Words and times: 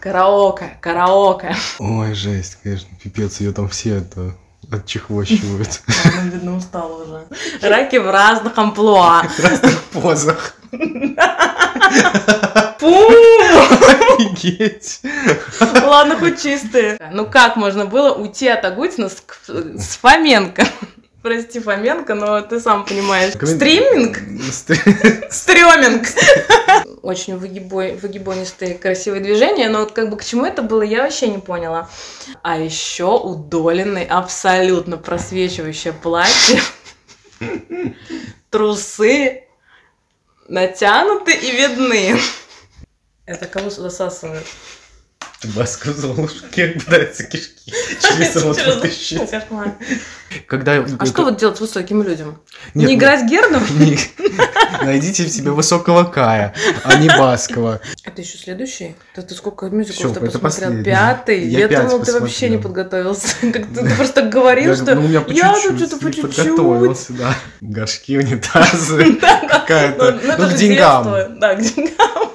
Караоке, 0.00 0.78
караоке. 0.80 1.54
Ой, 1.78 2.14
жесть, 2.14 2.56
конечно, 2.62 2.88
пипец, 3.02 3.40
ее 3.40 3.52
там 3.52 3.68
все 3.68 3.96
это 3.96 4.34
отчехвощивают. 4.72 5.82
Она, 6.04 6.22
видно, 6.22 6.56
устала 6.56 7.02
уже. 7.02 7.26
Раки 7.60 7.96
в 7.96 8.10
разных 8.10 8.56
амплуа. 8.56 9.22
В 9.24 9.38
разных 9.40 9.82
позах. 9.84 10.54
Пу! 12.78 12.94
Офигеть. 14.20 15.02
Ладно, 15.60 16.16
хоть 16.18 16.42
чистые. 16.42 16.98
Ну 17.12 17.26
как 17.26 17.56
можно 17.56 17.84
было 17.84 18.14
уйти 18.14 18.48
от 18.48 18.64
Агутина 18.64 19.10
с, 19.10 19.22
с 19.46 19.96
Фоменко? 19.96 20.64
Прости, 21.22 21.60
Фоменко, 21.60 22.14
но 22.14 22.40
ты 22.40 22.60
сам 22.60 22.86
понимаешь. 22.86 23.34
Коммен- 23.34 23.56
Стриминг? 23.56 24.18
Стр- 24.52 25.28
Стреминг. 25.30 26.06
Очень 27.02 27.36
выгибой, 27.36 27.96
выгибонистые 27.96 28.74
красивые 28.74 29.22
движения, 29.22 29.68
но 29.68 29.80
вот 29.80 29.92
как 29.92 30.08
бы 30.08 30.16
к 30.16 30.24
чему 30.24 30.46
это 30.46 30.62
было, 30.62 30.80
я 30.80 31.02
вообще 31.02 31.28
не 31.28 31.38
поняла. 31.38 31.90
А 32.42 32.58
еще 32.58 33.18
удоленный, 33.18 34.06
абсолютно 34.06 34.96
просвечивающее 34.96 35.92
платье, 35.92 36.60
трусы 38.50 39.44
натянуты 40.48 41.32
и 41.32 41.50
видны. 41.52 42.18
Это 43.26 43.46
кого 43.46 43.68
засасывают? 43.70 44.46
Баску 45.44 45.92
Золушки 45.92 46.66
пытается 46.84 47.24
кишки 47.24 47.72
через 48.00 48.36
рот. 48.42 48.58
Кошмар. 49.30 49.72
Когда... 50.46 50.84
А 50.98 51.06
что 51.06 51.24
вот 51.24 51.38
делать 51.38 51.56
с 51.56 51.60
высоким 51.60 52.02
людям? 52.02 52.38
Нет, 52.74 52.88
Не 52.88 52.94
ну- 52.94 52.94
играть 53.00 53.28
Герду? 53.28 53.58
Не- 53.78 53.98
Найдите 54.84 55.24
в 55.24 55.28
себе 55.30 55.50
высокого 55.50 56.04
Кая, 56.04 56.54
а 56.84 56.96
не 56.96 57.08
Баскова. 57.08 57.80
Это 58.04 58.20
еще 58.20 58.36
следующий? 58.38 58.96
Да 59.16 59.22
ты 59.22 59.34
сколько 59.34 59.66
мюзиклов 59.66 60.12
ты 60.12 60.20
посмотрел? 60.20 60.40
последний. 60.40 60.84
Пятый? 60.84 61.48
Я 61.48 61.68
думала, 61.68 62.04
ты 62.04 62.20
вообще 62.20 62.48
не 62.50 62.58
подготовился. 62.58 63.34
Как 63.40 63.66
ты, 63.66 63.94
просто 63.96 64.22
говорил, 64.22 64.70
Я 64.70 64.76
что 64.76 64.94
ну, 64.94 65.08
я 65.08 65.20
тут 65.20 65.34
чуть-чуть, 65.34 65.76
что-то 65.78 65.96
по 65.96 66.12
чуть-чуть. 66.12 66.36
подготовился, 66.36 67.12
да. 67.14 67.34
Горшки, 67.60 68.18
унитазы, 68.18 69.14
какая-то... 69.16 70.12
Ну, 70.22 70.30
это 70.32 70.42
Ну, 70.42 70.48
к 70.48 70.50
же 70.50 70.56
деньгам. 70.58 71.38
Да, 71.40 71.54
к 71.54 71.62
деньгам. 71.62 72.30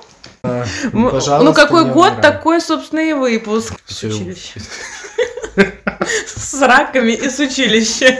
А, 0.47 0.65
Ну, 0.93 1.09
пожалуйста, 1.09 1.43
ну, 1.43 1.53
какой 1.53 1.85
год, 1.85 2.13
умирай. 2.13 2.21
такой, 2.21 2.61
собственно, 2.61 2.99
и 2.99 3.13
выпуск. 3.13 3.73
С 3.87 4.03
училища. 4.03 4.59
С 6.37 6.61
раками 6.61 7.11
и 7.13 7.29
с 7.29 7.39
училища. 7.39 8.19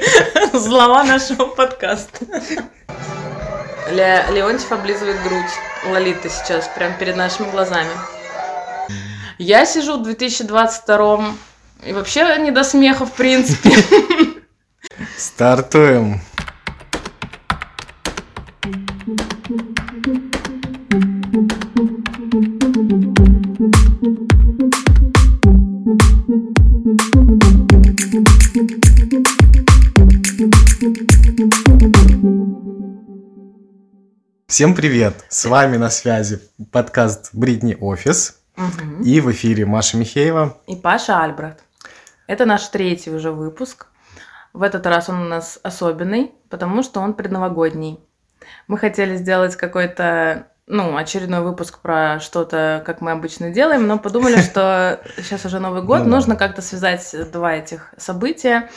Слова 0.52 1.04
нашего 1.04 1.46
подкаста. 1.46 2.26
Ле- 3.92 4.26
Леонтьев 4.32 4.72
облизывает 4.72 5.22
грудь 5.24 5.52
Лолиты 5.92 6.30
сейчас, 6.30 6.68
прямо 6.76 6.94
перед 6.96 7.16
нашими 7.16 7.50
глазами. 7.52 7.92
Я 9.38 9.66
сижу 9.66 10.00
в 10.00 10.04
2022 10.04 11.34
и 11.86 11.94
вообще 11.94 12.38
не 12.40 12.52
до 12.52 12.64
смеха, 12.64 13.06
в 13.06 13.12
принципе. 13.12 13.72
Стартуем. 15.18 16.22
Всем 34.56 34.74
привет! 34.74 35.26
С 35.28 35.44
вами 35.44 35.76
на 35.76 35.90
связи 35.90 36.40
подкаст 36.72 37.32
Бритни 37.34 37.76
Офис. 37.78 38.40
И 39.04 39.20
в 39.20 39.30
эфире 39.32 39.66
Маша 39.66 39.98
Михеева. 39.98 40.58
И 40.66 40.78
Паша 40.78 41.22
Альбрехт. 41.22 41.60
Это 42.26 42.46
наш 42.46 42.66
третий 42.70 43.12
уже 43.12 43.34
выпуск. 43.34 43.88
В 44.54 44.64
этот 44.64 44.86
раз 44.86 45.10
он 45.10 45.24
у 45.24 45.26
нас 45.26 45.60
особенный, 45.62 46.32
потому 46.50 46.84
что 46.84 47.02
он 47.02 47.16
предновогодний. 47.16 48.00
Мы 48.70 48.78
хотели 48.78 49.18
сделать 49.18 49.58
какой-то, 49.58 50.48
ну, 50.68 50.98
очередной 50.98 51.42
выпуск 51.42 51.80
про 51.80 52.20
что-то, 52.20 52.82
как 52.86 53.00
мы 53.02 53.12
обычно 53.12 53.52
делаем, 53.52 53.86
но 53.88 54.00
подумали, 54.00 54.38
что 54.38 55.00
сейчас 55.18 55.46
уже 55.46 55.60
Новый 55.60 55.84
год, 55.84 56.00
Ну 56.00 56.06
да. 56.06 56.12
нужно 56.12 56.36
как-то 56.36 56.62
связать 56.62 57.14
два 57.32 57.54
этих 57.54 57.94
события, 57.98 58.70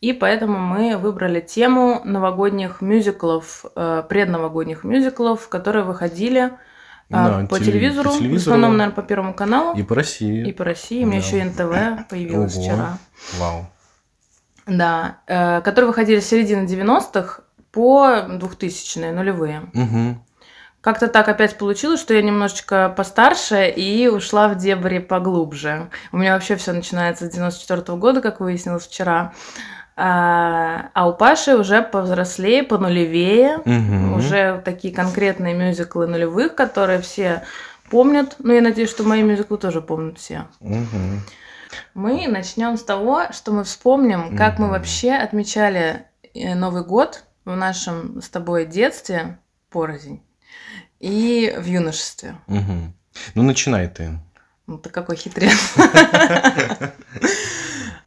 и 0.00 0.12
поэтому 0.12 0.58
мы 0.58 0.96
выбрали 0.96 1.40
тему 1.40 2.00
новогодних 2.04 2.80
мюзиклов, 2.80 3.64
э, 3.76 4.02
предновогодних 4.08 4.82
мюзиклов, 4.84 5.48
которые 5.48 5.84
выходили 5.84 6.46
э, 6.46 6.50
Да, 7.10 7.46
по, 7.48 7.56
теле- 7.58 7.66
телевизору, 7.66 8.10
по 8.10 8.16
в 8.24 8.34
основном, 8.34 8.76
наверное, 8.76 8.94
по 8.96 9.02
Первому 9.02 9.32
каналу. 9.34 9.76
И 9.78 9.82
по 9.84 9.94
России. 9.94 10.48
И 10.48 10.52
по 10.52 10.64
России. 10.64 11.04
У 11.04 11.06
меня 11.06 11.18
еще 11.18 11.38
и 11.38 11.44
НТВ 11.44 12.08
появилось 12.10 12.56
Ого. 12.56 12.62
вчера. 12.64 12.98
Вау. 13.38 13.66
Да. 14.66 15.18
э, 15.28 15.60
которые 15.60 15.86
выходили 15.88 16.18
с 16.18 16.26
середины 16.26 16.66
90-х 16.66 17.42
по 17.70 18.04
2000-е, 18.28 19.12
нулевые. 19.12 19.62
Мгм. 19.72 20.22
Как-то 20.86 21.08
так 21.08 21.26
опять 21.26 21.58
получилось, 21.58 21.98
что 21.98 22.14
я 22.14 22.22
немножечко 22.22 22.94
постарше 22.96 23.68
и 23.68 24.06
ушла 24.06 24.46
в 24.46 24.56
дебри 24.56 25.00
поглубже. 25.00 25.90
У 26.12 26.16
меня 26.16 26.34
вообще 26.34 26.54
все 26.54 26.72
начинается 26.72 27.26
с 27.26 27.30
94 27.30 27.98
года, 27.98 28.20
как 28.20 28.38
выяснилось 28.38 28.86
вчера. 28.86 29.32
А, 29.96 30.90
а 30.94 31.08
у 31.08 31.12
Паши 31.12 31.56
уже 31.56 31.82
повзрослее, 31.82 32.62
понулевее. 32.62 33.58
Мгм. 33.64 34.12
Уже 34.14 34.62
такие 34.64 34.94
конкретные 34.94 35.54
мюзиклы 35.54 36.06
нулевых, 36.06 36.54
которые 36.54 37.00
все 37.00 37.42
помнят. 37.90 38.36
Ну, 38.38 38.52
я 38.52 38.60
надеюсь, 38.60 38.90
что 38.90 39.02
мои 39.02 39.24
мюзиклы 39.24 39.58
тоже 39.58 39.80
помнят 39.82 40.18
все. 40.18 40.46
Мгм. 40.60 41.20
Мы 41.94 42.28
начнем 42.28 42.76
с 42.76 42.84
того, 42.84 43.22
что 43.32 43.50
мы 43.50 43.64
вспомним, 43.64 44.36
как 44.36 44.60
мы 44.60 44.66
Мгм. 44.66 44.74
вообще 44.74 45.14
отмечали 45.14 46.04
э, 46.32 46.54
Новый 46.54 46.84
год 46.84 47.24
в 47.44 47.56
нашем 47.56 48.22
с 48.22 48.28
тобой 48.28 48.66
детстве, 48.66 49.38
порознь, 49.68 50.22
и 51.00 51.54
в 51.58 51.64
юношестве. 51.66 52.36
Мгм. 52.46 52.94
Ну, 53.34 53.42
начинай 53.42 53.88
ты. 53.88 54.18
Ну, 54.66 54.78
ты 54.78 54.90
какой 54.90 55.16
хитрец. 55.16 55.74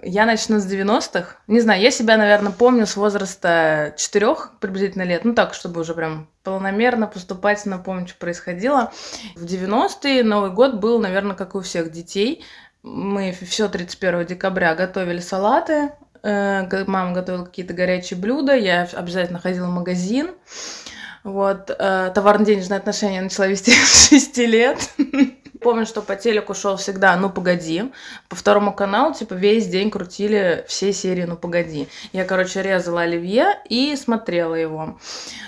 Я 0.02 0.26
начну 0.26 0.60
с 0.60 0.66
90-х. 0.66 1.36
Не 1.48 1.60
знаю, 1.60 1.82
я 1.82 1.92
себя, 1.92 2.16
наверное, 2.16 2.54
помню 2.54 2.86
с 2.88 2.96
возраста 2.96 3.94
4 3.98 4.36
приблизительно 4.62 5.04
лет. 5.04 5.26
Ну 5.26 5.34
так, 5.34 5.54
чтобы 5.54 5.82
уже 5.82 5.94
прям 5.94 6.30
полномерно, 6.44 7.06
поступательно 7.06 7.80
помнить, 7.80 8.10
что 8.10 8.18
происходило. 8.20 8.94
В 9.36 9.44
90-е 9.44 10.24
Новый 10.24 10.52
год 10.52 10.76
был, 10.76 11.00
наверное, 11.00 11.36
как 11.36 11.54
у 11.56 11.60
всех 11.62 11.92
детей. 11.92 12.46
Мы 12.82 13.36
все 13.42 13.68
31 13.68 14.26
декабря 14.26 14.74
готовили 14.74 15.20
салаты. 15.20 15.92
э, 16.24 16.86
Мама 16.88 17.12
готовила 17.14 17.44
какие-то 17.44 17.74
горячие 17.74 18.18
блюда. 18.18 18.56
Я 18.56 18.84
обязательно 18.94 19.40
ходила 19.40 19.68
в 19.68 19.74
магазин. 19.74 20.32
Вот, 21.24 21.70
э, 21.70 22.12
товарно-денежные 22.14 22.78
отношения 22.78 23.22
начала 23.22 23.48
вести 23.48 23.72
с 23.86 24.10
6 24.10 24.38
лет. 24.40 24.90
Помню, 25.62 25.86
что 25.86 26.02
по 26.02 26.16
телеку 26.16 26.54
шел 26.54 26.78
всегда 26.78 27.16
«Ну, 27.18 27.30
погоди». 27.30 27.92
По 28.30 28.36
второму 28.38 28.74
каналу, 28.74 29.14
типа, 29.14 29.34
весь 29.34 29.68
день 29.68 29.92
крутили 29.92 30.64
все 30.70 30.94
серии 30.94 31.24
«Ну, 31.24 31.36
погоди». 31.36 31.90
Я, 32.14 32.24
короче, 32.24 32.62
резала 32.62 33.02
оливье 33.02 33.60
и 33.68 33.94
смотрела 33.98 34.56
его. 34.56 34.98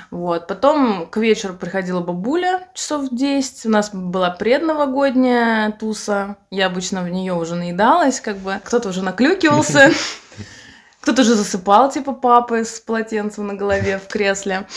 Вот. 0.09 0.47
Потом 0.47 1.07
к 1.07 1.15
вечеру 1.15 1.53
приходила 1.53 2.01
бабуля 2.01 2.67
часов 2.73 3.09
в 3.09 3.15
10. 3.15 3.67
У 3.67 3.69
нас 3.69 3.91
была 3.93 4.31
предновогодняя 4.31 5.71
туса. 5.71 6.35
Я 6.49 6.65
обычно 6.65 7.03
в 7.03 7.09
нее 7.09 7.33
уже 7.33 7.55
наедалась, 7.55 8.19
как 8.19 8.38
бы. 8.38 8.59
Кто-то 8.65 8.89
уже 8.89 9.01
наклюкивался. 9.03 9.91
Кто-то 11.01 11.22
уже 11.23 11.35
засыпал, 11.35 11.91
типа 11.91 12.13
папы 12.13 12.63
с 12.63 12.79
полотенцем 12.79 13.47
на 13.47 13.56
голове 13.56 13.97
в 13.97 14.07
кресле. 14.07 14.67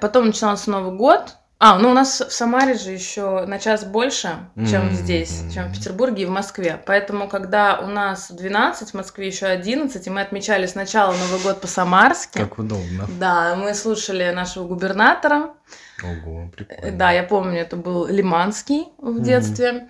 Потом 0.00 0.26
начинался 0.26 0.70
Новый 0.70 0.96
год. 0.96 1.36
А, 1.58 1.78
ну 1.78 1.90
у 1.90 1.94
нас 1.94 2.20
в 2.20 2.32
Самаре 2.32 2.74
же 2.74 2.90
еще 2.90 3.46
на 3.46 3.58
час 3.58 3.84
больше, 3.84 4.36
чем 4.54 4.88
М. 4.88 4.90
здесь, 4.90 5.44
чем 5.52 5.68
в 5.68 5.72
Петербурге 5.72 6.24
и 6.24 6.26
в 6.26 6.30
Москве. 6.30 6.82
Поэтому, 6.84 7.28
когда 7.28 7.78
у 7.78 7.86
нас 7.86 8.30
12, 8.30 8.90
в 8.90 8.94
Москве 8.94 9.28
еще 9.28 9.46
11, 9.46 10.06
и 10.06 10.10
мы 10.10 10.20
отмечали 10.20 10.66
сначала 10.66 11.12
Новый 11.12 11.40
год 11.42 11.60
по-самарски. 11.60 12.38
Как 12.38 12.58
удобно. 12.58 13.08
Да, 13.18 13.54
мы 13.56 13.72
слушали 13.74 14.30
нашего 14.32 14.66
губернатора. 14.66 15.54
Ого, 16.02 16.50
прикольно. 16.54 16.98
Да, 16.98 17.12
я 17.12 17.22
помню, 17.22 17.60
это 17.60 17.76
был 17.76 18.06
Лиманский 18.06 18.88
в 18.98 19.22
детстве. 19.22 19.88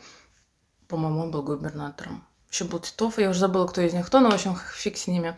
По-моему, 0.87 1.23
он 1.23 1.31
был 1.31 1.43
губернатором. 1.43 2.25
Еще 2.55 2.67
был 2.67 2.79
Титов, 2.79 3.19
я 3.19 3.31
уже 3.31 3.41
забыла, 3.41 3.67
кто 3.67 3.81
из 3.81 3.93
них 3.95 4.07
кто, 4.07 4.21
но, 4.21 4.31
в 4.31 4.35
общем, 4.35 4.57
фиг 4.77 4.97
с 4.97 5.09
ними. 5.09 5.37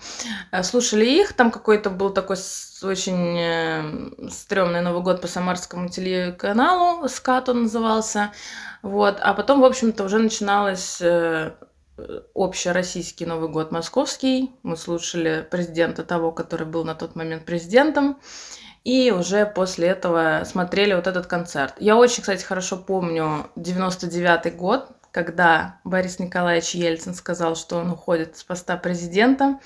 Э, 0.52 0.62
Слушали 0.62 1.06
их, 1.06 1.32
там 1.32 1.50
какой-то 1.50 1.88
был 1.88 2.10
такой 2.10 2.36
очень 2.82 3.38
э, 3.38 4.28
стрёмный 4.28 4.82
Новый 4.82 5.00
год 5.00 5.22
по 5.22 5.26
самарскому 5.26 5.88
телеканалу, 5.88 7.08
«Скат» 7.08 7.48
он 7.48 7.62
назывался. 7.62 8.32
Вот. 8.82 9.16
А 9.22 9.32
потом, 9.32 9.62
в 9.62 9.64
общем-то, 9.64 10.04
уже 10.04 10.18
начиналось 10.18 11.00
э, 11.00 11.54
общероссийский 12.34 13.24
Новый 13.24 13.48
год 13.48 13.72
московский. 13.72 14.50
Мы 14.62 14.76
слушали 14.76 15.40
президента 15.50 16.04
того, 16.04 16.32
который 16.32 16.66
был 16.66 16.84
на 16.84 16.94
тот 16.94 17.16
момент 17.16 17.46
президентом. 17.46 18.18
И 18.86 19.10
уже 19.10 19.46
после 19.46 19.88
этого 19.88 20.42
смотрели 20.44 20.94
вот 20.94 21.08
этот 21.08 21.26
концерт. 21.26 21.74
Я 21.80 21.96
очень, 21.96 22.20
кстати, 22.20 22.44
хорошо 22.44 22.76
помню 22.76 23.50
99-й 23.56 24.50
год, 24.52 24.90
когда 25.16 25.78
Борис 25.82 26.18
Николаевич 26.18 26.74
Ельцин 26.74 27.14
сказал, 27.14 27.56
что 27.56 27.78
он 27.78 27.90
уходит 27.90 28.36
с 28.36 28.44
поста 28.44 28.76
президента. 28.76 29.58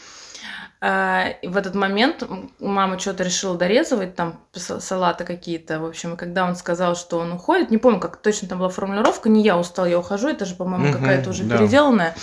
А, 0.81 1.27
и 1.43 1.49
в 1.49 1.57
этот 1.57 1.75
момент 1.75 2.23
мама 2.61 3.01
что-то 3.01 3.25
решила 3.25 3.59
дорезывать, 3.59 4.15
там 4.15 4.39
салаты 4.55 5.25
какие-то, 5.25 5.81
в 5.81 5.85
общем, 5.85 6.15
и 6.15 6.17
когда 6.17 6.47
он 6.47 6.55
сказал, 6.55 6.95
что 6.95 7.19
он 7.19 7.33
уходит, 7.33 7.71
не 7.73 7.79
помню, 7.79 7.99
как 7.99 8.17
точно 8.19 8.47
там 8.47 8.61
была 8.61 8.69
формулировка, 8.69 9.29
не 9.29 9.43
я 9.43 9.59
устал, 9.59 9.87
я 9.87 9.99
ухожу, 9.99 10.29
это 10.29 10.45
же, 10.45 10.55
по-моему, 10.55 10.91
угу, 10.91 10.99
какая-то 10.99 11.31
уже 11.31 11.43
да. 11.43 11.59
переделанная. 11.59 12.15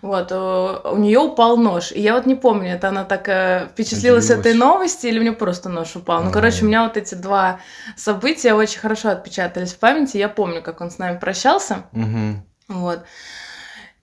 Вот, 0.00 0.28
э, 0.30 0.80
у 0.92 0.96
нее 0.96 1.18
упал 1.18 1.56
нож. 1.56 1.90
И 1.90 2.00
я 2.00 2.14
вот 2.14 2.24
не 2.24 2.36
помню, 2.36 2.70
это 2.70 2.88
она 2.88 3.04
так 3.04 3.28
э, 3.28 3.68
впечатлилась 3.72 4.26
Удивилась. 4.26 4.46
этой 4.46 4.54
новости 4.54 5.06
или 5.08 5.18
у 5.18 5.22
мне 5.22 5.32
просто 5.32 5.68
нож 5.68 5.96
упал. 5.96 6.22
Ну, 6.22 6.30
короче, 6.30 6.64
у 6.64 6.68
меня 6.68 6.84
вот 6.84 6.96
эти 6.96 7.16
два 7.16 7.58
события 7.96 8.54
очень 8.54 8.78
хорошо 8.78 9.10
отпечатались 9.10 9.74
в 9.74 9.78
памяти. 9.80 10.16
Я 10.16 10.28
помню, 10.28 10.62
как 10.62 10.80
он 10.80 10.90
с 10.90 10.98
нами 10.98 11.18
прощался. 11.18 11.84
Угу. 11.92 12.42
Вот. 12.68 13.04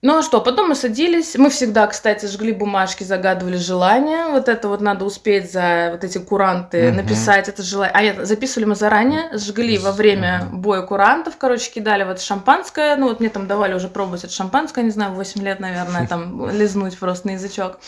Ну 0.02 0.18
а 0.18 0.22
что, 0.22 0.42
потом 0.42 0.68
мы 0.68 0.74
садились, 0.74 1.36
мы 1.36 1.48
всегда, 1.48 1.86
кстати, 1.86 2.26
жгли 2.26 2.52
бумажки, 2.52 3.02
загадывали 3.02 3.56
желания, 3.56 4.26
вот 4.26 4.46
это 4.48 4.68
вот 4.68 4.82
надо 4.82 5.06
успеть 5.06 5.50
за 5.50 5.88
вот 5.92 6.04
эти 6.04 6.18
куранты 6.18 6.88
угу. 6.88 6.96
написать 6.96 7.48
это 7.48 7.62
желание. 7.62 7.94
А 7.94 8.02
нет, 8.02 8.26
записывали 8.26 8.66
мы 8.66 8.74
заранее, 8.74 9.30
жгли 9.32 9.78
во 9.78 9.92
время 9.92 10.48
боя 10.52 10.82
курантов, 10.82 11.36
короче, 11.38 11.70
кидали 11.70 12.04
вот 12.04 12.20
шампанское, 12.20 12.96
ну 12.96 13.08
вот 13.08 13.20
мне 13.20 13.30
там 13.30 13.46
давали 13.46 13.72
уже 13.72 13.88
пробовать 13.88 14.24
это 14.24 14.32
шампанское, 14.34 14.84
не 14.84 14.90
знаю, 14.90 15.12
8 15.14 15.42
лет, 15.42 15.60
наверное, 15.60 16.06
там 16.06 16.50
лизнуть 16.56 16.98
просто 16.98 17.28
на 17.28 17.32
язычок. 17.32 17.78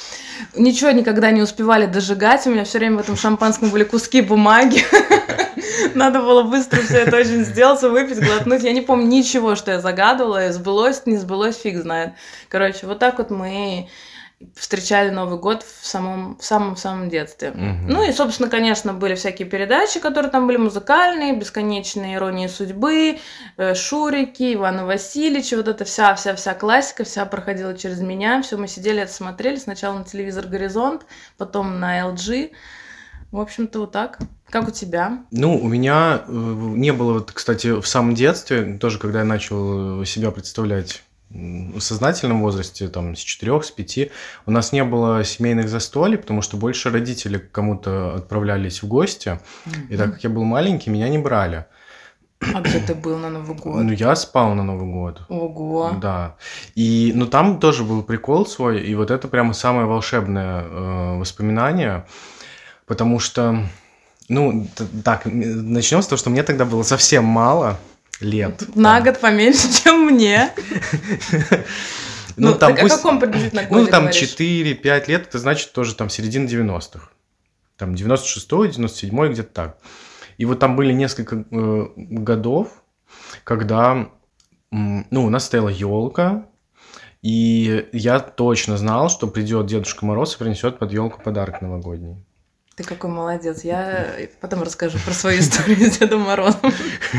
Ничего 0.56 0.90
никогда 0.92 1.30
не 1.30 1.42
успевали 1.42 1.84
дожигать, 1.84 2.46
у 2.46 2.50
меня 2.50 2.64
все 2.64 2.78
время 2.78 2.96
в 2.96 3.00
этом 3.00 3.16
шампанском 3.16 3.68
были 3.68 3.84
куски 3.84 4.22
бумаги. 4.22 4.82
Надо 5.94 6.20
было 6.20 6.42
быстро 6.42 6.80
все 6.82 6.98
это 6.98 7.16
очень 7.16 7.44
сделать, 7.44 7.82
выпить, 7.82 8.24
глотнуть. 8.24 8.62
Я 8.62 8.72
не 8.72 8.80
помню 8.80 9.06
ничего, 9.06 9.56
что 9.56 9.72
я 9.72 9.80
загадывала. 9.80 10.50
Сбылось, 10.52 11.02
не 11.06 11.16
сбылось, 11.16 11.58
фиг 11.58 11.78
знает. 11.78 11.97
Короче, 12.48 12.86
вот 12.86 12.98
так 12.98 13.18
вот 13.18 13.30
мы 13.30 13.88
встречали 14.54 15.10
Новый 15.10 15.38
год 15.38 15.64
в 15.64 15.86
самом 15.86 16.36
в 16.38 16.44
самом 16.44 16.76
самом 16.76 17.08
детстве. 17.08 17.50
Угу. 17.50 17.92
Ну 17.92 18.08
и, 18.08 18.12
собственно, 18.12 18.48
конечно, 18.48 18.92
были 18.92 19.14
всякие 19.14 19.48
передачи, 19.48 19.98
которые 19.98 20.30
там 20.30 20.46
были 20.46 20.58
музыкальные, 20.58 21.36
бесконечные 21.36 22.16
иронии 22.16 22.46
судьбы, 22.46 23.18
э, 23.56 23.74
Шурики, 23.74 24.54
Ивана 24.54 24.86
Васильевича, 24.86 25.56
вот 25.56 25.68
эта 25.68 25.84
вся 25.84 26.14
вся 26.14 26.34
вся 26.36 26.54
классика, 26.54 27.04
вся 27.04 27.24
проходила 27.26 27.76
через 27.76 28.00
меня, 28.00 28.42
все 28.42 28.56
мы 28.56 28.68
сидели 28.68 29.02
это 29.02 29.12
смотрели 29.12 29.56
сначала 29.56 29.98
на 29.98 30.04
телевизор 30.04 30.46
Горизонт, 30.46 31.06
потом 31.36 31.80
на 31.80 32.00
LG. 32.00 32.52
В 33.32 33.40
общем-то, 33.40 33.80
вот 33.80 33.92
так. 33.92 34.18
Как 34.48 34.68
у 34.68 34.70
тебя? 34.70 35.24
Ну, 35.30 35.58
у 35.58 35.68
меня 35.68 36.22
э, 36.26 36.32
не 36.32 36.92
было, 36.92 37.14
вот, 37.14 37.32
кстати, 37.32 37.78
в 37.80 37.86
самом 37.86 38.14
детстве, 38.14 38.78
тоже 38.78 38.98
когда 38.98 39.18
я 39.18 39.24
начал 39.24 40.04
себя 40.06 40.30
представлять 40.30 41.02
в 41.30 41.80
сознательном 41.80 42.40
возрасте, 42.40 42.88
там, 42.88 43.14
с 43.14 43.20
4 43.20 43.62
с 43.62 43.70
5, 43.70 44.10
у 44.46 44.50
нас 44.50 44.72
не 44.72 44.82
было 44.84 45.24
семейных 45.24 45.68
застолий, 45.68 46.16
потому 46.16 46.42
что 46.42 46.56
больше 46.56 46.90
родители 46.90 47.38
к 47.38 47.52
кому-то 47.52 48.14
отправлялись 48.14 48.82
в 48.82 48.88
гости, 48.88 49.28
mm-hmm. 49.28 49.88
и 49.90 49.96
так 49.96 50.12
как 50.12 50.24
я 50.24 50.30
был 50.30 50.44
маленький, 50.44 50.90
меня 50.90 51.08
не 51.08 51.18
брали. 51.18 51.66
А 52.40 52.60
где 52.60 52.78
ты 52.78 52.94
был 52.94 53.18
на 53.18 53.30
Новый 53.30 53.56
год? 53.56 53.82
Ну, 53.82 53.92
я 53.92 54.14
спал 54.14 54.54
на 54.54 54.62
Новый 54.62 54.90
год. 54.90 55.22
Ого. 55.28 55.96
Да. 56.00 56.36
И, 56.76 57.12
ну, 57.14 57.26
там 57.26 57.58
тоже 57.58 57.82
был 57.82 58.02
прикол 58.02 58.46
свой, 58.46 58.80
и 58.80 58.94
вот 58.94 59.10
это 59.10 59.26
прямо 59.28 59.52
самое 59.52 59.86
волшебное 59.86 60.62
э, 60.62 61.18
воспоминание, 61.18 62.06
потому 62.86 63.18
что 63.18 63.66
ну, 64.28 64.68
так, 65.04 65.22
начнем 65.24 66.02
с 66.02 66.06
того, 66.06 66.18
что 66.18 66.30
мне 66.30 66.42
тогда 66.42 66.64
было 66.64 66.82
совсем 66.82 67.24
мало 67.24 67.78
лет. 68.20 68.64
На 68.74 69.00
год 69.00 69.20
поменьше, 69.20 69.68
чем 69.82 70.06
мне. 70.06 70.52
Ну, 72.36 72.50
ну 72.50 72.54
там 72.54 72.76
так, 72.76 72.84
о 72.84 72.88
каком 72.88 73.18
приблизительно 73.18 73.64
годе 73.64 73.80
Ну, 73.82 73.86
там 73.88 74.08
4-5 74.08 75.08
лет, 75.08 75.26
это 75.26 75.38
значит 75.38 75.72
тоже 75.72 75.94
там 75.94 76.08
середина 76.08 76.46
90-х. 76.46 77.10
Там 77.76 77.94
96-й, 77.94 78.68
97-й, 78.68 79.32
где-то 79.32 79.52
так. 79.52 79.78
И 80.36 80.44
вот 80.44 80.60
там 80.60 80.76
были 80.76 80.92
несколько 80.92 81.44
э, 81.50 81.86
годов, 81.96 82.84
когда, 83.42 84.08
ну, 84.70 85.24
у 85.24 85.30
нас 85.30 85.46
стояла 85.46 85.68
елка, 85.68 86.46
и 87.22 87.88
я 87.92 88.20
точно 88.20 88.76
знал, 88.76 89.10
что 89.10 89.26
придет 89.26 89.66
Дедушка 89.66 90.06
Мороз 90.06 90.36
и 90.36 90.38
принесет 90.38 90.78
под 90.78 90.92
елку 90.92 91.20
подарок 91.20 91.60
новогодний. 91.60 92.24
Ты 92.76 92.84
какой 92.84 93.10
молодец. 93.10 93.64
Я 93.64 94.06
потом 94.40 94.62
расскажу 94.62 94.98
про 95.04 95.12
свою 95.12 95.40
историю 95.40 95.90
с 95.90 95.98
Дедом 95.98 96.20
Морозом. 96.20 96.72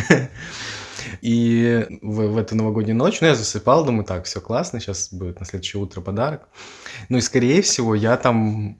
И 1.22 1.86
в, 2.02 2.28
в 2.28 2.38
эту 2.38 2.56
новогоднюю 2.56 2.96
ночь, 2.96 3.22
ну, 3.22 3.28
я 3.28 3.36
засыпал, 3.36 3.86
думаю, 3.86 4.06
так, 4.06 4.26
все 4.26 4.42
классно, 4.42 4.80
сейчас 4.80 5.12
будет 5.12 5.40
на 5.40 5.46
следующее 5.46 5.82
утро 5.82 6.02
подарок. 6.02 6.48
Ну, 7.10 7.18
и, 7.18 7.22
скорее 7.22 7.62
всего, 7.62 7.96
я 7.96 8.18
там 8.18 8.76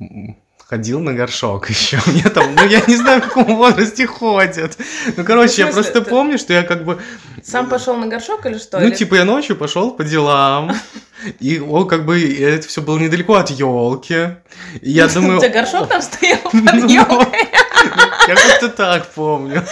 ходил 0.70 1.00
на 1.00 1.14
горшок 1.14 1.70
еще. 1.70 2.00
Мне 2.06 2.24
там, 2.24 2.54
ну, 2.56 2.66
я 2.68 2.82
не 2.88 2.96
знаю, 2.96 3.22
в 3.22 3.28
каком 3.28 3.56
возрасте 3.58 4.06
ходят. 4.06 4.78
Ну, 5.18 5.24
короче, 5.24 5.64
я 5.64 5.68
просто 5.68 6.02
помню, 6.02 6.38
что 6.38 6.54
я 6.54 6.64
как 6.64 6.86
бы... 6.86 7.00
Сам 7.44 7.68
пошел 7.68 7.96
на 7.96 8.08
горшок 8.08 8.46
или 8.46 8.58
что? 8.58 8.80
Ну, 8.80 8.92
типа, 8.92 9.16
я 9.16 9.26
ночью 9.26 9.56
пошел 9.56 9.92
по 9.92 10.04
делам. 10.04 10.74
И 11.40 11.60
он 11.60 11.88
как 11.88 12.06
бы, 12.06 12.22
это 12.22 12.68
все 12.68 12.82
было 12.82 13.00
недалеко 13.00 13.36
от 13.36 13.50
елки. 13.50 14.36
Я 14.82 15.08
думаю... 15.14 15.38
У 15.38 15.42
тебя 15.42 15.50
горшок 15.50 15.88
там 15.88 16.02
стоял 16.02 16.40
под 16.44 16.90
елкой? 16.90 17.50
Я 18.30 18.36
как-то 18.36 18.70
так 18.70 19.08
помню. 19.08 19.64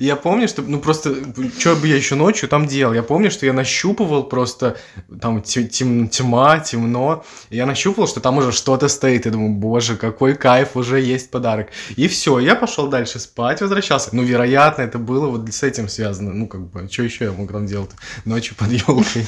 Я 0.00 0.16
помню, 0.16 0.48
что, 0.48 0.62
ну 0.62 0.80
просто, 0.80 1.14
что 1.58 1.76
бы 1.76 1.86
я 1.86 1.94
еще 1.94 2.16
ночью 2.16 2.48
там 2.48 2.66
делал? 2.66 2.92
Я 2.92 3.04
помню, 3.04 3.30
что 3.30 3.46
я 3.46 3.52
нащупывал 3.52 4.24
просто, 4.24 4.76
там 5.20 5.42
тем, 5.42 6.08
тьма, 6.08 6.58
темно. 6.58 7.24
Я 7.50 7.66
нащупывал, 7.66 8.08
что 8.08 8.20
там 8.20 8.38
уже 8.38 8.50
что-то 8.50 8.88
стоит. 8.88 9.26
Я 9.26 9.30
думаю, 9.30 9.50
боже, 9.50 9.96
какой 9.96 10.34
кайф, 10.34 10.76
уже 10.76 11.00
есть 11.00 11.30
подарок. 11.30 11.68
И 11.94 12.08
все, 12.08 12.40
я 12.40 12.56
пошел 12.56 12.88
дальше 12.88 13.20
спать, 13.20 13.60
возвращался. 13.60 14.10
Ну, 14.12 14.24
вероятно, 14.24 14.82
это 14.82 14.98
было 14.98 15.28
вот 15.28 15.48
с 15.48 15.62
этим 15.62 15.88
связано. 15.88 16.32
Ну, 16.32 16.48
как 16.48 16.62
бы, 16.62 16.88
что 16.90 17.04
еще 17.04 17.26
я 17.26 17.32
мог 17.32 17.52
там 17.52 17.66
делать 17.66 17.90
ночью 18.24 18.56
под 18.56 18.72
елкой? 18.72 19.24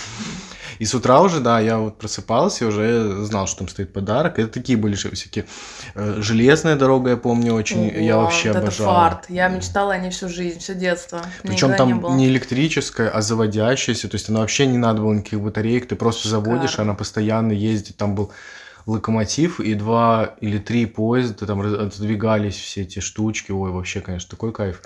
И 0.79 0.85
с 0.85 0.95
утра 0.95 1.21
уже, 1.21 1.41
да, 1.41 1.61
я 1.61 1.79
вот 1.79 1.99
просыпался 1.99 2.65
и 2.65 2.69
уже 2.69 3.25
знал, 3.25 3.47
что 3.47 3.59
там 3.61 3.69
стоит 3.69 3.93
подарок. 3.93 4.39
Это 4.39 4.49
такие 4.49 4.79
были 4.79 4.95
всякие 4.95 5.47
э, 5.95 6.17
железная 6.21 6.77
дорога, 6.77 7.11
я 7.11 7.17
помню, 7.17 7.55
очень. 7.55 7.89
Ого, 7.89 7.99
я 7.99 8.17
вообще 8.17 8.53
вот 8.53 8.59
обожал. 8.63 8.87
Это 8.87 9.01
фарт. 9.01 9.31
Я 9.31 9.49
мечтала 9.49 9.95
о 9.95 9.99
ней 9.99 10.11
всю 10.11 10.29
жизнь, 10.29 10.59
все 10.59 10.75
детство. 10.75 11.23
Причем 11.43 11.75
там 11.75 12.03
не, 12.17 12.25
не 12.25 12.29
электрическая, 12.29 13.11
а 13.11 13.23
заводящаяся. 13.23 14.09
То 14.09 14.17
есть 14.17 14.29
она 14.29 14.41
вообще 14.41 14.67
не 14.67 14.79
надо 14.79 15.03
было 15.03 15.13
никаких 15.13 15.41
батареек. 15.41 15.89
Ты 15.89 15.97
просто 15.97 16.29
Шикарно. 16.29 16.45
заводишь, 16.45 16.79
она 16.79 16.95
постоянно 16.95 17.53
ездит. 17.53 17.97
Там 17.97 18.15
был 18.15 18.33
локомотив 18.87 19.61
и 19.61 19.75
два 19.75 20.35
или 20.41 20.59
три 20.59 20.87
поезда, 20.87 21.47
там 21.47 21.61
отодвигались 21.61 22.57
все 22.57 22.83
эти 22.83 23.01
штучки. 23.01 23.51
Ой, 23.51 23.71
вообще, 23.71 24.01
конечно, 24.01 24.31
такой 24.31 24.53
кайф. 24.53 24.83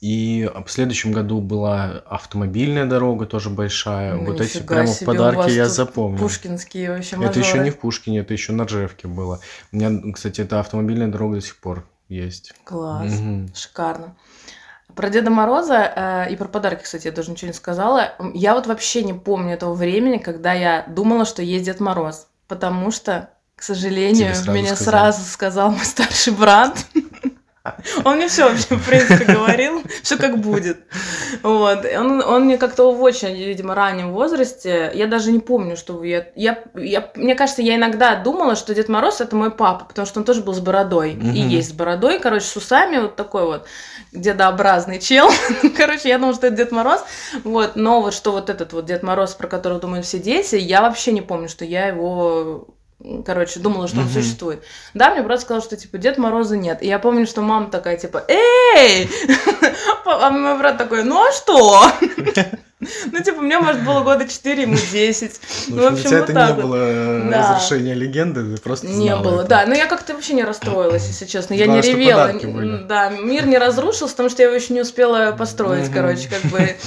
И 0.00 0.48
в 0.64 0.70
следующем 0.70 1.12
году 1.12 1.40
была 1.40 2.02
автомобильная 2.06 2.86
дорога 2.86 3.26
тоже 3.26 3.50
большая. 3.50 4.14
Ну, 4.14 4.26
вот 4.26 4.40
эти 4.40 4.58
прямо 4.62 4.86
себе, 4.86 5.06
подарки 5.06 5.50
я 5.50 5.68
запомнил. 5.68 6.18
Пушкинские 6.18 6.90
вообще 6.90 7.16
мажоры. 7.16 7.40
Это 7.40 7.48
еще 7.48 7.58
не 7.58 7.70
в 7.70 7.78
Пушкине, 7.78 8.20
это 8.20 8.32
еще 8.32 8.52
на 8.52 8.64
Ржевке 8.64 9.08
было. 9.08 9.40
У 9.72 9.76
меня, 9.76 10.12
кстати, 10.12 10.40
эта 10.40 10.60
автомобильная 10.60 11.08
дорога 11.08 11.36
до 11.36 11.40
сих 11.40 11.56
пор 11.56 11.84
есть. 12.08 12.52
Класс, 12.64 13.12
угу. 13.12 13.48
шикарно. 13.54 14.14
Про 14.94 15.10
Деда 15.10 15.30
Мороза 15.30 16.26
э, 16.28 16.32
и 16.32 16.36
про 16.36 16.46
подарки, 16.46 16.84
кстати, 16.84 17.06
я 17.06 17.12
даже 17.12 17.30
ничего 17.30 17.48
не 17.48 17.54
сказала. 17.54 18.14
Я 18.34 18.54
вот 18.54 18.66
вообще 18.66 19.02
не 19.02 19.12
помню 19.12 19.54
этого 19.54 19.74
времени, 19.74 20.18
когда 20.18 20.52
я 20.52 20.84
думала, 20.88 21.24
что 21.24 21.42
есть 21.42 21.64
Дед 21.64 21.80
Мороз. 21.80 22.28
Потому 22.46 22.90
что, 22.90 23.30
к 23.54 23.62
сожалению, 23.62 24.34
сразу 24.34 24.52
меня 24.52 24.74
сказал. 24.74 24.92
сразу 24.92 25.22
сказал 25.24 25.70
мой 25.72 25.84
старший 25.84 26.32
брат. 26.32 26.78
Он 28.04 28.16
мне 28.16 28.28
все 28.28 28.48
вообще, 28.48 28.76
в 28.76 28.86
принципе, 28.86 29.24
говорил, 29.24 29.82
все 30.02 30.16
как 30.16 30.38
будет. 30.38 30.78
Вот. 31.42 31.84
Он, 31.96 32.22
он 32.22 32.44
мне 32.44 32.58
как-то 32.58 32.92
в 32.92 33.02
очень, 33.02 33.34
видимо, 33.34 33.74
раннем 33.74 34.12
возрасте, 34.12 34.90
я 34.94 35.06
даже 35.06 35.32
не 35.32 35.40
помню, 35.40 35.76
что 35.76 36.02
я, 36.04 36.26
я, 36.34 36.62
я... 36.74 37.10
Мне 37.14 37.34
кажется, 37.34 37.62
я 37.62 37.76
иногда 37.76 38.16
думала, 38.16 38.56
что 38.56 38.74
Дед 38.74 38.88
Мороз 38.88 39.20
это 39.20 39.36
мой 39.36 39.50
папа, 39.50 39.84
потому 39.84 40.06
что 40.06 40.20
он 40.20 40.24
тоже 40.24 40.42
был 40.42 40.54
с 40.54 40.60
бородой. 40.60 41.12
Mm-hmm. 41.12 41.32
И 41.32 41.40
есть 41.40 41.70
с 41.70 41.72
бородой, 41.72 42.18
короче, 42.18 42.46
с 42.46 42.56
усами, 42.56 42.98
вот 42.98 43.16
такой 43.16 43.44
вот 43.44 43.66
дедообразный 44.12 44.98
чел. 44.98 45.28
короче, 45.76 46.08
я 46.08 46.18
думала, 46.18 46.34
что 46.34 46.48
это 46.48 46.56
Дед 46.56 46.72
Мороз. 46.72 47.04
Вот. 47.44 47.76
Но 47.76 48.00
вот 48.00 48.14
что 48.14 48.32
вот 48.32 48.50
этот 48.50 48.72
вот 48.72 48.86
Дед 48.86 49.02
Мороз, 49.02 49.34
про 49.34 49.48
которого 49.48 49.80
думают 49.80 50.06
все 50.06 50.18
дети, 50.18 50.56
я 50.56 50.82
вообще 50.82 51.12
не 51.12 51.22
помню, 51.22 51.48
что 51.48 51.64
я 51.64 51.88
его 51.88 52.68
короче, 53.24 53.60
думала, 53.60 53.88
что 53.88 54.00
он 54.00 54.08
существует. 54.08 54.62
Да, 54.94 55.12
мне 55.12 55.22
брат 55.22 55.40
сказал, 55.40 55.62
что, 55.62 55.76
типа, 55.76 55.98
Дед 55.98 56.18
Мороза 56.18 56.56
нет. 56.56 56.82
И 56.82 56.86
я 56.86 56.98
помню, 56.98 57.26
что 57.26 57.42
мама 57.42 57.70
такая, 57.70 57.96
типа, 57.96 58.24
эй! 58.28 59.08
А 60.04 60.30
мой 60.30 60.58
брат 60.58 60.78
такой, 60.78 61.04
ну 61.04 61.22
а 61.22 61.32
что? 61.32 61.82
Ну, 63.12 63.22
типа, 63.22 63.40
мне, 63.40 63.58
может, 63.58 63.84
было 63.84 64.02
года 64.02 64.28
4, 64.28 64.62
ему 64.62 64.76
10. 64.76 65.40
Ну, 65.68 65.82
в 65.82 65.86
общем, 65.86 66.06
у 66.06 66.08
тебя 66.08 66.18
это 66.18 66.32
не 66.32 66.62
было 66.62 66.76
э, 66.76 67.30
разрушения 67.30 67.94
легенды, 67.94 68.56
ты 68.56 68.60
просто 68.60 68.86
Не 68.86 69.16
было, 69.16 69.44
да. 69.44 69.66
Но 69.66 69.74
я 69.74 69.86
как-то 69.86 70.14
вообще 70.14 70.34
не 70.34 70.44
расстроилась, 70.44 71.06
если 71.06 71.26
честно. 71.26 71.54
Я 71.54 71.66
не 71.66 71.80
ревела. 71.80 72.32
Да, 72.88 73.10
мир 73.10 73.46
не 73.46 73.58
разрушился, 73.58 74.14
потому 74.14 74.28
что 74.28 74.42
я 74.42 74.48
его 74.48 74.56
еще 74.56 74.74
не 74.74 74.82
успела 74.82 75.32
построить, 75.32 75.90
короче, 75.90 76.28
как 76.28 76.50
бы 76.50 76.76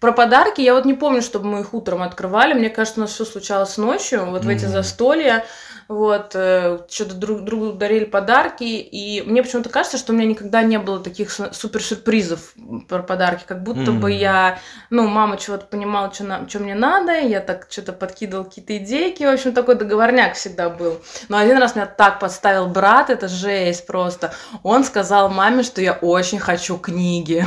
Про 0.00 0.12
подарки 0.12 0.60
я 0.60 0.74
вот 0.74 0.84
не 0.84 0.94
помню, 0.94 1.22
чтобы 1.22 1.48
мы 1.48 1.60
их 1.60 1.74
утром 1.74 2.02
открывали. 2.02 2.54
Мне 2.54 2.70
кажется, 2.70 3.00
у 3.00 3.02
нас 3.02 3.12
все 3.12 3.24
случалось 3.24 3.76
ночью, 3.78 4.26
вот 4.26 4.44
в 4.44 4.48
эти 4.48 4.64
застолья. 4.64 5.44
Вот, 5.88 6.32
э, 6.34 6.80
что-то 6.90 7.14
друг 7.14 7.44
другу 7.44 7.72
дарили 7.72 8.04
подарки, 8.04 8.62
и 8.64 9.22
мне 9.22 9.42
почему-то 9.42 9.70
кажется, 9.70 9.96
что 9.96 10.12
у 10.12 10.16
меня 10.16 10.26
никогда 10.28 10.62
не 10.62 10.78
было 10.78 11.00
таких 11.00 11.30
су- 11.30 11.50
супер 11.52 11.82
сюрпризов 11.82 12.52
про 12.88 13.02
подарки, 13.02 13.44
как 13.46 13.62
будто 13.62 13.92
бы 13.92 14.10
Мгм. 14.10 14.18
я, 14.18 14.58
ну, 14.90 15.08
мама 15.08 15.38
чего-то 15.38 15.64
понимала, 15.64 16.12
что 16.12 16.58
мне 16.58 16.74
надо, 16.74 17.18
я 17.18 17.40
так 17.40 17.68
что-то 17.70 17.94
подкидывал 17.94 18.44
какие-то 18.44 18.76
идейки, 18.76 19.22
в 19.24 19.32
общем, 19.32 19.52
такой 19.54 19.76
договорняк 19.76 20.34
всегда 20.34 20.68
был. 20.68 21.00
Но 21.30 21.38
один 21.38 21.56
раз 21.56 21.74
меня 21.74 21.86
так 21.86 22.20
подставил 22.20 22.66
брат, 22.66 23.08
это 23.08 23.26
жесть 23.26 23.86
просто. 23.86 24.34
Он 24.62 24.84
сказал 24.84 25.30
маме, 25.30 25.62
что 25.62 25.80
я 25.80 25.94
очень 25.94 26.38
хочу 26.38 26.76
книги, 26.76 27.46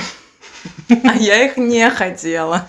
а 0.90 1.16
я 1.16 1.46
их 1.46 1.58
не 1.58 1.90
хотела. 1.90 2.66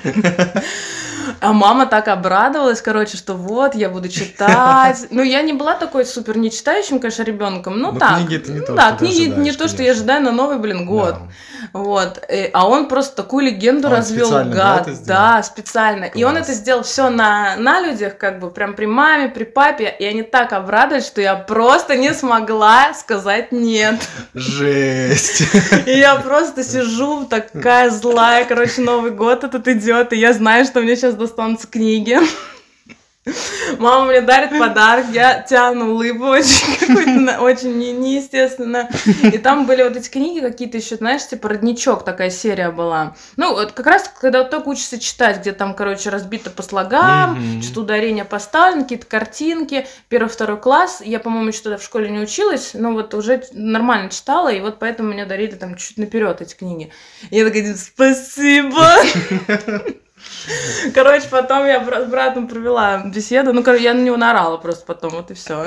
А 1.40 1.52
мама 1.52 1.86
так 1.86 2.08
обрадовалась, 2.08 2.80
короче, 2.82 3.16
что 3.16 3.34
вот, 3.34 3.74
я 3.74 3.88
буду 3.88 4.08
читать. 4.08 5.06
Ну, 5.10 5.22
я 5.22 5.42
не 5.42 5.52
была 5.52 5.74
такой 5.74 6.04
супер 6.04 6.36
не 6.36 6.50
читающим, 6.50 6.98
конечно, 6.98 7.22
ребенком. 7.22 7.78
Ну, 7.78 7.92
Ну, 7.92 7.98
так. 7.98 8.18
книги 8.18 8.36
это 8.36 8.50
не 8.52 8.60
Ну 8.60 8.66
то, 8.66 8.74
да, 8.74 8.88
что 8.88 8.98
книги 8.98 9.20
не 9.24 9.26
ожидаешь, 9.50 9.56
то, 9.56 9.68
что 9.68 9.82
я 9.82 9.92
ожидаю 9.92 10.22
на 10.22 10.32
новый, 10.32 10.58
блин, 10.58 10.84
год. 10.86 11.14
Да. 11.14 11.28
Вот. 11.72 12.18
э, 12.28 12.50
А 12.52 12.68
он 12.68 12.88
просто 12.88 13.16
такую 13.16 13.46
легенду 13.46 13.88
А 13.88 13.90
развел, 13.92 14.30
да, 14.30 14.44
гад. 14.44 14.82
сделал? 14.88 15.06
Да, 15.06 15.42
специально. 15.42 16.04
И 16.06 16.24
он 16.24 16.32
Класс. 16.34 16.44
это 16.48 16.54
сделал 16.54 16.82
все 16.82 17.08
на, 17.08 17.56
на 17.56 17.80
людях, 17.80 18.18
как 18.18 18.40
бы 18.40 18.50
прям 18.50 18.74
при 18.74 18.86
маме, 18.86 19.28
при 19.28 19.44
папе. 19.44 19.94
И 19.98 20.04
они 20.04 20.22
так 20.22 20.52
обрадовались, 20.52 21.06
что 21.06 21.20
я 21.20 21.34
просто 21.36 21.96
не 21.96 22.12
смогла 22.14 22.94
сказать 22.94 23.52
нет. 23.52 23.96
Жесть. 24.34 25.42
И 25.86 25.98
я 25.98 26.16
просто 26.16 26.64
сижу, 26.64 27.24
такая 27.26 27.81
злая, 27.90 28.44
короче, 28.44 28.82
Новый 28.82 29.10
год 29.10 29.44
этот 29.44 29.66
идет, 29.68 30.12
и 30.12 30.16
я 30.16 30.32
знаю, 30.32 30.64
что 30.64 30.80
мне 30.80 30.96
сейчас 30.96 31.14
достанутся 31.14 31.66
книги. 31.66 32.18
Мама 33.78 34.06
мне 34.06 34.20
дарит 34.20 34.50
подарок, 34.58 35.06
я 35.12 35.40
тяну 35.42 35.92
улыбку 35.92 36.24
очень, 36.26 36.76
какую-то 36.80 37.40
очень 37.40 37.78
не- 37.78 37.92
неестественно. 37.92 38.88
И 39.22 39.38
там 39.38 39.64
были 39.66 39.84
вот 39.84 39.96
эти 39.96 40.08
книги 40.10 40.40
какие-то 40.40 40.78
еще, 40.78 40.96
знаешь, 40.96 41.26
типа 41.28 41.48
родничок 41.48 42.04
такая 42.04 42.30
серия 42.30 42.70
была. 42.70 43.14
Ну, 43.36 43.52
вот 43.54 43.72
как 43.72 43.86
раз, 43.86 44.10
когда 44.20 44.40
вот 44.40 44.50
только 44.50 44.68
учишься 44.68 44.98
читать, 44.98 45.38
где 45.38 45.52
там, 45.52 45.74
короче, 45.74 46.10
разбито 46.10 46.50
по 46.50 46.62
слогам, 46.64 47.34
Мгм. 47.34 47.62
что 47.62 47.82
ударения 47.82 48.24
поставлены, 48.24 48.82
какие-то 48.82 49.06
картинки. 49.06 49.86
Первый-второй 50.08 50.58
класс. 50.60 51.00
Я, 51.04 51.20
по-моему, 51.20 51.48
еще 51.50 51.62
тогда 51.62 51.78
в 51.78 51.84
школе 51.84 52.10
не 52.10 52.18
училась, 52.18 52.70
но 52.74 52.92
вот 52.92 53.14
уже 53.14 53.44
нормально 53.52 54.10
читала, 54.10 54.48
и 54.48 54.60
вот 54.60 54.80
поэтому 54.80 55.12
мне 55.12 55.26
дарили 55.26 55.52
там 55.54 55.76
чуть 55.76 55.96
наперед 55.96 56.40
эти 56.40 56.54
книги. 56.56 56.90
И 57.30 57.36
я 57.38 57.44
такая, 57.44 57.72
спасибо! 57.76 58.84
Короче, 60.94 61.28
потом 61.28 61.66
я 61.66 61.84
с 61.84 62.10
братом 62.10 62.48
провела 62.48 63.04
беседу. 63.04 63.52
Ну, 63.52 63.62
короче, 63.62 63.84
я 63.84 63.94
на 63.94 64.02
него 64.02 64.16
наорала 64.16 64.56
просто 64.56 64.84
потом, 64.86 65.12
вот 65.12 65.30
и 65.30 65.34
все. 65.34 65.64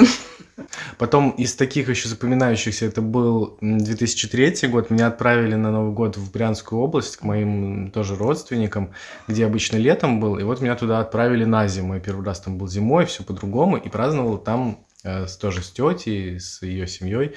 Потом 0.98 1.32
из 1.32 1.54
таких 1.56 1.90
еще 1.90 2.08
запоминающихся, 2.08 2.86
это 2.86 3.02
был 3.02 3.58
м, 3.62 3.78
2003 3.78 4.68
год, 4.70 4.90
меня 4.90 5.08
отправили 5.08 5.56
на 5.56 5.72
Новый 5.72 5.94
год 5.94 6.18
в 6.18 6.32
Брянскую 6.32 6.82
область 6.82 7.18
к 7.18 7.24
моим 7.24 7.92
тоже 7.92 8.16
родственникам, 8.16 8.94
где 9.28 9.46
обычно 9.46 9.78
летом 9.78 10.20
был, 10.20 10.40
и 10.40 10.44
вот 10.44 10.62
меня 10.62 10.76
туда 10.76 11.00
отправили 11.00 11.44
на 11.44 11.68
зиму. 11.68 11.96
Я 11.96 12.00
первый 12.00 12.26
раз 12.26 12.40
там 12.40 12.58
был 12.58 12.68
зимой, 12.68 13.06
все 13.06 13.24
по-другому, 13.24 13.78
и 13.78 13.90
праздновал 13.90 14.38
там 14.38 14.86
э, 15.04 15.26
тоже 15.40 15.62
с 15.62 15.72
тетей, 15.72 16.40
с 16.40 16.62
ее 16.62 16.88
семьей 16.88 17.36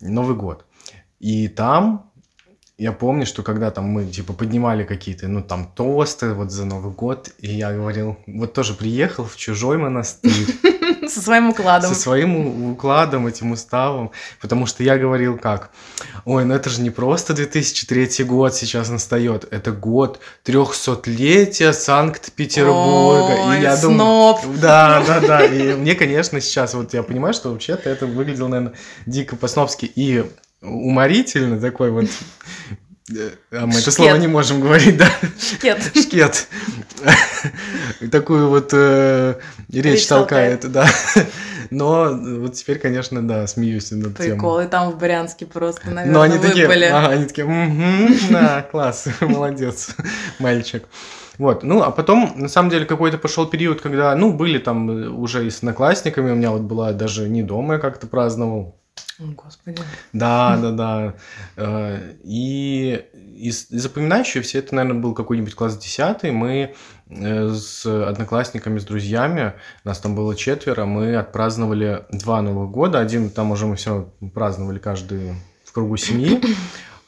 Новый 0.00 0.34
год. 0.34 0.64
И 1.20 1.48
там 1.48 2.09
я 2.80 2.92
помню, 2.92 3.26
что 3.26 3.42
когда 3.42 3.70
там 3.70 3.84
мы 3.84 4.06
типа 4.06 4.32
поднимали 4.32 4.84
какие-то, 4.84 5.28
ну 5.28 5.42
там 5.42 5.70
тосты 5.74 6.32
вот 6.32 6.50
за 6.50 6.64
Новый 6.64 6.92
год, 6.92 7.28
и 7.38 7.48
я 7.48 7.74
говорил, 7.74 8.16
вот 8.26 8.54
тоже 8.54 8.72
приехал 8.72 9.26
в 9.26 9.36
чужой 9.36 9.76
монастырь, 9.76 10.46
Со 11.06 11.20
своим 11.20 11.50
укладом. 11.50 11.92
со 11.92 12.00
своим 12.00 12.70
укладом, 12.70 13.26
этим 13.26 13.52
уставом, 13.52 14.12
потому 14.40 14.64
что 14.64 14.82
я 14.82 14.96
говорил 14.96 15.36
как, 15.36 15.70
ой, 16.24 16.46
ну 16.46 16.54
это 16.54 16.70
же 16.70 16.80
не 16.80 16.88
просто 16.88 17.34
2003 17.34 18.24
год 18.24 18.54
сейчас 18.54 18.88
настает, 18.88 19.46
это 19.50 19.72
год 19.72 20.20
300-летия 20.46 21.72
Санкт-Петербурга. 21.72 23.56
И 23.56 23.60
я 23.60 23.76
думаю, 23.76 24.36
да, 24.58 25.04
да, 25.06 25.20
да, 25.20 25.44
и 25.44 25.74
мне, 25.74 25.94
конечно, 25.94 26.40
сейчас 26.40 26.72
вот 26.72 26.94
я 26.94 27.02
понимаю, 27.02 27.34
что 27.34 27.50
вообще-то 27.50 27.90
это 27.90 28.06
выглядело, 28.06 28.48
наверное, 28.48 28.74
дико 29.04 29.36
по-снобски 29.36 29.84
и 29.84 30.24
уморительно 30.62 31.60
такой 31.60 31.90
вот, 31.90 32.06
а 33.50 33.66
мы 33.66 33.78
это 33.78 33.90
слово 33.90 34.16
не 34.16 34.28
можем 34.28 34.60
говорить, 34.60 34.96
да, 34.96 35.10
Шкет. 35.38 35.92
шкет. 35.96 36.48
Такую 38.12 38.48
вот 38.48 38.70
э, 38.72 39.36
речь 39.70 39.84
Речь 39.84 40.06
толкает, 40.06 40.70
да. 40.70 40.88
Но 41.70 42.12
вот 42.12 42.54
теперь, 42.54 42.78
конечно, 42.78 43.26
да, 43.26 43.46
смеюсь 43.46 43.92
над 43.92 44.16
тем. 44.18 44.32
Прикол, 44.32 44.60
и 44.60 44.66
там 44.66 44.90
в 44.90 44.98
Брянске 44.98 45.46
просто, 45.46 45.88
наверное, 45.90 46.12
Но 46.12 46.20
они 46.22 46.38
такие, 46.38 46.66
ага, 46.66 47.08
они 47.08 47.26
такие, 47.26 47.46
«Мгм, 47.46 48.16
да, 48.30 48.62
класс, 48.70 49.06
молодец, 49.20 49.94
мальчик. 50.40 50.84
Вот, 51.38 51.62
ну, 51.62 51.82
а 51.82 51.90
потом, 51.90 52.32
на 52.36 52.48
самом 52.48 52.70
деле, 52.70 52.84
какой-то 52.84 53.18
пошел 53.18 53.46
период, 53.46 53.80
когда, 53.80 54.14
ну, 54.16 54.32
были 54.32 54.58
там 54.58 55.18
уже 55.18 55.46
и 55.46 55.50
с 55.50 55.58
одноклассниками, 55.58 56.32
у 56.32 56.34
меня 56.34 56.50
вот 56.50 56.62
была 56.62 56.92
даже 56.92 57.28
не 57.28 57.42
дома, 57.42 57.74
я 57.74 57.80
как-то 57.80 58.06
праздновал, 58.06 58.76
Господи. 59.20 59.82
да, 60.12 60.56
да, 60.56 60.70
да. 60.70 61.14
Э, 61.56 62.14
И 62.24 63.06
запоминающего 63.70 64.42
все 64.42 64.58
это, 64.58 64.74
наверное, 64.74 65.00
был 65.00 65.14
какой-нибудь 65.14 65.54
класс 65.54 65.76
10. 65.76 66.32
Мы 66.32 66.74
э, 67.08 67.48
с 67.48 67.84
одноклассниками, 67.86 68.78
с 68.78 68.84
друзьями, 68.84 69.54
нас 69.84 69.98
там 69.98 70.14
было 70.14 70.34
четверо, 70.34 70.84
мы 70.86 71.16
отпраздновали 71.16 72.04
два 72.10 72.40
Новых 72.42 72.70
года. 72.70 72.98
Один 73.00 73.30
там 73.30 73.50
уже 73.52 73.66
мы 73.66 73.76
все 73.76 74.10
праздновали 74.34 74.78
каждый 74.78 75.34
в 75.64 75.72
кругу 75.72 75.96
семьи. 75.96 76.40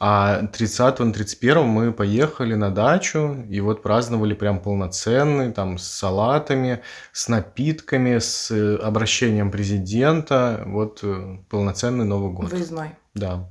А 0.05 0.47
30 0.47 0.99
на 0.99 1.13
31 1.13 1.63
мы 1.63 1.93
поехали 1.93 2.55
на 2.55 2.71
дачу 2.71 3.37
и 3.49 3.61
вот 3.61 3.81
праздновали 3.81 4.33
прям 4.33 4.59
полноценный, 4.59 5.53
там 5.53 5.77
с 5.77 5.87
салатами, 5.87 6.81
с 7.13 7.29
напитками, 7.29 8.19
с 8.19 8.51
э, 8.51 8.75
обращением 8.83 9.49
президента. 9.49 10.63
Вот 10.65 10.99
э, 11.03 11.37
полноценный 11.49 12.03
Новый 12.03 12.33
год. 12.33 12.51
Выездной. 12.51 12.89
Да. 13.13 13.49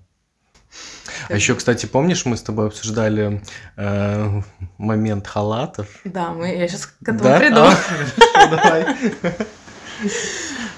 А 1.30 1.34
еще, 1.34 1.54
кстати, 1.54 1.86
помнишь, 1.86 2.26
мы 2.26 2.36
с 2.36 2.42
тобой 2.42 2.66
обсуждали 2.66 3.42
э, 3.78 4.42
момент 4.76 5.26
халатов? 5.26 5.88
Да, 6.04 6.32
мы, 6.32 6.54
я 6.54 6.68
сейчас 6.68 6.84
к 6.84 7.08
этому 7.08 7.30
Да? 7.30 7.38
приду. 7.38 7.60
А, 7.60 7.70
хорошо, 7.70 8.50
давай. 8.50 8.96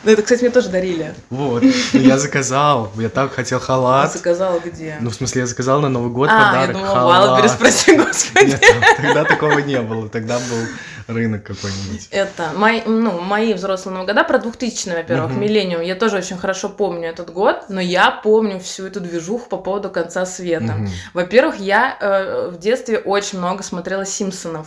Ну, 0.05 0.11
это, 0.11 0.23
кстати, 0.23 0.43
мне 0.43 0.51
тоже 0.51 0.69
дарили. 0.69 1.15
Вот, 1.31 1.63
ну, 1.63 2.01
я 2.01 2.19
заказал, 2.19 2.93
я 2.97 3.09
так 3.09 3.33
хотел 3.33 3.59
Я 3.59 3.65
халат. 3.65 4.13
заказала 4.13 4.59
где? 4.59 4.97
Ну, 5.01 5.09
в 5.09 5.15
смысле, 5.15 5.41
я 5.43 5.47
заказал 5.47 5.81
на 5.81 5.89
Новый 5.89 6.11
год 6.13 6.29
а, 6.31 6.39
я 6.39 6.47
подарок 6.47 6.73
думала, 6.77 6.95
халат. 6.95 7.23
Вайлдберрис, 7.23 7.53
прости, 7.59 7.97
господи. 7.97 8.47
Нет, 8.51 8.63
тогда 8.99 9.25
такого 9.25 9.59
не 9.61 9.81
было, 9.81 10.09
тогда 10.11 10.39
был 10.39 11.15
рынок 11.15 11.45
какой-нибудь. 11.45 12.09
Это 12.11 12.51
мои, 12.55 12.83
ну, 12.85 13.21
мои 13.21 13.55
взрослые 13.55 13.95
Новые 13.97 14.09
года 14.15 14.25
про 14.25 14.39
2000 14.39 14.91
во-первых, 14.91 15.31
Мгм. 15.31 15.41
миллениум. 15.41 15.81
Я 15.81 15.95
тоже 15.95 16.19
очень 16.19 16.37
хорошо 16.37 16.69
помню 16.69 17.09
этот 17.09 17.33
год, 17.33 17.65
но 17.71 17.81
я 17.81 18.11
помню 18.11 18.61
всю 18.61 18.87
эту 18.87 19.01
движуху 19.01 19.49
по 19.49 19.57
поводу 19.57 19.89
конца 19.91 20.27
света. 20.27 20.75
Мгм. 20.75 20.91
Во-первых, 21.15 21.57
я 21.57 21.97
э, 21.99 22.49
в 22.51 22.59
детстве 22.59 22.99
очень 22.99 23.39
много 23.39 23.63
смотрела 23.63 24.05
Симпсонов. 24.05 24.67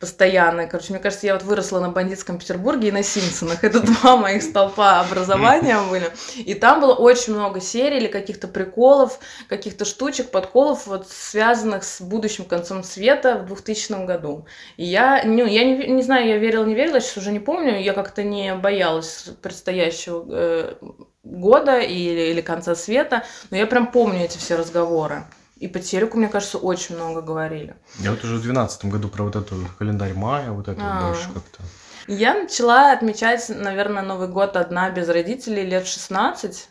Постоянно. 0.00 0.66
Короче, 0.66 0.92
мне 0.92 1.00
кажется, 1.00 1.26
я 1.26 1.34
вот 1.34 1.42
выросла 1.42 1.80
на 1.80 1.88
бандитском 1.90 2.38
Петербурге 2.38 2.88
и 2.88 2.92
на 2.92 3.02
Симпсонах. 3.02 3.64
Это 3.64 3.80
два 3.80 4.16
моих 4.16 4.42
столпа 4.42 5.00
образования 5.00 5.78
были. 5.90 6.10
И 6.36 6.54
там 6.54 6.80
было 6.80 6.94
очень 6.94 7.34
много 7.34 7.60
серий 7.60 7.98
или 7.98 8.08
каких-то 8.08 8.48
приколов, 8.48 9.18
каких-то 9.48 9.84
штучек, 9.84 10.30
подколов, 10.30 10.86
вот 10.86 11.08
связанных 11.08 11.84
с 11.84 12.00
будущим 12.00 12.44
концом 12.44 12.82
света 12.84 13.38
в 13.38 13.46
2000 13.46 14.06
году. 14.06 14.46
И 14.76 14.84
я, 14.84 15.22
ну, 15.24 15.46
я 15.46 15.64
не, 15.64 15.86
не 15.86 16.02
знаю, 16.02 16.26
я 16.28 16.38
верила, 16.38 16.64
не 16.64 16.74
верила, 16.74 17.00
сейчас 17.00 17.18
уже 17.18 17.32
не 17.32 17.40
помню, 17.40 17.80
я 17.80 17.92
как-то 17.92 18.22
не 18.22 18.54
боялась 18.54 19.26
предстоящего 19.42 20.24
э, 20.30 20.74
года 21.22 21.78
или, 21.78 22.30
или 22.30 22.40
конца 22.40 22.74
света, 22.74 23.24
но 23.50 23.56
я 23.56 23.66
прям 23.66 23.90
помню 23.90 24.24
эти 24.24 24.38
все 24.38 24.56
разговоры. 24.56 25.24
И 25.62 25.68
по 25.68 25.78
телеку, 25.78 26.18
мне 26.18 26.26
кажется, 26.26 26.58
очень 26.58 26.96
много 26.96 27.22
говорили. 27.22 27.76
Я 28.00 28.10
вот 28.10 28.24
уже 28.24 28.34
в 28.34 28.42
2012 28.42 28.86
году 28.86 29.08
про 29.08 29.22
вот 29.22 29.36
эту 29.36 29.54
календарь 29.78 30.12
мая, 30.12 30.50
вот 30.50 30.66
это 30.66 30.80
вот 30.80 30.90
А. 30.92 31.06
больше 31.06 31.32
как-то. 31.32 31.62
Я 32.08 32.34
начала 32.34 32.90
отмечать, 32.90 33.48
наверное, 33.48 34.02
Новый 34.02 34.26
год 34.26 34.56
одна 34.56 34.90
без 34.90 35.08
родителей 35.08 35.64
лет 35.64 35.86
16, 35.86 36.68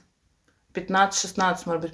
15-16, 0.74 1.60
может 1.68 1.82
быть. 1.82 1.94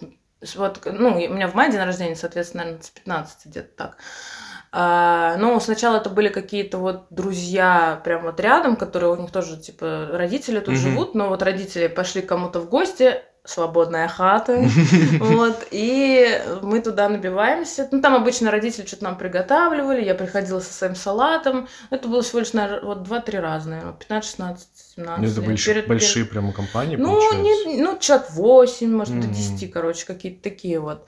Вот, 0.55 0.81
ну, 0.85 1.09
у 1.09 1.33
меня 1.33 1.47
в 1.47 1.53
мае 1.53 1.71
день 1.71 1.81
рождения, 1.81 2.15
соответственно, 2.15 2.63
наверное, 2.63 2.83
с 2.83 2.89
15 2.89 3.45
где-то 3.45 3.75
так. 3.77 3.97
А, 4.71 5.37
ну, 5.37 5.59
сначала 5.59 5.97
это 5.97 6.09
были 6.09 6.29
какие-то 6.29 6.79
вот 6.79 7.05
друзья 7.11 8.01
прям 8.03 8.23
вот 8.23 8.39
рядом, 8.39 8.75
которые 8.75 9.11
у 9.11 9.21
них 9.21 9.31
тоже, 9.31 9.57
типа, 9.57 10.09
родители 10.13 10.59
тут 10.59 10.69
Мгм. 10.69 10.77
живут, 10.77 11.13
но 11.13 11.29
вот 11.29 11.43
родители 11.43 11.85
пошли 11.87 12.23
кому-то 12.23 12.59
в 12.59 12.69
гости, 12.69 13.21
свободная 13.47 14.07
хата. 14.07 14.63
Вот, 15.19 15.67
и 15.71 16.39
мы 16.61 16.81
туда 16.81 17.09
набиваемся. 17.09 17.87
Ну, 17.91 18.01
там 18.01 18.13
обычно 18.15 18.51
родители 18.51 18.85
что-то 18.85 19.05
нам 19.05 19.17
приготавливали, 19.17 20.03
я 20.03 20.13
приходила 20.15 20.59
со 20.59 20.71
своим 20.73 20.95
салатом. 20.95 21.67
Это 21.89 22.07
было 22.07 22.21
всего 22.21 22.39
лишь, 22.39 22.53
наверное, 22.53 22.81
вот 22.95 23.07
2-3 23.07 23.39
раза, 23.39 23.69
наверное, 23.69 23.93
15, 23.93 24.29
16, 24.29 24.67
17. 24.97 25.21
Ну, 25.23 25.31
это 25.31 25.41
большие, 25.41 25.73
Перед- 25.75 25.87
большие 25.87 26.13
перед- 26.25 26.29
прямо 26.31 26.51
компании, 26.53 26.95
Ну, 26.97 27.07
получается. 27.13 27.69
не, 27.69 27.81
ну, 27.81 27.97
человек 27.99 28.27
8, 28.31 28.91
может, 28.95 29.19
до 29.19 29.27
Мгм. 29.27 29.33
10, 29.33 29.71
короче, 29.71 30.05
какие-то 30.05 30.43
такие 30.43 30.79
вот. 30.79 31.07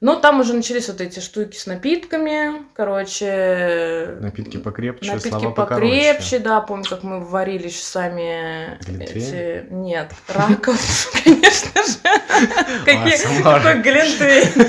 Но 0.00 0.16
там 0.16 0.40
уже 0.40 0.54
начались 0.54 0.88
вот 0.88 1.02
эти 1.02 1.20
штуки 1.20 1.58
с 1.58 1.66
напитками, 1.66 2.64
короче, 2.74 4.16
Напитки 4.20 4.56
покрепче, 4.56 5.12
Напитки 5.12 5.28
слова 5.28 5.50
покрепче, 5.50 6.14
покороче. 6.14 6.38
да, 6.38 6.60
помню, 6.62 6.84
как 6.88 7.02
мы 7.02 7.20
варили 7.20 7.68
сами 7.68 8.78
Глинтвейн? 8.86 9.10
эти... 9.10 9.66
Нет, 9.70 10.10
раков, 10.28 11.12
конечно 11.24 11.82
же. 11.82 11.98
Какие-. 12.86 13.42
Какой 13.42 13.82
глинтвейн. 13.82 14.68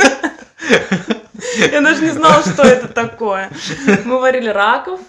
Я 1.71 1.81
даже 1.81 2.03
не 2.03 2.11
знала, 2.11 2.41
что 2.43 2.63
это 2.63 2.89
такое. 2.89 3.49
Мы 4.03 4.19
варили 4.19 4.49
раков. 4.49 4.99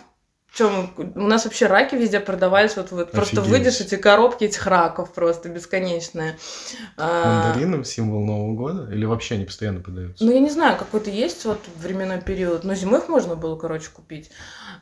Че, 0.55 0.69
мы, 0.69 1.13
у 1.15 1.27
нас 1.27 1.47
вообще 1.47 1.67
раки 1.67 1.95
везде 1.95 2.21
продавались, 2.21 2.77
вот, 2.77 2.91
вот 2.91 3.11
просто 3.13 3.41
выйдешь, 3.41 3.81
эти 3.81 3.97
коробки 3.97 4.45
этих 4.45 4.67
раков 4.67 5.13
просто 5.15 5.49
бесконечные. 5.49 6.37
А, 6.99 7.33
Мандарином 7.33 7.85
символ 7.85 8.23
Нового 8.27 8.55
года? 8.55 8.93
Или 8.93 9.07
вообще 9.07 9.37
они 9.37 9.47
постоянно 9.47 9.81
продаются? 9.81 10.23
Ну, 10.23 10.31
я 10.31 10.41
не 10.41 10.51
знаю, 10.51 10.77
какой-то 10.77 11.09
есть 11.09 11.47
вот 11.47 11.59
временной 11.79 12.21
период. 12.21 12.65
Но 12.65 12.75
зимой 12.75 13.01
их 13.01 13.09
можно 13.09 13.35
было, 13.35 13.57
короче, 13.57 13.89
купить. 13.91 14.31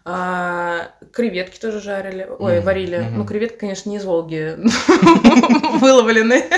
А, 0.04 0.90
креветки 1.12 1.60
тоже 1.60 1.80
жарили. 1.80 2.28
Ой, 2.38 2.56
Мгм, 2.56 2.64
варили. 2.64 2.98
мгм. 2.98 3.18
Ну, 3.18 3.24
креветки, 3.24 3.58
конечно, 3.58 3.90
не 3.90 3.96
из 3.98 4.04
Волги 4.04 4.56
выловлены. 5.80 6.44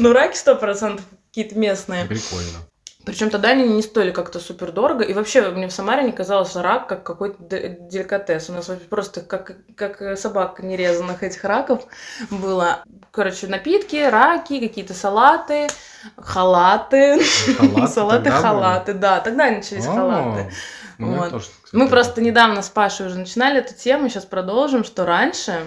Ну, 0.00 0.12
раки 0.12 0.36
сто 0.36 0.56
процентов 0.56 1.04
какие-то 1.28 1.56
местные. 1.56 2.06
Прикольно. 2.06 2.58
Причем 3.04 3.28
тогда 3.30 3.50
они 3.50 3.68
не 3.68 3.82
стоили 3.82 4.10
как-то 4.12 4.40
супер 4.40 4.72
дорого. 4.72 5.04
И 5.04 5.12
вообще 5.12 5.48
мне 5.50 5.68
в 5.68 5.72
Самаре 5.72 6.04
не 6.04 6.12
казалось 6.12 6.56
рак 6.56 6.88
как 6.88 7.02
какой-то 7.02 7.36
де- 7.42 7.76
деликатес. 7.80 8.48
У 8.48 8.52
нас 8.54 8.68
вообще 8.68 8.86
просто 8.86 9.20
как, 9.20 9.52
как 9.76 10.18
собак 10.18 10.60
нерезанных 10.62 11.22
этих 11.22 11.44
раков 11.44 11.84
было. 12.30 12.82
Короче, 13.10 13.46
напитки, 13.46 13.96
раки, 14.08 14.58
какие-то 14.58 14.94
салаты, 14.94 15.68
халаты. 16.16 17.20
Салаты, 17.88 18.30
халаты, 18.30 18.94
да. 18.94 19.20
Тогда 19.20 19.50
начались 19.50 19.86
были? 19.86 19.96
халаты. 19.96 20.52
Ну, 20.98 21.12
я 21.12 21.18
Вот. 21.18 21.30
тоже, 21.30 21.46
кстати, 21.62 21.74
Мы 21.76 21.88
просто 21.88 22.20
недавно 22.20 22.62
с 22.62 22.68
Пашей 22.68 23.06
уже 23.06 23.18
начинали 23.18 23.58
эту 23.58 23.74
тему, 23.74 24.08
сейчас 24.08 24.24
продолжим, 24.24 24.84
что 24.84 25.04
раньше 25.04 25.52
э, 25.52 25.64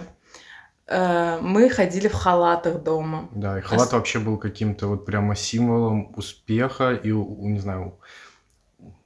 мы 0.89 1.69
ходили 1.69 2.07
в 2.07 2.13
халатах 2.13 2.81
дома. 2.81 3.29
Да, 3.33 3.59
и 3.59 3.61
халат 3.61 3.91
вообще 3.91 4.19
был 4.19 4.37
каким-то 4.37 4.87
вот 4.87 5.05
прямо 5.05 5.35
символом 5.35 6.13
успеха 6.15 6.93
и, 6.93 7.11
не 7.11 7.59
знаю, 7.59 7.99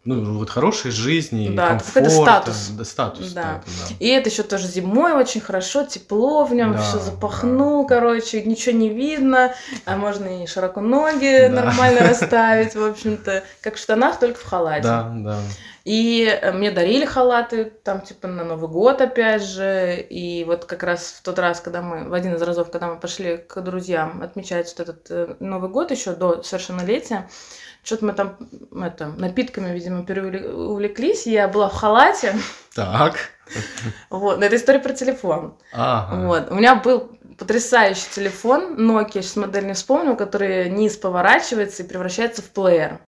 ну, 0.04 0.40
вот 0.40 0.50
хорошей 0.50 0.90
жизни, 0.92 1.56
Да, 1.56 1.70
комфорта. 1.70 2.10
статус. 2.10 2.68
Да, 2.70 2.84
статус, 2.86 3.32
Да. 3.34 3.42
это 3.42 3.66
да. 3.90 3.96
И 4.00 4.08
это 4.08 4.30
еще 4.30 4.42
тоже 4.44 4.68
зимой 4.68 5.14
очень 5.14 5.42
хорошо, 5.42 5.84
тепло 5.86 6.44
в 6.44 6.56
нем, 6.56 6.74
Да, 6.74 6.80
все 6.82 6.98
запахнул, 7.00 7.86
да. 7.86 7.96
короче, 7.96 8.42
ничего 8.42 8.76
не 8.76 8.90
видно, 8.90 9.54
а 9.86 9.98
можно 9.98 10.44
и 10.44 10.48
широко 10.48 10.82
ноги 10.82 11.48
Да. 11.48 11.64
нормально 11.64 12.00
расставить, 12.02 12.74
в 12.76 12.84
общем-то, 12.84 13.44
как 13.62 13.76
в 13.76 13.80
штанах, 13.80 14.20
только 14.20 14.40
в 14.40 14.44
халате. 14.44 14.84
Да, 14.84 15.12
да. 15.16 15.40
И 15.84 16.26
э, 16.26 16.52
мне 16.52 16.70
дарили 16.72 17.06
халаты, 17.06 17.66
там, 17.84 18.02
типа, 18.02 18.28
на 18.28 18.44
Новый 18.44 18.70
год, 18.70 19.02
опять 19.02 19.44
же. 19.44 20.00
И 20.10 20.44
вот 20.46 20.66
как 20.66 20.84
раз 20.84 21.16
в 21.18 21.24
тот 21.24 21.40
раз, 21.40 21.60
когда 21.60 21.82
мы, 21.82 22.08
в 22.08 22.14
один 22.14 22.36
из 22.36 22.42
разов, 22.44 22.70
когда 22.70 22.88
мы 22.88 23.00
пошли 23.00 23.38
к 23.38 23.60
друзьям 23.62 24.22
отмечать 24.22 24.74
вот 24.78 24.90
этот 24.90 25.08
э, 25.10 25.36
Новый 25.40 25.72
год 25.72 25.90
еще 25.90 26.12
до 26.14 26.44
совершеннолетия, 26.44 27.28
что-то 27.84 28.06
мы 28.06 28.14
там, 28.14 28.38
это, 28.84 29.08
напитками, 29.08 29.74
видимо, 29.74 30.06
переувлеклись, 30.06 31.26
я 31.26 31.48
была 31.48 31.70
в 31.70 31.74
халате. 31.74 32.36
Так. 32.76 33.16
Вот, 34.10 34.40
но 34.40 34.46
это 34.46 34.56
история 34.56 34.80
про 34.80 34.94
телефон. 34.94 35.58
Ага. 35.74 36.26
Вот. 36.26 36.52
У 36.52 36.56
меня 36.56 36.76
был 36.76 37.12
потрясающий 37.38 38.08
телефон 38.14 38.78
Nokia, 38.78 39.22
сейчас 39.22 39.36
модель 39.36 39.66
не 39.66 39.74
вспомню, 39.74 40.16
который 40.16 40.70
низ 40.70 40.96
поворачивается 40.96 41.84
и 41.84 41.88
превращается 41.88 42.42
в 42.42 42.50
плеер. 42.52 43.02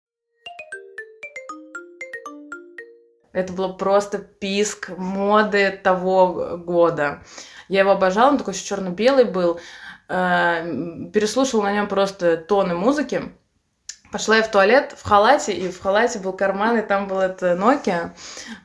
Это 3.34 3.54
было 3.54 3.70
просто 3.70 4.18
писк 4.18 4.90
моды 4.98 5.80
того 5.84 6.58
года. 6.58 7.24
Я 7.70 7.82
его 7.82 7.92
обожала, 7.92 8.32
он 8.32 8.38
такой 8.38 8.54
черно-белый 8.54 9.26
был. 9.26 9.60
Э, 10.10 10.64
Переслушала 11.14 11.64
на 11.64 11.74
нем 11.74 11.88
просто 11.88 12.36
тоны 12.36 12.74
музыки. 12.76 13.32
Пошла 14.12 14.38
я 14.38 14.44
в 14.44 14.52
туалет 14.52 14.94
в 14.98 15.08
халате, 15.08 15.54
и 15.54 15.72
в 15.72 15.82
халате 15.82 16.20
был 16.20 16.34
карман, 16.34 16.78
и 16.78 16.82
там 16.82 17.08
был 17.08 17.20
это 17.20 17.54
Nokia. 17.54 18.10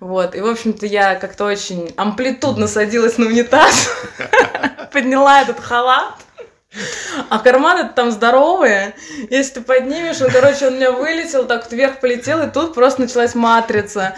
Вот. 0.00 0.34
И, 0.34 0.40
в 0.40 0.46
общем-то, 0.46 0.86
я 0.86 1.14
как-то 1.14 1.44
очень 1.44 1.94
амплитудно 1.96 2.66
садилась 2.66 3.16
на 3.16 3.26
унитаз, 3.26 3.90
подняла 4.92 5.42
этот 5.42 5.60
халат, 5.60 6.14
а 7.30 7.38
карманы 7.38 7.88
там 7.94 8.10
здоровые. 8.10 8.94
Если 9.30 9.54
ты 9.54 9.60
поднимешь, 9.62 10.20
он, 10.20 10.30
короче, 10.30 10.66
он 10.66 10.74
у 10.74 10.76
меня 10.76 10.90
вылетел, 10.92 11.46
так 11.46 11.62
вот 11.62 11.72
вверх 11.72 12.00
полетел, 12.00 12.42
и 12.42 12.50
тут 12.50 12.74
просто 12.74 13.02
началась 13.02 13.34
матрица. 13.34 14.14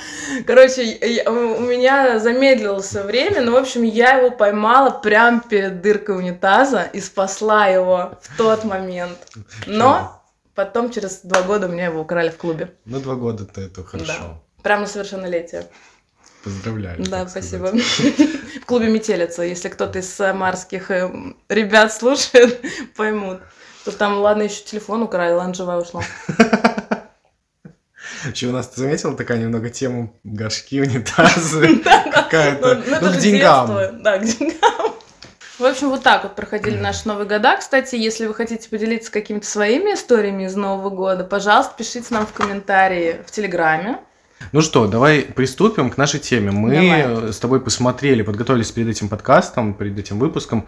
Короче, 0.47 0.83
я- 0.85 1.31
у 1.31 1.61
меня 1.61 2.19
замедлился 2.19 3.03
время, 3.03 3.43
но, 3.43 3.53
в 3.53 3.57
общем, 3.57 3.83
я 3.83 4.13
его 4.13 4.31
поймала 4.31 4.91
прямо 4.91 5.41
перед 5.41 5.83
дыркой 5.83 6.17
унитаза 6.17 6.89
и 6.93 7.01
спасла 7.01 7.67
его 7.67 8.19
в 8.23 8.37
тот 8.39 8.65
момент. 8.65 9.19
Но 9.67 10.18
потом, 10.59 10.91
через 10.91 11.21
два 11.23 11.43
года, 11.43 11.69
у 11.69 11.71
меня 11.71 11.85
его 11.85 12.01
украли 12.01 12.31
в 12.31 12.37
клубе. 12.37 12.75
Ну, 12.85 12.99
два 12.99 13.15
года-то 13.15 13.61
это 13.61 13.85
хорошо. 13.85 14.43
Прямо 14.65 14.83
на 14.83 14.87
совершеннолетие. 14.89 15.67
Поздравляю. 16.43 17.01
Да, 17.05 17.29
спасибо. 17.29 17.67
В 18.63 18.67
клубе 18.67 18.89
Метелица, 18.89 19.45
если 19.45 19.69
кто-то 19.69 20.01
из 20.01 20.13
самарских 20.13 20.91
э, 20.91 21.13
ребят 21.49 21.93
слушает, 21.93 22.61
поймут. 22.97 23.39
Что 23.83 23.93
там, 23.93 24.19
ладно, 24.19 24.43
еще 24.43 24.65
телефон 24.65 25.03
украли, 25.03 25.33
ладно, 25.33 25.55
живая 25.55 25.79
ушла. 25.79 26.03
Еще 28.29 28.49
у 28.49 28.53
нас, 28.53 28.67
ты 28.67 28.81
заметила, 28.81 29.17
такая 29.17 29.39
немного 29.39 29.71
тема 29.71 30.13
горшки, 30.25 30.81
унитазы, 30.81 31.79
какая-то, 32.13 32.75
Ну, 32.75 32.83
ну, 32.85 32.97
это 32.97 33.13
к 33.13 33.19
деньгам. 33.19 34.03
Да, 34.03 34.19
к 34.19 34.25
деньгам. 34.25 34.95
В 35.59 35.65
общем, 35.65 35.89
вот 35.91 36.03
так 36.05 36.23
вот 36.23 36.37
проходили 36.37 36.77
наши 36.77 37.09
Новые 37.09 37.27
года. 37.29 37.57
Кстати, 37.59 37.97
если 37.97 38.27
вы 38.27 38.35
хотите 38.35 38.69
поделиться 38.69 39.11
какими-то 39.11 39.47
своими 39.47 39.95
историями 39.95 40.45
из 40.45 40.55
Нового 40.55 40.91
года, 40.91 41.25
пожалуйста, 41.25 41.75
пишите 41.77 42.07
нам 42.11 42.27
в 42.27 42.33
комментарии 42.33 43.17
в 43.27 43.31
Телеграме. 43.33 43.99
Ну 44.53 44.61
что, 44.61 44.87
давай 44.87 45.23
приступим 45.23 45.91
к 45.91 45.97
нашей 45.97 46.21
теме. 46.21 46.53
Мы 46.53 46.71
Давай. 46.71 47.33
с 47.33 47.39
тобой 47.39 47.61
посмотрели, 47.61 48.23
подготовились 48.23 48.71
перед 48.71 48.89
этим 48.89 49.09
подкастом, 49.09 49.75
перед 49.75 49.99
этим 49.99 50.21
выпуском, 50.21 50.65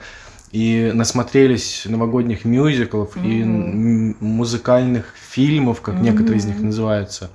и 0.51 0.91
насмотрелись 0.93 1.85
новогодних 1.87 2.45
мюзиклов 2.45 3.17
и 3.17 3.45
Мгм. 3.45 4.11
м- 4.11 4.17
музыкальных 4.19 5.15
фильмов, 5.15 5.83
как 5.83 5.95
некоторые 6.01 6.39
из 6.39 6.47
них 6.47 6.59
называются. 6.59 7.31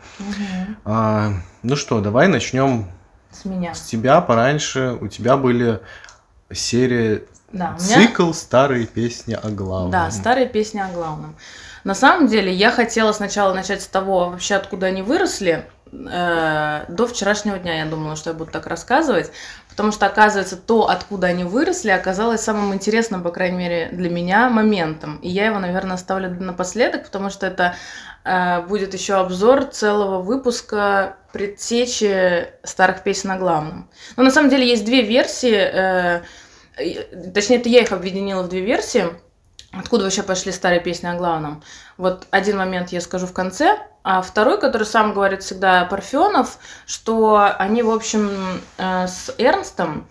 А, 0.84 1.32
ну 1.64 1.78
что, 1.78 2.02
давай 2.02 2.28
начнем 2.28 2.88
С 3.32 3.46
меня. 3.46 3.74
с 3.74 3.80
тебя 3.84 4.20
пораньше. 4.20 4.98
У 5.00 5.08
тебя 5.08 5.38
были 5.38 5.80
серия 6.52 7.24
Да, 7.56 7.78
у 7.80 7.84
меня... 7.84 7.96
цикл 7.96 8.34
старые 8.34 8.86
песни 8.86 9.34
о 9.34 9.50
главном. 9.50 9.92
Да, 9.92 10.12
старые 10.12 10.48
песни 10.48 10.80
о 10.80 10.90
главном. 10.90 11.36
На 11.86 11.96
самом 11.96 12.28
деле, 12.28 12.52
я 12.52 12.70
хотела 12.70 13.14
сначала 13.14 13.54
начать 13.54 13.82
с 13.82 13.88
того, 13.88 14.30
вообще 14.30 14.56
откуда 14.56 14.88
они 14.88 15.02
выросли. 15.02 15.66
Э, 15.94 16.84
До 16.90 17.08
вчерашнего 17.08 17.58
дня 17.58 17.78
я 17.78 17.86
думала, 17.86 18.18
что 18.18 18.32
я 18.32 18.34
буду 18.36 18.52
так 18.52 18.68
рассказывать, 18.68 19.32
потому 19.70 19.94
что, 19.94 20.06
оказывается, 20.06 20.58
то, 20.58 20.90
откуда 20.90 21.28
они 21.28 21.46
выросли, 21.46 21.92
оказалось 21.92 22.42
самым 22.42 22.74
интересным, 22.74 23.24
по 23.24 23.30
крайней 23.30 23.58
мере, 23.58 23.90
для 23.94 24.10
меня 24.10 24.50
моментом. 24.50 25.18
И 25.18 25.30
я 25.30 25.46
его, 25.46 25.60
наверное, 25.60 25.96
оставлю 25.96 26.30
напоследок, 26.32 27.06
потому 27.06 27.30
что 27.30 27.48
это 27.48 27.76
э, 28.26 28.64
будет 28.64 28.94
еще 28.94 29.14
обзор 29.14 29.64
целого 29.66 30.22
выпуска 30.22 31.16
предтечи 31.32 32.50
старых 32.64 33.04
песен 33.04 33.32
о 33.32 33.38
главном. 33.38 33.90
Но 34.18 34.24
на 34.24 34.32
самом 34.32 34.50
деле 34.50 34.68
есть 34.68 34.84
две 34.84 35.04
версии, 35.04 35.56
э, 35.56 36.22
точнее, 37.34 37.58
это 37.58 37.70
я 37.70 37.82
их 37.82 37.92
объединила 37.92 38.44
в 38.44 38.50
две 38.50 38.62
версии. 38.62 39.06
Откуда 39.72 40.06
вообще 40.06 40.24
пошли 40.24 40.52
старые 40.52 40.80
песни 40.80 41.08
о 41.08 41.16
главном? 41.16 41.62
Вот 41.98 42.28
один 42.32 42.58
момент 42.58 42.90
я 42.90 43.02
скажу 43.02 43.28
в 43.28 43.34
конце, 43.34 43.78
а 44.04 44.22
второй, 44.22 44.60
который 44.60 44.86
сам 44.86 45.14
говорит 45.14 45.44
всегда 45.44 45.84
Парфенов, 45.86 46.60
что 46.86 47.54
они, 47.58 47.84
в 47.84 47.90
общем, 47.90 48.30
э, 48.78 49.08
с 49.08 49.34
Эрнстом 49.38 50.08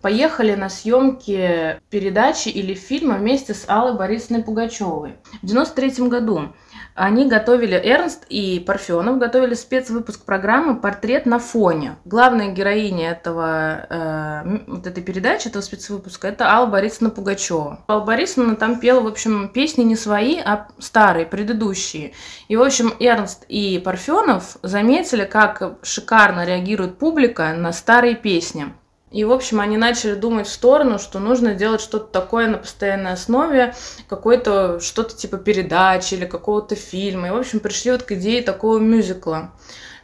поехали 0.00 0.54
на 0.54 0.68
съемки 0.68 1.80
передачи 1.90 2.48
или 2.48 2.74
фильма 2.74 3.16
вместе 3.16 3.54
с 3.54 3.64
Аллой 3.68 3.96
Борисовной 3.96 4.42
Пугачевой 4.42 5.16
в 5.42 5.46
93 5.46 6.08
году. 6.08 6.52
Они 6.94 7.26
готовили, 7.26 7.74
Эрнст 7.74 8.26
и 8.28 8.60
Парфенов 8.60 9.18
готовили 9.18 9.54
спецвыпуск 9.54 10.24
программы 10.24 10.78
«Портрет 10.78 11.24
на 11.24 11.38
фоне». 11.38 11.96
Главная 12.04 12.52
героиня 12.52 13.12
этого, 13.12 13.86
э, 13.88 14.58
вот 14.66 14.86
этой 14.86 15.02
передачи, 15.02 15.48
этого 15.48 15.62
спецвыпуска, 15.62 16.28
это 16.28 16.50
Алла 16.50 16.66
Борисовна 16.66 17.08
Пугачева. 17.08 17.84
Алла 17.88 18.04
Борисовна 18.04 18.56
там 18.56 18.78
пела, 18.78 19.00
в 19.00 19.06
общем, 19.06 19.48
песни 19.48 19.84
не 19.84 19.96
свои, 19.96 20.38
а 20.38 20.68
старые, 20.78 21.24
предыдущие. 21.24 22.12
И, 22.48 22.56
в 22.56 22.62
общем, 22.62 22.92
Эрнст 23.00 23.44
и 23.48 23.80
Парфенов 23.82 24.58
заметили, 24.62 25.24
как 25.24 25.78
шикарно 25.82 26.44
реагирует 26.44 26.98
публика 26.98 27.54
на 27.54 27.72
старые 27.72 28.16
песни. 28.16 28.74
И, 29.12 29.24
в 29.24 29.32
общем, 29.32 29.60
они 29.60 29.76
начали 29.76 30.14
думать 30.14 30.46
в 30.46 30.52
сторону, 30.52 30.98
что 30.98 31.18
нужно 31.18 31.54
делать 31.54 31.82
что-то 31.82 32.06
такое 32.06 32.48
на 32.48 32.58
постоянной 32.58 33.12
основе, 33.12 33.74
какой-то 34.08 34.80
что-то 34.80 35.14
типа 35.14 35.36
передачи 35.36 36.14
или 36.14 36.24
какого-то 36.24 36.74
фильма. 36.76 37.28
И, 37.28 37.30
в 37.30 37.36
общем, 37.36 37.60
пришли 37.60 37.92
вот 37.92 38.04
к 38.04 38.12
идее 38.12 38.42
такого 38.42 38.78
мюзикла. 38.78 39.52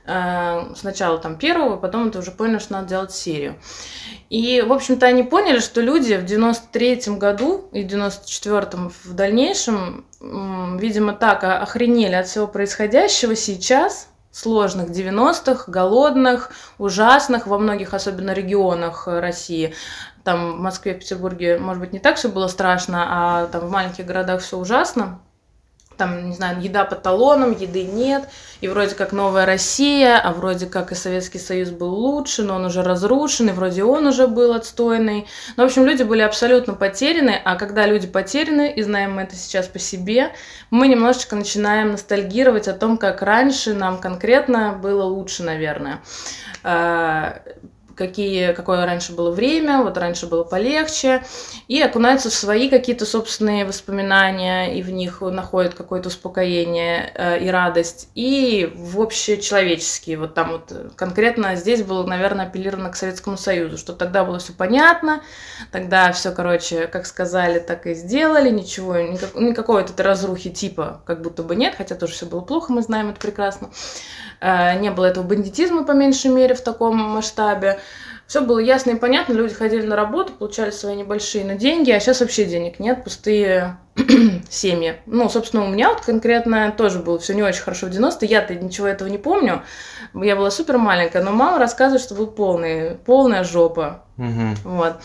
Э, 0.05 0.75
сначала 0.75 1.19
там 1.19 1.37
первого, 1.37 1.77
потом 1.77 2.09
это 2.09 2.19
уже 2.19 2.33
поняли, 2.33 2.59
что 2.59 2.75
надо 2.75 2.89
делать 2.89 3.13
серию. 3.13 3.57
И, 4.29 4.61
в 4.61 4.73
общем-то, 4.73 5.07
они 5.07 5.23
поняли, 5.23 5.61
что 5.61 5.81
люди 5.81 6.15
в 6.15 6.25
93-м 6.25 7.19
году 7.19 7.69
и 7.73 7.85
94-м 7.85 8.91
в 9.05 9.15
дальнейшем, 9.15 10.07
видимо, 10.21 11.15
так 11.15 11.45
охренели 11.45 12.15
от 12.15 12.27
всего 12.27 12.47
происходящего 12.47 13.35
сейчас, 13.35 14.09
сложных 14.39 14.91
90-х, 14.91 15.65
голодных, 15.67 16.51
ужасных 16.79 17.47
во 17.47 17.59
многих, 17.59 17.95
особенно 17.95 18.33
регионах 18.33 19.07
России. 19.07 19.75
Там 20.23 20.59
в 20.59 20.61
Москве, 20.61 20.95
в 20.95 20.99
Петербурге, 21.01 21.59
может 21.59 21.81
быть, 21.81 21.93
не 21.93 21.99
так 21.99 22.17
все 22.17 22.29
было 22.29 22.47
страшно, 22.49 23.07
а 23.09 23.47
там 23.47 23.63
в 23.63 23.71
маленьких 23.71 24.07
городах 24.07 24.41
все 24.43 24.57
ужасно 24.57 25.21
там, 25.99 26.31
не 26.31 26.35
знаю, 26.35 26.63
еда 26.63 26.85
по 26.85 26.95
талонам, 26.95 27.53
еды 27.53 27.83
нет, 27.83 28.29
и 28.61 28.69
вроде 28.69 28.95
как 28.95 29.13
новая 29.13 29.45
Россия, 29.45 30.19
а 30.19 30.33
вроде 30.33 30.67
как 30.67 30.93
и 30.93 30.95
Советский 30.95 31.39
Союз 31.39 31.71
был 31.71 31.93
лучше, 31.93 32.43
но 32.43 32.55
он 32.55 32.65
уже 32.65 32.83
разрушен, 32.83 33.51
и 33.51 33.53
вроде 33.53 33.85
он 33.85 34.07
уже 34.07 34.27
был 34.27 34.53
отстойный. 34.53 35.27
Ну, 35.57 35.63
в 35.65 35.67
общем, 35.67 35.85
люди 35.85 36.05
были 36.05 36.23
абсолютно 36.23 36.75
потеряны, 36.75 37.41
а 37.45 37.57
когда 37.57 37.87
люди 37.87 38.07
потеряны, 38.07 38.73
и 38.73 38.83
знаем 38.83 39.15
мы 39.15 39.23
это 39.23 39.37
сейчас 39.37 39.67
по 39.67 39.79
себе, 39.79 40.33
мы 40.71 40.89
немножечко 40.89 41.37
начинаем 41.37 41.93
ностальгировать 41.93 42.69
о 42.69 42.73
том, 42.73 42.97
как 42.97 43.21
раньше 43.23 43.75
нам 43.75 43.99
конкретно 43.99 44.73
было 44.73 45.03
лучше, 45.03 45.43
наверное 45.43 46.01
а, 46.63 47.41
какие, 47.99 48.53
какое 48.53 48.87
раньше 48.87 49.13
было 49.13 49.31
время, 49.31 49.83
вот 49.83 49.99
раньше 49.99 50.27
было 50.27 50.45
полегче, 50.45 51.23
и 51.67 51.83
окунаются 51.83 52.31
в 52.31 52.33
свои 52.33 52.71
какие-то 52.71 53.05
собственные 53.05 53.67
воспоминания, 53.67 54.79
и 54.79 54.83
в 54.83 54.91
них 54.91 55.21
находят 55.21 55.75
какое-то 55.75 56.09
успокоение 56.09 57.13
э, 57.15 57.45
и 57.45 57.49
радость, 57.49 58.09
и 58.15 58.73
в 58.75 59.01
общечеловеческие, 59.01 60.17
вот 60.17 60.35
там 60.35 60.53
вот 60.53 60.95
конкретно 60.97 61.57
здесь 61.57 61.83
было, 61.83 62.07
наверное, 62.07 62.47
апеллировано 62.47 62.91
к 62.91 62.97
Советскому 62.97 63.37
Союзу, 63.37 63.77
что 63.77 63.93
тогда 63.93 64.25
было 64.25 64.39
все 64.39 64.53
понятно, 64.53 65.23
тогда 65.73 66.13
все, 66.13 66.31
короче, 66.31 66.87
как 66.87 67.05
сказали, 67.07 67.59
так 67.59 67.87
и 67.87 67.95
сделали, 67.95 68.51
ничего, 68.51 68.97
никак, 68.97 69.35
никакой 69.35 69.83
вот 69.83 69.91
этой 69.91 70.03
разрухи 70.03 70.51
типа 70.51 71.03
как 71.05 71.21
будто 71.23 71.43
бы 71.43 71.57
нет, 71.57 71.75
хотя 71.77 71.97
тоже 71.97 72.13
все 72.13 72.27
было 72.27 72.41
плохо, 72.41 72.73
мы 72.73 72.83
знаем 72.83 73.11
это 73.11 73.19
прекрасно. 73.19 73.71
Э, 74.41 74.79
не 74.79 74.91
было 74.91 75.07
этого 75.07 75.25
бандитизма, 75.25 75.85
по 75.85 75.93
меньшей 75.93 76.31
мере, 76.31 76.55
в 76.55 76.61
таком 76.61 76.97
масштабе. 76.97 77.81
Все 78.27 78.43
было 78.43 78.59
ясно 78.59 78.91
и 78.91 78.95
понятно, 78.97 79.33
люди 79.33 79.55
ходили 79.55 79.87
на 79.87 79.97
работу, 79.97 80.35
получали 80.35 80.71
свои 80.71 80.95
небольшие 80.95 81.47
на 81.47 81.55
деньги, 81.55 81.91
а 81.91 81.99
сейчас 81.99 82.21
вообще 82.21 82.45
денег 82.45 82.79
нет, 82.79 83.03
пустые 83.03 83.79
семьи. 84.51 84.97
Ну, 85.07 85.31
собственно, 85.31 85.65
у 85.65 85.69
меня 85.69 85.89
вот 85.89 86.03
конкретно 86.03 86.71
тоже 86.77 86.99
было 86.99 87.19
все 87.19 87.33
не 87.33 87.43
очень 87.43 87.63
хорошо 87.63 87.87
в 87.87 87.91
90-е, 87.91 88.29
я-то 88.29 88.55
ничего 88.55 88.87
этого 88.87 89.09
не 89.09 89.17
помню, 89.17 89.63
я 90.13 90.37
была 90.37 90.51
супер 90.51 90.77
маленькая, 90.77 91.23
но 91.23 91.33
мама 91.33 91.59
рассказывает, 91.59 92.03
что 92.03 92.15
был 92.15 92.27
полный, 92.27 92.97
полная 92.97 93.45
жопа. 93.45 94.05
Вот. 94.63 94.97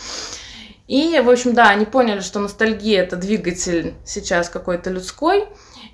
И, 0.89 1.17
в 1.23 1.29
общем, 1.29 1.53
да, 1.53 1.69
они 1.69 1.85
поняли, 1.85 2.19
что 2.19 2.39
ностальгия– 2.39 3.03
это 3.03 3.15
двигатель 3.15 3.93
сейчас 4.05 4.49
какой-то 4.49 4.89
людской, 4.89 5.45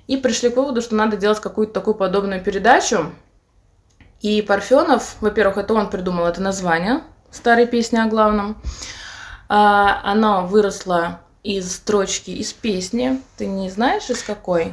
и 0.08 0.16
пришли 0.16 0.50
к 0.50 0.56
выводу, 0.56 0.82
что 0.82 0.96
надо 0.96 1.16
делать 1.16 1.38
какую-то 1.38 1.72
такую 1.72 1.94
подобную 1.94 2.42
передачу, 2.42 3.12
и 4.20 4.42
Парфенов, 4.42 5.16
во-первых, 5.20 5.58
это 5.58 5.74
он 5.74 5.88
придумал 5.88 6.26
это 6.26 6.42
название 6.42 7.00
старой 7.30 7.66
песни 7.66 7.98
о 7.98 8.06
главном. 8.06 8.60
А, 9.48 10.00
оно 10.04 10.46
выросло 10.46 11.20
из 11.42 11.76
строчки 11.76 12.30
из 12.30 12.52
песни. 12.52 13.20
Ты 13.36 13.46
не 13.46 13.70
знаешь, 13.70 14.10
из 14.10 14.22
какой? 14.22 14.72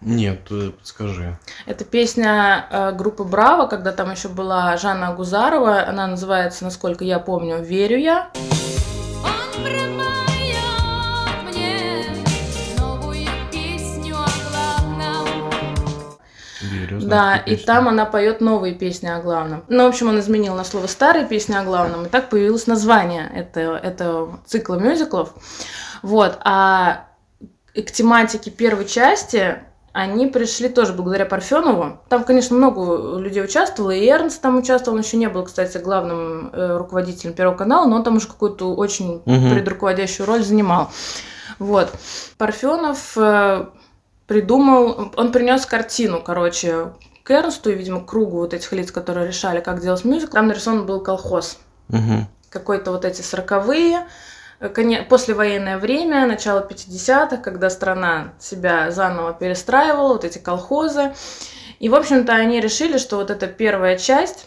Нет, 0.00 0.48
скажи. 0.82 1.38
Это 1.64 1.84
песня 1.84 2.66
э, 2.70 2.92
группы 2.92 3.22
Браво, 3.22 3.68
когда 3.68 3.92
там 3.92 4.10
еще 4.10 4.28
была 4.28 4.76
Жанна 4.76 5.14
Гузарова. 5.14 5.86
Она 5.86 6.08
называется, 6.08 6.64
насколько 6.64 7.04
я 7.04 7.20
помню, 7.20 7.62
Верю 7.62 7.98
я. 7.98 8.30
Да, 17.00 17.36
и 17.36 17.56
там 17.56 17.88
она 17.88 18.04
поет 18.04 18.40
новые 18.40 18.74
песни 18.74 19.08
о 19.08 19.20
главном. 19.20 19.64
Ну, 19.68 19.84
в 19.84 19.88
общем, 19.88 20.08
он 20.08 20.18
изменил 20.20 20.54
на 20.54 20.64
слово 20.64 20.86
старые 20.86 21.26
песни 21.26 21.54
о 21.54 21.64
главном, 21.64 22.06
и 22.06 22.08
так 22.08 22.28
появилось 22.28 22.66
название 22.66 23.30
этого, 23.34 23.76
этого 23.76 24.40
цикла 24.46 24.76
мюзиклов. 24.76 25.34
Вот, 26.02 26.38
а 26.44 27.06
к 27.74 27.90
тематике 27.90 28.50
первой 28.50 28.84
части 28.84 29.56
они 29.92 30.26
пришли 30.26 30.68
тоже 30.68 30.94
благодаря 30.94 31.26
Парфенову. 31.26 32.00
Там, 32.08 32.24
конечно, 32.24 32.56
много 32.56 33.18
людей 33.18 33.44
участвовало, 33.44 33.90
и 33.90 34.06
Эрнст 34.06 34.40
там 34.40 34.58
участвовал, 34.58 34.96
он 34.96 35.02
еще 35.02 35.18
не 35.18 35.28
был, 35.28 35.44
кстати, 35.44 35.76
главным 35.78 36.50
э, 36.52 36.78
руководителем 36.78 37.34
Первого 37.34 37.56
канала, 37.56 37.86
но 37.86 37.96
он 37.96 38.02
там 38.02 38.16
уже 38.16 38.26
какую-то 38.26 38.74
очень 38.74 39.16
угу. 39.16 39.50
предруководящую 39.50 40.26
роль 40.26 40.42
занимал. 40.42 40.90
Вот. 41.58 41.92
Парфенов 42.38 43.12
э, 43.16 43.66
придумал, 44.32 45.12
он 45.14 45.30
принес 45.30 45.66
картину, 45.66 46.22
короче, 46.22 46.92
к 47.22 47.30
Эрнсту 47.30 47.70
и, 47.70 47.74
видимо, 47.74 48.00
к 48.00 48.06
кругу 48.06 48.38
вот 48.38 48.54
этих 48.54 48.72
лиц, 48.72 48.90
которые 48.90 49.26
решали, 49.26 49.60
как 49.60 49.82
делать 49.82 50.06
мюзикл. 50.06 50.32
Там 50.32 50.46
нарисован 50.46 50.86
был 50.86 51.00
колхоз. 51.00 51.58
Угу. 51.90 52.26
Какой-то 52.48 52.92
вот 52.92 53.04
эти 53.04 53.20
сороковые, 53.20 54.06
послевоенное 55.10 55.76
время, 55.76 56.26
начало 56.26 56.66
50-х, 56.66 57.36
когда 57.36 57.68
страна 57.68 58.32
себя 58.38 58.90
заново 58.90 59.34
перестраивала, 59.34 60.14
вот 60.14 60.24
эти 60.24 60.38
колхозы. 60.38 61.12
И, 61.78 61.90
в 61.90 61.94
общем-то, 61.94 62.32
они 62.32 62.58
решили, 62.58 62.96
что 62.96 63.16
вот 63.16 63.30
эта 63.30 63.48
первая 63.48 63.98
часть 63.98 64.46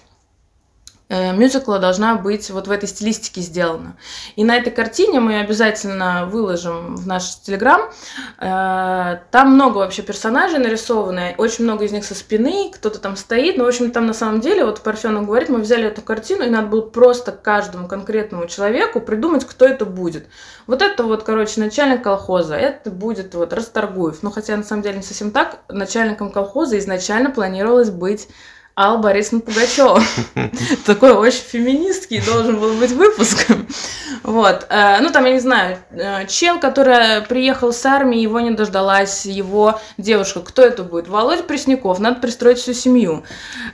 мюзикла 1.09 1.79
должна 1.79 2.15
быть 2.15 2.49
вот 2.49 2.67
в 2.67 2.71
этой 2.71 2.89
стилистике 2.89 3.41
сделана. 3.41 3.95
И 4.35 4.43
на 4.43 4.55
этой 4.55 4.71
картине 4.71 5.19
мы 5.19 5.39
обязательно 5.39 6.25
выложим 6.25 6.95
в 6.95 7.05
наш 7.05 7.35
телеграм. 7.41 7.91
Э, 8.39 9.19
там 9.29 9.53
много 9.53 9.77
вообще 9.77 10.01
персонажей 10.01 10.59
нарисованы, 10.59 11.35
очень 11.37 11.63
много 11.63 11.85
из 11.85 11.91
них 11.91 12.05
со 12.05 12.15
спины, 12.15 12.71
кто-то 12.73 12.99
там 12.99 13.15
стоит. 13.17 13.57
Но, 13.57 13.65
в 13.65 13.67
общем, 13.67 13.91
там 13.91 14.07
на 14.07 14.13
самом 14.13 14.41
деле, 14.41 14.65
вот 14.65 14.81
Парфенов 14.81 15.25
говорит, 15.27 15.49
мы 15.49 15.59
взяли 15.59 15.85
эту 15.85 16.01
картину, 16.01 16.43
и 16.43 16.49
надо 16.49 16.67
было 16.67 16.81
просто 16.81 17.31
каждому 17.31 17.87
конкретному 17.87 18.47
человеку 18.47 18.99
придумать, 18.99 19.45
кто 19.45 19.65
это 19.65 19.85
будет. 19.85 20.27
Вот 20.65 20.81
это 20.81 21.03
вот, 21.03 21.23
короче, 21.23 21.59
начальник 21.59 22.03
колхоза, 22.03 22.55
это 22.55 22.89
будет 22.89 23.35
вот 23.35 23.53
Расторгуев. 23.53 24.23
Ну, 24.23 24.31
хотя 24.31 24.57
на 24.57 24.63
самом 24.63 24.81
деле 24.81 24.97
не 24.97 25.03
совсем 25.03 25.29
так. 25.29 25.59
Начальником 25.69 26.31
колхоза 26.31 26.79
изначально 26.79 27.29
планировалось 27.29 27.91
быть 27.91 28.27
Алла 28.77 28.97
Борисовна 28.97 29.39
Пугачева. 29.39 30.01
Такой 30.85 31.13
очень 31.13 31.43
феминистский 31.43 32.21
должен 32.21 32.59
был 32.59 32.73
быть 32.73 32.91
выпуск. 32.91 33.47
Вот. 34.23 34.65
Э, 34.69 34.99
ну, 34.99 35.11
там, 35.11 35.23
я 35.25 35.31
не 35.31 35.39
знаю, 35.39 35.77
э, 35.91 36.27
чел, 36.27 36.59
который 36.59 37.21
приехал 37.21 37.71
с 37.71 37.85
армии, 37.85 38.19
его 38.19 38.41
не 38.41 38.51
дождалась 38.51 39.25
его 39.25 39.79
девушка. 39.97 40.41
Кто 40.41 40.61
это 40.61 40.83
будет? 40.83 41.07
Володя 41.07 41.43
Пресняков. 41.43 41.99
Надо 41.99 42.19
пристроить 42.19 42.57
всю 42.57 42.73
семью. 42.73 43.23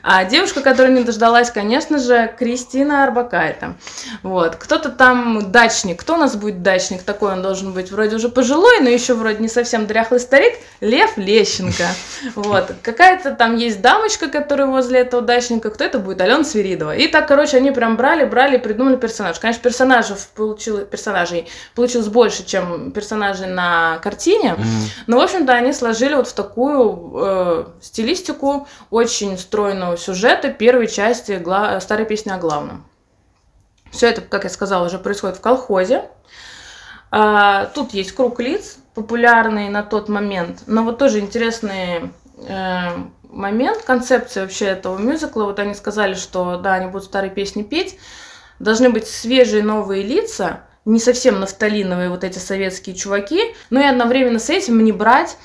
А 0.04 0.24
девушка, 0.26 0.62
которая 0.62 0.92
не 0.92 1.04
дождалась, 1.04 1.50
конечно 1.50 1.98
же, 1.98 2.32
Кристина 2.38 3.04
Арбакайте. 3.04 3.74
Вот. 4.22 4.58
Кто-то 4.58 4.90
там 4.90 5.52
дачник. 5.52 6.00
Кто 6.02 6.14
у 6.14 6.18
нас 6.18 6.36
будет 6.36 6.62
дачник? 6.62 7.02
Такой 7.02 7.32
он 7.32 7.42
должен 7.42 7.72
быть 7.72 7.90
вроде 7.90 8.18
уже 8.18 8.30
пожилой, 8.30 8.82
но 8.82 8.90
еще 8.90 9.16
вроде 9.16 9.40
не 9.40 9.50
совсем 9.50 9.88
дряхлый 9.88 10.20
старик. 10.20 10.54
Лев 10.80 11.18
Лещенко. 11.18 11.88
Вот. 12.36 12.72
Какая-то 12.84 13.32
там 13.32 13.56
есть 13.56 13.82
дамочка, 13.82 14.28
которая 14.28 14.68
возле 14.68 14.91
возле 14.92 15.02
этого 15.02 15.22
дачника, 15.22 15.70
кто 15.70 15.86
это 15.86 16.00
будет? 16.00 16.20
Алена 16.22 16.44
Свиридова. 16.44 16.96
И 16.96 17.08
так, 17.08 17.28
короче, 17.28 17.58
они 17.58 17.72
прям 17.72 17.96
брали, 17.96 18.26
брали, 18.26 18.58
придумали 18.58 18.98
персонаж. 18.98 19.40
Конечно, 19.40 19.64
персонажей 19.64 20.18
получил, 20.36 20.80
персонажей 20.86 21.48
получилось 21.76 22.08
больше, 22.08 22.46
чем 22.46 22.92
персонажей 22.92 23.48
на 23.48 24.00
картине, 24.00 24.56
mm-hmm. 24.58 25.04
но, 25.08 25.18
в 25.18 25.22
общем-то, 25.22 25.54
они 25.54 25.72
сложили 25.72 26.16
вот 26.16 26.28
в 26.28 26.34
такую 26.34 27.14
э, 27.16 27.66
стилистику 27.82 28.68
очень 28.90 29.38
стройного 29.38 29.98
сюжета 29.98 30.50
первой 30.50 30.88
части 30.88 31.34
гла- 31.34 31.80
старой 31.80 32.06
песни 32.06 32.32
о 32.32 32.38
главном. 32.38 32.86
Все 33.92 34.10
это, 34.10 34.22
как 34.22 34.44
я 34.44 34.50
сказала, 34.50 34.86
уже 34.86 35.00
происходит 35.00 35.38
в 35.38 35.42
колхозе. 35.42 36.04
А, 37.12 37.66
тут 37.66 37.94
есть 37.94 38.12
круг 38.14 38.40
лиц, 38.40 38.78
популярные 38.94 39.70
на 39.70 39.84
тот 39.84 40.10
момент, 40.10 40.64
но 40.68 40.84
вот 40.84 40.98
тоже 40.98 41.20
интересные 41.20 42.12
э, 42.48 42.88
момент, 43.32 43.84
концепция 43.84 44.44
вообще 44.44 44.65
этого 44.65 44.98
мюзикла. 44.98 45.46
Вот 45.46 45.60
они 45.60 45.74
сказали, 45.74 46.13
что 46.13 46.58
да, 46.58 46.74
они 46.74 46.88
будут 46.88 47.06
старые 47.06 47.32
песни 47.32 47.63
петь, 47.63 47.98
должны 48.60 48.89
быть 48.89 49.08
свежие 49.08 49.63
новые 49.63 50.04
лица, 50.04 50.62
не 50.86 51.00
совсем 51.00 51.39
нафталиновые 51.39 52.10
вот 52.10 52.24
эти 52.24 52.39
советские 52.39 52.96
чуваки, 52.96 53.56
но 53.70 53.80
и 53.80 53.86
одновременно 53.86 54.39
с 54.39 54.50
этим 54.50 54.84
не 54.84 54.91
брать 54.91 55.38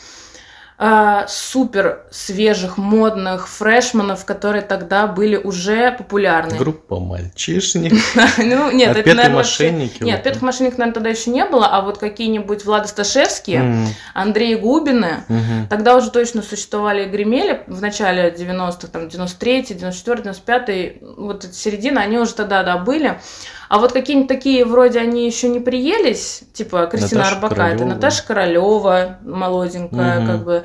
э, 0.79 1.25
супер 1.29 2.05
свежих, 2.11 2.79
модных 2.79 3.49
фрешманов, 3.49 4.25
которые 4.25 4.63
тогда 4.63 5.07
были 5.07 5.37
уже 5.37 5.93
популярны. 5.93 6.57
Группа 6.57 6.99
мальчишник. 7.01 7.93
Ну, 8.39 8.71
нет, 8.71 8.97
это, 8.97 9.15
наверное, 9.15 9.37
мошенники. 9.37 10.03
Нет, 10.03 10.23
пятых 10.23 10.43
мошенников, 10.43 10.79
наверное, 10.79 10.95
тогда 10.95 11.11
еще 11.11 11.31
не 11.31 11.45
было, 11.45 11.67
а 11.67 11.81
вот 11.81 11.99
какие-нибудь 11.99 12.65
Влада 12.65 12.89
Сташевские, 12.89 13.89
Андрей 14.15 14.57
Губины, 14.57 15.25
тогда 15.69 15.97
уже 15.97 16.11
точно 16.11 16.43
существовали 16.43 17.05
и 17.05 17.09
гремели 17.09 17.63
в 17.67 17.81
начале 17.81 18.31
90-х, 18.31 18.89
там, 18.89 19.07
93-й, 19.07 19.75
94-й, 19.75 20.23
95-й, 20.23 21.03
вот 21.17 21.45
середина, 21.53 22.03
они 22.03 22.19
уже 22.19 22.35
тогда, 22.35 22.63
да, 22.63 22.79
были. 22.79 23.19
А 23.69 23.79
вот 23.79 23.93
какие-нибудь 23.93 24.29
такие, 24.29 24.65
вроде 24.65 25.01
они 25.01 25.27
еще 25.27 25.49
не 25.49 25.61
приелись, 25.61 26.43
типа 26.53 26.87
Кристина 26.87 27.21
Наташа 27.23 27.37
Арбакайте, 27.37 27.77
Королёва. 27.79 27.95
Наташа 27.95 28.27
Королева, 28.27 29.19
молоденькая, 29.23 30.21
Мгм. 30.21 30.27
как 30.27 30.45
бы. 30.45 30.65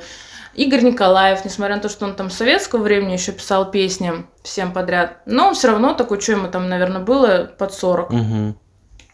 Игорь 0.54 0.82
Николаев, 0.82 1.44
несмотря 1.46 1.76
на 1.76 1.80
то, 1.80 1.88
что 1.88 2.04
он 2.04 2.14
там 2.14 2.28
советского 2.30 2.82
времени 2.82 3.12
еще 3.14 3.32
писал 3.32 3.70
песни 3.70 4.12
всем 4.42 4.72
подряд, 4.72 5.16
но 5.24 5.54
все 5.54 5.68
равно 5.68 5.94
такой, 5.94 6.20
что 6.20 6.32
ему 6.32 6.48
там, 6.48 6.68
наверное, 6.68 7.00
было 7.00 7.50
под 7.56 7.72
40. 7.72 8.10
Мгм. 8.10 8.58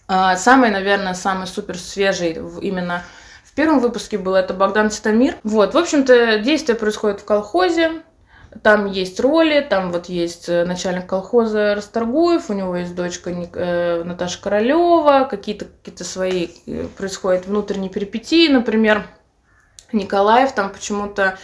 А, 0.09 0.37
Самый, 0.37 0.71
наверное, 0.71 1.15
самый 1.15 1.47
супер 1.47 1.79
свежий 1.79 2.39
именно 2.61 3.05
в 3.45 3.55
первом 3.55 3.79
выпуске 3.79 4.19
был 4.19 4.35
это 4.35 4.53
Богдан 4.55 4.89
Титамир. 4.91 5.37
Вот, 5.45 5.75
в 5.75 5.79
общем-то, 5.79 6.39
действие 6.39 6.77
происходит 6.77 7.21
в 7.21 7.25
колхозе. 7.25 8.03
Там 8.63 8.87
есть 8.87 9.21
роли, 9.21 9.61
там 9.61 9.93
вот 9.93 10.09
есть 10.09 10.49
э, 10.49 10.65
начальник 10.65 11.07
колхоза 11.07 11.75
Расторгуев, 11.75 12.51
у 12.51 12.55
него 12.55 12.77
есть 12.77 12.95
дочка 12.95 13.31
э, 13.31 14.03
Наташа 14.05 14.41
Королева, 14.41 15.27
какие-то 15.31 15.67
какие 15.85 16.07
свои 16.07 16.49
э, 16.67 16.87
происходят 16.97 17.47
внутренние 17.47 17.91
перипетии, 17.91 18.49
например, 18.49 19.07
Николаев 19.93 20.53
там 20.53 20.71
почему-то 20.71 21.39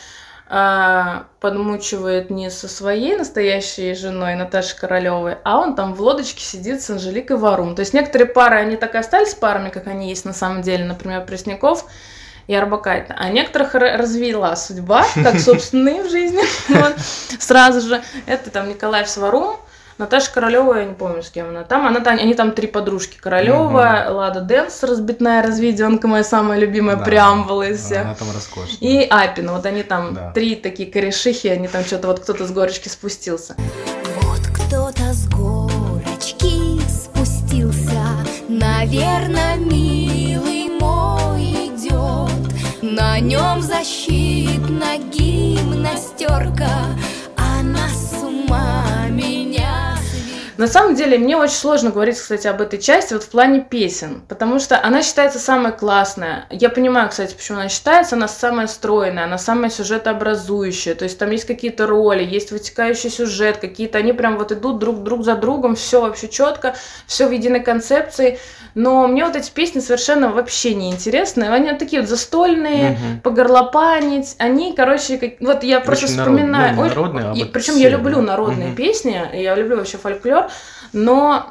а, 0.46 1.26
подмучивает 1.40 2.28
не 2.28 2.50
со 2.50 2.68
своей 2.68 3.16
настоящей 3.16 3.94
женой 3.94 4.34
Наташей 4.34 4.78
Королевой, 4.78 5.38
а 5.42 5.58
он 5.58 5.74
там 5.74 5.94
в 5.94 6.00
лодочке 6.02 6.44
сидит 6.44 6.82
с 6.82 6.90
Анжеликой 6.90 7.38
Варум. 7.38 7.74
То 7.74 7.80
есть 7.80 7.94
некоторые 7.94 8.28
пары, 8.28 8.58
они 8.58 8.76
так 8.76 8.94
и 8.94 8.98
остались 8.98 9.34
парами, 9.34 9.70
как 9.70 9.86
они 9.86 10.10
есть 10.10 10.26
на 10.26 10.34
самом 10.34 10.60
деле, 10.60 10.84
например, 10.84 11.24
Пресняков 11.24 11.86
и 12.46 12.54
Орбакайте. 12.54 13.14
А 13.18 13.28
некоторых 13.30 13.74
ра- 13.74 13.96
развела 13.96 14.54
судьба, 14.56 15.04
как, 15.14 15.38
собственно, 15.40 15.88
и 15.88 16.02
в 16.02 16.10
жизни. 16.10 16.42
Вот. 16.68 16.94
Сразу 17.38 17.80
же. 17.80 18.02
Это 18.26 18.50
там 18.50 18.68
Николаев 18.68 19.06
с 19.06 19.13
Варум, 19.13 19.56
Наташа 19.96 20.32
Королева, 20.32 20.74
я 20.78 20.84
не 20.86 20.94
помню, 20.94 21.22
с 21.22 21.30
кем 21.30 21.50
она 21.50 21.62
там. 21.62 21.86
Она 21.86 22.00
они 22.10 22.34
там 22.34 22.50
три 22.52 22.66
подружки. 22.66 23.16
Королева, 23.20 24.06
Лада 24.10 24.40
Дэнс, 24.40 24.82
разбитная 24.82 25.42
разведенка, 25.42 26.08
моя 26.08 26.24
самая 26.24 26.58
любимая 26.58 26.96
Да. 26.96 27.04
преамбула 27.04 27.68
из 27.70 27.80
всех. 27.84 28.02
Она 28.02 28.14
там 28.14 28.28
роскошная. 28.34 28.78
И 28.80 29.06
Апина, 29.08 29.50
вот 29.50 29.64
они 29.66 29.82
там 29.84 30.14
Да. 30.14 30.32
три 30.32 30.56
такие 30.56 30.90
корешихи, 30.90 31.46
они 31.48 31.68
там 31.68 31.84
что-то 31.84 32.08
вот 32.08 32.20
кто-то 32.20 32.44
с 32.46 32.50
горочки 32.50 32.88
спустился. 32.88 33.54
Вот 34.22 34.40
кто-то 34.52 35.12
с 35.12 35.28
горочки 35.28 36.80
спустился, 36.88 38.02
Наверно, 38.48 39.56
милый 39.56 39.93
На 42.96 43.18
нем 43.18 43.60
защитна 43.60 44.98
гимнастерка, 45.10 46.70
Она 47.36 47.88
с 47.88 48.22
ума 48.22 49.08
меня. 49.10 49.96
На 50.56 50.68
самом 50.68 50.94
деле, 50.94 51.18
мне 51.18 51.36
очень 51.36 51.56
сложно 51.56 51.90
говорить, 51.90 52.16
кстати, 52.16 52.46
об 52.46 52.60
этой 52.60 52.78
части 52.78 53.12
вот 53.14 53.24
в 53.24 53.28
плане 53.30 53.66
песен, 53.68 54.22
потому 54.28 54.60
что 54.60 54.80
она 54.80 55.02
считается 55.02 55.40
самой 55.40 55.72
классная. 55.72 56.46
Я 56.50 56.68
понимаю, 56.68 57.08
кстати, 57.08 57.34
почему 57.34 57.58
она 57.58 57.68
считается, 57.68 58.14
она 58.14 58.28
самая 58.28 58.68
стройная, 58.68 59.24
она 59.24 59.38
самая 59.38 59.70
сюжетообразующая, 59.70 60.94
то 60.94 61.02
есть 61.02 61.18
там 61.18 61.32
есть 61.32 61.46
какие-то 61.46 61.88
роли, 61.88 62.22
есть 62.22 62.52
вытекающий 62.52 63.10
сюжет, 63.10 63.56
какие-то, 63.56 63.98
они 63.98 64.12
прям 64.12 64.38
вот 64.38 64.52
идут 64.52 64.78
друг 64.78 65.02
друг 65.02 65.24
за 65.24 65.34
другом, 65.34 65.74
все 65.74 66.00
вообще 66.00 66.28
четко, 66.28 66.76
все 67.08 67.26
в 67.26 67.32
единой 67.32 67.60
концепции, 67.60 68.38
но 68.74 69.06
мне 69.06 69.24
вот 69.24 69.36
эти 69.36 69.50
песни 69.50 69.80
совершенно 69.80 70.30
вообще 70.30 70.74
не 70.74 70.90
интересны, 70.90 71.44
они 71.44 71.70
вот 71.70 71.78
такие 71.78 72.00
вот 72.02 72.08
застольные, 72.08 72.90
Мгм. 72.90 73.20
погорлопанить, 73.20 74.34
они, 74.38 74.72
короче, 74.74 75.18
как... 75.18 75.30
вот 75.40 75.62
я 75.64 75.80
просто 75.80 76.06
Очень 76.06 76.16
народ- 76.16 76.34
вспоминаю... 76.34 76.76
ну, 76.76 76.82
народные, 76.82 77.24
а 77.26 77.34
вот 77.34 77.52
причем 77.52 77.74
все, 77.74 77.82
я 77.84 77.88
люблю 77.90 78.20
народные 78.20 78.68
Мгм. 78.68 78.76
песни, 78.76 79.20
я 79.34 79.54
люблю 79.54 79.76
вообще 79.76 79.98
фольклор, 79.98 80.48
но, 80.94 81.50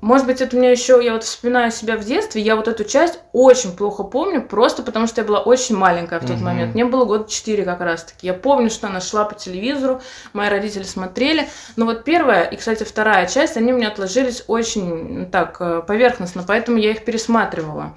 может 0.00 0.26
быть, 0.26 0.40
это 0.40 0.56
у 0.56 0.58
меня 0.58 0.70
еще, 0.70 0.98
я 1.04 1.12
вот 1.12 1.22
вспоминаю 1.22 1.70
себя 1.70 1.96
в 1.96 2.04
детстве, 2.04 2.40
я 2.42 2.56
вот 2.56 2.68
эту 2.68 2.84
часть 2.84 3.20
очень 3.32 3.76
плохо 3.76 4.02
помню, 4.02 4.42
просто 4.42 4.82
потому 4.82 5.06
что 5.06 5.20
я 5.20 5.26
была 5.26 5.40
очень 5.40 5.76
маленькая 5.76 6.18
в 6.20 6.22
тот 6.26 6.36
Мгм. 6.36 6.44
момент. 6.44 6.74
Мне 6.74 6.86
было 6.86 7.04
год 7.04 7.28
4 7.28 7.64
как 7.64 7.80
раз-таки. 7.80 8.26
Я 8.26 8.32
помню, 8.34 8.70
что 8.70 8.86
она 8.86 9.00
шла 9.00 9.24
по 9.26 9.34
телевизору, 9.34 10.00
мои 10.32 10.48
родители 10.48 10.84
смотрели. 10.84 11.48
Но 11.76 11.84
вот 11.84 12.04
первая 12.04 12.44
и, 12.44 12.56
кстати, 12.56 12.82
вторая 12.84 13.26
часть, 13.26 13.56
они 13.58 13.72
у 13.72 13.76
меня 13.76 13.88
отложились 13.88 14.42
очень 14.48 15.28
так 15.30 15.58
э, 15.60 15.82
поверхностно, 15.86 16.42
поэтому 16.46 16.78
я 16.78 16.90
их 16.92 17.04
пересматривала. 17.04 17.94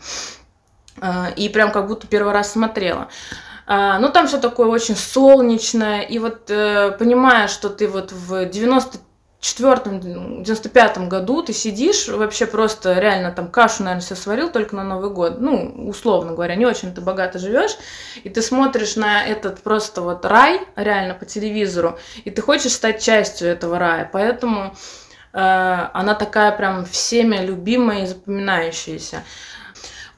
Э, 1.01 1.31
И 1.37 1.47
прям 1.49 1.71
как 1.71 1.87
будто 1.87 2.05
первый 2.07 2.33
раз 2.33 2.51
смотрела. 2.51 3.07
А, 3.65 3.99
Ну, 3.99 4.09
там 4.09 4.27
все 4.27 4.39
такое 4.39 4.67
очень 4.67 4.97
солнечное. 4.97 6.01
И 6.01 6.19
вот 6.19 6.49
э, 6.49 6.91
понимая, 6.99 7.47
что 7.47 7.69
ты 7.69 7.87
вот 7.87 8.11
в 8.11 8.43
94-м, 9.41 10.43
95-м 10.43 11.09
году 11.09 11.41
ты 11.41 11.51
сидишь, 11.51 12.07
вообще 12.07 12.45
просто 12.45 12.99
реально 12.99 13.31
там 13.31 13.49
кашу, 13.49 13.83
наверное, 13.83 14.05
себе 14.05 14.15
сварил 14.15 14.51
только 14.51 14.75
на 14.75 14.83
Новый 14.83 15.09
год. 15.09 15.41
Ну, 15.41 15.87
условно 15.87 16.33
говоря, 16.33 16.55
не 16.55 16.67
очень 16.67 16.93
ты 16.93 17.01
богато 17.01 17.39
живешь. 17.39 17.75
И 18.23 18.29
ты 18.29 18.43
смотришь 18.43 18.95
на 18.95 19.25
этот 19.25 19.61
просто 19.61 20.01
вот 20.01 20.25
рай, 20.25 20.61
реально 20.75 21.15
по 21.15 21.25
телевизору, 21.25 21.97
и 22.23 22.29
ты 22.29 22.41
хочешь 22.41 22.73
стать 22.73 23.01
частью 23.01 23.47
этого 23.47 23.79
рая. 23.79 24.07
Поэтому 24.13 24.75
э, 25.33 25.39
она 25.39 26.13
такая 26.13 26.51
прям 26.51 26.85
всеми 26.85 27.37
любимая 27.37 28.03
и 28.03 28.07
запоминающаяся. 28.07 29.23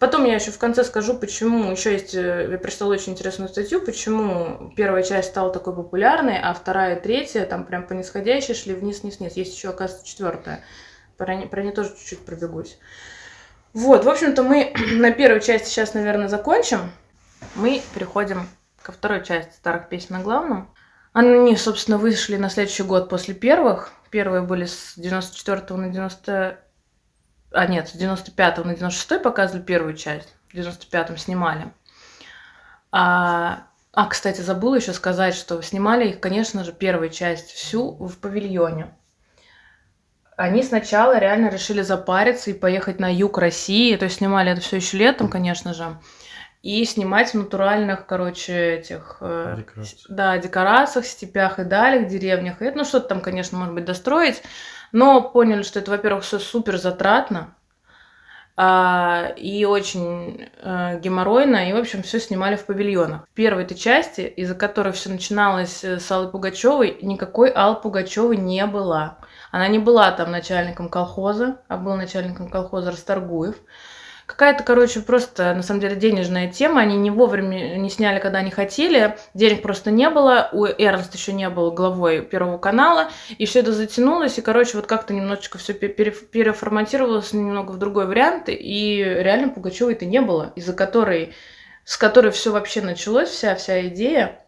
Потом 0.03 0.25
я 0.25 0.35
еще 0.35 0.51
в 0.51 0.57
конце 0.57 0.83
скажу, 0.83 1.13
почему. 1.17 1.71
Еще 1.71 1.93
есть, 1.93 2.13
э, 2.13 2.49
я 2.51 2.57
прочитала 2.57 2.91
очень 2.91 3.13
интересную 3.13 3.47
статью, 3.47 3.79
почему 3.79 4.73
первая 4.75 5.01
часть 5.01 5.29
стала 5.29 5.49
такой 5.49 5.73
популярной, 5.73 6.37
а 6.37 6.53
вторая 6.53 6.99
третья 6.99 7.45
там 7.45 7.63
прям 7.63 7.87
по 7.87 7.93
нисходящей 7.93 8.53
шли 8.53 8.73
вниз, 8.73 9.01
вниз, 9.01 9.19
вниз. 9.19 9.37
Есть 9.37 9.55
еще, 9.55 9.69
оказывается, 9.69 10.05
четвертая. 10.05 10.61
Про, 11.15 11.35
не- 11.35 11.45
про 11.45 11.61
нее 11.61 11.71
тоже 11.71 11.95
чуть-чуть 11.97 12.25
пробегусь. 12.25 12.77
Вот, 13.71 14.03
в 14.03 14.09
общем-то, 14.09 14.43
мы 14.43 14.73
на 14.91 15.11
первой 15.11 15.39
части 15.39 15.69
сейчас, 15.69 15.93
наверное, 15.93 16.27
закончим. 16.27 16.91
Мы 17.55 17.81
переходим 17.93 18.49
ко 18.81 18.91
второй 18.91 19.23
части 19.23 19.53
старых 19.53 19.87
песен 19.87 20.17
на 20.17 20.19
главном. 20.21 20.69
Они, 21.13 21.55
собственно, 21.55 21.97
вышли 21.97 22.35
на 22.35 22.49
следующий 22.49 22.83
год 22.83 23.07
после 23.07 23.35
первых. 23.35 23.93
Первые 24.09 24.41
были 24.41 24.65
с 24.65 24.95
94 24.97 25.79
на 25.79 25.87
90... 25.87 26.59
А, 27.53 27.67
нет, 27.67 27.87
с 27.87 27.93
95 27.93 28.65
на 28.65 28.75
96 28.75 29.21
показывали 29.21 29.61
первую 29.61 29.95
часть. 29.95 30.35
В 30.49 30.55
95-м 30.55 31.17
снимали. 31.17 31.71
А, 32.91 33.67
а, 33.93 34.07
кстати, 34.07 34.41
забыла 34.41 34.75
еще 34.75 34.93
сказать, 34.93 35.35
что 35.35 35.61
снимали 35.61 36.09
их, 36.09 36.19
конечно 36.19 36.63
же, 36.63 36.73
первую 36.73 37.09
часть 37.09 37.51
всю 37.51 37.91
в 37.91 38.17
павильоне. 38.17 38.95
Они 40.35 40.63
сначала 40.63 41.19
реально 41.19 41.49
решили 41.49 41.83
запариться 41.83 42.49
и 42.49 42.55
поехать 42.55 42.99
на 42.99 43.13
юг 43.13 43.37
России. 43.37 43.95
То 43.95 44.05
есть 44.05 44.17
снимали 44.17 44.51
это 44.51 44.61
все 44.61 44.77
еще 44.77 44.97
летом, 44.97 45.29
конечно 45.29 45.75
же. 45.75 45.99
И 46.63 46.85
снимать 46.85 47.31
в 47.31 47.33
натуральных, 47.35 48.07
короче, 48.07 48.77
этих... 48.77 49.17
э, 49.19 49.55
Декорации. 49.57 49.97
да, 50.09 50.37
декорациях, 50.37 51.05
степях 51.05 51.59
и 51.59 51.65
далях, 51.65 52.07
деревнях. 52.07 52.61
И 52.61 52.65
это, 52.65 52.77
ну, 52.79 52.85
что-то 52.85 53.09
там, 53.09 53.21
конечно, 53.21 53.57
может 53.59 53.75
быть, 53.75 53.85
достроить. 53.85 54.41
Но 54.93 55.21
поняли, 55.21 55.63
что 55.63 55.79
это, 55.79 55.91
во-первых, 55.91 56.23
все 56.23 56.39
супер 56.39 56.77
затратно. 56.77 57.55
а, 58.55 59.33
и 59.35 59.65
очень 59.65 60.47
э, 60.61 60.99
геморройно, 60.99 61.69
и, 61.69 61.73
в 61.73 61.77
общем, 61.77 62.03
все 62.03 62.19
снимали 62.19 62.55
в 62.55 62.65
павильонах. 62.67 63.25
В 63.25 63.33
первой 63.33 63.63
этой 63.63 63.75
части, 63.75 64.21
из-за 64.21 64.53
которой 64.53 64.93
все 64.93 65.09
начиналось 65.09 65.83
э, 65.83 65.99
с 65.99 66.11
Аллы 66.11 66.29
Пугачевой, 66.29 66.99
никакой 67.01 67.49
Аллы 67.49 67.77
Пугачевой 67.81 68.37
не 68.37 68.63
было. 68.67 69.17
Она 69.51 69.67
не 69.67 69.79
была 69.79 70.11
там 70.11 70.29
начальником 70.31 70.89
колхоза, 70.89 71.61
а 71.67 71.77
был 71.77 71.95
начальником 71.95 72.49
колхоза 72.49 72.91
Расторгуев. 72.91 73.55
Какая-то, 74.33 74.63
короче, 74.63 74.99
просто, 75.01 75.53
на 75.53 75.61
самом 75.61 75.79
деле, 75.79 75.95
денежная 75.95 76.51
тема. 76.51 76.81
Они 76.81 76.97
не 76.97 77.11
вовремя 77.11 77.77
не 77.77 77.91
сняли, 77.91 78.19
когда 78.19 78.39
они 78.39 78.49
хотели. 78.49 79.15
Денег 79.35 79.61
просто 79.61 79.91
не 79.91 80.09
было. 80.09 80.49
У 80.53 80.65
Эрнст 80.65 81.13
еще 81.13 81.33
не 81.33 81.47
был 81.49 81.71
главой 81.71 82.23
Первого 82.23 82.57
канала. 82.57 83.11
И 83.37 83.45
все 83.45 83.59
это 83.59 83.71
затянулось. 83.73 84.39
И, 84.39 84.41
короче, 84.41 84.77
вот 84.77 84.87
как-то 84.87 85.13
немножечко 85.13 85.59
все 85.59 85.73
переформатировалось 85.73 87.31
немного 87.31 87.73
в 87.73 87.77
другой 87.77 88.07
вариант. 88.07 88.45
И 88.47 89.03
реально 89.03 89.49
Пугачевой-то 89.49 90.05
не 90.05 90.19
было. 90.19 90.51
Из-за 90.55 90.73
которой, 90.73 91.35
с 91.85 91.95
которой 91.95 92.31
все 92.31 92.51
вообще 92.51 92.81
началось, 92.81 93.29
вся, 93.29 93.53
вся 93.53 93.85
идея. 93.87 94.39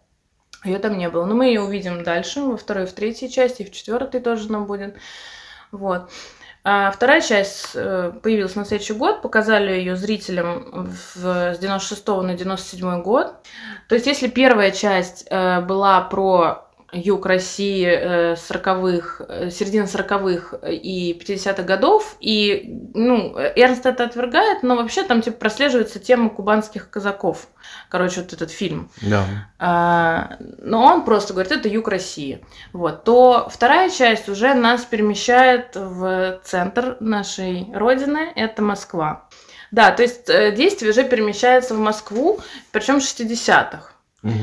Ее 0.63 0.79
там 0.79 0.97
не 0.97 1.09
было. 1.09 1.25
Но 1.25 1.35
мы 1.35 1.45
ее 1.45 1.61
увидим 1.61 2.03
дальше, 2.03 2.41
во 2.41 2.57
второй, 2.57 2.87
в 2.87 2.93
третьей 2.93 3.29
части, 3.29 3.61
и 3.61 3.65
в 3.65 3.71
четвертой 3.71 4.19
тоже 4.19 4.51
нам 4.51 4.65
будет. 4.65 4.95
Вот. 5.71 6.09
А 6.67 6.89
вторая 6.89 7.21
часть 7.21 7.75
э, 7.75 8.11
появилась 8.23 8.55
на 8.55 8.65
следующий 8.65 8.93
год, 8.95 9.21
показали 9.21 9.71
ее 9.71 9.95
зрителям 9.95 10.89
в, 11.13 11.53
с 11.53 11.59
96 11.59 12.07
на 12.07 12.33
97 12.33 13.03
год. 13.03 13.35
То 13.87 13.93
есть, 13.93 14.07
если 14.07 14.27
первая 14.27 14.71
часть 14.71 15.27
э, 15.29 15.61
была 15.61 16.01
про 16.01 16.64
юг 16.95 17.25
России 17.25 18.33
40-х, 18.35 19.25
э, 19.27 19.49
середины 19.49 19.83
40-х 19.83 20.57
и 20.67 21.17
50-х 21.19 21.63
годов, 21.63 22.15
и, 22.19 22.89
ну, 22.93 23.35
Эрнст 23.37 23.85
это 23.85 24.05
отвергает, 24.05 24.63
но 24.63 24.75
вообще 24.75 25.03
там, 25.03 25.21
типа, 25.21 25.37
прослеживается 25.37 25.99
тема 25.99 26.29
кубанских 26.29 26.89
казаков. 26.89 27.47
Короче, 27.89 28.21
вот 28.21 28.33
этот 28.33 28.51
фильм. 28.51 28.89
Да. 29.01 29.25
А, 29.59 30.37
но 30.39 30.83
он 30.83 31.03
просто 31.03 31.33
говорит, 31.33 31.51
это 31.51 31.67
юг 31.67 31.87
России. 31.87 32.43
Вот. 32.73 33.03
То 33.03 33.49
вторая 33.51 33.89
часть 33.89 34.29
уже 34.29 34.53
нас 34.53 34.85
перемещает 34.85 35.75
в 35.75 36.39
центр 36.43 36.97
нашей 36.99 37.67
родины, 37.73 38.31
это 38.35 38.61
Москва. 38.61 39.27
Да, 39.71 39.91
то 39.91 40.03
есть 40.03 40.29
э, 40.29 40.53
действие 40.55 40.91
уже 40.91 41.03
перемещается 41.03 41.75
в 41.75 41.79
Москву, 41.79 42.39
причем 42.71 42.97
60-х. 42.97 43.91
Угу. 44.23 44.33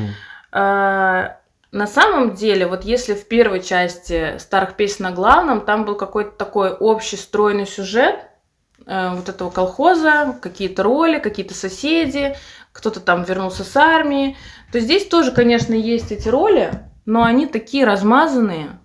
А, 0.53 1.39
на 1.73 1.87
самом 1.87 2.35
деле, 2.35 2.67
вот 2.67 2.85
если 2.85 3.15
в 3.15 3.27
первой 3.27 3.63
части 3.63 4.37
старых 4.37 4.77
песен 4.77 5.05
на 5.05 5.11
главном, 5.11 5.63
там 5.63 5.87
был 5.87 5.95
какой-то 5.95 6.33
такой 6.33 6.71
общий 6.71 7.17
стройный 7.17 7.67
сюжет 7.67 8.17
э, 8.87 9.15
вот 9.15 9.31
этого 9.31 9.49
колхоза, 9.49 10.39
какие-то 10.43 10.83
роли, 10.83 11.19
какие-то 11.19 11.55
соседи, 11.55 12.37
кто-то 12.73 13.01
там 13.01 13.25
вернулся 13.25 13.65
с 13.65 13.75
армии, 13.75 14.37
то 14.71 14.81
здесь 14.81 15.07
тоже, 15.09 15.33
конечно, 15.33 15.73
есть 15.73 16.13
эти 16.13 16.29
роли, 16.29 16.73
но 17.07 17.23
они 17.23 17.47
такие 17.47 17.87
размазанные, 17.87 18.79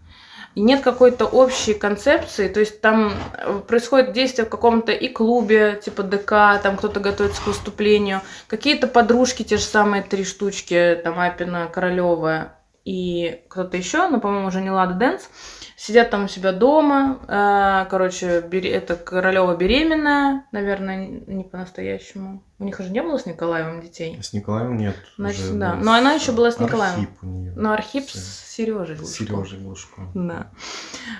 и 0.55 0.61
нет 0.61 0.81
какой-то 0.81 1.25
общей 1.25 1.73
концепции, 1.73 2.47
то 2.47 2.61
есть 2.61 2.79
там 2.79 3.11
э, 3.37 3.59
происходит 3.67 4.13
действие 4.13 4.45
в 4.45 4.49
каком-то 4.49 4.93
и 4.93 5.09
клубе, 5.09 5.77
типа 5.83 6.03
ДК, 6.03 6.61
там 6.63 6.77
кто-то 6.77 7.01
готовится 7.01 7.41
к 7.41 7.47
выступлению, 7.47 8.21
какие-то 8.47 8.87
подружки, 8.87 9.43
те 9.43 9.57
же 9.57 9.63
самые 9.63 10.03
три 10.03 10.23
штучки, 10.23 11.01
там 11.03 11.19
Апина, 11.19 11.67
Королева, 11.67 12.53
и 12.87 13.43
кто-то 13.49 13.75
еще, 13.75 14.07
но, 14.07 14.21
по-моему, 14.21 14.47
уже 14.47 14.61
не 14.61 14.71
Лада 14.71 14.93
Дэнс, 14.93 15.29
сидят 15.75 16.09
там 16.09 16.23
у 16.23 16.27
себя 16.29 16.53
дома. 16.53 17.19
Э, 17.27 17.89
короче, 17.89 18.27
это 18.27 18.95
Королева 18.95 19.57
беременная, 19.57 20.45
наверное, 20.53 21.05
не 21.27 21.43
по-настоящему. 21.43 22.45
У 22.59 22.63
них 22.63 22.79
уже 22.79 22.89
не 22.89 23.03
было 23.03 23.17
с 23.17 23.25
Николаевым 23.25 23.81
детей. 23.81 24.17
С 24.23 24.31
Николаем 24.31 24.77
нет. 24.77 24.95
Значит, 25.17 25.59
да. 25.59 25.73
Но 25.73 25.91
она 25.91 26.13
еще 26.13 26.31
была 26.31 26.49
с 26.49 26.59
Николаем. 26.59 26.93
Архип 26.93 27.09
у 27.23 27.25
нее. 27.25 27.53
Но 27.57 27.73
Архип 27.73 28.09
с 28.09 28.55
Сережей 28.55 28.95
С 28.95 29.17
Сережей 29.17 29.59
Глушко. 29.59 30.03
Да. 30.15 30.47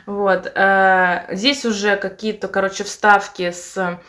Вот. 0.06 0.50
э, 0.56 1.36
Здесь 1.36 1.66
уже 1.66 1.98
какие-то, 1.98 2.48
короче, 2.48 2.86
вставки 2.86 3.52
с 3.52 4.00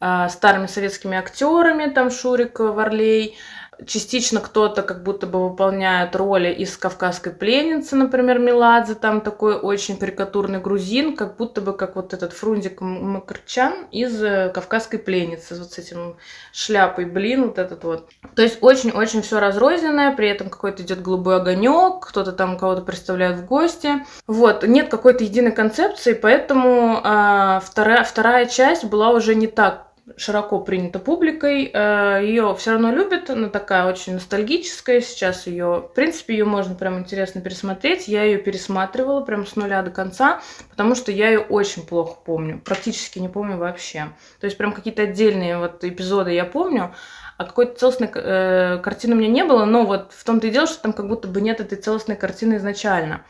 э, 0.00 0.28
старыми 0.28 0.66
советскими 0.66 1.16
актерами, 1.16 1.90
там 1.90 2.10
Шурик 2.10 2.60
Варлей, 2.60 3.38
частично 3.86 4.40
кто-то 4.40 4.82
как 4.82 5.02
будто 5.02 5.26
бы 5.26 5.48
выполняет 5.48 6.16
роли 6.16 6.52
из 6.52 6.76
«Кавказской 6.76 7.32
пленницы», 7.32 7.96
например, 7.96 8.38
Меладзе, 8.38 8.94
там 8.94 9.20
такой 9.20 9.56
очень 9.58 9.96
карикатурный 9.96 10.60
грузин, 10.60 11.16
как 11.16 11.36
будто 11.36 11.60
бы 11.60 11.72
как 11.72 11.96
вот 11.96 12.14
этот 12.14 12.32
Фрунзик 12.32 12.80
Макарчан 12.80 13.86
из 13.90 14.22
э, 14.22 14.50
«Кавказской 14.52 14.98
пленницы», 14.98 15.54
вот 15.56 15.72
с 15.72 15.78
этим 15.78 16.16
шляпой, 16.52 17.04
блин, 17.04 17.46
вот 17.46 17.58
этот 17.58 17.84
вот. 17.84 18.08
То 18.34 18.42
есть 18.42 18.58
очень-очень 18.60 19.22
все 19.22 19.40
разрозненное, 19.40 20.14
при 20.14 20.28
этом 20.28 20.50
какой-то 20.50 20.82
идет 20.82 21.02
голубой 21.02 21.36
огонек, 21.36 22.06
кто-то 22.06 22.32
там 22.32 22.58
кого-то 22.58 22.82
представляет 22.82 23.36
в 23.38 23.46
гости. 23.46 24.04
Вот, 24.26 24.64
нет 24.64 24.88
какой-то 24.88 25.24
единой 25.24 25.52
концепции, 25.52 26.14
поэтому 26.14 27.00
а, 27.02 27.60
вторая, 27.60 28.04
вторая 28.04 28.46
часть 28.46 28.84
была 28.84 29.10
уже 29.10 29.34
не 29.34 29.46
так 29.46 29.87
широко 30.16 30.60
принята 30.60 30.98
публикой. 30.98 31.70
Э, 31.72 32.20
ее 32.22 32.54
все 32.58 32.72
равно 32.72 32.92
любят, 32.92 33.30
она 33.30 33.48
такая 33.48 33.86
очень 33.86 34.14
ностальгическая. 34.14 35.00
Сейчас 35.00 35.46
ее, 35.46 35.88
в 35.90 35.94
принципе, 35.94 36.34
ее 36.34 36.44
можно 36.44 36.74
прям 36.74 36.98
интересно 36.98 37.40
пересмотреть. 37.40 38.08
Я 38.08 38.24
ее 38.24 38.38
пересматривала 38.38 39.20
прям 39.20 39.46
с 39.46 39.56
нуля 39.56 39.82
до 39.82 39.90
конца, 39.90 40.40
потому 40.70 40.94
что 40.94 41.12
я 41.12 41.28
ее 41.28 41.40
очень 41.40 41.86
плохо 41.86 42.18
помню, 42.24 42.60
практически 42.64 43.18
не 43.18 43.28
помню 43.28 43.56
вообще. 43.56 44.08
То 44.40 44.46
есть 44.46 44.56
прям 44.56 44.72
какие-то 44.72 45.02
отдельные 45.02 45.58
вот 45.58 45.84
эпизоды 45.84 46.32
я 46.32 46.44
помню, 46.44 46.94
а 47.38 47.44
какой-то 47.44 47.78
целостной 47.78 48.10
э, 48.12 48.78
картины 48.78 49.14
у 49.14 49.18
меня 49.18 49.28
не 49.28 49.44
было, 49.44 49.64
но 49.64 49.86
вот 49.86 50.12
в 50.12 50.24
том-то 50.24 50.48
и 50.48 50.50
дело, 50.50 50.66
что 50.66 50.82
там 50.82 50.92
как 50.92 51.06
будто 51.06 51.28
бы 51.28 51.40
нет 51.40 51.60
этой 51.60 51.78
целостной 51.78 52.16
картины 52.16 52.56
изначально. 52.56 53.24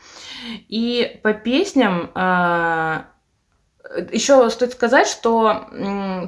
И 0.67 1.19
по 1.21 1.33
песням 1.33 2.09
э, 2.15 3.01
еще 4.11 4.47
стоит 4.51 4.73
сказать, 4.73 5.07
что 5.07 5.67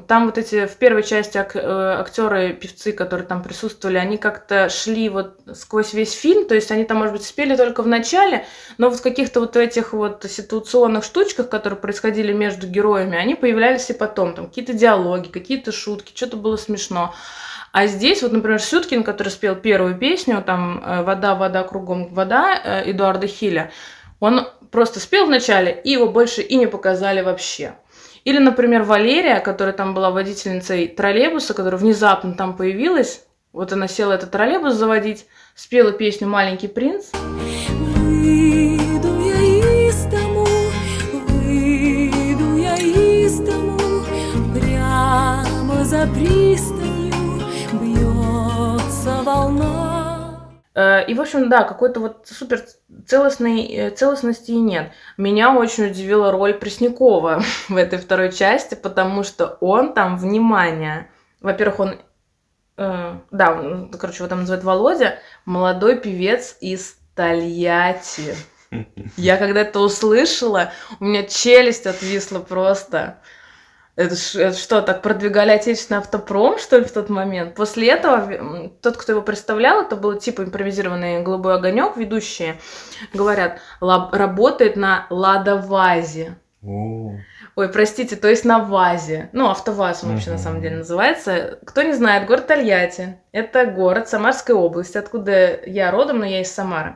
там 0.07 0.25
вот 0.25 0.37
эти 0.37 0.65
в 0.65 0.75
первой 0.77 1.03
части 1.03 1.37
ак- 1.37 1.55
э, 1.55 1.95
актеры, 1.99 2.53
певцы, 2.53 2.91
которые 2.91 3.27
там 3.27 3.43
присутствовали, 3.43 3.97
они 3.97 4.17
как-то 4.17 4.67
шли 4.69 5.09
вот 5.09 5.39
сквозь 5.53 5.93
весь 5.93 6.13
фильм, 6.13 6.47
то 6.47 6.55
есть 6.55 6.71
они 6.71 6.85
там, 6.85 6.97
может 6.97 7.13
быть, 7.13 7.23
спели 7.23 7.55
только 7.55 7.83
в 7.83 7.87
начале, 7.87 8.45
но 8.79 8.89
вот 8.89 8.97
в 8.97 9.03
каких-то 9.03 9.41
вот 9.41 9.55
этих 9.57 9.93
вот 9.93 10.25
ситуационных 10.27 11.03
штучках, 11.03 11.49
которые 11.49 11.79
происходили 11.79 12.33
между 12.33 12.65
героями, 12.65 13.17
они 13.17 13.35
появлялись 13.35 13.89
и 13.91 13.93
потом, 13.93 14.33
там 14.33 14.47
какие-то 14.47 14.73
диалоги, 14.73 15.27
какие-то 15.27 15.71
шутки, 15.71 16.13
что-то 16.15 16.37
было 16.37 16.57
смешно. 16.57 17.13
А 17.71 17.87
здесь, 17.87 18.21
вот, 18.21 18.33
например, 18.33 18.59
Сюткин, 18.59 19.03
который 19.03 19.29
спел 19.29 19.55
первую 19.55 19.97
песню, 19.97 20.43
там 20.45 20.83
э, 20.83 21.03
«Вода, 21.03 21.35
вода, 21.35 21.63
кругом 21.63 22.13
вода» 22.13 22.59
э, 22.61 22.91
Эдуарда 22.91 23.27
Хиля, 23.27 23.71
он 24.21 24.47
просто 24.69 25.01
спел 25.01 25.25
вначале, 25.25 25.81
и 25.83 25.89
его 25.89 26.07
больше 26.07 26.41
и 26.41 26.55
не 26.55 26.67
показали 26.67 27.21
вообще. 27.21 27.73
Или, 28.23 28.37
например, 28.37 28.83
Валерия, 28.83 29.39
которая 29.39 29.73
там 29.73 29.95
была 29.95 30.11
водительницей 30.11 30.87
троллейбуса, 30.87 31.55
которая 31.55 31.79
внезапно 31.79 32.33
там 32.35 32.55
появилась. 32.55 33.25
Вот 33.51 33.73
она 33.73 33.87
села 33.87 34.13
этот 34.13 34.31
троллейбус 34.31 34.75
заводить, 34.75 35.25
спела 35.55 35.91
песню 35.91 36.27
«Маленький 36.27 36.67
принц». 36.67 37.07
За 45.83 46.07
пристанью 46.07 47.41
бьется 47.73 49.21
волна. 49.23 49.80
Э, 50.73 51.05
И, 51.07 51.13
в 51.13 51.21
общем, 51.21 51.49
да, 51.49 51.63
какой-то 51.63 51.99
вот 51.99 52.27
супер 52.27 52.63
целостной, 53.05 53.65
э, 53.65 53.89
целостности 53.91 54.51
и 54.51 54.59
нет. 54.59 54.91
Меня 55.17 55.55
очень 55.55 55.87
удивила 55.87 56.31
роль 56.31 56.53
Преснякова 56.53 57.41
в 57.69 57.75
этой 57.75 57.99
второй 57.99 58.31
части, 58.31 58.75
потому 58.75 59.23
что 59.23 59.57
он 59.59 59.93
там, 59.93 60.17
внимание, 60.17 61.09
во-первых, 61.41 61.79
он, 61.79 61.99
э, 62.77 63.15
да, 63.31 63.51
он, 63.51 63.91
короче, 63.91 64.19
его 64.19 64.29
там 64.29 64.39
называют 64.39 64.63
Володя, 64.63 65.19
молодой 65.45 65.99
певец 65.99 66.57
из 66.61 66.95
Тольятти. 67.15 68.35
Я 69.17 69.37
когда 69.37 69.61
это 69.61 69.79
услышала, 69.79 70.71
у 70.99 71.05
меня 71.05 71.23
челюсть 71.23 71.85
отвисла 71.85 72.39
просто. 72.39 73.17
Это, 74.01 74.15
ш- 74.15 74.39
это 74.41 74.57
что, 74.57 74.81
так 74.81 75.01
продвигали 75.01 75.51
отечественный 75.51 75.99
автопром, 75.99 76.57
что 76.59 76.77
ли, 76.77 76.83
в 76.85 76.91
тот 76.91 77.09
момент? 77.09 77.55
После 77.55 77.89
этого 77.89 78.69
тот, 78.81 78.97
кто 78.97 79.11
его 79.13 79.21
представлял, 79.21 79.81
это 79.81 79.95
был 79.95 80.17
типа 80.17 80.43
импровизированный 80.43 81.21
голубой 81.23 81.55
огонек, 81.55 81.97
ведущие, 81.97 82.59
говорят, 83.13 83.59
«Лаб- 83.81 84.13
работает 84.13 84.75
на 84.75 85.07
Ладовазе. 85.09 86.35
О, 86.63 87.13
Ой, 87.55 87.69
простите, 87.69 88.15
то 88.15 88.27
есть 88.29 88.45
на 88.45 88.59
ВАЗе. 88.59 89.29
Ну, 89.33 89.49
АвтоВАЗ 89.49 90.03
он 90.03 90.11
вообще 90.11 90.29
на 90.29 90.35
Мгм. 90.35 90.43
самом 90.43 90.61
деле 90.61 90.77
называется. 90.77 91.59
Кто 91.65 91.81
не 91.81 91.91
знает, 91.93 92.27
город 92.27 92.47
Тольятти. 92.47 93.17
Это 93.31 93.65
город 93.65 94.07
Самарской 94.07 94.53
области, 94.55 94.97
откуда 94.97 95.59
я 95.65 95.89
родом, 95.91 96.19
но 96.19 96.25
я 96.25 96.41
из 96.41 96.51
Самары. 96.51 96.95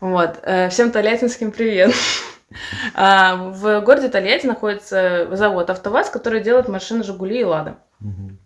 Вот. 0.00 0.38
э, 0.42 0.68
Всем 0.68 0.90
тольяттинским 0.92 1.50
привет. 1.50 1.92
А, 2.94 3.36
В 3.36 3.80
городе 3.80 4.08
Тольятти 4.08 4.46
находится 4.46 5.28
завод 5.32 5.70
АвтоВАЗ, 5.70 6.10
который 6.10 6.40
делает 6.42 6.68
машины 6.68 7.02
«Жигули» 7.02 7.40
и 7.40 7.44
«Лада». 7.44 7.76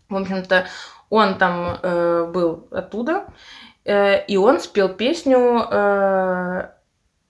В 0.09 0.17
общем-то, 0.17 0.67
он 1.11 1.39
там 1.39 1.79
э, 1.83 2.31
был 2.33 2.69
оттуда, 2.71 3.25
э, 3.85 4.25
и 4.27 4.37
он 4.37 4.61
спел 4.61 4.89
песню 4.89 5.67
э, 5.71 6.69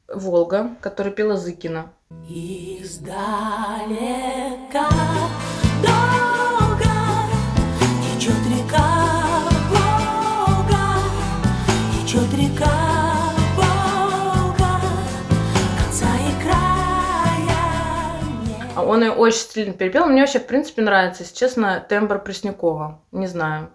«Волга», 0.09 0.71
которую 0.81 1.15
пела 1.15 1.37
Зыкина. 1.37 1.91
Издалека 2.29 3.29
долго 5.83 6.38
Он 18.89 19.03
ее 19.03 19.11
очень 19.13 19.39
сильно 19.51 19.75
перепел. 19.75 20.07
Мне 20.07 20.23
вообще, 20.23 20.39
в 20.39 20.47
принципе, 20.47 20.81
нравится, 20.81 21.23
если 21.23 21.35
честно, 21.35 21.85
тембр 21.87 22.19
Преснякова. 22.19 23.03
Не 23.13 23.27
знаю. 23.27 23.71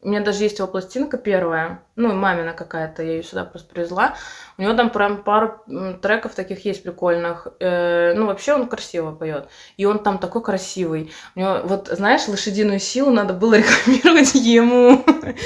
У 0.00 0.08
меня 0.08 0.20
даже 0.20 0.42
есть 0.42 0.58
его 0.58 0.68
пластинка 0.68 1.18
первая, 1.18 1.82
ну, 1.96 2.14
мамина 2.14 2.52
какая-то, 2.52 3.02
я 3.02 3.12
ее 3.12 3.22
сюда 3.22 3.44
просто 3.44 3.72
привезла. 3.72 4.16
У 4.56 4.62
него 4.62 4.74
там 4.74 4.90
прям 4.90 5.22
пару 5.22 5.60
треков 6.00 6.34
таких 6.34 6.64
есть 6.64 6.82
прикольных. 6.82 7.48
Э, 7.60 8.14
ну, 8.14 8.26
вообще 8.26 8.54
он 8.54 8.68
красиво 8.68 9.12
поет. 9.12 9.48
И 9.76 9.84
он 9.84 9.98
там 9.98 10.18
такой 10.18 10.42
красивый. 10.42 11.10
У 11.34 11.40
него, 11.40 11.60
вот, 11.64 11.88
знаешь, 11.88 12.28
лошадиную 12.28 12.78
силу 12.78 13.10
надо 13.10 13.34
было 13.34 13.54
рекламировать 13.58 14.34
ему. 14.34 15.04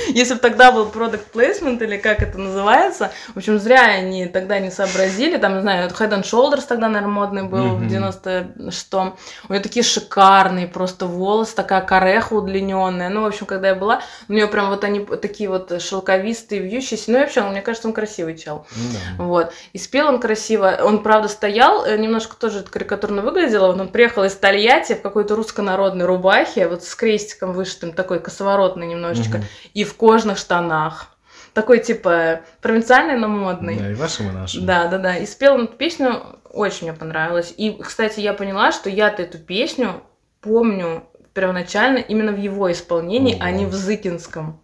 Если 0.09 0.35
бы 0.35 0.41
тогда 0.41 0.73
был 0.73 0.87
product 0.89 1.33
placement, 1.33 1.83
или 1.83 1.97
как 1.97 2.23
это 2.23 2.39
называется. 2.39 3.11
В 3.35 3.39
общем, 3.39 3.59
зря 3.59 3.83
они 3.85 4.27
тогда 4.27 4.59
не 4.59 4.71
сообразили. 4.71 5.39
Там, 5.39 5.55
не 5.55 5.61
знаю, 5.63 5.89
Head 5.89 6.11
and 6.11 6.23
Shoulders 6.25 6.65
тогда, 6.69 6.89
наверное, 6.89 7.15
модный 7.15 7.43
был 7.45 7.77
в 7.77 7.83
Мгм. 7.83 7.89
96-м. 7.89 9.17
У 9.49 9.53
нее 9.53 9.63
такие 9.63 9.83
шикарные 9.83 10.67
просто 10.67 11.07
волосы, 11.07 11.57
такая 11.57 11.81
кореха 11.81 12.35
удлиненная. 12.35 13.09
Ну, 13.09 13.23
в 13.23 13.27
общем, 13.27 13.47
когда 13.47 13.69
я 13.69 13.75
была, 13.75 14.03
у 14.29 14.33
нее 14.33 14.47
прям 14.49 14.69
вот 14.69 14.85
они 14.85 15.01
такие 15.01 15.49
вот 15.49 15.81
шелковистые, 15.81 16.61
вьющиеся. 16.61 17.11
Ну, 17.11 17.19
и 17.19 17.21
вообще, 17.23 17.43
мне 17.43 17.63
кажется, 17.63 17.89
он 17.89 17.95
красивый 17.95 18.37
чел. 18.37 18.67
Ну 18.77 18.98
да. 19.19 19.25
Вот. 19.25 19.53
И 19.73 19.79
спел 19.79 20.09
он 20.09 20.21
красиво. 20.21 20.79
Он, 20.83 21.03
правда, 21.03 21.29
стоял, 21.29 21.85
э, 21.85 21.97
немножко 21.97 22.37
тоже 22.37 22.63
карикатурно 22.63 23.23
выглядело. 23.23 23.69
Вот 23.69 23.81
Он 23.81 23.89
приехал 23.89 24.25
из 24.25 24.35
Тольятти 24.35 24.95
в 24.95 25.03
какой-то 25.03 25.35
русско-народной 25.37 26.07
рубахе, 26.07 26.69
вот 26.69 26.85
с 26.85 26.95
крестиком 26.95 27.53
вышитым, 27.53 27.93
такой 27.93 28.21
косоворотный 28.21 28.87
немножечко, 28.87 29.39
Мгм. 29.39 29.47
и 29.75 29.85
в 29.85 29.95
кожных 29.95 30.39
штанах. 30.39 31.07
Такой, 31.55 31.81
типа, 31.81 32.41
провинциальный, 32.61 33.17
но 33.17 33.27
модный. 33.29 33.77
Да, 33.79 33.91
и 33.91 33.95
вашим, 33.95 34.29
и 34.29 34.33
нашим. 34.33 34.67
Да, 34.67 34.87
да, 34.87 34.99
да. 34.99 35.17
И 35.17 35.27
спел 35.27 35.55
он 35.55 35.65
эту 35.65 35.75
песню, 35.77 36.23
очень 36.53 36.89
мне 36.89 36.93
понравилось. 36.97 37.53
И, 37.57 37.73
кстати, 37.83 38.21
я 38.21 38.33
поняла, 38.35 38.71
что 38.71 38.91
я-то 38.91 39.23
эту 39.23 39.39
песню 39.39 40.03
помню 40.41 41.05
первоначально 41.35 41.99
именно 41.99 42.33
в 42.33 42.39
его 42.39 42.71
исполнении, 42.71 43.37
а 43.41 43.51
не 43.51 43.65
Ого. 43.65 43.73
в 43.73 43.75
Зыкинском. 43.75 44.61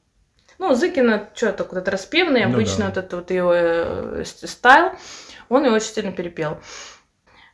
Ну, 0.65 0.75
Зыкина, 0.75 1.29
что 1.35 1.53
так 1.53 1.73
вот 1.75 1.79
это 1.79 1.91
распевный, 1.91 2.47
Ну 2.47 2.55
обычно 2.55 2.79
да. 2.79 2.87
вот 2.87 2.97
это 2.97 3.17
вот 3.17 3.31
его 3.31 3.53
э, 3.55 4.25
стайл, 4.25 4.93
он 5.51 5.67
ее 5.67 5.73
очень 5.73 5.93
сильно 5.93 6.11
перепел. 6.11 6.57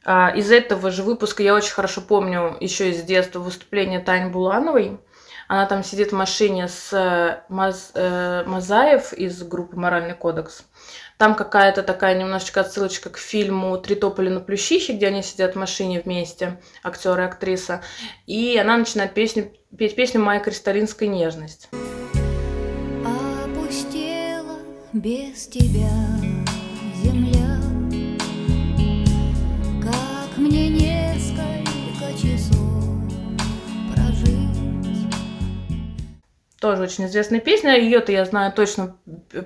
А, 0.05 0.31
из 0.31 0.53
этого 0.53 0.93
же 0.93 1.03
выпуска 1.03 1.43
я 1.43 1.57
очень 1.57 1.73
хорошо 1.73 2.03
помню 2.03 2.57
еще 2.61 2.91
из 2.91 3.03
детства 3.03 3.41
выступление 3.41 3.99
Тани 3.99 4.31
Булановой. 4.31 5.01
Она 5.49 5.67
там 5.67 5.83
сидит 5.83 6.13
в 6.13 6.15
машине 6.15 6.69
с 6.69 6.93
э, 6.93 7.43
Маз- 7.49 7.91
э, 7.95 8.45
Мазаев 8.47 9.13
из 9.13 9.43
группы 9.43 9.75
«Моральный 9.75 10.15
кодекс». 10.15 10.63
Там 11.19 11.35
какая-то 11.35 11.83
такая 11.83 12.15
немножечко 12.15 12.61
отсылочка 12.61 13.11
к 13.11 13.19
фильму 13.19 13.77
«Три 13.77 13.97
тополя 13.97 14.31
на 14.31 14.39
плющихе», 14.39 14.93
где 14.93 15.09
они 15.09 15.25
сидят 15.25 15.57
в 15.57 15.59
машине 15.59 16.01
вместе, 16.01 16.61
актер 16.85 17.19
и 17.19 17.25
актриса. 17.25 17.83
И 18.29 18.57
она 18.57 18.77
начинает 18.77 19.15
песню, 19.15 19.53
петь 19.77 19.97
песню 19.97 20.21
«Моя 20.21 20.39
кристаллинская 20.39 21.09
нежность». 21.09 21.69
Без 24.93 25.47
тебя 25.47 25.89
земля, 27.01 27.61
Как 29.81 30.37
мне 30.37 30.69
несколько 30.69 30.80
Тоже 36.61 36.83
очень 36.83 37.07
известная 37.07 37.41
песня. 37.41 37.79
Ее-то 37.79 38.13
я 38.13 38.27
знаю 38.27 38.53
точно 38.53 38.95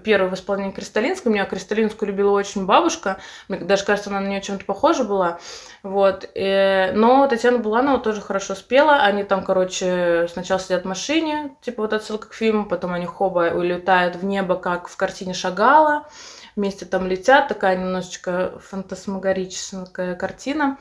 первую 0.02 0.32
в 0.32 0.34
исполнении 0.34 0.72
Кристалинской. 0.72 1.30
Меня 1.30 1.44
Кристалинскую 1.44 2.08
любила 2.08 2.32
очень 2.32 2.66
бабушка. 2.66 3.18
Мне 3.46 3.60
даже 3.60 3.84
кажется, 3.84 4.10
она 4.10 4.18
на 4.18 4.26
нее 4.26 4.40
чем-то 4.40 4.64
похожа 4.64 5.04
была. 5.04 5.38
Вот. 5.84 6.28
э, 6.34 6.90
Но 6.92 7.24
Татьяна 7.28 7.58
Буланова 7.58 8.00
тоже 8.00 8.20
хорошо 8.20 8.56
спела. 8.56 8.96
Они 8.96 9.22
там, 9.22 9.44
короче, 9.44 10.26
сначала 10.32 10.58
сидят 10.58 10.82
в 10.82 10.88
машине, 10.88 11.56
типа 11.62 11.82
вот 11.82 11.92
отсылка 11.92 12.30
к 12.30 12.34
фильму, 12.34 12.66
потом 12.66 12.92
они 12.92 13.06
хоба 13.06 13.52
улетают 13.54 14.16
в 14.16 14.24
небо, 14.24 14.56
как 14.56 14.88
в 14.88 14.96
картине 14.96 15.34
Шагала. 15.34 16.08
Вместе 16.56 16.84
там 16.84 17.06
летят, 17.06 17.46
такая 17.46 17.76
немножечко 17.76 18.60
фантасмагорическая 18.60 20.16
картина. 20.16 20.78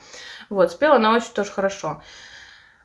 Вот, 0.49 0.71
спела 0.71 0.95
она 0.95 1.13
очень 1.13 1.33
тоже 1.33 1.51
хорошо. 1.51 2.01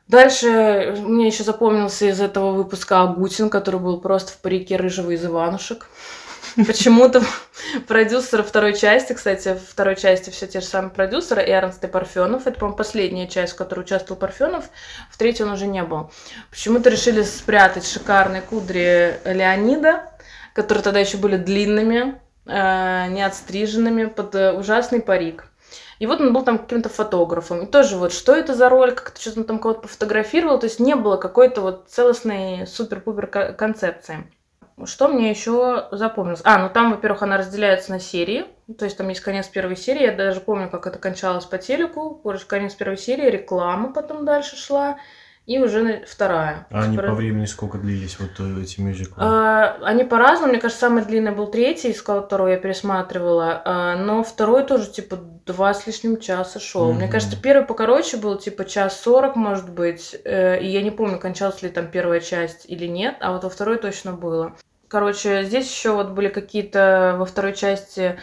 Дальше 0.09 0.95
мне 0.97 1.27
еще 1.27 1.43
запомнился 1.43 2.05
из 2.09 2.19
этого 2.19 2.51
выпуска 2.53 3.03
Агутин, 3.03 3.51
который 3.51 3.79
был 3.79 4.01
просто 4.01 4.31
в 4.31 4.37
парике 4.37 4.75
рыжего 4.75 5.11
из 5.11 5.23
Иванушек. 5.23 5.85
Почему-то 6.55 7.21
продюсер 7.87 8.41
второй 8.41 8.75
части, 8.75 9.13
кстати, 9.13 9.53
в 9.53 9.71
второй 9.71 9.95
части 9.95 10.31
все 10.31 10.47
те 10.47 10.61
же 10.61 10.65
самые 10.65 10.89
продюсеры, 10.89 11.43
и 11.43 11.51
Эрнст 11.51 11.83
и 11.83 11.87
Парфенов. 11.87 12.47
Это, 12.47 12.57
по-моему, 12.57 12.75
последняя 12.75 13.27
часть, 13.27 13.53
в 13.53 13.55
которой 13.55 13.81
участвовал 13.81 14.19
Парфенов. 14.19 14.65
В 15.11 15.17
третьей 15.19 15.45
он 15.45 15.51
уже 15.51 15.67
не 15.67 15.83
был. 15.83 16.09
Почему-то 16.49 16.89
решили 16.89 17.21
спрятать 17.21 17.85
шикарные 17.85 18.41
кудри 18.41 19.19
Леонида, 19.25 20.11
которые 20.55 20.83
тогда 20.83 20.99
еще 20.99 21.17
были 21.17 21.37
длинными, 21.37 22.19
э, 22.47 23.07
не 23.09 23.21
отстриженными, 23.21 24.05
под 24.05 24.33
э, 24.33 24.53
ужасный 24.53 25.01
парик. 25.03 25.48
И 25.99 26.05
вот 26.07 26.21
он 26.21 26.31
был 26.33 26.43
там 26.43 26.57
каким-то 26.57 26.89
фотографом. 26.89 27.63
И 27.63 27.65
тоже 27.65 27.97
вот, 27.97 28.13
что 28.13 28.33
это 28.33 28.55
за 28.55 28.69
роль, 28.69 28.93
как-то 28.93 29.19
что-то 29.19 29.41
он 29.41 29.45
там 29.45 29.59
кого-то 29.59 29.81
пофотографировал. 29.81 30.57
То 30.57 30.65
есть 30.65 30.79
не 30.79 30.95
было 30.95 31.17
какой-то 31.17 31.61
вот 31.61 31.89
целостной 31.89 32.65
супер-пупер 32.65 33.27
ко- 33.27 33.53
концепции. 33.53 34.31
Что 34.85 35.09
мне 35.09 35.29
еще 35.29 35.89
запомнилось? 35.91 36.39
А, 36.45 36.57
ну 36.57 36.69
там, 36.69 36.91
во-первых, 36.91 37.21
она 37.21 37.37
разделяется 37.37 37.91
на 37.91 37.99
серии. 37.99 38.45
То 38.77 38.85
есть 38.85 38.97
там 38.97 39.09
есть 39.09 39.19
конец 39.19 39.47
первой 39.47 39.75
серии. 39.75 40.03
Я 40.03 40.15
даже 40.15 40.39
помню, 40.39 40.69
как 40.69 40.87
это 40.87 40.97
кончалось 40.97 41.45
по 41.45 41.57
телеку. 41.57 42.15
Позже 42.15 42.45
конец 42.47 42.75
первой 42.75 42.97
серии, 42.97 43.29
реклама 43.29 43.91
потом 43.91 44.23
дальше 44.23 44.55
шла. 44.55 44.97
И 45.49 45.57
уже 45.57 46.03
вторая. 46.07 46.67
А 46.69 46.83
они 46.83 46.95
по 46.95 47.11
времени 47.13 47.45
сколько 47.45 47.79
длились, 47.79 48.19
вот 48.19 48.29
э, 48.37 48.61
эти 48.61 48.79
мюзиклы? 48.81 49.15
а, 49.17 49.79
Они 49.81 50.03
по-разному. 50.03 50.51
Мне 50.51 50.61
кажется, 50.61 50.81
самый 50.85 51.03
длинный 51.03 51.31
был 51.31 51.47
третий, 51.47 51.89
из 51.89 52.03
которого 52.03 52.49
я 52.49 52.57
пересматривала. 52.57 53.59
А, 53.65 53.95
Но 53.95 54.23
второй 54.23 54.63
тоже, 54.63 54.91
типа, 54.91 55.17
два 55.47 55.73
с 55.73 55.87
лишним 55.87 56.19
часа 56.19 56.59
шел. 56.59 56.93
Мне 56.93 57.05
Мгм. 57.05 57.11
кажется, 57.11 57.35
первый 57.41 57.65
покороче 57.65 58.17
был, 58.17 58.37
типа, 58.37 58.63
час 58.63 59.01
сорок, 59.01 59.35
может 59.35 59.71
быть. 59.71 60.15
Э, 60.23 60.61
И 60.61 60.67
я 60.67 60.83
не 60.83 60.91
помню, 60.91 61.17
кончалась 61.17 61.63
ли 61.63 61.69
там 61.69 61.87
первая 61.87 62.19
часть 62.19 62.65
или 62.67 62.85
нет, 62.85 63.15
а 63.19 63.31
вот 63.31 63.43
во 63.43 63.49
второй 63.49 63.77
точно 63.77 64.13
было. 64.13 64.53
Короче, 64.87 65.43
здесь 65.45 65.67
еще 65.67 65.93
вот 65.93 66.09
были 66.09 66.27
какие-то 66.27 67.15
во 67.17 67.25
второй 67.25 67.53
части 67.53 68.19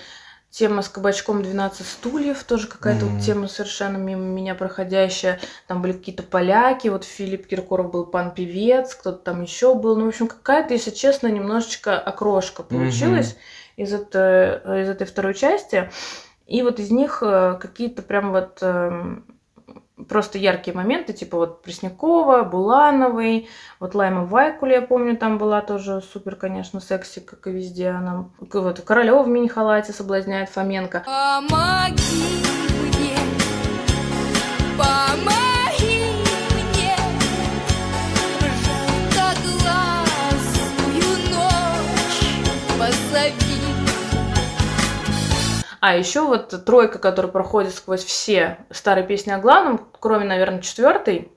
тема 0.57 0.81
с 0.81 0.89
кабачком 0.89 1.43
12 1.43 1.87
стульев, 1.87 2.43
тоже 2.45 2.67
какая-то 2.67 3.05
Мгм. 3.05 3.15
вот 3.17 3.23
тема 3.25 3.47
совершенно 3.47 3.99
мимо 3.99 4.23
меня 4.23 4.55
проходящая. 4.55 5.39
Там 5.67 5.83
были 5.83 5.93
какие-то 5.93 6.23
поляки, 6.23 6.89
вот 6.89 7.05
Филипп 7.05 7.47
Киркоров 7.47 7.91
был 7.91 8.07
пан-певец, 8.07 8.95
кто-то 8.95 9.19
там 9.19 9.43
еще 9.43 9.75
был. 9.75 9.97
Ну, 9.97 10.07
в 10.07 10.09
общем, 10.09 10.29
какая-то, 10.29 10.73
если 10.73 10.91
честно, 10.93 11.27
немножечко 11.27 11.99
окрошка 11.99 12.63
получилась 12.63 13.37
из, 13.77 13.93
это- 13.93 14.63
из 14.83 14.89
этой 14.89 15.07
второй 15.07 15.35
части. 15.35 15.91
И 16.47 16.63
вот 16.63 16.79
из 16.81 16.91
них 16.91 17.23
э, 17.23 17.59
какие-то 17.61 18.01
прям 18.01 18.33
вот 18.33 18.59
эм, 18.63 19.27
просто 20.09 20.39
яркие 20.39 20.77
моменты, 20.77 21.13
типа 21.13 21.37
вот 21.39 21.63
Преснякова, 21.63 22.43
Булановой, 22.43 23.49
вот 23.81 23.95
Лайма 23.95 24.25
Вайкуле, 24.25 24.77
я 24.77 24.83
помню, 24.83 25.17
там 25.17 25.39
была 25.39 25.61
тоже 25.63 26.03
супер, 26.03 26.37
конечно, 26.37 26.81
секси, 26.81 27.21
как 27.21 27.47
и 27.47 27.51
везде 27.51 27.89
она. 27.89 28.29
Вот 28.39 28.81
Королева 28.81 29.23
в 29.23 29.29
мини-халате 29.29 29.93
соблазняет 29.93 30.51
Фоменко. 30.51 31.05
Помоги 31.07 32.43
мне, 32.83 33.17
помоги 34.77 35.46
А 45.87 45.95
еще 45.95 46.23
вот 46.23 46.65
тройка, 46.65 46.99
которая 46.99 47.31
проходит 47.31 47.73
сквозь 47.73 48.03
все 48.03 48.59
старые 48.73 49.07
песни 49.07 49.31
о 49.31 49.39
главном, 49.39 49.89
кроме, 50.01 50.25
наверное, 50.25 50.61
четвертой, 50.61 51.31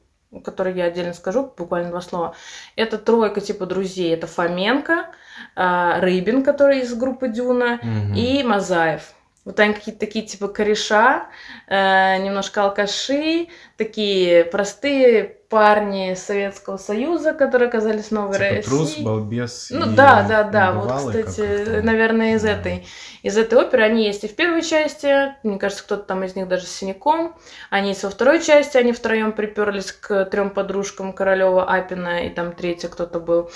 который 0.43 0.73
я 0.73 0.85
отдельно 0.85 1.13
скажу, 1.13 1.53
буквально 1.55 1.91
два 1.91 2.01
слова. 2.01 2.35
Это 2.75 2.97
тройка 2.97 3.41
типа 3.41 3.67
друзей. 3.67 4.11
Это 4.11 4.25
Фоменко, 4.25 5.11
а, 5.55 5.99
Рыбин, 5.99 6.43
который 6.43 6.79
из 6.79 6.95
группы 6.95 7.27
Дюна, 7.27 7.79
Мгм. 7.83 8.15
и 8.15 8.41
Мазаев. 8.41 9.13
Вот 9.45 9.59
они 9.59 9.75
какие-то 9.75 9.99
такие 9.99 10.25
типа 10.25 10.47
кореша, 10.47 11.27
э, 11.67 12.17
немножко 12.17 12.63
алкаши, 12.63 13.49
такие 13.77 14.45
простые 14.45 15.37
парни 15.49 16.13
Советского 16.13 16.77
Союза, 16.77 17.33
которые 17.33 17.69
оказались 17.69 18.05
в 18.05 18.11
Новой 18.11 18.33
Типа 18.33 18.45
России. 18.45 18.61
трус, 18.61 18.97
балбес 18.99 19.67
Ну 19.71 19.87
да, 19.87 20.23
да, 20.27 20.43
да. 20.43 20.71
Вот, 20.73 20.91
кстати, 21.07 21.81
наверное, 21.81 22.35
из 22.35 22.43
Да. 22.43 22.51
этой. 22.51 22.85
Из 23.23 23.35
этой 23.37 23.57
оперы 23.57 23.83
они 23.83 24.05
есть 24.05 24.23
и 24.23 24.27
в 24.27 24.35
первой 24.35 24.61
части. 24.61 25.33
Мне 25.43 25.57
кажется, 25.57 25.83
кто-то 25.83 26.03
там 26.03 26.23
из 26.23 26.35
них 26.35 26.47
даже 26.47 26.65
с 26.65 26.71
синяком. 26.71 27.35
Они 27.71 27.89
есть 27.89 28.03
во 28.03 28.11
второй 28.11 28.41
части. 28.43 28.77
Они 28.77 28.91
втроем 28.91 29.31
приперлись 29.33 29.91
к 29.91 30.25
трем 30.25 30.51
подружкам 30.51 31.13
Королева, 31.13 31.63
Апина 31.65 32.25
и 32.27 32.29
там 32.29 32.53
третья 32.53 32.87
кто-то 32.87 33.19
был. 33.19 33.49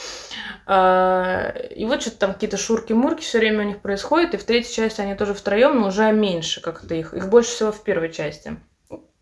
А, 0.66 1.50
И 1.76 1.86
вот 1.86 2.02
что-то 2.02 2.18
там 2.18 2.34
какие-то 2.34 2.58
шурки-мурки 2.58 3.22
все 3.22 3.38
время 3.38 3.62
у 3.66 3.68
них 3.68 3.80
происходит. 3.82 4.34
И 4.34 4.38
в 4.38 4.44
третьей 4.44 4.74
части 4.74 5.00
они 5.02 5.14
тоже 5.16 5.34
втроем, 5.36 5.80
но 5.80 5.88
уже 5.88 6.12
меньше 6.12 6.60
как-то 6.62 6.96
их. 6.96 7.14
Их 7.14 7.30
больше 7.30 7.52
всего 7.52 7.72
в 7.72 7.84
первой 7.84 8.12
части. 8.12 8.58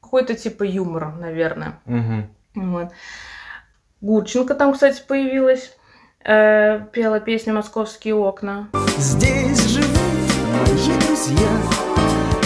Какой-то 0.02 0.36
типа 0.36 0.64
юмора, 0.64 1.14
наверное. 1.20 1.80
Мгм. 1.86 2.34
Вот. 2.56 2.90
Гурченко 4.02 4.56
там, 4.56 4.74
кстати, 4.74 5.02
появилась. 5.08 5.72
э, 6.24 6.82
пела 6.92 7.20
песню 7.20 7.54
«Московские 7.54 8.16
окна». 8.16 8.68
Здесь 8.98 9.66
живут 9.68 9.88
мои 10.52 11.00
друзья 11.00 11.50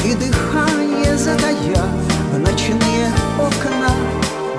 И 0.06 0.14
дыхание 0.16 1.16
затая 1.18 1.76
В 2.32 2.40
ночные 2.40 3.08
окна 3.40 3.90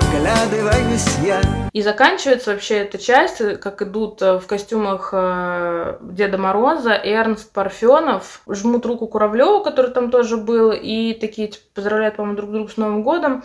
Вглядываюсь 0.01 1.07
я 1.25 1.41
И 1.73 1.81
заканчивается 1.81 2.51
вообще 2.51 2.75
эта 2.79 2.97
часть, 2.97 3.37
как 3.59 3.81
идут 3.81 4.21
э, 4.21 4.39
в 4.39 4.45
костюмах 4.47 5.09
э, 5.13 5.97
Деда 6.01 6.37
Мороза, 6.37 6.91
Эрнст 6.93 7.51
Парфенов, 7.53 8.41
жмут 8.49 8.85
руку 8.85 9.07
Куравлеву, 9.07 9.63
который 9.63 9.91
там 9.91 10.11
тоже 10.11 10.37
был, 10.37 10.71
и 10.71 11.13
такие 11.13 11.47
типа, 11.47 11.63
поздравляют, 11.75 12.15
по-моему, 12.17 12.37
друг 12.37 12.51
друга 12.51 12.71
с 12.71 12.77
Новым 12.77 13.03
годом. 13.03 13.43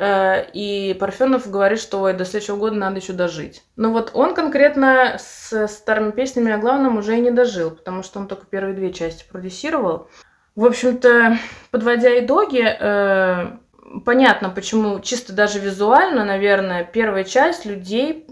Э, 0.00 0.46
И 0.54 0.96
Парфенов 0.98 1.50
говорит, 1.50 1.78
что 1.78 2.00
ой, 2.00 2.14
до 2.14 2.24
следующего 2.24 2.56
года 2.56 2.76
надо 2.76 2.96
еще 2.96 3.12
дожить. 3.12 3.62
Ну 3.76 3.92
вот 3.92 4.12
он 4.14 4.34
конкретно 4.34 5.16
с 5.18 5.68
старыми 5.68 6.10
песнями 6.10 6.50
о 6.52 6.58
главном 6.58 6.96
уже 6.96 7.18
и 7.18 7.20
не 7.20 7.30
дожил, 7.30 7.70
потому 7.70 8.02
что 8.02 8.18
он 8.18 8.26
только 8.26 8.46
первые 8.46 8.74
две 8.74 8.94
части 8.94 9.26
продюсировал. 9.30 10.08
В 10.56 10.64
общем-то, 10.64 11.36
подводя 11.70 12.18
итоги, 12.18 12.64
э, 12.64 13.58
понятно, 14.06 14.48
почему 14.48 15.00
чисто 15.00 15.34
даже 15.34 15.58
визуально, 15.58 16.24
наверное, 16.24 16.82
первая 16.82 17.24
часть 17.24 17.66
людей 17.66 18.24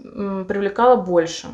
привлекала 0.47 0.95
больше. 0.95 1.47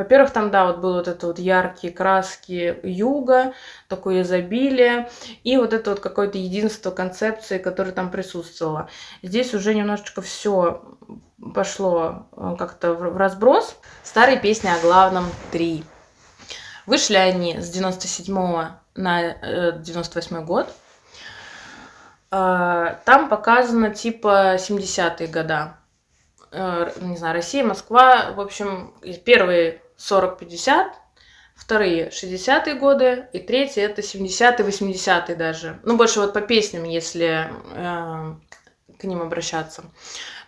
Во-первых, 0.00 0.30
там, 0.30 0.50
да, 0.50 0.64
вот 0.64 0.78
было 0.78 0.94
вот 0.94 1.08
это 1.08 1.26
вот 1.26 1.38
яркие 1.38 1.92
краски 1.92 2.80
юга, 2.82 3.52
такое 3.86 4.22
изобилие, 4.22 5.10
и 5.44 5.58
вот 5.58 5.74
это 5.74 5.90
вот 5.90 6.00
какое-то 6.00 6.38
единство 6.38 6.90
концепции, 6.90 7.58
которое 7.58 7.92
там 7.92 8.10
присутствовало. 8.10 8.88
Здесь 9.22 9.52
уже 9.52 9.74
немножечко 9.74 10.22
все 10.22 10.82
пошло 11.54 12.28
э, 12.32 12.54
как-то 12.58 12.94
в 12.94 13.14
разброс. 13.18 13.76
Старые 14.02 14.40
песни 14.40 14.68
о 14.68 14.80
главном 14.80 15.26
три. 15.52 15.84
Вышли 16.86 17.16
они 17.16 17.60
с 17.60 17.68
97 17.68 18.34
на 18.94 19.20
э, 19.20 19.72
98 19.80 20.44
год. 20.46 20.72
Э, 22.30 22.96
Там 23.04 23.28
показано 23.28 23.94
типа 23.94 24.54
70-е 24.56 25.26
года. 25.26 25.76
Э, 26.52 26.90
Не 27.02 27.18
знаю, 27.18 27.34
Россия, 27.34 27.62
Москва. 27.62 28.32
В 28.32 28.40
общем, 28.40 28.94
первые 29.26 29.82
40-50, 30.00 30.92
вторые 31.54 32.08
60-е 32.08 32.74
годы, 32.74 33.28
и 33.32 33.38
третьи 33.38 33.82
это 33.82 34.00
70-е, 34.00 34.66
80-е 34.66 35.36
даже. 35.36 35.80
Ну, 35.84 35.96
больше 35.96 36.20
вот 36.20 36.32
по 36.32 36.40
песням, 36.40 36.84
если 36.84 37.50
э, 37.74 38.34
к 38.98 39.04
ним 39.04 39.22
обращаться. 39.22 39.84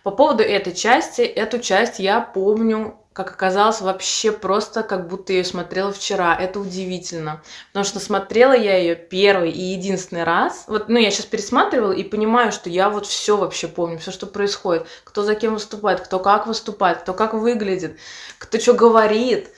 По 0.01 0.11
поводу 0.11 0.43
этой 0.43 0.73
части, 0.73 1.21
эту 1.21 1.59
часть 1.59 1.99
я 1.99 2.19
помню, 2.19 2.99
как 3.13 3.29
оказалось, 3.29 3.79
вообще 3.79 4.31
просто 4.31 4.81
как 4.81 5.07
будто 5.07 5.33
я 5.33 5.39
ее 5.39 5.45
смотрела 5.45 5.93
вчера. 5.93 6.35
Это 6.35 6.59
удивительно. 6.59 7.41
Потому 7.67 7.85
что 7.85 7.99
смотрела 7.99 8.53
я 8.53 8.77
ее 8.77 8.95
первый 8.95 9.51
и 9.51 9.61
единственный 9.61 10.23
раз. 10.23 10.65
Вот, 10.67 10.89
ну, 10.89 10.97
я 10.97 11.11
сейчас 11.11 11.27
пересматривала 11.27 11.91
и 11.91 12.03
понимаю, 12.03 12.51
что 12.51 12.69
я 12.69 12.89
вот 12.89 13.05
все 13.05 13.37
вообще 13.37 13.67
помню, 13.67 13.99
все, 13.99 14.11
что 14.11 14.25
происходит. 14.25 14.87
Кто 15.03 15.21
за 15.21 15.35
кем 15.35 15.53
выступает, 15.53 16.01
кто 16.01 16.19
как 16.19 16.47
выступает, 16.47 16.99
кто 17.01 17.13
как 17.13 17.35
выглядит, 17.35 17.97
кто 18.39 18.59
что 18.59 18.73
говорит. 18.73 19.49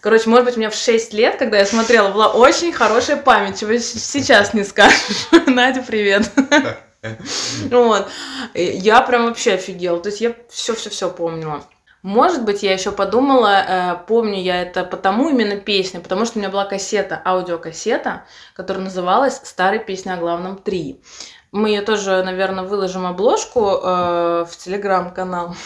Короче, 0.00 0.28
может 0.28 0.44
быть, 0.44 0.56
у 0.56 0.58
меня 0.58 0.70
в 0.70 0.74
6 0.74 1.14
лет, 1.14 1.36
когда 1.36 1.58
я 1.58 1.66
смотрела, 1.66 2.10
была 2.10 2.28
очень 2.28 2.72
хорошая 2.72 3.16
память, 3.16 3.60
чего 3.60 3.76
сейчас 3.78 4.52
не 4.52 4.64
скажешь. 4.64 5.28
Надя, 5.46 5.82
привет. 5.82 6.30
Вот. 7.70 8.08
Я 8.54 9.02
прям 9.02 9.26
вообще 9.26 9.52
офигела. 9.52 10.00
То 10.00 10.08
есть 10.08 10.22
я 10.22 10.34
все-все-все 10.48 11.10
помнила. 11.10 11.62
Может 12.04 12.44
быть, 12.44 12.62
я 12.62 12.74
еще 12.74 12.92
подумала, 12.92 13.64
э, 13.66 13.96
помню 14.06 14.38
я 14.38 14.60
это 14.60 14.84
потому 14.84 15.30
именно 15.30 15.56
песня, 15.56 16.00
потому 16.00 16.26
что 16.26 16.36
у 16.36 16.42
меня 16.42 16.50
была 16.50 16.66
кассета, 16.66 17.22
аудиокассета, 17.24 18.26
которая 18.52 18.84
называлась 18.84 19.40
«Старые 19.42 19.82
песни 19.82 20.10
о 20.10 20.18
главном 20.18 20.60
3». 20.62 21.00
Мы 21.50 21.70
ее 21.70 21.80
тоже, 21.80 22.22
наверное, 22.22 22.64
выложим 22.64 23.06
обложку 23.06 23.60
э, 23.60 24.44
в 24.44 24.50
телеграм-канал. 24.58 25.56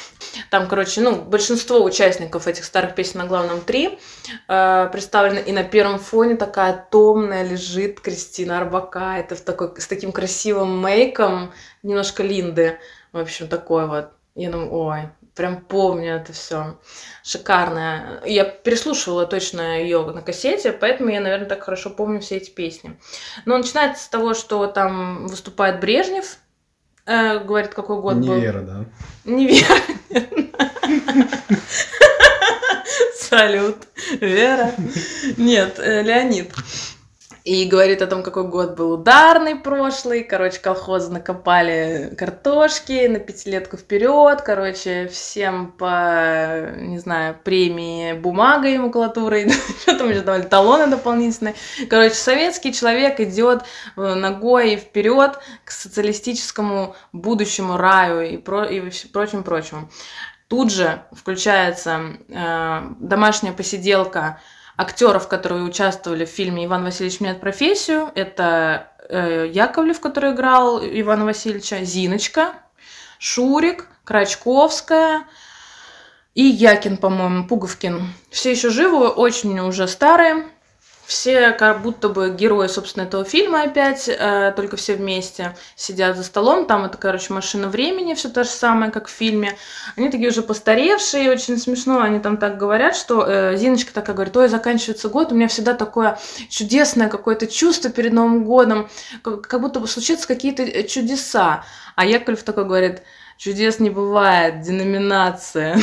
Там, 0.50 0.68
короче, 0.68 1.00
ну, 1.00 1.16
большинство 1.16 1.82
участников 1.82 2.46
этих 2.46 2.64
старых 2.64 2.94
песен 2.94 3.18
на 3.18 3.26
главном 3.26 3.60
3 3.60 3.98
э, 4.46 4.88
представлены. 4.92 5.40
И 5.40 5.50
на 5.50 5.64
первом 5.64 5.98
фоне 5.98 6.36
такая 6.36 6.86
томная 6.88 7.42
лежит 7.42 8.00
Кристина 8.00 8.58
Арбака. 8.58 9.16
Это 9.18 9.34
в 9.34 9.40
такой, 9.40 9.72
с 9.80 9.88
таким 9.88 10.12
красивым 10.12 10.78
мейком, 10.78 11.52
немножко 11.82 12.22
Линды. 12.22 12.78
В 13.10 13.18
общем, 13.18 13.48
такой 13.48 13.88
вот. 13.88 14.10
Я 14.36 14.52
думаю, 14.52 14.72
ой, 14.72 15.08
прям 15.38 15.60
помню 15.60 16.16
это 16.16 16.32
все. 16.32 16.76
Шикарная. 17.22 18.20
Я 18.26 18.44
переслушивала 18.44 19.24
точно 19.24 19.80
ее 19.80 20.04
на 20.04 20.20
кассете, 20.20 20.72
поэтому 20.72 21.10
я, 21.10 21.20
наверное, 21.20 21.48
так 21.48 21.62
хорошо 21.62 21.90
помню 21.90 22.20
все 22.20 22.38
эти 22.38 22.50
песни. 22.50 22.98
Но 23.44 23.56
начинается 23.56 24.04
с 24.04 24.08
того, 24.08 24.34
что 24.34 24.66
там 24.66 25.28
выступает 25.28 25.78
Брежнев, 25.78 26.38
э, 27.06 27.38
говорит, 27.38 27.72
какой 27.72 28.00
год 28.00 28.16
был. 28.16 28.34
Невера, 28.34 28.62
да. 28.62 28.84
Неверно. 29.24 29.76
Салют. 33.20 33.76
Вера. 34.20 34.72
Нет, 35.36 35.78
э, 35.78 36.02
Леонид. 36.02 36.52
И 37.48 37.64
говорит 37.64 38.02
о 38.02 38.06
том, 38.06 38.22
какой 38.22 38.44
год 38.44 38.76
был 38.76 38.92
ударный 38.92 39.56
прошлый. 39.56 40.22
Короче, 40.22 40.60
колхозы 40.60 41.10
накопали 41.10 42.14
картошки 42.14 43.06
на 43.06 43.20
пятилетку 43.20 43.78
вперед. 43.78 44.42
Короче, 44.42 45.08
всем 45.08 45.72
по, 45.72 46.72
не 46.76 46.98
знаю, 46.98 47.38
премии 47.42 48.12
бумагой 48.12 48.76
макулатурой. 48.76 49.48
Что 49.80 49.96
там 49.96 50.10
еще 50.10 50.20
давали? 50.20 50.42
Талоны 50.42 50.88
дополнительные. 50.88 51.54
Короче, 51.88 52.16
советский 52.16 52.74
человек 52.74 53.18
идет 53.18 53.62
э, 53.96 54.14
ногой 54.14 54.76
вперед 54.76 55.38
к 55.64 55.70
социалистическому 55.70 56.96
будущему 57.14 57.78
раю 57.78 58.20
и, 58.20 58.36
про, 58.36 58.64
и 58.66 58.90
прочим 59.10 59.42
прочему. 59.42 59.88
Тут 60.48 60.70
же 60.70 61.02
включается 61.12 62.18
э, 62.28 62.80
домашняя 63.00 63.54
посиделка 63.54 64.38
актеров, 64.78 65.28
которые 65.28 65.64
участвовали 65.64 66.24
в 66.24 66.30
фильме 66.30 66.64
Иван 66.64 66.84
Васильевич 66.84 67.20
меняет 67.20 67.40
профессию. 67.40 68.10
Это 68.14 68.92
э, 69.08 69.50
Яковлев, 69.52 70.00
который 70.00 70.32
играл 70.32 70.80
Ивана 70.80 71.24
Васильевича, 71.24 71.84
Зиночка, 71.84 72.54
Шурик, 73.18 73.88
Крачковская 74.04 75.24
и 76.34 76.44
Якин, 76.44 76.96
по-моему, 76.96 77.48
Пуговкин. 77.48 78.14
Все 78.30 78.52
еще 78.52 78.70
живы, 78.70 79.08
очень 79.08 79.58
уже 79.58 79.88
старые. 79.88 80.46
Все 81.08 81.52
как 81.52 81.80
будто 81.80 82.10
бы 82.10 82.28
герои, 82.28 82.66
собственно, 82.66 83.04
этого 83.04 83.24
фильма 83.24 83.62
опять, 83.62 84.10
э, 84.10 84.52
только 84.54 84.76
все 84.76 84.94
вместе 84.94 85.56
сидят 85.74 86.18
за 86.18 86.22
столом. 86.22 86.66
Там 86.66 86.84
это, 86.84 86.98
короче, 86.98 87.32
машина 87.32 87.68
времени, 87.68 88.12
все 88.12 88.28
то 88.28 88.44
же 88.44 88.50
самое, 88.50 88.92
как 88.92 89.08
в 89.08 89.10
фильме. 89.10 89.56
Они 89.96 90.10
такие 90.10 90.28
уже 90.28 90.42
постаревшие, 90.42 91.30
очень 91.32 91.56
смешно. 91.56 92.00
Они 92.00 92.18
там 92.20 92.36
так 92.36 92.58
говорят, 92.58 92.94
что 92.94 93.24
э, 93.26 93.56
Зиночка 93.56 93.94
такая 93.94 94.14
говорит, 94.14 94.36
ой, 94.36 94.50
заканчивается 94.50 95.08
год, 95.08 95.32
у 95.32 95.34
меня 95.34 95.48
всегда 95.48 95.72
такое 95.72 96.18
чудесное 96.50 97.08
какое-то 97.08 97.46
чувство 97.46 97.88
перед 97.88 98.12
Новым 98.12 98.44
годом, 98.44 98.90
как, 99.22 99.40
как 99.40 99.62
будто 99.62 99.80
бы 99.80 99.88
случатся 99.88 100.28
какие-то 100.28 100.62
э, 100.62 100.82
чудеса. 100.86 101.64
А 101.96 102.04
Яковлев 102.04 102.42
такой 102.42 102.66
говорит, 102.66 103.00
чудес 103.38 103.78
не 103.78 103.88
бывает, 103.88 104.60
деноминация. 104.60 105.78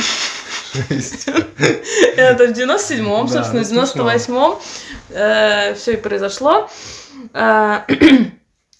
Это 2.16 2.46
в 2.46 2.50
97-м, 2.50 3.26
Да, 3.26 3.32
собственно, 3.32 3.64
в 3.64 3.72
ну, 3.72 3.86
смешно. 3.86 4.60
98-м 5.08 5.74
все 5.76 5.92
и 5.92 5.96
произошло. 5.96 6.68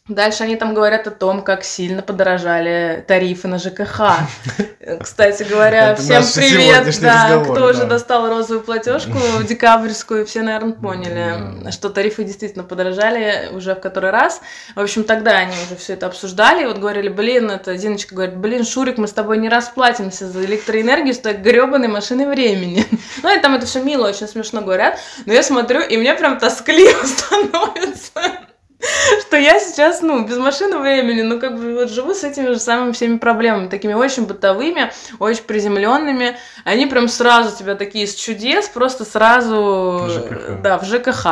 Дальше 0.08 0.44
они 0.44 0.54
там 0.54 0.72
говорят 0.72 1.08
о 1.08 1.10
том, 1.10 1.42
как 1.42 1.64
сильно 1.64 2.00
подорожали 2.00 3.04
тарифы 3.08 3.48
на 3.48 3.58
ЖКХ. 3.58 4.02
Кстати 5.00 5.42
говоря, 5.42 5.96
всем 5.96 6.22
привет, 6.32 7.00
да, 7.00 7.42
кто 7.42 7.66
уже 7.66 7.86
достал 7.86 8.28
розовую 8.28 8.64
платежку 8.64 9.18
декабрьскую, 9.42 10.24
все, 10.24 10.42
наверное, 10.42 10.74
поняли, 10.74 11.72
что 11.72 11.90
тарифы 11.90 12.22
действительно 12.22 12.62
подорожали 12.62 13.48
уже 13.50 13.74
в 13.74 13.80
который 13.80 14.10
раз. 14.10 14.40
В 14.76 14.80
общем, 14.80 15.02
тогда 15.02 15.38
они 15.38 15.54
уже 15.66 15.74
все 15.76 15.94
это 15.94 16.06
обсуждали, 16.06 16.62
и 16.62 16.66
вот 16.66 16.78
говорили, 16.78 17.08
блин, 17.08 17.50
это 17.50 17.76
Зиночка 17.76 18.14
говорит, 18.14 18.36
блин, 18.36 18.64
Шурик, 18.64 18.98
мы 18.98 19.08
с 19.08 19.12
тобой 19.12 19.38
не 19.38 19.48
расплатимся 19.48 20.28
за 20.28 20.44
электроэнергию 20.44 21.14
с 21.14 21.18
той 21.18 21.34
гребаной 21.34 21.88
машиной 21.88 22.26
времени. 22.26 22.84
Ну, 23.22 23.34
и 23.34 23.40
там 23.40 23.54
это 23.54 23.66
все 23.66 23.82
мило, 23.82 24.08
очень 24.08 24.28
смешно 24.28 24.60
говорят, 24.60 25.00
но 25.24 25.32
я 25.32 25.42
смотрю, 25.42 25.80
и 25.80 25.96
мне 25.96 26.14
прям 26.14 26.38
тоскливо 26.38 27.02
становится 27.04 28.46
что 29.20 29.36
я 29.36 29.58
сейчас, 29.58 30.02
ну, 30.02 30.26
без 30.26 30.36
машины 30.38 30.78
времени, 30.78 31.22
ну, 31.22 31.40
как 31.40 31.56
бы 31.56 31.74
вот 31.74 31.90
живу 31.90 32.14
с 32.14 32.24
этими 32.24 32.48
же 32.48 32.58
самыми 32.58 32.92
всеми 32.92 33.18
проблемами, 33.18 33.68
такими 33.68 33.94
очень 33.94 34.26
бытовыми, 34.26 34.92
очень 35.18 35.44
приземленными. 35.44 36.36
Они 36.64 36.86
прям 36.86 37.08
сразу 37.08 37.56
тебя 37.56 37.74
такие 37.74 38.04
из 38.04 38.14
чудес, 38.14 38.68
просто 38.68 39.04
сразу, 39.04 40.04
В 40.06 40.10
ЖКХ. 40.10 40.62
да, 40.62 40.78
в 40.78 40.84
ЖКХ. 40.84 41.26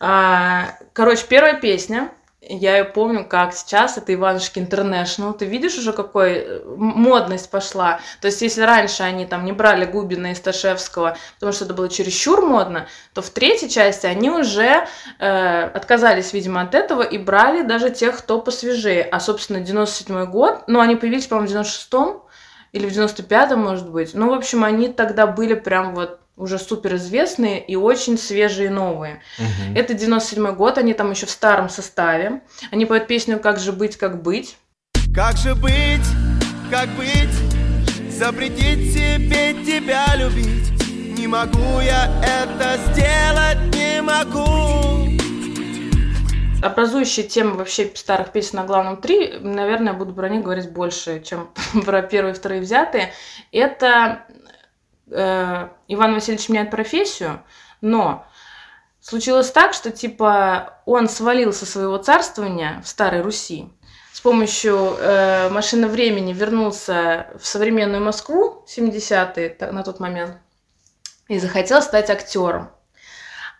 А, 0.00 0.74
короче, 0.92 1.24
первая 1.28 1.54
песня. 1.54 2.10
Я 2.48 2.78
ее 2.78 2.84
помню, 2.84 3.24
как 3.24 3.54
сейчас 3.54 3.98
это 3.98 4.14
Иванушки 4.14 4.60
Интернешнл. 4.60 5.32
Ты 5.32 5.46
видишь 5.46 5.78
уже, 5.78 5.92
какой 5.92 6.34
э, 6.34 6.60
модность 6.76 7.50
пошла? 7.50 7.98
То 8.20 8.28
есть, 8.28 8.40
если 8.40 8.62
раньше 8.62 9.02
они 9.02 9.26
там 9.26 9.44
не 9.44 9.50
брали 9.50 9.84
Губина 9.84 10.30
и 10.30 10.34
Сташевского, 10.34 11.16
потому 11.34 11.52
что 11.52 11.64
это 11.64 11.74
было 11.74 11.88
чересчур 11.88 12.42
модно, 12.42 12.86
то 13.14 13.20
в 13.20 13.30
третьей 13.30 13.68
части 13.68 14.06
они 14.06 14.30
уже 14.30 14.86
э, 15.18 15.62
отказались, 15.74 16.32
видимо, 16.32 16.60
от 16.60 16.76
этого 16.76 17.02
и 17.02 17.18
брали 17.18 17.62
даже 17.62 17.90
тех, 17.90 18.16
кто 18.16 18.40
посвежее. 18.40 19.02
А, 19.02 19.18
собственно, 19.18 19.58
97 19.58 20.26
год, 20.26 20.62
ну, 20.68 20.78
они 20.78 20.94
появились, 20.94 21.26
по-моему, 21.26 21.48
в 21.48 21.66
96-м 21.66 22.22
или 22.70 22.88
в 22.88 22.92
95-м, 22.92 23.58
может 23.58 23.90
быть. 23.90 24.14
Ну, 24.14 24.30
в 24.30 24.34
общем, 24.34 24.62
они 24.62 24.88
тогда 24.88 25.26
были 25.26 25.54
прям 25.54 25.96
вот 25.96 26.20
уже 26.36 26.58
суперизвестные 26.58 27.64
и 27.64 27.76
очень 27.76 28.18
свежие 28.18 28.70
новые. 28.70 29.22
Мгм. 29.38 29.76
Это 29.76 29.94
97 29.94 30.54
год, 30.54 30.78
они 30.78 30.92
там 30.94 31.10
еще 31.10 31.26
в 31.26 31.30
старом 31.30 31.68
составе. 31.68 32.42
Они 32.70 32.84
поют 32.86 33.06
песню 33.06 33.38
«Как 33.38 33.58
же 33.58 33.72
быть, 33.72 33.96
как 33.96 34.22
быть». 34.22 34.56
Как 35.14 35.36
же 35.38 35.54
быть, 35.54 36.04
как 36.70 36.90
быть 36.90 37.32
Запретить 38.10 38.92
себе 38.92 39.54
тебя 39.64 40.04
любить 40.14 41.18
Не 41.18 41.26
могу 41.26 41.80
я 41.80 42.10
это 42.22 42.78
сделать, 42.92 43.74
не 43.74 44.02
могу 44.02 45.16
Образующие 46.62 47.26
темы 47.26 47.52
вообще 47.52 47.90
старых 47.94 48.30
песен 48.30 48.56
на 48.56 48.64
главном 48.64 48.98
три, 48.98 49.38
наверное, 49.40 49.92
буду 49.92 50.12
про 50.12 50.28
них 50.28 50.42
говорить 50.42 50.70
больше, 50.70 51.22
чем 51.22 51.48
про 51.86 52.02
первые 52.02 52.34
и 52.34 52.36
вторые 52.36 52.60
взятые. 52.60 53.12
Это 53.52 54.26
э, 55.10 55.68
Иван 55.88 56.14
Васильевич 56.14 56.48
меняет 56.48 56.70
профессию, 56.70 57.42
но 57.80 58.26
случилось 59.00 59.50
так, 59.50 59.72
что 59.74 59.90
типа 59.90 60.80
он 60.86 61.08
свалил 61.08 61.52
со 61.52 61.66
своего 61.66 61.98
царствования 61.98 62.80
в 62.84 62.88
Старой 62.88 63.22
Руси, 63.22 63.72
с 64.12 64.20
помощью 64.20 64.96
э, 64.98 65.48
машины 65.50 65.88
времени 65.88 66.32
вернулся 66.32 67.28
в 67.38 67.46
современную 67.46 68.02
Москву 68.02 68.64
70-е 68.66 69.50
та- 69.50 69.72
на 69.72 69.82
тот 69.82 70.00
момент 70.00 70.38
и 71.28 71.38
захотел 71.38 71.82
стать 71.82 72.10
актером. 72.10 72.70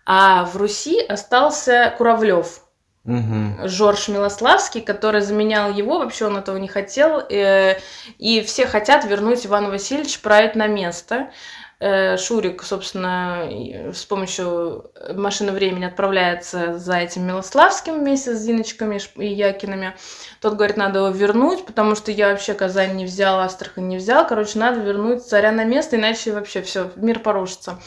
А 0.04 0.44
в 0.44 0.56
Руси 0.56 1.00
остался 1.00 1.92
Куравлев, 1.98 2.62
Мгм. 3.06 3.68
Жорж 3.68 4.08
Милославский, 4.08 4.80
который 4.80 5.20
заменял 5.20 5.70
его, 5.72 5.98
вообще 5.98 6.26
он 6.26 6.36
этого 6.36 6.56
не 6.56 6.68
хотел, 6.68 7.20
э, 7.20 7.78
и 8.18 8.42
все 8.42 8.66
хотят 8.66 9.04
вернуть 9.04 9.46
Ивана 9.46 9.70
Васильевича 9.70 10.18
править 10.20 10.56
на 10.56 10.66
место. 10.66 11.30
Э, 11.78 12.16
Шурик, 12.16 12.62
собственно, 12.62 13.48
с 13.92 14.04
помощью 14.06 14.90
машины 15.14 15.52
времени 15.52 15.84
отправляется 15.84 16.78
за 16.78 16.96
этим 16.96 17.26
Милославским 17.26 18.00
вместе 18.00 18.34
с 18.34 18.40
Зиночками 18.40 18.98
и 19.16 19.26
Якинами. 19.26 19.94
Тот 20.40 20.54
говорит, 20.54 20.78
надо 20.78 21.00
его 21.00 21.08
вернуть, 21.10 21.66
потому 21.66 21.94
что 21.94 22.10
я 22.10 22.30
вообще 22.30 22.54
Казань 22.54 22.96
не 22.96 23.04
взял, 23.04 23.38
Астрахань 23.40 23.88
не 23.88 23.98
взял. 23.98 24.26
Короче, 24.26 24.58
надо 24.58 24.80
вернуть 24.80 25.26
царя 25.26 25.52
на 25.52 25.64
место, 25.64 25.96
иначе 25.96 26.32
вообще 26.32 26.62
все, 26.62 26.90
мир 26.96 27.20
порушится. 27.20 27.78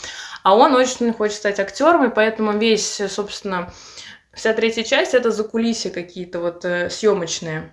А 0.43 0.55
он 0.55 0.75
очень 0.75 1.11
хочет 1.11 1.37
стать 1.37 1.59
актером, 1.59 2.05
и 2.05 2.13
поэтому 2.13 2.51
весь, 2.51 3.01
собственно, 3.09 3.73
Вся 4.33 4.53
третья 4.53 4.83
часть 4.83 5.13
это 5.13 5.31
закулисья 5.31 5.89
какие-то 5.89 6.39
вот 6.39 6.63
э, 6.63 6.89
съемочные. 6.89 7.71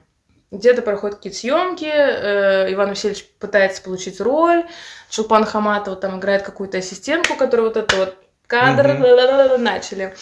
Где-то 0.51 0.83
проходят 0.83 1.17
какие-то 1.17 1.39
съемки, 1.39 1.91
э, 1.91 2.73
Иван 2.73 2.91
Васильевич 2.91 3.27
пытается 3.39 3.83
получить 3.83 4.21
роль, 4.21 4.65
Чулпан 5.11 5.45
Хаматова 5.45 5.97
там 5.97 6.19
играет 6.19 6.43
какую-то 6.43 6.79
ассистентку, 6.79 7.35
которая 7.35 7.67
вот 7.67 7.77
это 7.77 7.97
вот 7.97 8.17
кадр 8.47 9.59
начали. 9.59 10.15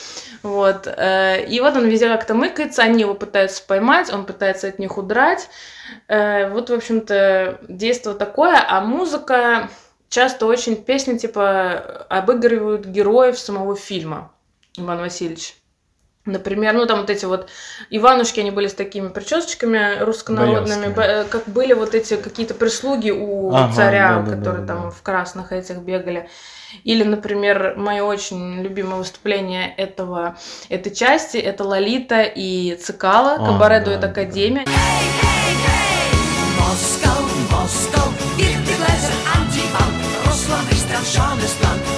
Вот. 0.42 0.86
и 0.86 1.60
вот 1.60 1.76
он 1.76 1.86
везде 1.88 2.08
как-то 2.08 2.34
мыкается, 2.34 2.82
они 2.82 3.02
его 3.02 3.14
пытаются 3.14 3.62
поймать, 3.62 4.10
он 4.12 4.24
пытается 4.24 4.68
от 4.68 4.78
них 4.78 4.96
удрать. 4.96 5.48
Вот, 6.08 6.70
в 6.70 6.72
общем-то, 6.72 7.60
действие 7.68 8.14
такое, 8.14 8.64
а 8.66 8.80
музыка 8.80 9.68
часто 10.08 10.46
очень 10.46 10.76
песни 10.76 11.18
типа 11.18 12.06
обыгрывают 12.08 12.86
героев 12.86 13.38
самого 13.38 13.76
фильма 13.76 14.32
Иван 14.76 15.00
Васильевич. 15.00 15.56
Например, 16.26 16.72
ну 16.72 16.86
там 16.86 17.00
вот 17.00 17.10
эти 17.10 17.26
вот 17.26 17.50
Иванушки, 17.90 18.40
они 18.40 18.50
были 18.50 18.68
с 18.68 18.74
такими 18.74 19.08
причесочками 19.08 19.98
руссконародными, 20.00 20.88
Боярскими. 20.88 21.20
э, 21.20 21.24
как 21.24 21.46
были 21.48 21.74
вот 21.74 21.94
эти 21.94 22.16
какие-то 22.16 22.54
прислуги 22.54 23.10
у 23.10 23.54
Ага, 23.54 23.74
царя, 23.74 24.08
да-да-да-да-да. 24.16 24.36
которые 24.38 24.66
там 24.66 24.90
в 24.90 25.02
красных 25.02 25.52
этих 25.52 25.78
бегали. 25.78 26.30
Или, 26.82 27.04
например, 27.04 27.74
мое 27.76 28.02
очень 28.02 28.62
любимое 28.62 28.96
выступление 28.96 29.74
этого, 29.76 30.36
этой 30.70 30.92
части, 30.94 31.36
это 31.36 31.62
Лолита 31.62 32.22
и 32.22 32.74
Цикала, 32.76 33.34
А, 33.34 33.44
Кабаре 33.46 33.80
да, 33.80 33.84
Дуэт 33.84 34.00
да. 34.00 34.08
Академия. 34.08 34.64
Глазер, 38.78 39.12
Руслан, 40.26 40.64
Истраншон, 40.72 41.38
Истран. 41.38 41.93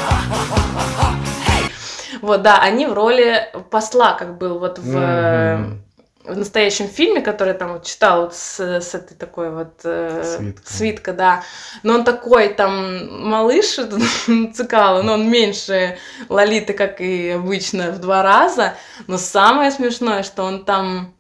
Вот, 2.27 2.43
да, 2.43 2.59
они 2.59 2.87
в 2.87 2.93
роли 2.93 3.49
посла, 3.71 4.13
как 4.15 4.37
был 4.39 4.59
вот 4.59 4.79
в, 4.79 4.97
Мгм. 4.97 5.83
в 6.25 6.37
настоящем 6.37 6.89
фильме, 6.89 7.21
который 7.21 7.55
там 7.55 7.75
вот 7.75 7.85
читал 7.85 8.23
вот 8.23 8.35
с, 8.35 8.59
с 8.61 8.95
этой 8.95 9.15
такой 9.15 9.51
вот 9.51 9.81
э, 9.85 10.23
Свитка. 10.25 10.73
свитка, 10.73 11.13
да. 11.13 11.43
Но 11.85 11.95
он 11.95 12.05
такой 12.05 12.49
там 12.49 13.29
малыш, 13.29 13.77
Цикало, 14.55 15.03
но 15.03 15.15
он 15.15 15.31
меньше 15.31 15.99
Лолиты, 16.29 16.73
как 16.73 17.01
и 17.01 17.31
обычно, 17.31 17.93
в 17.93 18.01
два 18.01 18.23
раза. 18.23 18.75
Но 19.07 19.19
самое 19.19 19.71
смешное, 19.71 20.23
что 20.25 20.43
он 20.43 20.65
там 20.65 21.15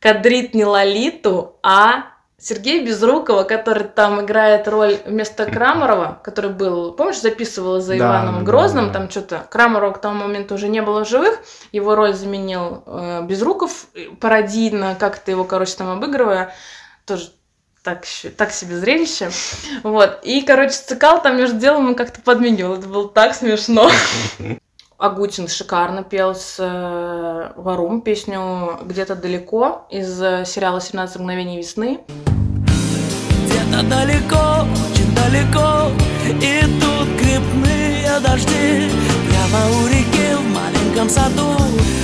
кадрит 0.00 0.54
не 0.54 0.64
Лолиту, 0.66 1.56
а 1.62 2.04
Сергей 2.38 2.84
Безрукова, 2.84 3.44
который 3.44 3.84
там 3.84 4.20
играет 4.20 4.68
роль 4.68 4.98
вместо 5.06 5.46
Крамарова, 5.46 6.20
который 6.22 6.50
был, 6.50 6.92
помнишь, 6.92 7.20
записывала 7.20 7.80
за 7.80 7.96
Да, 7.96 7.98
Иваном 7.98 8.34
да, 8.34 8.40
да, 8.40 8.46
Грозным, 8.46 8.86
да. 8.88 8.92
там 8.92 9.10
что-то, 9.10 9.46
Крамарова 9.50 9.92
к 9.92 10.00
тому 10.00 10.24
моменту 10.24 10.54
уже 10.54 10.68
не 10.68 10.82
было 10.82 11.04
в 11.04 11.08
живых, 11.08 11.38
его 11.72 11.94
роль 11.94 12.12
заменил 12.12 12.82
э, 12.84 13.22
Безруков, 13.22 13.86
э, 13.94 14.10
пародийно, 14.20 14.94
как-то 14.98 15.30
его, 15.30 15.44
короче, 15.44 15.76
там 15.76 15.88
обыгрывая, 15.88 16.52
тоже 17.06 17.30
так, 17.82 18.04
так 18.36 18.50
себе 18.50 18.76
зрелище. 18.76 19.30
Вот. 19.82 20.20
И, 20.24 20.42
короче, 20.42 20.72
Цикал 20.72 21.22
там 21.22 21.36
между 21.38 21.58
делом 21.58 21.86
он 21.86 21.94
как-то 21.94 22.20
подменил. 22.20 22.74
Это 22.74 22.88
было 22.88 23.08
так 23.08 23.34
смешно. 23.34 23.90
Агутин 24.98 25.46
шикарно 25.46 26.02
пел 26.02 26.34
с 26.34 26.56
э, 26.58 27.52
Варум 27.56 28.00
песню 28.00 28.78
«Где-то 28.82 29.14
далеко» 29.14 29.86
из 29.90 30.22
э, 30.22 30.44
сериала 30.46 30.78
«17 30.78 31.18
мгновений 31.18 31.58
весны». 31.58 32.00
Где-то 33.44 33.82
далеко, 33.82 34.64
очень 34.88 35.14
далеко 35.14 35.90
И 36.42 36.62
тут 36.80 37.08
грибные 37.20 38.08
дожди 38.20 38.90
Прямо 39.28 39.66
у 39.76 39.86
реки 39.86 40.34
в 40.34 40.54
маленьком 40.54 41.10
саду 41.10 41.58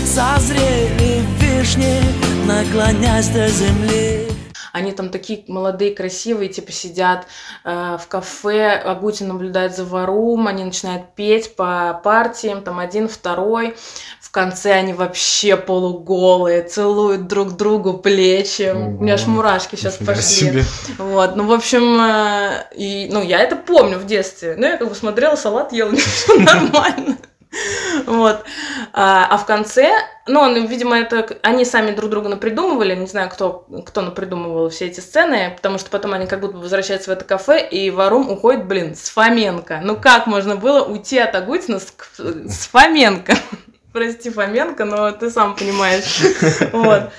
Созрели 0.05 1.22
вишни, 1.40 1.99
наклонясь 2.47 3.28
до 3.28 3.49
земли 3.49 4.32
Они 4.73 4.93
там 4.93 5.11
такие 5.11 5.45
молодые, 5.49 5.95
красивые, 5.95 6.49
типа 6.49 6.73
сидят 6.73 7.27
э, 7.64 7.99
в 8.01 8.09
кафе, 8.09 8.70
Агутин 8.70 9.29
наблюдает 9.29 9.77
за 9.77 9.85
Варум, 9.85 10.49
они 10.49 10.64
начинают 10.64 11.14
петь 11.14 11.55
по 11.57 12.01
партиям, 12.03 12.62
там 12.62 12.79
один, 12.79 13.09
второй. 13.09 13.77
В 14.20 14.31
конце 14.31 14.73
они 14.73 14.95
вообще 14.95 15.59
полуголые, 15.59 16.62
целуют 16.62 17.27
друг 17.27 17.53
другу 17.57 17.99
плечи. 17.99 18.73
У 18.75 19.03
меня 19.03 19.14
аж 19.14 19.25
Ого. 19.25 19.33
мурашки 19.33 19.77
сейчас 19.77 20.01
Нифига 20.01 20.14
пошли. 20.14 20.25
себе. 20.25 20.64
Вот, 20.97 21.37
ну, 21.37 21.47
в 21.47 21.53
общем, 21.53 22.01
э, 22.01 22.66
и, 22.75 23.09
ну, 23.12 23.23
я 23.23 23.41
это 23.41 23.57
помню 23.57 23.99
в 23.99 24.07
детстве. 24.07 24.55
Ну, 24.57 24.66
я 24.66 24.79
как 24.79 24.89
бы 24.89 24.95
смотрела, 24.95 25.37
салат 25.37 25.73
ела, 25.73 25.95
все 25.97 26.35
нормально. 26.39 27.18
Вот. 28.07 28.44
А, 28.92 29.26
а 29.30 29.36
в 29.36 29.46
конце, 29.46 29.92
ну, 30.26 30.40
он, 30.40 30.66
видимо, 30.66 30.98
это 30.98 31.38
они 31.42 31.64
сами 31.64 31.92
друг 31.92 32.11
друга 32.11 32.28
напридумывали, 32.28 32.94
не 32.94 33.07
знаю, 33.07 33.28
кто, 33.28 33.66
кто 33.86 34.00
напридумывал 34.00 34.70
все 34.70 34.86
эти 34.86 35.00
сцены, 35.00 35.53
потому 35.57 35.78
что 35.78 35.90
потом 35.90 36.14
они 36.14 36.26
как 36.26 36.40
будто 36.40 36.57
возвращаются 36.57 37.11
в 37.11 37.12
это 37.12 37.24
кафе, 37.24 37.66
и 37.66 37.90
Варум 37.90 38.30
уходит, 38.30 38.66
блин, 38.66 38.94
с 38.94 39.11
Фоменко. 39.11 39.80
Ну, 39.82 39.96
как 39.96 40.26
можно 40.26 40.57
было 40.57 40.84
уйти 40.84 41.18
от 41.18 41.34
Агутина 41.34 41.78
с, 41.78 41.92
с 42.18 42.66
Фоменко? 42.68 43.34
Прости, 43.92 44.30
Фоменко, 44.30 44.84
но 44.84 45.12
ты 45.12 45.30
сам 45.30 45.55
понимаешь. 45.55 46.22
Вот. 46.72 47.11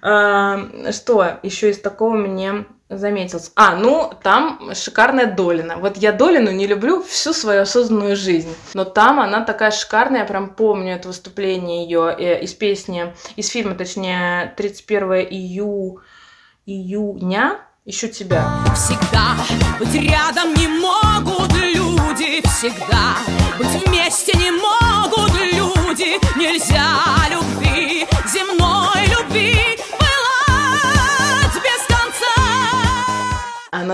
А, 0.00 0.68
Что 0.92 1.38
еще 1.42 1.70
из 1.70 1.80
такого 1.80 2.16
мне 2.16 2.66
заметилось? 2.88 3.52
А, 3.54 3.76
ну, 3.76 4.12
там 4.22 4.70
шикарная 4.74 5.26
Долина. 5.26 5.76
Вот 5.76 5.96
я 5.96 6.12
Долину 6.12 6.50
не 6.50 6.66
люблю 6.66 7.02
всю 7.02 7.32
свою 7.32 7.62
осознанную 7.62 8.16
жизнь. 8.16 8.54
Но 8.74 8.84
там 8.84 9.20
она 9.20 9.42
такая 9.42 9.70
шикарная, 9.70 10.20
я 10.20 10.26
прям 10.26 10.50
помню 10.50 10.94
это 10.94 11.08
выступление 11.08 11.84
ее 11.84 12.40
из 12.42 12.54
песни, 12.54 13.14
из 13.36 13.48
фильма, 13.48 13.74
точнее, 13.74 14.54
31 14.56 15.28
ию... 15.30 16.00
июня 16.66 17.58
«Ищу 17.84 18.08
тебя». 18.08 18.44
Всегда 18.74 19.34
быть 19.78 19.94
рядом 19.94 20.52
не 20.54 20.68
могут 20.68 21.50
люди 21.54 22.46
Всегда 22.46 23.16
быть 23.56 23.86
вместе 23.86 24.36
не 24.36 24.50
могут 24.50 25.32
люди 25.40 26.18
Нельзя 26.38 27.37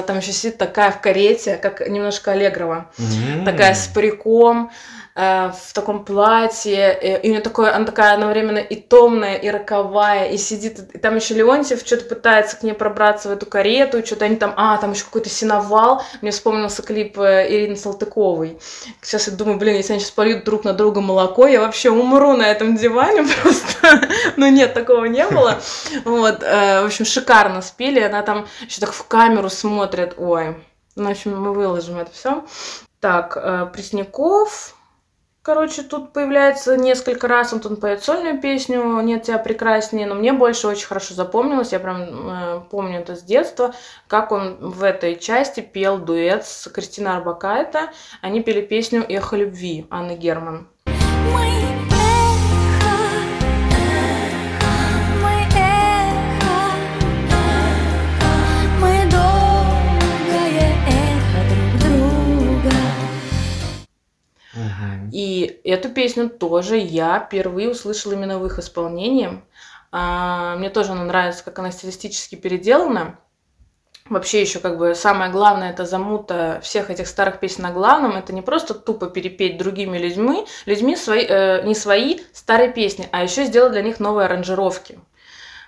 там 0.02 0.18
еще 0.18 0.32
сидит 0.32 0.58
такая 0.58 0.90
в 0.90 1.00
карете, 1.00 1.56
как 1.56 1.86
немножко 1.88 2.32
Аллегрова. 2.32 2.90
М. 2.98 3.44
Такая 3.44 3.74
с 3.74 3.86
париком, 3.86 4.70
э, 5.14 5.50
в 5.50 5.72
таком 5.72 6.04
платье. 6.04 6.92
э, 7.00 7.20
И 7.22 7.28
у 7.28 7.30
нее 7.30 7.40
такое, 7.40 7.74
она 7.74 7.84
такая 7.84 8.14
одновременно 8.14 8.58
и 8.58 8.76
томная, 8.76 9.36
и 9.36 9.48
роковая, 9.48 10.30
и 10.30 10.36
сидит. 10.36 10.80
И 10.94 10.98
там 10.98 11.16
еще 11.16 11.34
Леонтьев 11.34 11.80
что-то 11.84 12.04
пытается 12.06 12.56
к 12.56 12.62
ней 12.62 12.72
пробраться 12.72 13.28
в 13.28 13.32
эту 13.32 13.46
карету, 13.46 14.04
что-то 14.04 14.24
они 14.24 14.36
там, 14.36 14.54
а, 14.56 14.76
там 14.78 14.92
еще 14.92 15.04
какой-то 15.04 15.28
синовал. 15.28 16.02
Мне 16.22 16.30
вспомнился 16.30 16.82
клип 16.82 17.18
э, 17.18 17.46
Ирины 17.48 17.76
Салтыковой. 17.76 18.58
Сейчас 19.02 19.28
я 19.28 19.34
думаю, 19.34 19.58
блин, 19.58 19.76
если 19.76 19.92
они 19.92 20.00
сейчас 20.00 20.10
польют 20.10 20.44
друг 20.44 20.64
на 20.64 20.72
друга 20.72 21.00
молоко, 21.00 21.46
я 21.46 21.60
вообще 21.60 21.90
умру 21.90 22.36
на 22.36 22.46
этом 22.50 22.76
диване 22.76 23.24
просто. 23.42 24.08
Но 24.36 24.48
нет, 24.48 24.74
такого 24.74 25.04
не 25.06 25.26
было. 25.28 25.60
Вот, 26.04 26.42
в 26.42 26.84
общем, 26.86 27.04
шикарно 27.04 27.62
спели. 27.62 28.00
Она 28.00 28.22
там 28.22 28.46
еще 28.66 28.80
так 28.80 28.92
в 28.92 29.06
камеру 29.06 29.48
смотрит. 29.50 30.14
Ой, 30.16 30.56
ну, 30.96 31.08
в 31.08 31.10
общем, 31.10 31.40
мы 31.40 31.52
выложим 31.52 31.98
это 31.98 32.10
все. 32.12 32.44
Так, 33.00 33.72
Пресняков. 33.72 34.74
Короче, 35.44 35.82
тут 35.82 36.14
появляется 36.14 36.74
несколько 36.78 37.28
раз, 37.28 37.52
он 37.52 37.60
тут 37.60 37.78
поет 37.78 38.02
сольную 38.02 38.40
песню 38.40 38.98
«Нет 39.02 39.24
тебя 39.24 39.36
прекраснее», 39.36 40.06
но 40.06 40.14
мне 40.14 40.32
больше 40.32 40.66
очень 40.66 40.86
хорошо 40.86 41.12
запомнилось, 41.12 41.72
я 41.72 41.80
прям 41.80 42.00
э, 42.02 42.60
помню 42.70 43.00
это 43.00 43.14
с 43.14 43.22
детства, 43.22 43.74
как 44.08 44.32
он 44.32 44.56
в 44.56 44.82
этой 44.82 45.16
части 45.16 45.60
пел 45.60 45.98
дуэт 45.98 46.46
с 46.46 46.70
Кристиной 46.70 47.12
Арбакайте. 47.12 47.90
Они 48.22 48.42
пели 48.42 48.62
песню 48.62 49.04
«Эхо 49.06 49.36
любви» 49.36 49.86
Анны 49.90 50.16
Герман. 50.16 50.66
И 65.12 65.60
эту 65.64 65.88
песню 65.88 66.28
тоже 66.28 66.76
я 66.76 67.20
впервые 67.20 67.70
услышала 67.70 68.12
именно 68.12 68.38
в 68.38 68.46
их 68.46 68.58
исполнении. 68.58 69.42
А, 69.92 70.56
Мне 70.56 70.70
тоже 70.70 70.92
она 70.92 71.04
нравится, 71.04 71.44
как 71.44 71.58
она 71.58 71.70
стилистически 71.70 72.34
переделана. 72.34 73.18
Вообще 74.10 74.42
еще 74.42 74.58
как 74.58 74.76
бы 74.76 74.94
самое 74.94 75.30
главное, 75.30 75.70
это 75.70 75.86
замута 75.86 76.60
всех 76.62 76.90
этих 76.90 77.06
старых 77.06 77.40
песен 77.40 77.62
на 77.62 77.70
главном. 77.70 78.16
Это 78.16 78.34
не 78.34 78.42
просто 78.42 78.74
тупо 78.74 79.06
перепеть 79.06 79.56
другими 79.56 79.96
людьми, 79.96 80.46
людьми 80.66 80.94
свои, 80.94 81.24
э, 81.26 81.62
не 81.64 81.74
свои 81.74 82.20
старые 82.34 82.70
песни, 82.70 83.08
а 83.12 83.22
еще 83.22 83.44
сделать 83.44 83.72
для 83.72 83.82
них 83.82 84.00
новые 84.00 84.26
аранжировки. 84.26 84.98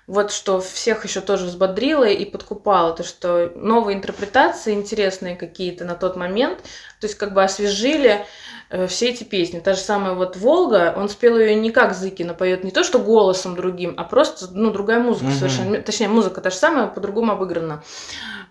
Вот 0.06 0.30
что 0.30 0.60
всех 0.60 1.04
еще 1.04 1.20
тоже 1.20 1.46
взбодрило 1.46 2.04
и 2.04 2.24
подкупало, 2.24 2.94
то 2.94 3.02
что 3.02 3.50
новые 3.56 3.96
интерпретации 3.96 4.72
интересные 4.72 5.34
какие-то 5.34 5.84
на 5.84 5.96
тот 5.96 6.14
момент, 6.14 6.58
то 7.00 7.06
есть 7.08 7.16
как 7.16 7.34
бы 7.34 7.42
освежили 7.42 8.24
э, 8.70 8.86
все 8.86 9.08
эти 9.08 9.24
песни. 9.24 9.58
Та 9.58 9.74
же 9.74 9.80
самая 9.80 10.14
вот 10.14 10.36
«Волга», 10.36 10.94
он 10.96 11.08
спел 11.08 11.36
ее 11.36 11.56
не 11.56 11.70
как 11.72 11.92
Зыкина 11.92 12.34
поет, 12.34 12.62
не 12.62 12.70
то 12.70 12.84
что 12.84 13.00
голосом 13.00 13.56
другим, 13.56 13.94
а 13.96 14.04
просто, 14.04 14.46
ну, 14.52 14.70
другая 14.70 15.00
музыка 15.00 15.26
Мгм. 15.26 15.34
совершенно. 15.34 15.82
Точнее, 15.82 16.08
музыка 16.08 16.40
та 16.40 16.50
же 16.50 16.56
самая, 16.56 16.86
по-другому 16.86 17.32
обыграна. 17.32 17.82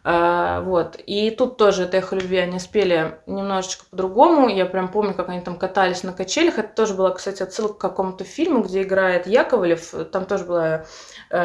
А, 0.08 0.62
вот. 0.62 0.97
И 1.08 1.32
тут 1.32 1.58
тоже 1.58 1.84
это 1.84 1.97
«Эхо 1.97 2.16
любви» 2.16 2.38
они 2.38 2.60
спели 2.60 3.18
немножечко 3.26 3.86
по-другому. 3.89 4.49
Я 4.49 4.68
прям 4.68 4.89
помню, 4.89 5.16
как 5.16 5.30
они 5.30 5.41
там 5.41 5.58
катались 5.58 6.03
на 6.03 6.14
качелях. 6.14 6.60
Это 6.60 6.76
тоже 6.76 6.93
была, 6.93 7.10
кстати, 7.10 7.41
отсылка 7.41 7.74
к 7.74 7.78
какому-то 7.80 8.24
фильму, 8.24 8.62
где 8.62 8.84
играет 8.84 9.26
Яковлев. 9.26 9.95
Там 10.12 10.26
тоже 10.26 10.43
была 10.43 10.86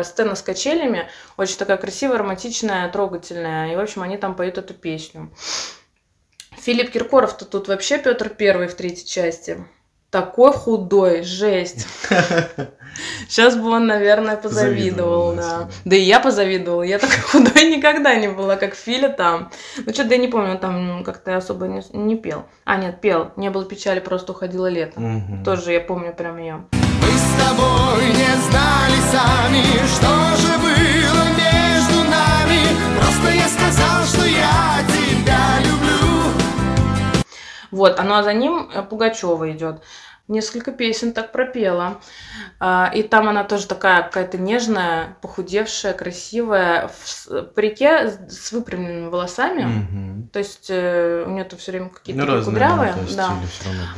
сцена 0.04 0.34
с 0.34 0.42
качелями. 0.42 1.08
Очень 1.36 1.56
такая 1.56 1.76
красивая, 1.76 2.18
романтичная, 2.18 2.88
трогательная. 2.90 3.72
И, 3.72 3.76
в 3.76 3.80
общем, 3.80 4.02
они 4.02 4.16
там 4.16 4.34
поют 4.34 4.58
эту 4.58 4.74
песню. 4.74 5.30
Филипп 6.60 6.90
Киркоров-то 6.90 7.44
тут 7.44 7.68
вообще 7.68 7.98
Петр 7.98 8.28
Первый 8.28 8.68
в 8.68 8.74
третьей 8.74 9.06
части. 9.06 9.64
Такой 10.10 10.52
худой, 10.52 11.22
жесть. 11.22 11.86
Сейчас 13.28 13.54
бы 13.56 13.70
он, 13.70 13.86
наверное, 13.86 14.36
позавидовал, 14.36 15.36
да, 15.36 15.68
да. 15.84 15.96
и 15.96 16.00
я 16.00 16.18
позавидовала. 16.18 16.82
Я 16.82 16.98
такой 16.98 17.18
худой 17.30 17.70
никогда 17.70 18.16
не 18.16 18.26
была, 18.26 18.56
как 18.56 18.74
Филя 18.74 19.08
там. 19.08 19.52
Ну, 19.76 19.92
что-то 19.92 20.14
я 20.14 20.16
не 20.16 20.26
помню, 20.26 20.52
он 20.52 20.58
там 20.58 21.04
как-то 21.04 21.36
особо 21.36 21.68
не, 21.68 21.82
не 21.92 22.16
пел. 22.16 22.44
А, 22.64 22.76
нет, 22.76 23.00
пел. 23.00 23.30
Не 23.36 23.50
было 23.50 23.64
печали, 23.64 24.00
просто 24.00 24.32
уходило 24.32 24.66
лето. 24.66 25.00
Мгм. 25.00 25.44
Тоже 25.44 25.72
я 25.72 25.80
помню 25.80 26.12
прям 26.12 26.38
ее. 26.38 26.64
Мы 27.02 27.12
с 27.16 27.28
тобой 27.42 28.06
не 28.08 28.32
знали 28.48 28.98
сами, 29.10 29.64
что 29.86 30.12
же 30.36 30.58
было 30.58 31.24
между 31.36 31.98
нами. 32.10 32.60
Просто 32.98 33.30
я 33.30 33.48
сказал, 33.48 34.04
что 34.06 34.24
я 34.26 34.84
тебя 34.88 35.58
люблю. 35.60 36.32
Вот, 37.70 37.98
а 37.98 38.02
ну 38.02 38.14
а 38.14 38.22
за 38.22 38.32
ним 38.34 38.70
э, 38.74 38.82
Пугачева 38.82 39.50
идет. 39.50 39.82
Несколько 40.30 40.70
песен 40.70 41.12
так 41.12 41.32
пропела. 41.32 42.00
А, 42.60 42.88
И 42.94 43.02
там 43.02 43.28
она 43.28 43.42
тоже 43.42 43.66
такая 43.66 44.02
какая-то 44.02 44.38
нежная, 44.38 45.16
похудевшая, 45.22 45.92
красивая, 45.92 46.88
в 46.88 47.42
парике 47.54 48.10
с 48.28 48.52
выпрямленными 48.52 49.08
волосами. 49.08 49.64
Мгм. 49.64 50.28
То 50.32 50.38
есть 50.38 50.66
э, 50.70 51.24
у 51.26 51.30
нее 51.30 51.42
то 51.42 51.56
все 51.56 51.72
время 51.72 51.88
какие-то 51.88 52.20
Ну, 52.20 52.26
кудрявые. 52.44 52.94
да. 53.16 53.30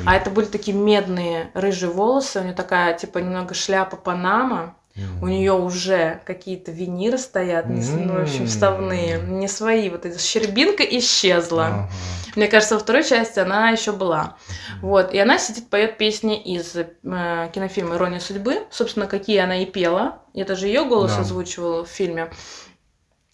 А 0.07 0.17
это 0.17 0.31
были 0.31 0.47
такие 0.47 0.75
медные 0.75 1.51
рыжие 1.53 1.91
волосы. 1.93 2.41
У 2.41 2.45
нее 2.45 2.55
такая, 2.55 2.95
типа, 2.97 3.19
немного 3.19 3.53
шляпа 3.53 3.97
Панама. 3.97 4.75
У 5.23 5.27
нее 5.27 5.53
уже 5.53 6.21
какие-то 6.27 6.71
виниры 6.71 7.17
стоят, 7.17 7.67
ну, 7.69 7.81
в 7.81 8.23
общем, 8.23 8.47
вставные, 8.47 9.21
не 9.21 9.49
свои. 9.49 9.89
Вот 9.89 10.05
эта 10.05 10.19
щербинка 10.19 10.83
исчезла. 10.83 11.67
Ага. 11.67 11.91
Мне 12.37 12.47
кажется, 12.49 12.75
во 12.75 12.81
второй 12.81 13.05
части 13.05 13.39
она 13.39 13.71
еще 13.71 13.93
была. 13.93 14.37
Вот. 14.81 15.13
И 15.15 15.19
она 15.19 15.39
сидит, 15.39 15.69
поет 15.69 15.99
песни 15.99 16.41
из 16.41 16.75
э, 16.77 17.51
кинофильма 17.55 17.97
«Ирония 17.97 18.21
судьбы». 18.21 18.67
Собственно, 18.71 19.07
какие 19.07 19.39
она 19.39 19.63
и 19.63 19.67
пела. 19.67 20.23
И 20.35 20.41
это 20.41 20.57
же 20.57 20.67
ее 20.67 20.85
голос 20.85 21.15
Да. 21.15 21.21
озвучивал 21.21 21.85
в 21.85 21.89
фильме. 21.89 22.31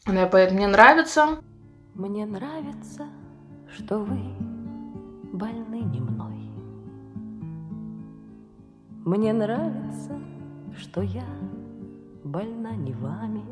Она 0.05 0.27
поет 0.27 0.53
«Мне 0.53 0.67
нравится». 0.67 1.39
Мне 1.95 2.27
нравится, 2.27 3.07
что 3.77 3.99
вы 3.99 4.19
больны 5.33 5.81
не 5.81 6.01
мной. 6.01 6.39
Мне 9.05 9.33
нравится, 9.33 10.19
что 10.79 11.03
я 11.03 11.24
больна 12.24 12.70
не 12.70 12.93
вами. 12.93 13.45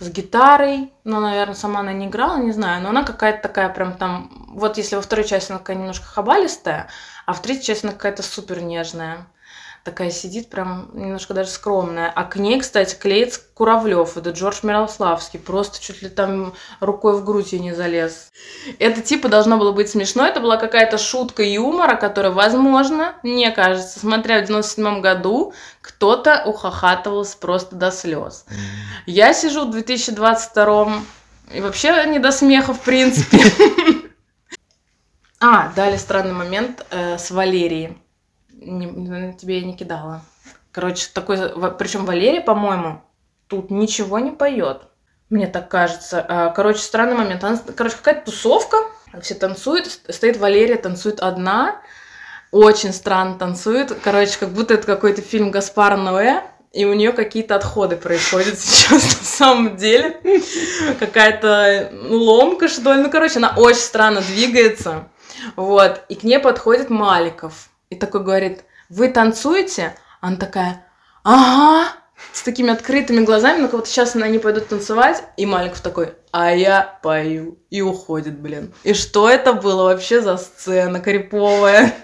с 0.00 0.10
гитарой. 0.10 0.92
Ну, 1.04 1.20
наверное, 1.20 1.54
сама 1.54 1.80
она 1.80 1.92
не 1.92 2.06
играла, 2.06 2.36
не 2.38 2.52
знаю. 2.52 2.82
Но 2.82 2.90
она 2.90 3.04
какая-то 3.04 3.42
такая 3.42 3.68
прям 3.68 3.96
там... 3.96 4.30
Вот 4.50 4.76
если 4.76 4.96
во 4.96 5.02
второй 5.02 5.24
части 5.24 5.50
она 5.50 5.58
такая 5.58 5.76
немножко 5.76 6.06
хабалистая, 6.06 6.88
а 7.26 7.32
в 7.32 7.40
третьей 7.40 7.64
части 7.64 7.86
она 7.86 7.94
какая-то 7.94 8.22
супер 8.22 8.60
нежная. 8.60 9.26
Такая 9.84 10.10
сидит 10.10 10.48
прям 10.48 10.88
немножко 10.94 11.34
даже 11.34 11.50
скромная. 11.50 12.10
А 12.10 12.24
к 12.24 12.36
ней, 12.36 12.58
кстати, 12.58 12.94
клеится 12.94 13.40
Куравлев, 13.52 14.16
это 14.16 14.30
Джордж 14.30 14.60
Мирославский. 14.62 15.38
Просто 15.38 15.78
чуть 15.78 16.00
ли 16.00 16.08
там 16.08 16.54
рукой 16.80 17.18
в 17.18 17.24
грудь 17.24 17.52
ей 17.52 17.58
не 17.58 17.74
залез. 17.74 18.32
Это 18.78 19.02
типа 19.02 19.28
должно 19.28 19.58
было 19.58 19.72
быть 19.72 19.90
смешно. 19.90 20.26
Это 20.26 20.40
была 20.40 20.56
какая-то 20.56 20.96
шутка 20.96 21.42
юмора, 21.42 21.96
которая, 21.96 22.32
возможно, 22.32 23.16
мне 23.22 23.50
кажется, 23.50 24.00
смотря 24.00 24.40
в 24.40 24.46
97 24.46 25.02
году, 25.02 25.52
кто-то 25.82 26.44
ухахатывался 26.46 27.36
просто 27.36 27.76
до 27.76 27.90
слез. 27.90 28.46
Я 29.04 29.34
сижу 29.34 29.66
в 29.66 29.70
2022 29.70 30.94
и 31.52 31.60
вообще 31.60 32.06
не 32.06 32.18
до 32.18 32.32
смеха, 32.32 32.72
в 32.72 32.80
принципе. 32.80 33.38
А, 35.46 35.70
дали 35.76 35.98
странный 35.98 36.32
момент 36.32 36.86
э, 36.90 37.18
с 37.18 37.30
Валерией. 37.30 37.98
Не- 38.64 39.34
тебе 39.34 39.60
я 39.60 39.66
не 39.66 39.76
кидала. 39.76 40.22
Короче, 40.72 41.08
такой... 41.12 41.38
Причем 41.78 42.04
Валерия, 42.04 42.40
по-моему, 42.40 43.02
тут 43.46 43.70
ничего 43.70 44.18
не 44.18 44.30
поет. 44.32 44.82
Мне 45.30 45.46
так 45.46 45.68
кажется. 45.68 46.24
А, 46.28 46.50
Короче, 46.50 46.80
странный 46.80 47.16
момент. 47.16 47.42
Она, 47.44 47.58
короче, 47.76 47.96
какая-то 47.96 48.30
тусовка. 48.30 48.76
Все 49.22 49.34
танцуют. 49.34 49.86
Стоит 50.08 50.36
Валерия, 50.36 50.76
танцует 50.76 51.20
одна. 51.20 51.80
Очень 52.50 52.92
странно 52.92 53.36
танцует. 53.38 53.96
Короче, 54.02 54.38
как 54.38 54.50
будто 54.50 54.74
это 54.74 54.86
какой-то 54.86 55.22
фильм 55.22 55.50
Гаспара 55.50 55.96
Ноэ. 55.96 56.42
И 56.72 56.84
у 56.84 56.92
нее 56.92 57.12
какие-то 57.12 57.54
отходы 57.54 57.96
происходят 57.96 58.58
сейчас 58.58 59.20
на 59.20 59.24
самом 59.24 59.76
деле. 59.76 60.20
Какая-то 60.98 61.92
ломка, 62.08 62.68
что 62.68 62.92
ли. 62.92 63.02
Ну, 63.02 63.10
короче, 63.10 63.38
она 63.38 63.54
очень 63.56 63.80
странно 63.80 64.20
двигается. 64.20 65.08
Вот. 65.56 66.02
И 66.08 66.16
к 66.16 66.24
ней 66.24 66.38
подходит 66.38 66.90
Маликов. 66.90 67.68
И 67.94 67.96
такой 67.96 68.24
говорит, 68.24 68.64
вы 68.88 69.08
танцуете? 69.08 69.94
Она 70.20 70.36
такая, 70.36 70.84
ага. 71.22 71.92
С 72.32 72.42
такими 72.42 72.72
открытыми 72.72 73.24
глазами, 73.24 73.58
ну 73.58 73.64
как 73.66 73.74
вот 73.74 73.88
сейчас 73.88 74.16
они 74.16 74.38
пойдут 74.38 74.68
танцевать, 74.68 75.22
и 75.36 75.46
Маликов 75.46 75.80
такой, 75.80 76.14
а 76.32 76.52
я 76.52 76.98
пою. 77.02 77.58
И 77.70 77.82
уходит, 77.82 78.38
блин. 78.40 78.72
И 78.82 78.94
что 78.94 79.28
это 79.28 79.52
было 79.52 79.84
вообще 79.84 80.20
за 80.20 80.36
сцена 80.36 81.00
криповая? 81.00 81.94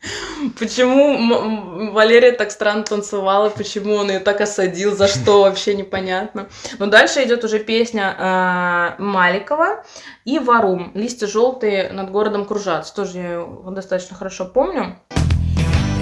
Почему 0.58 1.92
Валерия 1.92 2.32
так 2.32 2.50
странно 2.50 2.84
танцевала, 2.84 3.48
почему 3.50 3.94
он 3.94 4.10
ее 4.10 4.20
так 4.20 4.40
осадил, 4.40 4.94
за 4.94 5.08
что 5.08 5.40
вообще 5.40 5.74
непонятно. 5.74 6.48
Но 6.78 6.86
дальше 6.86 7.24
идет 7.24 7.42
уже 7.42 7.58
песня 7.58 8.14
э, 8.16 9.02
Маликова 9.02 9.84
и 10.24 10.38
Варум. 10.38 10.92
Листья 10.94 11.26
желтые 11.26 11.90
над 11.90 12.10
городом 12.10 12.44
кружатся. 12.44 12.94
Тоже 12.94 13.18
я 13.18 13.32
его 13.32 13.70
достаточно 13.70 14.16
хорошо 14.16 14.44
помню. 14.44 14.98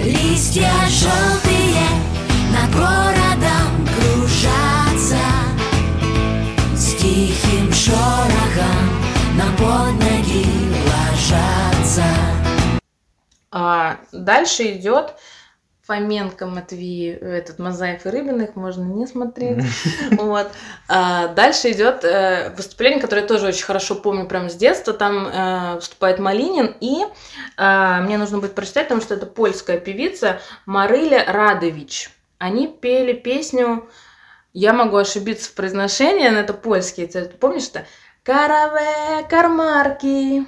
Листья 0.07 0.71
желтые 0.87 1.83
над 2.53 2.73
городом 2.73 3.85
кружатся. 3.93 5.17
С 6.73 6.93
тихим 6.93 7.73
шорохом 7.73 8.87
на 9.35 9.51
под 9.57 9.95
ноги 9.95 10.45
ложатся. 10.87 12.05
А 13.51 13.97
дальше 14.13 14.77
идет 14.77 15.13
Фоменко, 15.87 16.45
Матвей, 16.47 17.13
этот 17.13 17.59
Мозаик 17.59 18.05
и 18.05 18.09
Рыбиных, 18.09 18.55
можно 18.55 18.83
не 18.83 19.07
смотреть. 19.07 19.63
Вот. 20.11 20.51
А 20.89 21.27
дальше 21.29 21.71
идет 21.71 22.03
э, 22.03 22.53
выступление, 22.57 22.99
которое 22.99 23.21
я 23.21 23.27
тоже 23.27 23.47
очень 23.47 23.63
хорошо 23.63 23.95
помню 23.95 24.27
прямо 24.27 24.49
с 24.49 24.55
детства. 24.55 24.93
Там 24.93 25.27
э, 25.27 25.75
выступает 25.75 26.19
Малинин, 26.19 26.75
и 26.81 27.05
э, 27.57 28.01
мне 28.01 28.17
нужно 28.17 28.39
будет 28.39 28.53
прочитать, 28.53 28.85
потому 28.85 29.01
что 29.01 29.13
это 29.13 29.25
польская 29.25 29.79
певица 29.79 30.41
Марыля 30.65 31.23
Радович. 31.25 32.09
Они 32.37 32.67
пели 32.67 33.13
песню, 33.13 33.87
я 34.53 34.73
могу 34.73 34.97
ошибиться 34.97 35.49
в 35.49 35.53
произношении, 35.53 36.27
но 36.27 36.39
это 36.39 36.53
польский. 36.53 37.07
Ты 37.07 37.25
помнишь 37.29 37.63
что? 37.63 37.85
Караве 38.23 39.25
кармарки. 39.29 40.45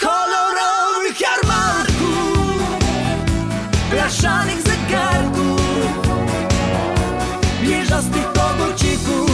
Kolorowych 0.00 1.18
jarmarków 1.20 2.30
Blaszanych 3.90 4.69
Wieżastych 7.90 8.26
kogocików 8.32 9.30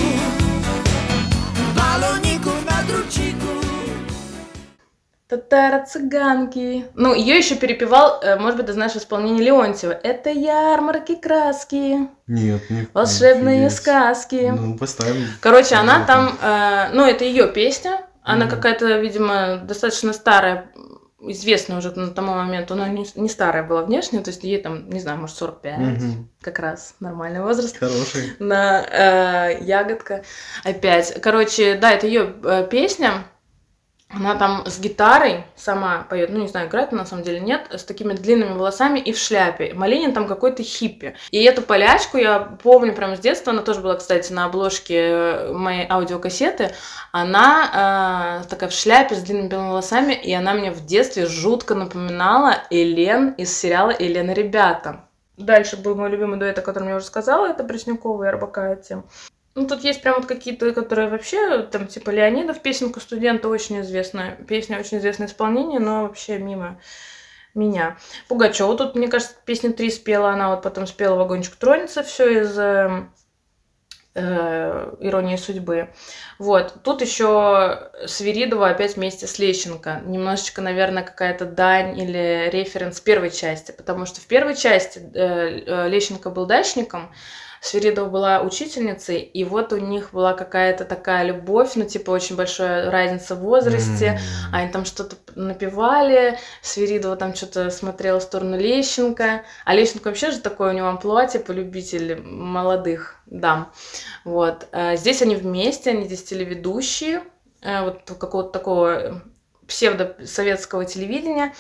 Baloników 1.76 2.64
na 2.66 2.82
druciku 2.82 3.46
Татара 5.28 5.84
цыганки. 5.84 6.84
Ну, 6.94 7.12
ее 7.14 7.36
еще 7.36 7.56
перепевал, 7.56 8.20
э, 8.22 8.38
может 8.38 8.56
быть, 8.56 8.66
ты 8.66 8.72
знаешь, 8.72 8.92
в 8.92 8.96
исполнении 8.96 9.42
Леонтьева. 9.42 9.92
Это 9.92 10.30
ярмарки 10.30 11.16
краски, 11.16 12.08
Нет, 12.28 12.70
не 12.70 12.86
волшебные 12.94 13.66
офигеть. 13.66 13.76
сказки. 13.76 14.52
Ну, 14.56 14.78
поставим. 14.78 15.26
Короче, 15.40 15.74
она 15.74 16.06
там, 16.06 16.38
э, 16.40 16.90
ну, 16.94 17.04
это 17.04 17.24
ее 17.24 17.48
песня. 17.48 18.00
Она 18.22 18.46
Мгм. 18.46 18.54
какая-то, 18.54 18.86
видимо, 19.00 19.56
достаточно 19.64 20.12
старая, 20.14 20.66
известная 21.20 21.78
уже 21.78 21.90
на 21.92 22.10
тому 22.10 22.34
моменту. 22.34 22.74
Она 22.74 22.88
не, 22.88 23.06
не 23.14 23.28
старая 23.28 23.62
была 23.62 23.82
внешне, 23.82 24.20
то 24.20 24.30
есть 24.30 24.44
ей 24.44 24.60
там, 24.60 24.88
не 24.90 25.00
знаю, 25.00 25.18
может, 25.18 25.36
45, 25.36 25.78
Мгм. 25.78 26.30
как 26.40 26.58
раз 26.58 26.94
нормальный 27.00 27.40
возраст. 27.40 27.78
Хороший. 27.78 28.34
на 28.38 28.82
э, 28.84 29.58
ягодка 29.62 30.24
опять. 30.64 31.20
Короче, 31.20 31.76
да, 31.76 31.92
это 31.92 32.06
ее 32.06 32.34
песня. 32.70 33.24
Она 34.08 34.36
там 34.36 34.64
с 34.66 34.78
гитарой 34.78 35.44
сама 35.56 36.06
поет, 36.08 36.30
ну 36.30 36.38
не 36.38 36.46
знаю, 36.46 36.68
играет 36.68 36.92
на 36.92 37.04
самом 37.04 37.24
деле 37.24 37.40
нет, 37.40 37.66
с 37.70 37.82
такими 37.82 38.14
длинными 38.14 38.52
волосами 38.52 39.00
и 39.00 39.12
в 39.12 39.18
шляпе. 39.18 39.74
Малинин 39.74 40.14
там 40.14 40.28
какой-то 40.28 40.62
хиппи. 40.62 41.16
И 41.32 41.42
эту 41.42 41.60
полячку 41.62 42.16
я 42.16 42.38
помню 42.38 42.94
прямо 42.94 43.16
с 43.16 43.20
детства, 43.20 43.52
она 43.52 43.62
тоже 43.62 43.80
была, 43.80 43.96
кстати, 43.96 44.32
на 44.32 44.44
обложке 44.44 44.94
э, 44.96 45.52
моей 45.52 45.86
аудиокассеты. 45.90 46.72
Она 47.10 48.42
э, 48.44 48.48
такая 48.48 48.70
в 48.70 48.72
шляпе 48.72 49.16
с 49.16 49.22
длинными 49.22 49.48
белыми 49.48 49.68
волосами, 49.70 50.12
и 50.12 50.32
она 50.32 50.54
мне 50.54 50.70
в 50.70 50.86
детстве 50.86 51.26
жутко 51.26 51.74
напоминала 51.74 52.62
Элен 52.70 53.30
из 53.30 53.56
сериала 53.58 53.90
«Элен 53.90 54.30
и 54.30 54.34
ребята». 54.34 55.00
Дальше 55.36 55.76
был 55.76 55.96
мой 55.96 56.10
любимый 56.10 56.38
дуэт, 56.38 56.58
о 56.58 56.62
котором 56.62 56.88
я 56.88 56.96
уже 56.96 57.06
сказала, 57.06 57.46
это 57.46 57.64
Преснякова 57.64 58.24
и 58.24 58.28
Арбакайте. 58.28 59.02
Ну, 59.56 59.66
тут 59.66 59.84
есть 59.84 60.02
прям 60.02 60.16
вот 60.16 60.26
какие-то, 60.26 60.70
которые 60.72 61.08
вообще, 61.08 61.62
там, 61.62 61.86
типа 61.86 62.10
Леонидов, 62.10 62.60
песенка 62.60 63.00
студента 63.00 63.48
очень 63.48 63.80
известная. 63.80 64.36
Песня 64.46 64.78
очень 64.78 64.98
известное 64.98 65.28
исполнение, 65.28 65.80
но 65.80 66.02
вообще 66.02 66.36
мимо 66.36 66.78
меня. 67.54 67.96
Пугачева 68.28 68.76
тут, 68.76 68.94
мне 68.94 69.08
кажется, 69.08 69.34
песни 69.46 69.72
три 69.72 69.90
спела, 69.90 70.32
она 70.32 70.50
вот 70.50 70.60
потом 70.60 70.86
спела 70.86 71.14
«Вагончик 71.14 71.56
тронется», 71.56 72.02
все 72.02 72.42
из 72.42 72.58
э, 72.58 73.06
э, 74.14 74.94
«Иронии 75.00 75.36
судьбы». 75.36 75.88
Вот, 76.38 76.74
тут 76.84 77.00
еще 77.00 77.92
Свиридова 78.04 78.68
опять 78.68 78.96
вместе 78.96 79.26
с 79.26 79.38
Лещенко. 79.38 80.02
Немножечко, 80.04 80.60
наверное, 80.60 81.02
какая-то 81.02 81.46
дань 81.46 81.98
или 81.98 82.50
референс 82.52 83.00
первой 83.00 83.30
части, 83.30 83.72
потому 83.72 84.04
что 84.04 84.20
в 84.20 84.26
первой 84.26 84.54
части 84.54 84.98
э, 85.14 85.62
э, 85.66 85.88
Лещенко 85.88 86.28
был 86.28 86.44
дачником, 86.44 87.10
Свиридова 87.60 88.08
была 88.08 88.40
учительницей, 88.42 89.20
и 89.20 89.44
вот 89.44 89.72
у 89.72 89.78
них 89.78 90.10
была 90.12 90.34
какая-то 90.34 90.84
такая 90.84 91.24
любовь, 91.24 91.72
ну, 91.74 91.84
типа, 91.84 92.10
очень 92.10 92.36
большая 92.36 92.90
разница 92.90 93.34
в 93.34 93.40
возрасте, 93.40 94.06
М. 94.06 94.54
они 94.54 94.72
там 94.72 94.84
что-то 94.84 95.16
напевали, 95.34 96.38
Свиридова 96.62 97.16
там 97.16 97.34
что-то 97.34 97.70
смотрела 97.70 98.20
в 98.20 98.22
сторону 98.22 98.58
Лещенко, 98.58 99.44
а 99.64 99.74
Лещенко 99.74 100.08
вообще 100.08 100.30
же 100.30 100.38
такой 100.40 100.70
у 100.70 100.72
него 100.72 100.88
амплуа, 100.88 101.26
типа, 101.26 101.52
любитель 101.52 102.20
молодых 102.22 103.16
дам. 103.26 103.72
Вот. 104.24 104.68
А 104.72 104.96
Здесь 104.96 105.22
они 105.22 105.36
вместе, 105.36 105.90
они 105.90 106.04
здесь 106.04 106.24
телеведущие, 106.24 107.22
э, 107.62 107.82
вот 107.82 108.02
какого-то 108.18 108.50
такого 108.50 109.22
псевдосоветского 109.66 110.84
телевидения, 110.84 111.52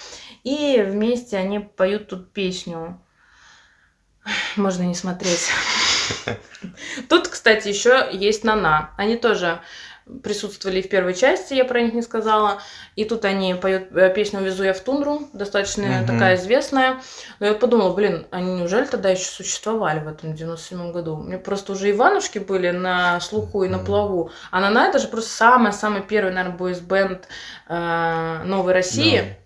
и 0.44 0.80
вместе 0.86 1.36
они 1.36 1.58
поют 1.58 2.08
тут 2.08 2.32
песню. 2.32 3.00
Можно 4.56 4.82
не 4.84 4.94
смотреть. 4.94 5.48
Тут, 7.08 7.28
кстати, 7.28 7.68
еще 7.68 8.08
есть 8.12 8.44
Нана. 8.44 8.90
Они 8.96 9.16
тоже 9.16 9.60
присутствовали 10.22 10.82
в 10.82 10.88
первой 10.88 11.14
части, 11.14 11.52
я 11.54 11.64
про 11.64 11.80
них 11.80 11.92
не 11.92 12.00
сказала. 12.02 12.62
И 12.94 13.04
тут 13.04 13.24
они 13.24 13.54
поют 13.54 13.88
э, 13.90 14.12
песню 14.14 14.40
«Везу 14.40 14.62
я 14.62 14.72
в 14.72 14.78
тундру», 14.78 15.28
достаточно 15.32 15.82
Мгм. 15.84 16.06
такая 16.06 16.36
известная. 16.36 17.00
Но 17.40 17.46
я 17.46 17.54
подумала, 17.54 17.92
блин, 17.92 18.24
они 18.30 18.54
неужели 18.54 18.84
тогда 18.84 19.08
еще 19.08 19.24
существовали 19.24 19.98
в 19.98 20.06
этом 20.06 20.32
97 20.36 20.92
году? 20.92 21.16
Мне 21.16 21.38
просто 21.38 21.72
уже 21.72 21.90
Иванушки 21.90 22.38
были 22.38 22.70
на 22.70 23.18
слуху 23.18 23.64
и 23.64 23.68
на 23.68 23.80
плаву. 23.80 24.30
А 24.52 24.60
Нана 24.60 24.86
это 24.86 25.00
же 25.00 25.08
просто 25.08 25.30
самый-самый 25.30 26.02
первый, 26.02 26.32
наверное, 26.32 26.56
бойсбенд 26.56 27.26
э, 27.68 28.42
Новой 28.44 28.74
России. 28.74 29.36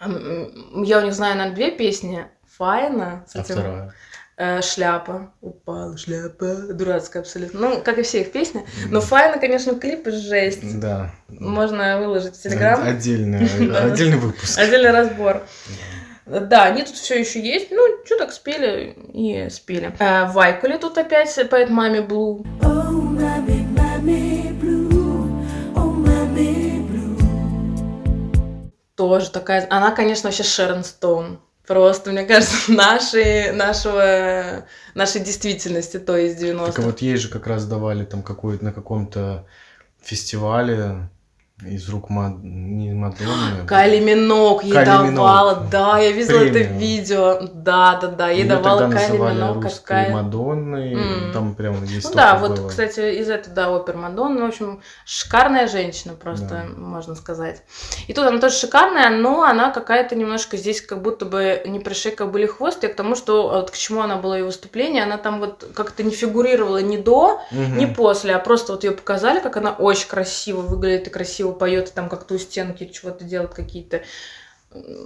М, 0.00 0.84
Я 0.84 0.98
у 0.98 1.02
них 1.02 1.12
знаю, 1.14 1.36
наверное, 1.36 1.56
две 1.56 1.70
песни. 1.72 2.26
Файна 2.56 3.24
с 3.26 3.34
А 3.34 3.42
вторая? 3.42 3.94
Э, 4.42 4.62
шляпа. 4.62 5.32
Упала 5.40 5.96
шляпа. 5.96 6.54
Дурацкая 6.72 7.22
абсолютно. 7.22 7.60
Ну, 7.60 7.80
как 7.82 7.98
и 7.98 8.02
все 8.02 8.22
их 8.22 8.32
песни. 8.32 8.66
Но. 8.88 9.00
Файна, 9.00 9.38
конечно, 9.38 9.74
клипы 9.74 10.10
жесть. 10.10 10.80
Да. 10.80 11.10
Можно 11.28 12.00
выложить 12.00 12.36
в 12.36 12.42
Телеграм. 12.42 12.82
Отдельный, 12.82 13.40
отдельный 13.76 14.18
выпуск. 14.18 14.58
Отдельный 14.58 14.90
разбор. 14.90 15.42
Да, 16.26 16.64
они 16.64 16.82
тут 16.82 16.94
все 16.94 17.18
еще 17.18 17.40
есть. 17.40 17.70
Ну, 17.70 18.04
что 18.04 18.18
так 18.18 18.32
спели 18.32 18.96
и 19.12 19.48
спели. 19.50 19.94
Э, 19.98 20.26
Вайкули 20.30 20.76
тут 20.76 20.98
опять 20.98 21.38
поет 21.50 21.70
маме 21.70 22.02
Блу. 22.02 22.44
Тоже 28.96 29.30
такая. 29.30 29.66
Она, 29.70 29.90
конечно, 29.90 30.28
вообще 30.28 30.42
Шерон 30.42 30.84
Стоун. 30.84 31.40
Просто, 31.72 32.12
мне 32.12 32.24
кажется, 32.24 32.70
нашей, 32.70 33.50
нашего, 33.52 34.66
нашей 34.94 35.22
действительности, 35.22 35.98
то 35.98 36.18
есть 36.18 36.38
90 36.38 36.70
Так 36.70 36.84
а 36.84 36.86
вот 36.86 37.00
ей 37.00 37.16
же 37.16 37.30
как 37.30 37.46
раз 37.46 37.64
давали 37.64 38.04
там 38.04 38.22
какой-то 38.22 38.62
на 38.62 38.72
каком-то 38.74 39.46
фестивале 40.02 41.08
из 41.66 41.88
рук 41.88 42.10
Мад... 42.10 42.34
не 42.42 42.92
Мадонны. 42.92 43.66
Кайли 43.66 44.00
Минок 44.00 44.64
ей 44.64 44.72
Кайли 44.72 45.14
давала, 45.14 45.66
да, 45.70 45.98
я 45.98 46.10
видела 46.12 46.38
это 46.40 46.52
Премию. 46.52 46.78
видео, 46.78 47.40
да, 47.54 47.98
да, 48.00 48.08
да, 48.08 48.28
ей 48.30 48.44
Её 48.44 48.56
давала 48.56 48.90
Кайли 48.90 49.16
Минок, 49.16 49.64
русской 49.64 49.80
какая... 49.82 50.10
Мадонной, 50.12 50.94
М. 50.94 51.32
там 51.32 51.54
прям 51.54 51.82
есть 51.84 52.08
Ну 52.08 52.14
да, 52.14 52.36
вот, 52.38 52.58
было. 52.58 52.68
кстати, 52.68 53.18
из 53.20 53.28
этой, 53.28 53.50
да, 53.52 53.70
опер 53.70 53.96
Мадонны, 53.96 54.42
в 54.42 54.46
общем, 54.46 54.80
шикарная 55.04 55.68
женщина 55.68 56.14
просто, 56.14 56.46
Да. 56.48 56.80
можно 56.80 57.14
сказать. 57.14 57.62
И 58.08 58.12
тут 58.14 58.26
она 58.26 58.38
тоже 58.40 58.56
шикарная, 58.56 59.10
но 59.10 59.42
она 59.42 59.70
какая-то 59.70 60.14
немножко 60.14 60.56
здесь 60.56 60.80
как 60.80 61.02
будто 61.02 61.24
бы 61.24 61.62
не 61.66 61.78
пришей 61.80 62.12
были 62.26 62.46
хвост, 62.46 62.82
и 62.84 62.88
к 62.88 62.94
тому, 62.94 63.14
что 63.14 63.48
вот 63.48 63.70
к 63.70 63.76
чему 63.76 64.00
она 64.02 64.16
была 64.16 64.38
и 64.38 64.42
выступление, 64.42 65.02
она 65.02 65.16
там 65.18 65.40
вот 65.40 65.64
как-то 65.74 66.02
не 66.02 66.10
фигурировала 66.10 66.82
ни 66.82 66.96
до, 66.96 67.40
Мгм. 67.50 67.78
не 67.78 67.86
после, 67.86 68.34
а 68.34 68.38
просто 68.38 68.72
вот 68.72 68.84
ее 68.84 68.90
показали, 68.92 69.40
как 69.40 69.56
она 69.56 69.70
очень 69.72 70.08
красиво 70.08 70.60
выглядит 70.60 71.06
и 71.06 71.10
красиво 71.10 71.51
поет, 71.52 71.88
и 71.88 71.92
там 71.92 72.08
как-то 72.08 72.34
у 72.34 72.38
стенки 72.38 72.86
чего-то 72.86 73.24
делает 73.24 73.54
какие-то 73.54 74.02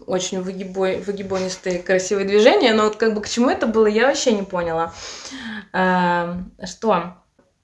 очень 0.07 0.41
выгибой, 0.43 1.01
выгибонистые 1.01 1.81
красивые 1.81 2.27
движения, 2.27 2.73
но 2.73 2.85
вот 2.85 2.97
как 2.97 3.15
бы 3.15 3.21
к 3.21 3.29
чему 3.29 3.51
это 3.51 3.67
было, 3.67 3.87
я 3.87 4.07
вообще 4.07 4.33
не 4.33 4.43
поняла. 4.43 4.93
Эм, 5.73 6.53
Что? 6.65 7.17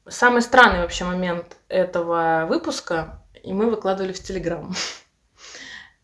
Самый 0.08 0.42
странный 0.42 0.80
вообще 0.80 1.04
момент 1.04 1.56
этого 1.68 2.46
выпуска, 2.48 3.22
и 3.42 3.52
мы 3.52 3.70
выкладывали 3.70 4.12
в 4.12 4.20
Телеграм. 4.20 4.74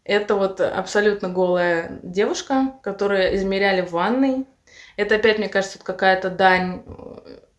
Это 0.04 0.36
вот 0.36 0.60
абсолютно 0.60 1.28
голая 1.28 1.98
девушка, 2.02 2.74
которую 2.82 3.34
измеряли 3.36 3.82
в 3.82 3.90
ванной. 3.90 4.46
Это 4.96 5.16
опять, 5.16 5.38
мне 5.38 5.48
кажется, 5.48 5.78
какая-то 5.78 6.30
дань, 6.30 6.82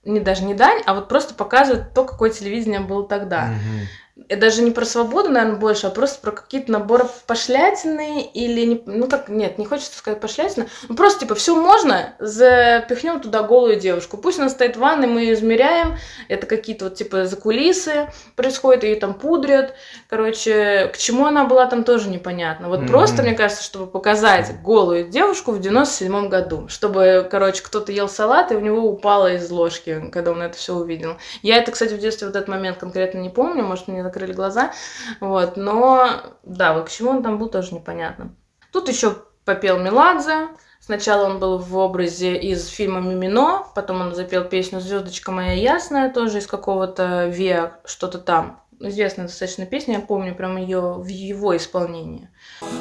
не 0.03 0.19
даже 0.19 0.43
не 0.43 0.55
дань, 0.55 0.81
а 0.85 0.95
вот 0.95 1.09
просто 1.09 1.35
показывает 1.35 1.93
то, 1.93 2.05
какое 2.05 2.31
телевидение 2.31 2.79
было 2.79 3.07
тогда. 3.07 3.47
Мгм. 3.47 3.87
Даже 4.27 4.61
не 4.61 4.71
про 4.71 4.85
свободу, 4.85 5.29
наверное, 5.29 5.57
больше, 5.59 5.87
а 5.87 5.89
просто 5.89 6.19
про 6.19 6.31
какие-то 6.31 6.71
наборы 6.71 7.05
пошлятины 7.27 8.23
или, 8.33 8.65
не, 8.65 8.81
ну 8.85 9.07
как, 9.07 9.29
нет, 9.29 9.57
не 9.57 9.65
хочется 9.65 9.97
сказать 9.97 10.19
пошлятина, 10.19 10.67
ну 10.87 10.95
просто 10.95 11.21
типа 11.21 11.35
все 11.35 11.55
можно, 11.55 12.13
запихнем 12.19 13.19
туда 13.21 13.43
голую 13.43 13.77
девушку. 13.79 14.17
Пусть 14.17 14.39
она 14.39 14.49
стоит 14.49 14.75
в 14.75 14.79
ванной, 14.79 15.07
мы 15.07 15.21
ее 15.21 15.33
измеряем, 15.33 15.97
это 16.27 16.47
какие-то 16.47 16.85
вот 16.85 16.95
типа 16.95 17.25
закулисы 17.25 18.09
происходят, 18.35 18.83
ее 18.83 18.95
там 18.95 19.13
пудрят. 19.13 19.73
Короче, 20.09 20.89
к 20.93 20.97
чему 20.97 21.25
она 21.25 21.45
была 21.45 21.65
там 21.67 21.83
тоже 21.83 22.09
непонятно. 22.09 22.67
Вот 22.67 22.79
Мгм. 22.79 22.87
просто, 22.89 23.21
мне 23.21 23.33
кажется, 23.33 23.63
чтобы 23.63 23.87
показать 23.87 24.61
голую 24.63 25.07
девушку 25.07 25.51
в 25.51 25.59
97 25.59 26.29
году, 26.29 26.67
чтобы, 26.67 27.27
короче, 27.29 27.63
кто-то 27.63 27.91
ел 27.91 28.09
салат, 28.09 28.51
и 28.51 28.55
у 28.55 28.59
него 28.59 28.81
упало 28.87 29.33
из 29.33 29.49
ложки, 29.49 30.09
когда 30.11 30.31
он 30.31 30.41
это 30.41 30.57
все 30.57 30.73
увидел. 30.75 31.17
Я 31.41 31.57
это, 31.57 31.71
кстати, 31.71 31.93
в 31.93 31.99
детстве 31.99 32.27
вот 32.27 32.35
этот 32.35 32.49
момент 32.49 32.77
конкретно 32.77 33.19
не 33.19 33.29
помню, 33.29 33.63
может, 33.63 33.87
мне 33.87 34.03
закрыли 34.09 34.33
глаза, 34.33 34.71
вот, 35.19 35.55
но, 35.55 36.09
да, 36.43 36.73
вот 36.73 36.87
к 36.87 36.91
чему 36.91 37.11
он 37.11 37.23
там 37.23 37.37
был, 37.37 37.49
тоже 37.49 37.73
непонятно. 37.73 38.35
Тут 38.71 38.89
еще 38.89 39.15
попел 39.45 39.79
Меладзе, 39.79 40.47
сначала 40.79 41.25
он 41.25 41.39
был 41.39 41.57
в 41.57 41.77
образе 41.77 42.35
из 42.35 42.67
фильма 42.67 42.99
«Мимино», 42.99 43.63
потом 43.73 44.01
он 44.01 44.13
запел 44.13 44.43
песню 44.43 44.79
«Звездочка 44.79 45.31
моя 45.31 45.53
ясная», 45.53 46.11
тоже 46.11 46.39
из 46.39 46.47
какого-то 46.47 47.27
Виа, 47.27 47.79
что-то 47.85 48.19
там. 48.19 48.61
Известная 48.81 49.25
достаточно 49.25 49.65
песня, 49.65 49.95
я 49.95 49.99
помню 49.99 50.33
прям 50.33 50.55
ее 50.55 50.93
в 50.93 51.07
его 51.07 51.57
исполнении. 51.57 52.29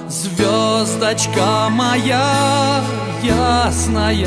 Звездочка 0.07 1.69
моя 1.71 2.81
ясная, 3.21 4.27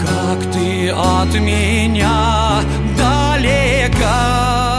как 0.00 0.52
ты 0.52 0.90
от 0.90 1.32
меня 1.34 2.62
далека. 2.98 4.75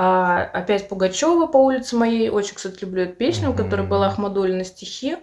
А, 0.00 0.48
опять 0.52 0.88
Пугачева 0.88 1.48
по 1.48 1.56
улице 1.56 1.96
моей. 1.96 2.28
Очень, 2.28 2.54
кстати, 2.54 2.82
люблю 2.82 3.02
эту 3.02 3.16
песню, 3.16 3.50
у 3.50 3.52
которой 3.52 3.84
была 3.84 4.06
Ахмадулина 4.06 4.62
стихи. 4.62 5.16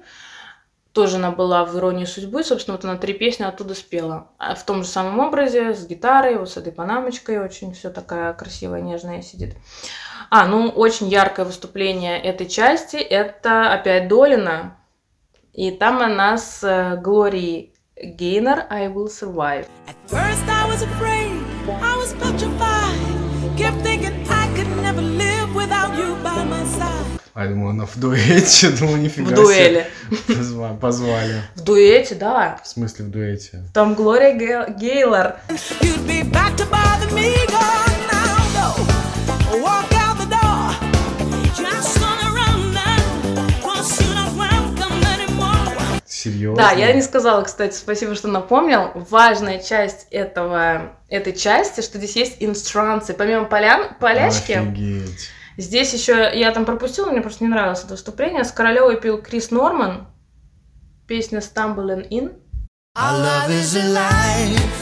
Тоже 0.91 1.15
она 1.15 1.32
была 1.32 1.63
в 1.63 1.78
«Иронии 1.78 2.03
судьбы». 2.03 2.43
Собственно, 2.43 2.76
вот 2.76 2.84
она 2.84 2.97
три 2.97 3.13
песни 3.13 3.45
оттуда 3.45 3.73
спела. 3.73 4.32
А 4.38 4.53
в 4.53 4.65
том 4.65 4.84
же 4.84 4.89
самом 4.89 5.21
образе, 5.21 5.73
с 5.73 5.88
гитарой, 5.88 6.38
вот 6.38 6.49
с 6.49 6.57
этой 6.57 6.73
панамочкой. 6.73 7.39
Очень 7.39 7.73
все 7.73 7.89
такая 7.89 8.34
красивая, 8.34 8.82
нежная 8.82 9.21
сидит. 9.21 9.55
А, 10.30 10.45
ну, 10.45 10.67
очень 10.67 11.07
яркое 11.07 11.45
выступление 11.45 12.21
этой 12.21 12.47
части. 12.47 12.97
Это 12.97 13.71
опять 13.71 14.09
Долина. 14.09 14.76
И 15.53 15.71
там 15.71 16.01
она 16.01 16.38
с 16.38 16.61
э, 16.63 16.97
Глорией 16.97 17.73
Гейнер 17.95 18.65
«I 18.69 18.89
Will 18.89 19.07
Survive». 19.07 19.67
At 19.88 19.95
first 20.09 20.43
I 20.49 20.69
was 20.69 20.82
afraid, 20.82 21.32
I 21.82 21.95
was 21.95 22.11
petrified. 22.15 23.57
Kept 23.57 23.82
thinking 23.82 24.28
I 24.30 24.35
could 24.56 24.68
never 24.82 25.01
live 25.01 25.53
without 25.53 25.95
you 25.97 26.16
by 26.24 26.43
my 26.45 26.64
side. 26.66 27.20
А 27.34 27.43
я 27.43 27.49
думаю, 27.49 27.72
она 27.72 27.86
в 27.86 27.97
дуэте, 27.97 28.70
думаю, 28.80 28.97
нифига 29.01 29.32
В 29.32 29.36
дуэли. 29.36 29.86
себе. 30.10 30.16
Позва- 30.39 30.78
Позвали. 30.80 31.41
В 31.56 31.62
дуэте, 31.62 32.16
да. 32.16 32.60
В 32.64 32.68
смысле 32.68 33.06
в 33.06 33.10
дуэте? 33.12 33.62
Там 33.74 33.93
Глория 33.93 34.34
Гей- 34.34 34.74
Гейлор. 34.80 35.36
You'd 35.82 36.06
be 36.08 36.24
back 36.24 36.56
to 36.56 36.66
bother 36.70 37.12
me, 37.12 37.34
gone 37.47 37.85
Серьезно? 46.26 46.57
Да, 46.57 46.71
я 46.71 46.91
не 46.91 47.03
сказала, 47.03 47.43
кстати, 47.43 47.76
спасибо, 47.76 48.15
что 48.15 48.28
напомнил. 48.28 48.91
Важная 48.95 49.59
часть 49.59 50.07
этого, 50.09 50.93
этой 51.07 51.34
части, 51.34 51.82
что 51.82 51.99
здесь 51.99 52.15
есть 52.15 52.38
инстранцы. 52.39 53.13
Помимо 53.13 53.45
полян, 53.45 53.95
полячки, 53.99 54.53
Офигеть. 54.53 55.30
здесь 55.57 55.93
еще, 55.93 56.32
я 56.34 56.51
там 56.51 56.65
пропустила, 56.65 57.11
мне 57.11 57.21
просто 57.21 57.43
не 57.43 57.49
нравилось 57.51 57.82
это 57.84 57.91
выступление. 57.93 58.43
С 58.43 58.51
Королевой 58.51 58.99
пил 58.99 59.21
Крис 59.21 59.51
Норман. 59.51 60.07
Песня 61.07 61.39
Stumbling 61.39 62.09
In. 62.09 62.34
Our 62.97 63.19
love 63.19 63.51
is 63.51 63.76
alive, 63.76 64.82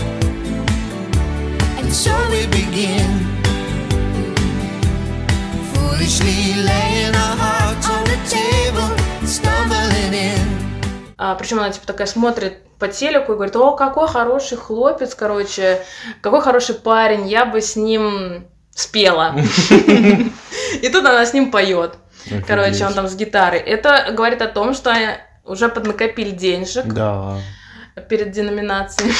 and 1.80 1.92
so 1.92 2.14
we 2.30 2.46
begin. 2.48 3.10
Foolishly 5.74 6.54
laying 6.64 7.16
our 7.16 7.36
hearts 7.36 7.90
on 7.90 8.04
the 8.06 8.20
table, 8.30 9.28
stumbling 9.28 10.14
in. 10.14 10.53
А, 11.26 11.36
причем 11.36 11.60
она 11.60 11.70
типа 11.70 11.88
такая 11.88 12.06
смотрит 12.06 12.58
по 12.80 12.90
телеку 12.90 13.32
и 13.32 13.36
говорит, 13.36 13.56
о, 13.56 13.78
какой 13.78 14.10
хороший 14.10 14.58
хлопец, 14.58 15.16
короче, 15.16 15.82
какой 16.20 16.42
хороший 16.42 16.76
парень, 16.76 17.30
я 17.30 17.46
бы 17.46 17.62
с 17.62 17.78
ним 17.78 18.46
спела. 18.72 19.34
И 19.70 20.90
тут 20.90 21.06
она 21.06 21.26
с 21.26 21.34
ним 21.34 21.50
поет. 21.50 21.96
Короче, 22.46 22.86
он 22.86 22.94
там 22.94 23.08
с 23.08 23.16
гитарой. 23.16 23.60
Это 23.60 24.12
говорит 24.12 24.42
о 24.42 24.48
том, 24.48 24.74
что 24.74 24.94
уже 25.46 25.70
поднакопили 25.70 26.32
денежек 26.32 26.88
Да. 26.88 27.38
Перед 28.10 28.32
деноминацией. 28.32 29.14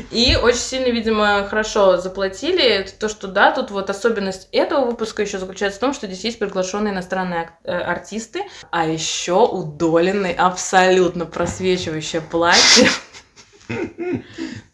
И 0.10 0.36
очень 0.36 0.58
сильно, 0.58 0.92
видимо, 0.92 1.46
хорошо 1.48 1.98
заплатили. 1.98 2.62
Это 2.62 2.92
То, 2.92 3.08
что 3.08 3.28
да, 3.28 3.52
тут 3.52 3.70
вот 3.70 3.90
особенность 3.90 4.48
этого 4.52 4.86
выпуска 4.86 5.22
еще 5.22 5.38
заключается 5.38 5.78
в 5.78 5.80
том, 5.80 5.94
что 5.94 6.06
здесь 6.06 6.24
есть 6.24 6.38
приглашенные 6.38 6.92
иностранные 6.92 7.50
э, 7.64 7.72
артисты, 7.72 8.42
а 8.70 8.86
еще 8.86 9.46
у 9.46 9.62
Долиной 9.62 10.32
абсолютно 10.32 11.26
просвечивающее 11.26 12.22
платье, 12.22 12.88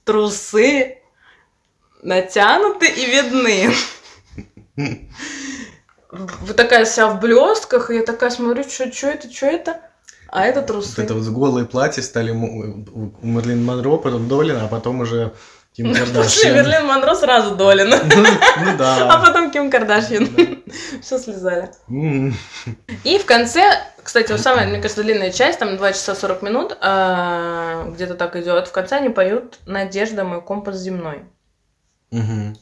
трусы 0.05 0.99
натянуты 2.03 2.86
и 2.88 3.07
видны. 3.07 3.74
Вы 6.11 6.55
такая 6.55 6.84
вся 6.84 7.09
в 7.09 7.20
блестках, 7.20 7.90
и 7.90 7.97
я 7.97 8.03
такая 8.03 8.30
смотрю, 8.30 8.62
что 8.64 8.84
это, 8.84 9.30
что 9.30 9.47
это? 9.47 9.86
А 10.29 10.45
это 10.47 10.61
Вот 10.61 10.66
трусы. 10.66 11.03
это 11.03 11.14
вот 11.14 11.24
голые 11.29 11.66
платья 11.66 12.03
стали 12.03 12.31
у 12.31 13.12
Мерлин 13.22 13.64
Монро, 13.64 13.97
потом 13.97 14.29
Долина, 14.29 14.64
а 14.64 14.68
потом 14.68 15.01
уже 15.01 15.33
Ким 15.72 15.93
Кардашьян. 15.95 16.55
Мерлин 16.55 16.87
Монро 16.87 17.14
сразу 17.14 17.55
Долина. 17.55 17.97
Ну 18.16 18.22
ну 18.22 18.29
А 18.70 18.77
да. 18.77 19.22
потом 19.24 19.51
Ким 19.51 19.70
Кардашьян. 19.70 20.29
Все 21.01 21.18
слезали. 21.18 21.70
И 23.05 23.18
в 23.18 23.24
конце, 23.27 23.81
кстати, 24.03 24.33
вот 24.33 24.41
самая, 24.41 24.66
мне 24.66 24.81
кажется, 24.81 25.03
длинная 25.03 25.31
часть, 25.31 25.59
там 25.59 25.77
2 25.77 25.93
часа 25.93 26.14
40 26.14 26.43
минут, 26.43 26.77
а, 26.81 27.89
где-то 27.95 28.14
так 28.14 28.37
идет. 28.37 28.68
В 28.68 28.72
конце 28.72 28.97
они 28.97 29.11
поют 29.11 29.59
«Надежда, 29.66 30.24
мой 30.24 30.41
компас 30.43 30.77
земной». 30.77 31.24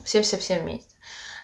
Все-все-все 0.04 0.58
вместе. 0.60 0.93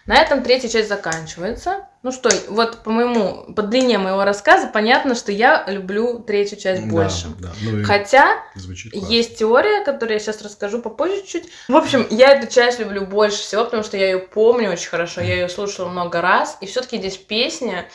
На 0.05 0.15
этом 0.19 0.41
третья 0.43 0.67
часть 0.67 0.89
заканчивается. 0.89 1.85
Ну 2.03 2.11
что, 2.11 2.29
вот 2.49 2.83
по 2.83 2.89
моему, 2.89 3.53
по 3.53 3.61
длине 3.61 3.99
моего 3.99 4.23
рассказа 4.23 4.67
понятно, 4.67 5.13
что 5.13 5.31
я 5.31 5.63
люблю 5.67 6.17
третью 6.19 6.57
часть 6.57 6.83
Да, 6.85 6.89
больше. 6.89 7.27
да. 7.39 7.49
Ну 7.61 7.83
Хотя 7.83 8.43
есть 8.55 9.37
теория, 9.37 9.83
которую 9.85 10.13
я 10.15 10.19
сейчас 10.19 10.41
расскажу 10.41 10.81
попозже 10.81 11.21
чуть. 11.27 11.47
В 11.67 11.75
общем, 11.75 12.07
я 12.09 12.31
эту 12.31 12.51
часть 12.51 12.79
люблю 12.79 13.05
больше 13.05 13.37
всего, 13.37 13.63
потому 13.65 13.83
что 13.83 13.97
я 13.97 14.05
ее 14.07 14.19
помню 14.19 14.71
очень 14.71 14.89
хорошо, 14.89 15.21
я 15.21 15.35
ее 15.35 15.49
слушала 15.49 15.89
много 15.89 16.21
раз, 16.21 16.57
и 16.61 16.65
все-таки 16.65 16.97
здесь 16.97 17.17
песни, 17.17 17.85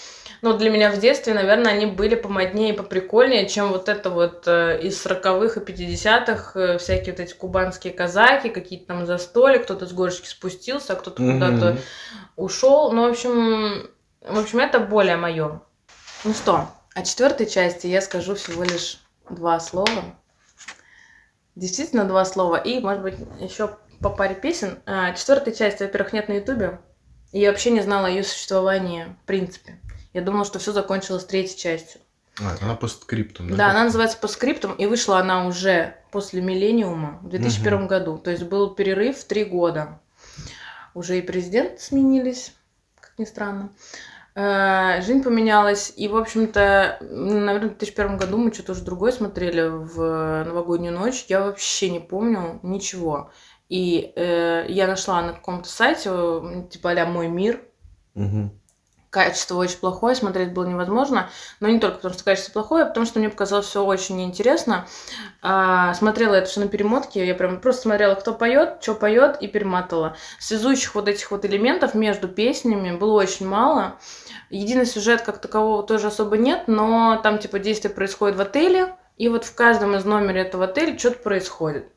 ну, 0.42 0.56
для 0.56 0.70
меня 0.70 0.90
в 0.90 0.98
детстве, 0.98 1.34
наверное, 1.34 1.72
они 1.72 1.86
были 1.86 2.14
помоднее 2.14 2.74
и 2.74 2.76
поприкольнее, 2.76 3.48
чем 3.48 3.68
вот 3.68 3.88
это 3.88 4.10
вот 4.10 4.44
э, 4.46 4.80
из 4.82 5.04
40-х 5.04 5.60
и 5.60 5.64
50-х 5.64 6.60
э, 6.60 6.78
всякие 6.78 7.12
вот 7.14 7.20
эти 7.20 7.34
кубанские 7.34 7.92
казаки, 7.92 8.48
какие-то 8.50 8.86
там 8.86 9.06
застолья, 9.06 9.58
кто-то 9.58 9.86
с 9.86 9.92
горочки 9.92 10.26
спустился, 10.28 10.92
а 10.92 10.96
кто-то 10.96 11.22
Мгм. 11.22 11.32
куда-то 11.34 11.78
ушел. 12.36 12.92
Ну, 12.92 13.06
в 13.06 13.10
общем, 13.10 13.88
в 14.20 14.38
общем, 14.38 14.58
это 14.58 14.80
более 14.80 15.16
мое. 15.16 15.60
Ну 16.24 16.32
что, 16.32 16.68
о 16.94 17.02
четвертой 17.02 17.46
части 17.46 17.86
я 17.86 18.00
скажу 18.00 18.34
всего 18.34 18.62
лишь 18.62 19.00
два 19.30 19.60
слова. 19.60 20.04
Действительно 21.54 22.04
два 22.04 22.24
слова. 22.24 22.56
И, 22.56 22.80
может 22.80 23.02
быть, 23.02 23.14
еще 23.40 23.76
по 24.00 24.10
паре 24.10 24.34
песен. 24.34 24.78
А, 24.86 25.12
Четвертой 25.12 25.54
части, 25.54 25.82
во-первых, 25.82 26.12
нет 26.12 26.28
на 26.28 26.34
Ютубе. 26.34 26.80
И 27.32 27.40
я 27.40 27.50
вообще 27.50 27.70
не 27.70 27.80
знала 27.80 28.06
о 28.08 28.10
ее 28.10 28.22
существовании, 28.24 29.06
в 29.22 29.26
принципе. 29.26 29.80
Я 30.16 30.22
думала, 30.22 30.46
что 30.46 30.58
все 30.58 30.72
закончилось 30.72 31.26
третьей 31.26 31.58
частью. 31.58 32.00
А, 32.40 32.56
она 32.62 32.74
по 32.74 32.88
скриптам, 32.88 33.54
Да, 33.54 33.68
она 33.68 33.84
называется 33.84 34.16
по 34.16 34.28
скриптам, 34.28 34.72
и 34.72 34.86
вышла 34.86 35.18
она 35.18 35.46
уже 35.46 35.94
после 36.10 36.40
миллениума 36.40 37.18
в 37.20 37.28
2001 37.28 37.86
году. 37.86 38.16
То 38.16 38.30
есть 38.30 38.44
был 38.44 38.70
перерыв 38.70 39.18
в 39.18 39.24
три 39.26 39.44
года. 39.44 40.00
Уже 40.94 41.18
и 41.18 41.20
президент 41.20 41.82
сменились, 41.82 42.54
как 42.98 43.12
ни 43.18 43.26
странно. 43.26 43.68
Э, 44.34 45.02
Жизнь 45.02 45.22
поменялась, 45.22 45.92
и, 45.94 46.08
в 46.08 46.16
общем-то, 46.16 46.96
наверное, 47.02 47.68
в 47.68 47.76
2001 47.76 48.16
году 48.16 48.38
мы 48.38 48.54
что-то 48.54 48.72
уже 48.72 48.84
другое 48.84 49.12
смотрели 49.12 49.68
в 49.68 50.44
новогоднюю 50.46 50.94
ночь. 50.94 51.26
Я 51.28 51.42
вообще 51.42 51.90
не 51.90 52.00
помню 52.00 52.58
ничего. 52.62 53.30
И 53.68 54.14
э, 54.16 54.64
я 54.70 54.86
нашла 54.86 55.20
на 55.20 55.34
каком-то 55.34 55.68
сайте, 55.68 56.08
э, 56.10 56.62
типа 56.70 56.92
а 56.92 57.04
мой 57.04 57.28
мир, 57.28 57.60
Мгм. 58.14 58.50
Качество 59.16 59.56
очень 59.56 59.78
плохое, 59.78 60.14
смотреть 60.14 60.52
было 60.52 60.66
невозможно. 60.66 61.30
Но 61.60 61.68
не 61.68 61.80
только 61.80 61.96
потому, 61.96 62.12
что 62.12 62.22
качество 62.22 62.52
плохое, 62.52 62.84
а 62.84 62.86
потому 62.86 63.06
что 63.06 63.18
мне 63.18 63.30
показалось 63.30 63.64
все 63.64 63.82
очень 63.82 64.18
неинтересно. 64.18 64.86
А, 65.40 65.94
смотрела 65.94 66.34
это 66.34 66.50
все 66.50 66.60
на 66.60 66.68
перемотке, 66.68 67.26
я 67.26 67.34
прям 67.34 67.58
просто 67.58 67.82
смотрела, 67.82 68.14
кто 68.14 68.34
поет, 68.34 68.76
что 68.82 68.92
поет, 68.92 69.38
и 69.40 69.48
перематывала. 69.48 70.18
Связующих 70.38 70.94
вот 70.94 71.08
этих 71.08 71.30
вот 71.30 71.46
элементов 71.46 71.94
между 71.94 72.28
песнями 72.28 72.94
было 72.94 73.22
очень 73.22 73.48
мало. 73.48 73.94
Единый 74.50 74.84
сюжет 74.84 75.22
как 75.22 75.38
такового 75.38 75.82
тоже 75.82 76.08
особо 76.08 76.36
нет, 76.36 76.64
но 76.66 77.18
там 77.22 77.38
типа 77.38 77.58
действие 77.58 77.94
происходит 77.94 78.36
в 78.36 78.42
отеле, 78.42 78.96
и 79.16 79.30
вот 79.30 79.46
в 79.46 79.54
каждом 79.54 79.96
из 79.96 80.04
номеров 80.04 80.46
этого 80.46 80.66
отеля 80.66 80.98
что-то 80.98 81.20
происходит. 81.20 81.90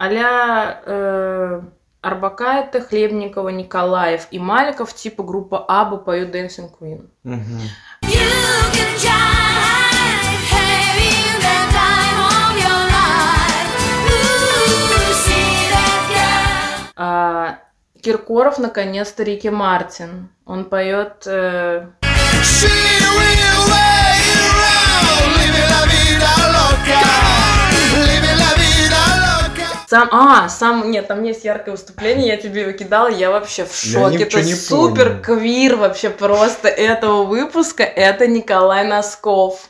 Аля 0.00 0.80
э, 0.86 1.62
Арбакайте, 2.02 2.80
Хлебникова, 2.80 3.50
Николаев 3.50 4.26
и 4.30 4.38
Маликов, 4.38 4.94
типа 4.94 5.22
группа 5.22 5.62
Аба 5.68 5.98
поют 5.98 6.34
Dancing 6.34 6.70
Queen. 6.80 7.10
А, 16.96 17.58
Киркоров, 18.02 18.58
наконец-то, 18.58 19.22
Рики 19.22 19.48
Мартин. 19.48 20.30
Он 20.44 20.64
поет... 20.66 21.26
э, 21.26 21.86
She 22.42 22.66
will 22.66 23.62
wait 23.70 24.38
around, 24.48 25.36
living 25.36 25.68
la 25.70 25.82
vida 25.92 26.32
loca, 26.56 27.29
Сам, 29.90 30.08
а, 30.12 30.48
сам, 30.48 30.88
нет, 30.88 31.08
там 31.08 31.24
есть 31.24 31.44
яркое 31.44 31.72
выступление, 31.74 32.28
я 32.28 32.36
тебе 32.36 32.60
его 32.60 32.70
кидала, 32.70 33.08
я 33.08 33.32
вообще 33.32 33.64
в 33.64 33.74
Я 33.84 33.92
шоке. 34.10 34.18
ничего 34.18 34.40
Это 34.40 34.56
супер 34.56 35.06
помню. 35.08 35.22
квир 35.24 35.74
вообще 35.74 36.10
просто 36.10 36.68
этого 36.68 37.24
выпуска, 37.24 37.82
это 37.82 38.28
Николай 38.28 38.84
Носков. 38.86 39.68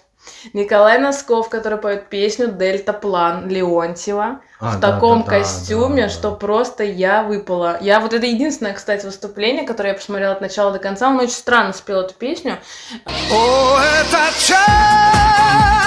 Николай 0.52 0.98
Носков, 0.98 1.48
который 1.48 1.78
поет 1.78 2.10
песню 2.10 2.48
«Дельта 2.48 2.92
План» 2.92 3.48
Леонтьева 3.48 4.40
А, 4.60 4.72
в 4.72 4.78
да, 4.80 4.92
таком 4.92 5.20
да, 5.20 5.24
да, 5.30 5.38
костюме, 5.38 6.02
да, 6.02 6.08
что 6.10 6.30
да. 6.32 6.36
просто 6.36 6.84
я 6.84 7.22
выпала. 7.22 7.78
Я 7.80 7.98
вот 8.00 8.12
это 8.12 8.26
единственное, 8.26 8.74
кстати, 8.74 9.06
выступление, 9.06 9.66
которое 9.66 9.90
я 9.90 9.94
посмотрела 9.94 10.32
от 10.34 10.42
начала 10.42 10.70
до 10.70 10.78
конца. 10.78 11.08
Он 11.08 11.18
очень 11.18 11.30
странно 11.32 11.72
спел 11.72 12.00
эту 12.00 12.12
песню. 12.12 12.58
О, 13.06 13.78
этот 14.02 14.36
час, 14.38 15.79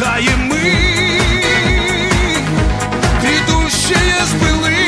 Сближаем 0.00 0.40
мы 0.48 0.56
грядущее 3.20 4.24
с 4.24 4.32
былым 4.40 4.78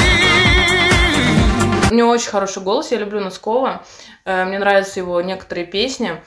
У 1.91 1.95
него 1.95 2.09
очень 2.09 2.31
хороший 2.31 2.63
голос, 2.63 2.91
я 2.93 2.97
люблю 2.97 3.21
Носкова. 3.21 3.83
Э, 4.25 4.47
Мне 4.47 4.59
нравятся 4.59 5.01
его 5.01 5.21
некоторые 5.21 5.67
песни. 5.67 6.23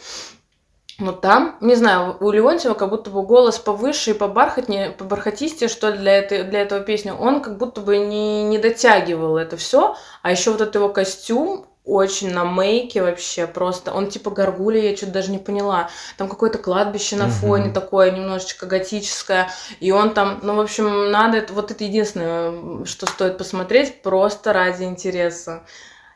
Но 0.99 1.13
там, 1.13 1.57
не 1.61 1.73
знаю, 1.73 2.15
у 2.19 2.29
Леонтьева 2.29 2.75
как 2.75 2.91
будто 2.91 3.09
бы 3.09 3.23
голос 3.23 3.57
повыше 3.57 4.11
и 4.11 4.13
побархатнее, 4.13 4.91
побархатистее, 4.91 5.67
что 5.67 5.89
ли, 5.89 5.97
для, 5.97 6.19
этой, 6.19 6.43
для 6.43 6.61
этого 6.61 6.81
песни. 6.81 7.09
Он 7.09 7.41
как 7.41 7.57
будто 7.57 7.81
бы 7.81 7.97
не, 7.97 8.43
не 8.43 8.59
дотягивал 8.59 9.37
это 9.37 9.57
все. 9.57 9.95
А 10.21 10.29
еще 10.29 10.51
вот 10.51 10.61
этот 10.61 10.75
его 10.75 10.89
костюм 10.89 11.65
очень 11.85 12.33
на 12.33 12.43
мейке 12.43 13.01
вообще 13.01 13.47
просто. 13.47 13.93
Он 13.93 14.07
типа 14.07 14.31
горгулья, 14.31 14.89
я 14.89 14.97
что-то 14.97 15.13
даже 15.13 15.31
не 15.31 15.37
поняла. 15.37 15.89
Там 16.17 16.27
какое-то 16.27 16.57
кладбище 16.57 17.15
на 17.15 17.29
фоне 17.29 17.71
такое 17.71 18.11
немножечко 18.11 18.65
готическое. 18.65 19.49
И 19.79 19.91
он 19.91 20.13
там, 20.13 20.39
ну, 20.41 20.55
в 20.55 20.59
общем, 20.59 21.11
надо, 21.11 21.45
вот 21.53 21.71
это 21.71 21.83
единственное, 21.83 22.85
что 22.85 23.05
стоит 23.05 23.37
посмотреть, 23.37 24.01
просто 24.01 24.51
ради 24.51 24.83
интереса. 24.83 25.63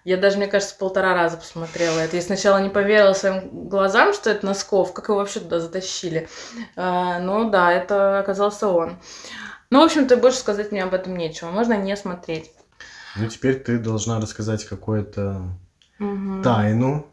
Я 0.05 0.17
даже, 0.17 0.37
мне 0.37 0.47
кажется, 0.47 0.75
полтора 0.75 1.13
раза 1.13 1.37
посмотрела 1.37 1.99
это. 1.99 2.15
Я 2.15 2.21
сначала 2.21 2.57
не 2.57 2.69
поверила 2.69 3.13
своим 3.13 3.67
глазам, 3.69 4.13
что 4.13 4.29
это 4.31 4.45
Носков, 4.45 4.93
как 4.93 5.09
его 5.09 5.17
вообще 5.17 5.39
туда 5.39 5.59
затащили. 5.59 6.29
А, 6.75 7.19
ну 7.19 7.49
да, 7.49 7.71
это 7.71 8.19
оказался 8.19 8.69
он. 8.69 8.97
Ну, 9.69 9.81
в 9.81 9.83
общем-то, 9.83 10.17
больше 10.17 10.39
сказать 10.39 10.71
мне 10.71 10.83
об 10.83 10.95
этом 10.95 11.15
нечего. 11.15 11.51
Можно 11.51 11.73
не 11.73 11.95
смотреть. 11.95 12.51
Ну, 13.19 13.27
теперь 13.27 13.59
ты 13.59 13.77
должна 13.77 14.19
рассказать 14.19 14.63
какую-то 14.65 15.41
Мгм. 15.97 16.41
тайну, 16.41 17.05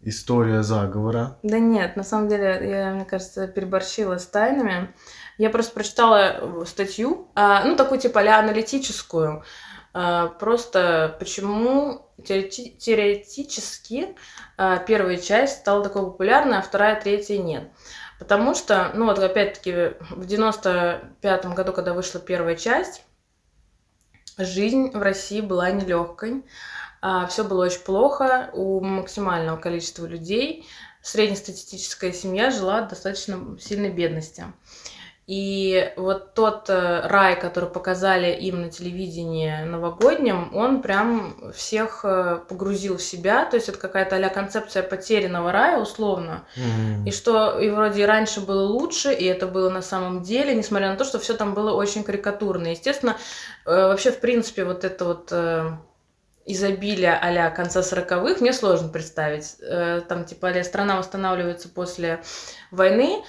история 0.00 0.62
заговора. 0.62 1.38
Да 1.42 1.58
нет, 1.58 1.96
на 1.96 2.04
самом 2.04 2.28
деле, 2.28 2.60
я, 2.62 2.90
мне 2.92 3.04
кажется, 3.04 3.48
переборщила 3.48 4.18
с 4.18 4.26
тайнами. 4.26 4.94
Я 5.38 5.50
просто 5.50 5.72
прочитала 5.72 6.36
э, 6.62 6.64
статью, 6.66 7.28
а, 7.34 7.64
ну, 7.64 7.74
такую 7.74 7.98
типа 7.98 8.20
а 8.20 8.38
аналитическую, 8.38 9.42
а, 9.92 10.28
просто 10.28 11.16
почему 11.18 12.06
теорети- 12.18 12.76
теоретически 12.76 14.14
а, 14.56 14.76
первая 14.78 15.16
часть 15.16 15.58
стала 15.58 15.82
такой 15.82 16.02
популярной, 16.02 16.58
а 16.58 16.62
вторая, 16.62 17.00
третья 17.00 17.38
нет. 17.38 17.70
Потому 18.20 18.54
что, 18.54 18.92
ну 18.94 19.06
вот 19.06 19.18
опять-таки, 19.18 19.94
в 20.10 20.24
95 20.24 21.46
году, 21.46 21.72
когда 21.72 21.92
вышла 21.94 22.20
первая 22.20 22.54
часть, 22.54 23.02
жизнь 24.38 24.90
в 24.90 25.00
России 25.02 25.40
была 25.40 25.70
нелегкой. 25.70 26.44
Все 27.28 27.44
было 27.44 27.66
очень 27.66 27.80
плохо 27.80 28.50
у 28.54 28.80
максимального 28.80 29.56
количества 29.58 30.06
людей. 30.06 30.66
Среднестатистическая 31.02 32.12
семья 32.12 32.50
жила 32.50 32.82
в 32.82 32.88
достаточно 32.88 33.58
сильной 33.60 33.90
бедности. 33.90 34.44
И 35.26 35.90
вот 35.96 36.34
тот 36.34 36.68
э, 36.68 37.00
рай, 37.06 37.40
который 37.40 37.70
показали 37.70 38.30
им 38.30 38.60
на 38.60 38.70
телевидении 38.70 39.64
новогоднем, 39.64 40.54
он 40.54 40.82
прям 40.82 41.50
всех 41.54 42.04
э, 42.04 42.40
погрузил 42.46 42.98
в 42.98 43.02
себя. 43.02 43.46
То 43.46 43.56
есть 43.56 43.70
это 43.70 43.78
какая-то 43.78 44.16
а 44.16 44.28
концепция 44.28 44.82
потерянного 44.82 45.50
рая, 45.50 45.78
условно. 45.78 46.44
Мгм. 46.56 47.06
И 47.06 47.10
что 47.10 47.58
и 47.58 47.70
вроде 47.70 48.02
и 48.02 48.04
раньше 48.04 48.42
было 48.42 48.64
лучше, 48.64 49.14
и 49.14 49.24
это 49.24 49.46
было 49.46 49.70
на 49.70 49.80
самом 49.80 50.22
деле, 50.22 50.54
несмотря 50.54 50.90
на 50.90 50.96
то, 50.96 51.04
что 51.04 51.18
все 51.18 51.32
там 51.32 51.54
было 51.54 51.72
очень 51.72 52.04
карикатурно. 52.04 52.68
Естественно, 52.68 53.16
э, 53.64 53.70
вообще, 53.70 54.10
в 54.10 54.20
принципе, 54.20 54.64
вот 54.64 54.84
это 54.84 55.04
вот 55.06 55.32
изобилие 56.46 57.14
а 57.14 57.50
конца 57.50 57.80
40-х 57.80 58.42
мне 58.42 58.52
сложно 58.52 58.88
представить. 58.88 59.56
Там, 60.06 60.26
типа, 60.26 60.50
а 60.50 60.64
страна 60.64 60.98
восстанавливается 60.98 61.70
после 61.70 62.22
войны, 62.70 63.24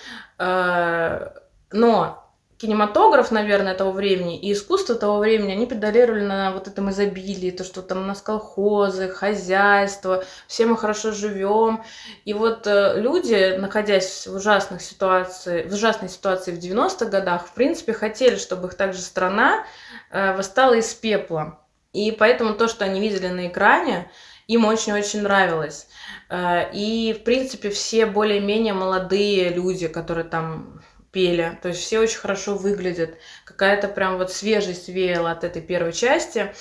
но 1.72 2.26
кинематограф, 2.58 3.32
наверное, 3.32 3.76
того 3.76 3.92
времени 3.92 4.40
и 4.40 4.54
искусство 4.54 4.96
того 4.96 5.20
времени, 5.20 5.52
они 5.52 5.66
педалировали 5.68 6.26
на 6.26 6.52
вот 6.52 6.68
этом 6.68 6.90
изобилии, 6.90 7.52
то, 7.52 7.64
что 7.64 7.82
там 7.82 8.00
у 8.00 8.06
нас 8.06 8.22
колхозы, 8.22 9.10
хозяйство, 9.10 10.24
все 10.48 10.66
мы 10.66 10.78
хорошо 10.78 11.12
живем. 11.12 11.84
И 12.24 12.34
вот 12.34 12.66
э, 12.66 13.00
люди, 13.00 13.58
находясь 13.58 14.26
в 14.26 14.36
ужасных 14.36 14.82
ситуациях, 14.82 15.70
в 15.70 15.74
ужасной 15.74 16.10
ситуации 16.10 16.56
в 16.56 16.60
90-х 16.60 17.06
годах, 17.08 17.48
в 17.48 17.54
принципе, 17.54 17.94
хотели, 17.94 18.38
чтобы 18.38 18.70
их 18.70 18.76
также 18.76 19.02
страна 19.02 19.66
э, 20.12 20.36
восстала 20.36 20.76
из 20.76 20.94
пепла. 20.94 21.60
И 21.92 22.12
поэтому 22.12 22.54
то, 22.54 22.68
что 22.68 22.86
они 22.86 23.02
видели 23.02 23.28
на 23.28 23.48
экране, 23.48 24.10
им 24.48 24.66
очень-очень 24.66 25.24
нравилось. 25.24 25.88
Э, 26.30 26.72
И, 26.74 27.14
в 27.14 27.24
принципе, 27.26 27.70
все 27.70 28.06
более-менее 28.06 28.74
молодые 28.74 29.50
люди, 29.50 29.90
которые 29.90 30.26
там 30.26 30.82
пели, 31.16 31.58
то 31.62 31.70
есть 31.70 31.80
все 31.80 32.00
очень 32.00 32.20
хорошо 32.20 32.56
выглядят. 32.56 33.12
Какая-то 33.46 33.88
прям 33.88 34.18
вот 34.18 34.34
свежесть 34.34 34.90
веяла 34.90 35.32
от 35.32 35.46
этой 35.46 35.62
первой 35.62 35.94
части. 35.94 36.54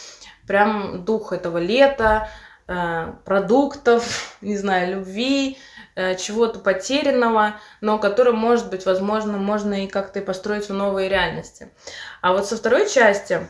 Прям 0.46 1.05
дух 1.05 1.32
этого 1.32 1.59
лета, 1.59 2.28
э, 2.68 3.12
продуктов, 3.24 4.36
не 4.40 4.56
знаю, 4.56 4.98
любви, 4.98 5.59
э, 5.97 6.14
чего-то 6.14 6.60
потерянного, 6.60 7.56
но 7.81 7.98
который, 7.98 8.32
может 8.32 8.70
быть, 8.70 8.86
возможно, 8.86 9.39
можно 9.39 9.85
и 9.85 9.89
как-то 9.89 10.20
и 10.20 10.24
построить 10.24 10.68
в 10.68 10.72
новой 10.72 11.09
реальности. 11.09 11.72
А 12.20 12.32
вот 12.32 12.47
со 12.47 12.56
второй 12.56 12.89
части 12.89 13.48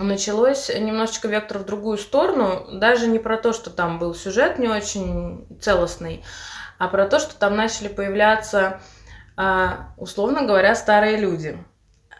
началось 0.00 0.68
немножечко 0.68 1.28
вектор 1.28 1.58
в 1.58 1.64
другую 1.64 1.96
сторону, 1.96 2.66
даже 2.72 3.06
не 3.06 3.20
про 3.20 3.36
то, 3.36 3.52
что 3.52 3.70
там 3.70 4.00
был 4.00 4.16
сюжет 4.16 4.58
не 4.58 4.66
очень 4.66 5.46
целостный, 5.60 6.24
а 6.78 6.88
про 6.88 7.06
то, 7.06 7.20
что 7.20 7.36
там 7.36 7.54
начали 7.54 7.86
появляться, 7.86 8.80
условно 9.96 10.42
говоря, 10.42 10.74
старые 10.74 11.16
люди. 11.16 11.56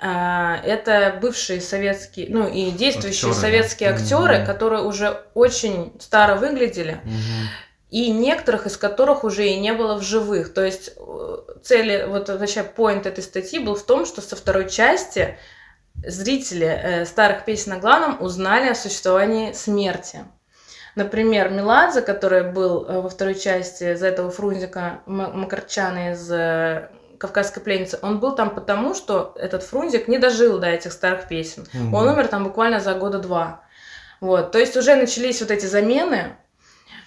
А, 0.05 0.56
Это 0.64 1.16
бывшие 1.20 1.60
советские, 1.60 2.26
ну 2.30 2.48
и 2.48 2.70
действующие 2.72 3.30
Актеры, 3.30 3.47
советские 3.52 3.90
актеры, 3.90 4.39
Мгм. 4.39 4.47
которые 4.47 4.82
уже 4.82 5.22
очень 5.34 5.93
старо 6.01 6.34
выглядели, 6.34 7.01
Мгм. 7.05 7.48
и 7.90 8.10
некоторых 8.10 8.66
из 8.66 8.76
которых 8.76 9.22
уже 9.22 9.47
и 9.47 9.60
не 9.60 9.72
было 9.72 9.94
в 9.97 10.02
живых. 10.02 10.52
То 10.55 10.64
есть 10.64 10.90
э, 10.97 11.36
цели, 11.62 12.05
вот 12.09 12.28
вообще 12.30 12.64
поинт 12.64 13.06
этой 13.06 13.22
статьи 13.22 13.60
был 13.60 13.76
в 13.76 13.84
том, 13.84 14.05
что 14.05 14.20
со 14.22 14.34
второй 14.34 14.68
части 14.68 15.39
зрители 16.05 16.66
э, 16.66 17.05
старых 17.05 17.44
песен 17.44 17.70
на 17.74 17.78
главном 17.78 18.20
узнали 18.20 18.70
о 18.70 18.74
существовании 18.74 19.52
смерти. 19.52 20.24
Например, 20.97 21.48
Меладзе, 21.48 22.01
который 22.02 22.43
был 22.51 22.84
э, 22.89 23.01
во 23.01 23.09
второй 23.09 23.34
части 23.36 23.94
за 23.94 24.09
этого 24.09 24.30
Фрунзика 24.32 25.01
Макарчана 25.06 26.12
из 26.12 26.28
«Кавказская 27.23 27.62
пленница», 27.65 27.99
он 28.03 28.19
был 28.20 28.35
там 28.35 28.51
потому, 28.51 28.94
что 28.94 29.35
этот 29.36 29.62
Фрунзик 29.62 30.09
не 30.09 30.19
дожил 30.19 30.59
до 30.59 30.66
этих 30.66 30.93
старых 30.93 31.28
песен. 31.28 31.66
Мгм. 31.73 31.94
Он 31.94 32.09
умер 32.09 32.28
там 32.28 32.44
буквально 32.44 32.81
за 32.81 32.94
года 32.94 33.19
два. 33.19 33.62
Вот, 34.20 34.53
то 34.53 34.59
есть 34.59 34.77
уже 34.77 34.94
начались 34.97 35.40
вот 35.40 35.51
эти 35.51 35.66
замены. 35.66 36.36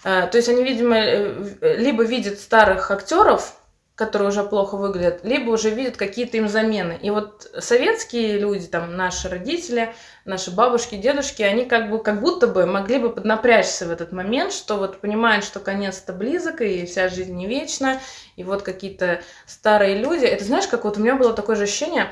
Э, 0.04 0.28
То 0.28 0.38
есть 0.38 0.50
они, 0.50 0.64
видимо, 0.64 0.96
э, 0.98 1.30
в- 1.34 1.78
либо 1.78 2.04
видят 2.04 2.40
старых 2.40 2.92
актеров, 2.92 3.54
которые 3.96 4.28
уже 4.28 4.44
плохо 4.44 4.76
выглядят, 4.76 5.24
либо 5.24 5.52
уже 5.52 5.70
видят 5.70 5.96
какие-то 5.96 6.36
им 6.38 6.50
замены. 6.50 7.00
И 7.02 7.10
вот 7.10 7.50
советские 7.58 8.38
люди, 8.38 8.68
там 8.68 8.98
наши 8.98 9.30
родители, 9.30 9.96
наши 10.26 10.52
бабушки, 10.52 10.96
дедушки, 10.96 11.42
они 11.42 11.64
как 11.66 11.90
бы 11.90 12.04
как 12.04 12.20
будто 12.20 12.48
бы 12.48 12.66
могли 12.66 13.00
бы 13.00 13.10
поднапрячься 13.10 13.86
в 13.86 13.92
этот 13.92 14.12
момент, 14.12 14.52
что 14.52 14.76
вот 14.76 15.00
понимают, 15.00 15.46
что 15.46 15.62
конец-то 15.62 16.12
близок, 16.12 16.60
и 16.60 16.86
вся 16.86 17.08
жизнь 17.08 17.34
не 17.34 17.48
вечна, 17.48 18.02
и 18.36 18.44
вот 18.44 18.64
какие-то 18.64 19.22
старые 19.46 19.96
люди. 19.98 20.26
Это 20.26 20.44
знаешь, 20.44 20.68
как 20.68 20.84
вот 20.84 20.98
у 20.98 21.00
меня 21.02 21.16
было 21.16 21.32
такое 21.32 21.56
же 21.56 21.64
ощущение, 21.64 22.12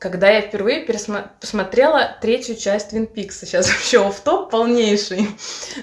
когда 0.00 0.30
я 0.30 0.40
впервые 0.40 0.86
пересма- 0.86 1.28
посмотрела 1.40 2.16
третью 2.22 2.56
часть 2.56 2.90
Твин 2.90 3.06
Пикса. 3.06 3.44
Сейчас 3.44 3.68
вообще 3.70 4.04
оф 4.04 4.18
топ 4.20 4.50
полнейший. 4.50 5.28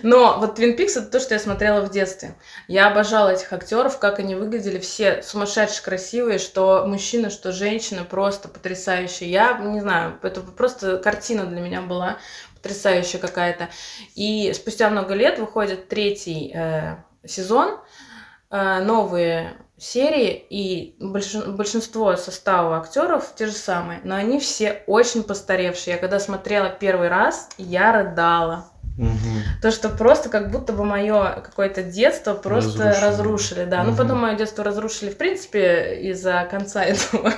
Но 0.01 0.39
вот 0.39 0.55
Твин 0.55 0.75
Пикс 0.75 0.97
это 0.97 1.05
то, 1.05 1.19
что 1.19 1.35
я 1.35 1.39
смотрела 1.39 1.81
в 1.81 1.91
детстве. 1.91 2.35
Я 2.67 2.87
обожала 2.87 3.29
этих 3.29 3.53
актеров, 3.53 3.99
как 3.99 4.17
они 4.17 4.33
выглядели 4.33 4.79
все 4.79 5.21
сумасшедше 5.21 5.83
красивые, 5.83 6.39
что 6.39 6.85
мужчины, 6.87 7.29
что 7.29 7.51
женщины, 7.51 8.03
просто 8.03 8.47
потрясающие. 8.49 9.29
Я 9.29 9.59
не 9.59 9.81
знаю, 9.81 10.19
это 10.23 10.41
просто 10.41 10.97
картина 10.97 11.45
для 11.45 11.61
меня 11.61 11.81
была 11.81 12.17
потрясающая 12.55 13.19
какая-то. 13.19 13.69
И 14.15 14.51
спустя 14.53 14.89
много 14.89 15.13
лет 15.13 15.37
выходит 15.37 15.89
третий 15.89 16.51
э, 16.55 16.95
сезон, 17.23 17.79
э, 18.49 18.79
новые 18.81 19.57
серии, 19.77 20.45
и 20.49 20.95
большин- 20.99 21.55
большинство 21.55 22.15
состава 22.15 22.77
актеров 22.77 23.33
те 23.35 23.47
же 23.47 23.53
самые, 23.53 24.01
но 24.03 24.15
они 24.15 24.39
все 24.39 24.83
очень 24.87 25.23
постаревшие. 25.23 25.95
Я 25.95 25.99
когда 25.99 26.19
смотрела 26.19 26.69
первый 26.69 27.07
раз, 27.09 27.49
я 27.57 27.91
рыдала. 27.91 28.71
Мгм. 28.97 29.43
То, 29.61 29.69
что 29.71 29.89
просто 29.89 30.29
как 30.29 30.49
будто 30.51 30.73
бы 30.73 30.83
мое 30.83 31.41
какое-то 31.45 31.83
детство 31.83 32.33
просто 32.33 32.79
разрушили, 32.85 33.05
Разрушили. 33.05 33.65
да. 33.65 33.83
Ну, 33.83 33.89
Мгм. 33.91 33.97
потом 33.97 34.17
мое 34.19 34.35
детство 34.35 34.63
разрушили, 34.63 35.09
в 35.11 35.17
принципе, 35.17 35.99
из-за 36.01 36.47
конца 36.49 36.83
этого. 36.85 37.31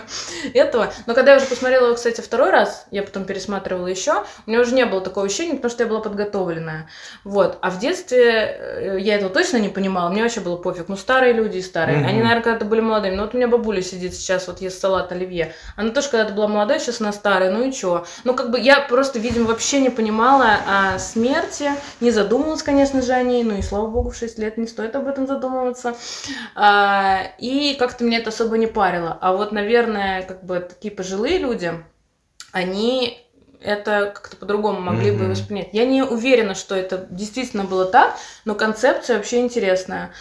этого. 0.53 0.91
Но 1.05 1.13
когда 1.13 1.31
я 1.31 1.37
уже 1.37 1.47
посмотрела 1.47 1.87
его, 1.87 1.95
кстати, 1.95 2.21
второй 2.21 2.49
раз, 2.51 2.85
я 2.91 3.03
потом 3.03 3.25
пересматривала 3.25 3.87
еще, 3.87 4.23
у 4.47 4.49
меня 4.49 4.61
уже 4.61 4.73
не 4.73 4.85
было 4.85 5.01
такого 5.01 5.25
ощущения, 5.25 5.55
потому 5.55 5.71
что 5.71 5.83
я 5.83 5.89
была 5.89 5.99
подготовленная. 5.99 6.87
Вот. 7.25 7.57
А 7.61 7.69
в 7.69 7.79
детстве 7.79 8.31
э, 8.31 8.97
я 8.99 9.15
этого 9.15 9.29
точно 9.29 9.57
не 9.57 9.69
понимала, 9.69 10.09
мне 10.09 10.23
вообще 10.23 10.39
было 10.39 10.55
пофиг. 10.55 10.87
Ну, 10.87 10.95
старые 10.95 11.33
люди 11.33 11.57
и 11.57 11.61
старые. 11.61 11.97
Мгм. 11.99 12.07
Они, 12.07 12.19
наверное, 12.21 12.43
когда-то 12.43 12.65
были 12.65 12.79
молодыми. 12.81 13.15
Ну, 13.15 13.23
вот 13.23 13.33
у 13.33 13.37
меня 13.37 13.47
бабуля 13.49 13.81
сидит 13.81 14.13
сейчас, 14.13 14.47
вот 14.47 14.61
ест 14.61 14.79
салат 14.79 15.11
оливье. 15.11 15.53
Она 15.75 15.89
тоже 15.91 16.09
когда-то 16.09 16.33
была 16.33 16.47
молодая, 16.47 16.79
сейчас 16.79 17.01
она 17.01 17.11
старая, 17.11 17.51
ну 17.51 17.63
и 17.67 17.71
чё? 17.73 18.05
Ну, 18.23 18.33
как 18.33 18.49
бы 18.51 18.59
я 18.59 18.79
просто, 18.79 19.19
видимо, 19.19 19.47
вообще 19.47 19.79
не 19.81 19.89
понимала 19.89 20.57
о 20.95 20.99
смерти, 21.53 21.79
не 21.99 22.11
задумывалась, 22.11 22.63
конечно 22.63 23.01
же, 23.01 23.13
о 23.13 23.23
ней, 23.23 23.43
ну 23.43 23.57
и 23.57 23.61
слава 23.61 23.87
богу, 23.87 24.11
в 24.11 24.15
6 24.15 24.37
лет 24.39 24.57
не 24.57 24.67
стоит 24.67 24.95
об 24.95 25.07
этом 25.07 25.27
задумываться. 25.27 25.95
А, 26.55 27.23
и 27.37 27.75
как-то 27.77 28.03
меня 28.03 28.19
это 28.19 28.29
особо 28.29 28.57
не 28.57 28.67
парило. 28.67 29.17
А 29.21 29.33
вот, 29.33 29.51
наверное, 29.51 30.23
как 30.23 30.43
бы 30.43 30.59
такие 30.59 30.93
пожилые 30.93 31.37
люди, 31.39 31.73
они 32.51 33.25
это 33.61 34.13
как-то 34.15 34.37
по-другому 34.37 34.79
могли 34.79 35.11
бы 35.11 35.23
Мгм. 35.23 35.31
воспринять. 35.31 35.69
Я 35.73 35.85
не 35.85 36.01
уверена, 36.01 36.55
что 36.55 36.75
это 36.75 37.07
действительно 37.09 37.65
было 37.65 37.83
так, 37.85 38.15
но 38.45 38.55
концепция 38.55 39.17
вообще 39.17 39.41
интересная. 39.41 40.11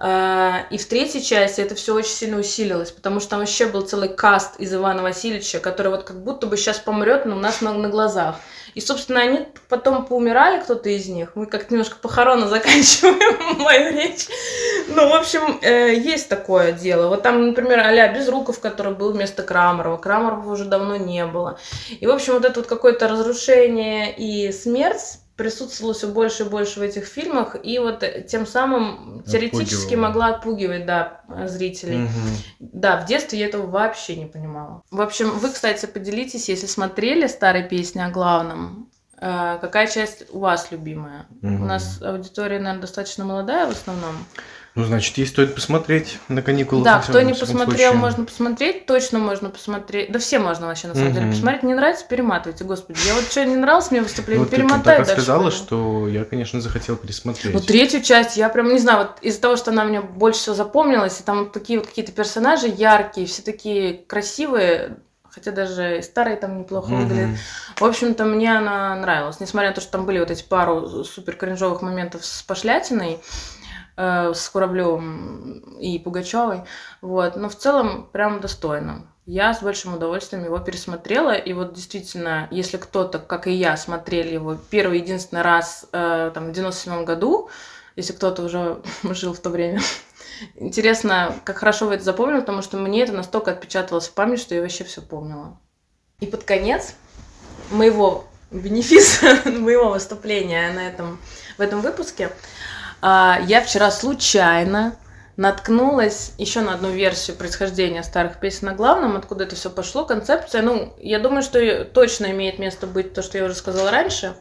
А, 0.00 0.62
И 0.70 0.78
в 0.78 0.86
третьей 0.88 1.22
части 1.22 1.60
это 1.60 1.76
все 1.76 1.94
очень 1.94 2.10
сильно 2.10 2.38
усилилось, 2.38 2.90
потому 2.90 3.20
что 3.20 3.30
там 3.30 3.38
вообще 3.38 3.66
был 3.66 3.82
целый 3.82 4.08
каст 4.08 4.58
из 4.58 4.74
Ивана 4.74 5.04
Васильевича, 5.04 5.60
который 5.60 5.92
вот 5.92 6.02
как 6.02 6.24
будто 6.24 6.48
бы 6.48 6.56
сейчас 6.56 6.78
помрет 6.78 7.24
но 7.24 7.36
у 7.36 7.38
нас 7.38 7.60
на, 7.60 7.72
на 7.72 7.88
глазах. 7.88 8.40
И, 8.78 8.80
собственно, 8.80 9.22
они 9.22 9.40
потом 9.68 10.06
поумирали, 10.06 10.62
кто-то 10.62 10.88
из 10.88 11.08
них. 11.08 11.32
Мы 11.34 11.46
как-то 11.46 11.74
немножко 11.74 11.96
похорона 12.00 12.46
заканчиваем 12.48 13.60
мою 13.60 13.92
речь. 13.92 14.28
Ну, 14.86 15.08
в 15.08 15.14
общем, 15.14 15.58
э, 15.62 15.96
есть 15.96 16.28
такое 16.28 16.70
дело. 16.70 17.08
Вот 17.08 17.24
там, 17.24 17.44
например, 17.44 17.80
а-ля 17.80 18.06
Безруков, 18.06 18.60
который 18.60 18.94
был 18.94 19.10
вместо 19.10 19.42
Крамарова. 19.42 19.96
Крамарова 19.96 20.52
уже 20.52 20.64
давно 20.64 20.94
не 20.94 21.26
было. 21.26 21.58
И, 21.98 22.06
в 22.06 22.10
общем, 22.12 22.34
вот 22.34 22.44
это 22.44 22.60
вот 22.60 22.68
какое-то 22.68 23.08
разрушение 23.08 24.14
и 24.16 24.52
смерть 24.52 25.18
присутствовало 25.38 25.94
все 25.94 26.08
больше 26.08 26.42
и 26.42 26.48
больше 26.48 26.80
в 26.80 26.82
этих 26.82 27.06
фильмах, 27.06 27.56
и 27.62 27.78
вот 27.78 28.02
э, 28.02 28.26
тем 28.28 28.44
самым 28.44 29.22
теоретически 29.22 29.94
Отпугивало. 29.94 30.06
могла 30.08 30.26
отпугивать, 30.26 30.84
да, 30.84 31.20
зрителей. 31.46 31.98
Мгм. 31.98 32.10
Да, 32.58 33.00
в 33.00 33.06
детстве 33.06 33.38
я 33.38 33.46
этого 33.46 33.66
вообще 33.66 34.16
не 34.16 34.26
понимала. 34.26 34.82
В 34.90 35.00
общем, 35.00 35.30
вы, 35.38 35.50
кстати, 35.50 35.86
поделитесь, 35.86 36.48
если 36.48 36.66
смотрели 36.66 37.28
старые 37.28 37.64
песни 37.68 38.00
о 38.00 38.10
главном, 38.10 38.90
э, 39.20 39.58
какая 39.60 39.86
часть 39.86 40.24
у 40.32 40.40
вас 40.40 40.72
любимая? 40.72 41.26
Мгм. 41.40 41.62
У 41.62 41.66
нас 41.66 42.02
аудитория, 42.02 42.58
наверное, 42.58 42.80
достаточно 42.80 43.24
молодая 43.24 43.66
в 43.68 43.70
основном. 43.70 44.16
Ну, 44.78 44.84
значит, 44.84 45.18
ей 45.18 45.26
стоит 45.26 45.56
посмотреть 45.56 46.20
на 46.28 46.40
каникулах. 46.40 46.84
да, 46.84 47.00
кто 47.00 47.20
не 47.20 47.34
посмотрел, 47.34 47.90
случае. 47.90 47.92
можно 47.94 48.24
посмотреть, 48.24 48.86
точно 48.86 49.18
можно 49.18 49.50
посмотреть. 49.50 50.12
Да 50.12 50.20
все 50.20 50.38
можно 50.38 50.68
вообще, 50.68 50.86
на 50.86 50.94
самом 50.94 51.12
деле, 51.14 51.24
Мгм. 51.26 51.34
посмотреть. 51.34 51.62
Не 51.64 51.74
нравится, 51.74 52.04
перематывайте, 52.08 52.62
господи. 52.62 52.96
Я 53.04 53.14
вот 53.14 53.24
что, 53.24 53.44
не 53.44 53.56
нравилось 53.56 53.90
мне 53.90 54.02
выступление, 54.02 54.44
Вот 54.44 54.50
ты, 54.50 54.62
ты 54.62 54.62
так 54.84 55.04
пойду. 55.04 55.50
что 55.50 56.06
я, 56.06 56.24
конечно, 56.24 56.60
захотел 56.60 56.94
пересмотреть. 56.94 57.54
Ну, 57.54 57.60
третью 57.60 58.02
часть, 58.04 58.36
я 58.36 58.48
прям 58.50 58.68
не 58.72 58.78
знаю, 58.78 58.98
вот 58.98 59.18
из-за 59.20 59.40
того, 59.40 59.56
что 59.56 59.72
она 59.72 59.82
мне 59.82 60.00
больше 60.00 60.38
всего 60.42 60.54
запомнилась, 60.54 61.18
и 61.18 61.24
там 61.24 61.40
вот 61.40 61.52
такие 61.52 61.80
вот 61.80 61.88
какие-то 61.88 62.12
персонажи 62.12 62.68
яркие, 62.68 63.26
все 63.26 63.42
такие 63.42 63.94
красивые, 63.94 64.98
хотя 65.28 65.50
даже 65.50 65.98
и 65.98 66.02
старые 66.02 66.36
там 66.36 66.56
неплохо 66.56 66.92
Мгм. 66.92 67.02
выглядят. 67.08 67.30
В 67.78 67.84
общем-то, 67.84 68.24
мне 68.24 68.56
она 68.56 68.94
нравилась, 68.94 69.40
несмотря 69.40 69.70
на 69.70 69.74
то, 69.74 69.80
что 69.80 69.90
там 69.90 70.06
были 70.06 70.20
вот 70.20 70.30
эти 70.30 70.44
пару 70.44 71.02
супер 71.02 71.34
кринжовых 71.34 71.82
моментов 71.82 72.24
с 72.24 72.44
пошлятиной, 72.44 73.18
э, 73.98 74.32
с 74.32 74.48
Куравлевым 74.48 75.76
и 75.80 75.98
Пугачевой, 75.98 76.62
вот, 77.02 77.36
но 77.36 77.48
в 77.48 77.56
целом 77.56 78.08
прям 78.12 78.40
достойно. 78.40 79.06
Я 79.26 79.52
с 79.52 79.62
большим 79.62 79.94
удовольствием 79.94 80.44
его 80.44 80.58
пересмотрела, 80.58 81.32
и 81.32 81.52
вот 81.52 81.74
действительно, 81.74 82.48
если 82.50 82.78
кто-то, 82.78 83.18
как 83.18 83.46
и 83.46 83.52
я, 83.52 83.76
смотрели 83.76 84.32
его 84.32 84.56
первый 84.70 85.00
единственный 85.00 85.42
раз 85.42 85.86
э, 85.92 86.30
там, 86.32 86.48
в 86.48 86.52
97 86.52 87.04
году, 87.04 87.50
если 87.96 88.14
кто-то 88.14 88.44
уже 88.44 88.80
жил 89.14 89.34
в 89.34 89.40
то 89.40 89.50
время, 89.50 89.82
интересно, 90.54 91.34
как 91.44 91.58
хорошо 91.58 91.88
вы 91.88 91.96
это 91.96 92.04
запомнили, 92.04 92.40
потому 92.40 92.62
что 92.62 92.78
мне 92.78 93.02
это 93.02 93.12
настолько 93.12 93.50
отпечаталось 93.50 94.08
в 94.08 94.14
память, 94.14 94.40
что 94.40 94.54
я 94.54 94.62
вообще 94.62 94.84
все 94.84 95.02
помнила. 95.02 95.58
И 96.20 96.26
под 96.26 96.44
конец 96.44 96.94
моего 97.70 98.24
бенефиса, 98.50 99.42
моего 99.50 99.90
выступления 99.90 100.72
на 100.72 100.88
этом, 100.88 101.18
в 101.58 101.60
этом 101.60 101.80
выпуске, 101.80 102.30
я 103.02 103.62
вчера 103.64 103.90
случайно 103.90 104.96
наткнулась 105.36 106.34
еще 106.36 106.60
на 106.62 106.74
одну 106.74 106.90
версию 106.90 107.36
происхождения 107.36 108.02
старых 108.02 108.40
песен 108.40 108.66
на 108.66 108.74
главном, 108.74 109.16
откуда 109.16 109.44
это 109.44 109.54
все 109.54 109.70
пошло, 109.70 110.04
концепция. 110.04 110.62
Ну, 110.62 110.92
я 110.98 111.20
думаю, 111.20 111.42
что 111.42 111.84
точно 111.84 112.32
имеет 112.32 112.58
место 112.58 112.88
быть 112.88 113.14
то, 113.14 113.22
что 113.22 113.38
я 113.38 113.44
уже 113.44 113.54
сказала 113.54 113.92
раньше. 113.92 114.34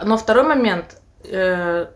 Но 0.00 0.16
второй 0.16 0.44
момент, 0.44 0.96
э, 1.24 1.86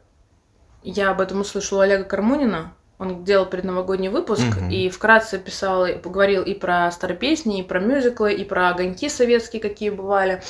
я 0.83 1.11
об 1.11 1.21
этом 1.21 1.41
услышала 1.41 1.79
у 1.79 1.83
Олега 1.83 2.03
Кармунина. 2.03 2.75
Он 2.99 3.25
делал 3.25 3.47
предновогодний 3.47 4.09
выпуск 4.09 4.43
Мгм. 4.43 4.71
и 4.71 4.89
вкратце 4.89 5.39
писал, 5.39 5.87
и 5.87 5.95
поговорил 5.95 6.43
и 6.43 6.55
про 6.55 6.91
старые 6.91 7.17
песни, 7.17 7.61
и 7.61 7.63
про 7.63 7.79
мюзиклы, 7.79 8.33
и 8.33 8.45
про 8.45 8.71
огоньки 8.71 9.09
советские, 9.09 9.63
какие 9.63 9.91
бывали. 9.91 10.43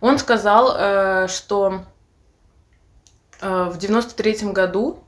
Он 0.00 0.18
сказал, 0.18 0.74
э, 0.76 1.26
что 1.28 1.82
в 3.40 3.76
93 3.76 4.52
году 4.52 5.04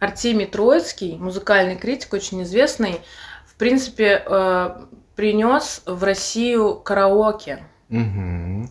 Артемий 0.00 0.46
Троицкий, 0.46 1.16
музыкальный 1.16 1.76
критик, 1.76 2.12
очень 2.12 2.42
известный, 2.42 3.00
в 3.46 3.54
принципе, 3.56 4.24
принес 5.14 5.82
в 5.86 6.02
Россию 6.02 6.74
караоке. 6.76 7.64
Мгм. 7.88 8.70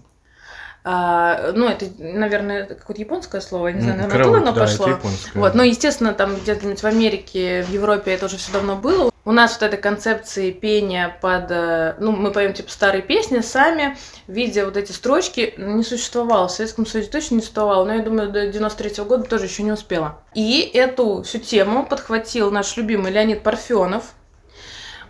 А, 0.84 1.52
ну, 1.54 1.68
это, 1.68 1.86
наверное, 2.00 2.66
какое-то 2.66 3.02
японское 3.02 3.40
слово, 3.42 3.68
я 3.68 3.74
не 3.74 3.82
знаю, 3.82 3.98
наверное, 4.00 4.24
караоке, 4.24 4.38
оттуда 4.38 4.50
оно 4.50 4.60
да, 4.60 4.62
пошло. 4.66 5.00
Вот, 5.36 5.54
ну, 5.54 5.64
естественно, 5.64 6.14
там 6.14 6.36
где-то 6.36 6.76
в 6.76 6.84
Америке, 6.86 7.64
в 7.64 7.70
Европе 7.70 8.14
это 8.14 8.26
уже 8.26 8.38
все 8.38 8.52
давно 8.52 8.76
было. 8.76 9.12
У 9.24 9.32
нас 9.32 9.54
вот 9.54 9.62
этой 9.62 9.80
концепции 9.80 10.50
пения 10.50 11.16
под... 11.22 11.52
э, 11.52 11.94
Ну, 12.00 12.12
мы 12.12 12.32
поем 12.32 12.54
типа 12.54 12.72
старые 12.72 13.04
песни 13.04 13.42
сами, 13.42 13.96
видя 14.26 14.66
вот 14.66 14.76
эти 14.78 14.92
строчки, 14.92 15.54
не 15.58 15.84
существовало. 15.84 16.48
В 16.48 16.52
Советском 16.52 16.88
Союзе 16.88 17.12
точно 17.12 17.36
не 17.36 17.42
существовало, 17.42 17.86
но 17.86 17.94
я 17.94 18.02
думаю, 18.02 18.32
до 18.32 18.48
93 18.48 19.04
года 19.04 19.24
тоже 19.26 19.46
еще 19.46 19.62
не 19.62 19.72
успела. 19.72 20.24
И 20.34 20.62
эту 20.74 21.22
всю 21.22 21.38
тему 21.38 21.86
подхватил 21.86 22.50
наш 22.50 22.76
любимый 22.78 23.12
Леонид 23.12 23.44
Парфенов. 23.44 24.16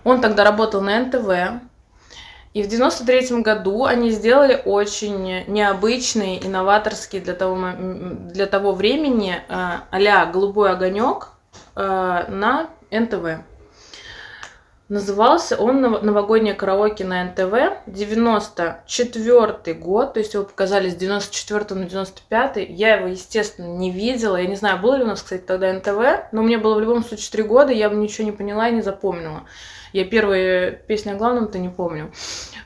Он 0.03 0.19
тогда 0.19 0.43
работал 0.43 0.81
на 0.81 0.99
НТВ. 0.99 1.61
И 2.53 2.63
в 2.63 2.67
93 2.67 3.41
году 3.41 3.85
они 3.85 4.11
сделали 4.11 4.61
очень 4.65 5.45
необычный, 5.47 6.37
инноваторский 6.43 7.21
для 7.21 7.33
того, 7.33 7.57
для 7.77 8.45
того 8.45 8.73
времени 8.73 9.41
а-ля 9.47 10.25
«Голубой 10.25 10.71
огонек» 10.71 11.29
э, 11.75 12.25
на 12.29 12.69
НТВ. 12.91 13.43
Назывался 14.89 15.55
он 15.55 15.79
«Нов- 15.79 16.01
«Новогоднее 16.01 16.53
караоке» 16.53 17.05
на 17.05 17.23
НТВ, 17.23 17.79
94 17.87 19.73
год, 19.75 20.13
то 20.13 20.19
есть 20.19 20.33
его 20.33 20.43
показали 20.43 20.89
с 20.89 20.95
94 20.95 21.79
на 21.79 21.85
95 21.85 22.57
Я 22.67 22.97
его, 22.97 23.07
естественно, 23.07 23.67
не 23.67 23.89
видела. 23.89 24.35
Я 24.35 24.47
не 24.47 24.57
знаю, 24.57 24.81
было 24.81 24.95
ли 24.95 25.03
у 25.05 25.07
нас, 25.07 25.21
кстати, 25.21 25.43
тогда 25.43 25.71
НТВ, 25.71 26.27
но 26.33 26.41
мне 26.41 26.57
было 26.57 26.75
в 26.75 26.81
любом 26.81 27.05
случае 27.05 27.31
3 27.31 27.43
года, 27.43 27.71
я 27.71 27.89
бы 27.89 27.95
ничего 27.95 28.25
не 28.25 28.33
поняла 28.33 28.67
и 28.67 28.73
не 28.73 28.81
запомнила. 28.81 29.43
Я 29.93 30.05
первые 30.05 30.71
песни 30.71 31.11
о 31.11 31.15
главном-то 31.15 31.59
не 31.59 31.69
помню. 31.69 32.11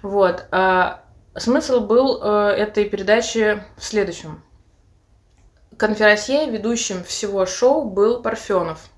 Вот. 0.01 0.45
а 0.51 1.03
смысл 1.35 1.81
был 1.81 2.21
э, 2.21 2.51
этой 2.57 2.85
передачи 2.85 3.63
в 3.77 3.83
следующем. 3.83 4.43
Конферансье, 5.77 6.49
ведущим 6.49 7.03
всего 7.03 7.45
шоу, 7.45 7.89
был 7.89 8.21
Парфенов. 8.21 8.89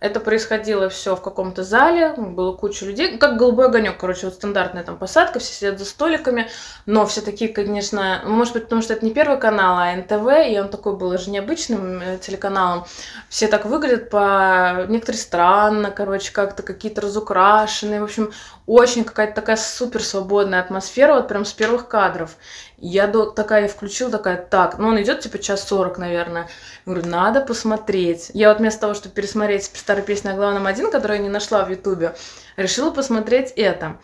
Это 0.00 0.18
происходило 0.18 0.88
все 0.88 1.14
в 1.14 1.20
каком-то 1.20 1.62
зале, 1.62 2.14
было 2.16 2.54
куча 2.54 2.86
людей, 2.86 3.18
как 3.18 3.36
голубой 3.36 3.66
огонек, 3.66 3.98
короче, 3.98 4.26
вот 4.26 4.34
стандартная 4.34 4.82
там 4.82 4.96
посадка, 4.96 5.38
все 5.38 5.52
сидят 5.52 5.78
за 5.78 5.84
столиками, 5.84 6.48
но 6.86 7.04
все 7.04 7.20
такие, 7.20 7.52
конечно, 7.52 8.22
ну, 8.24 8.30
может 8.30 8.54
быть, 8.54 8.64
потому 8.64 8.80
что 8.80 8.94
это 8.94 9.04
не 9.04 9.12
первый 9.12 9.38
канал, 9.38 9.76
а 9.76 9.94
НТВ, 9.94 10.50
и 10.50 10.58
он 10.58 10.70
такой 10.70 10.96
был 10.96 11.16
же 11.18 11.30
необычным 11.30 12.00
э, 12.00 12.18
телеканалом. 12.18 12.86
Все 13.28 13.46
так 13.46 13.66
выглядят 13.66 14.08
по 14.08 14.86
некоторые 14.88 15.20
странно, 15.20 15.90
короче, 15.90 16.32
как-то 16.32 16.62
какие-то 16.62 17.02
разукрашенные, 17.02 18.00
в 18.00 18.04
общем, 18.04 18.32
очень 18.66 19.04
какая-то 19.04 19.34
такая 19.34 19.56
супер 19.56 20.02
свободная 20.02 20.60
атмосфера, 20.60 21.14
вот 21.14 21.28
прям 21.28 21.44
с 21.44 21.52
первых 21.52 21.88
кадров. 21.88 22.36
Я 22.80 23.06
до- 23.06 23.30
такая 23.30 23.68
включила, 23.68 24.10
такая, 24.10 24.38
так, 24.38 24.78
ну 24.78 24.88
он 24.88 25.00
идет 25.02 25.20
типа 25.20 25.38
час 25.38 25.68
сорок, 25.68 25.98
наверное. 25.98 26.48
Говорю, 26.86 27.06
надо 27.06 27.42
посмотреть. 27.42 28.30
Я 28.32 28.48
вот 28.48 28.58
вместо 28.58 28.80
того, 28.80 28.94
чтобы 28.94 29.14
пересмотреть 29.14 29.64
старые 29.74 30.02
песни 30.02 30.30
о 30.30 30.34
главном 30.34 30.66
один, 30.66 30.90
которые 30.90 31.18
я 31.18 31.22
не 31.22 31.28
нашла 31.28 31.62
в 31.64 31.70
Ютубе, 31.70 32.14
решила 32.56 32.90
посмотреть 32.90 33.52
это. 33.56 33.98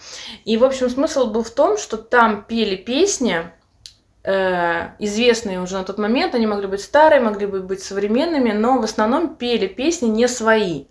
И, 0.45 0.59
в 0.59 0.65
общем, 0.65 0.91
смысл 0.91 1.27
был 1.27 1.43
в 1.43 1.51
том, 1.51 1.79
что 1.79 1.97
там 1.97 2.45
пели 2.45 2.77
песни, 2.77 3.51
э, 4.25 4.89
известные 4.99 5.61
уже 5.61 5.79
на 5.79 5.85
тот 5.85 5.97
момент, 5.97 6.35
они 6.35 6.47
могли 6.47 6.67
быть 6.67 6.83
старые, 6.83 7.21
могли 7.21 7.47
бы 7.47 7.61
быть 7.61 7.83
современными, 7.83 8.53
но 8.53 8.79
в 8.79 8.85
основном 8.85 9.37
пели 9.37 9.69
песни 9.69 10.09
не 10.09 10.29
свои. 10.29 10.85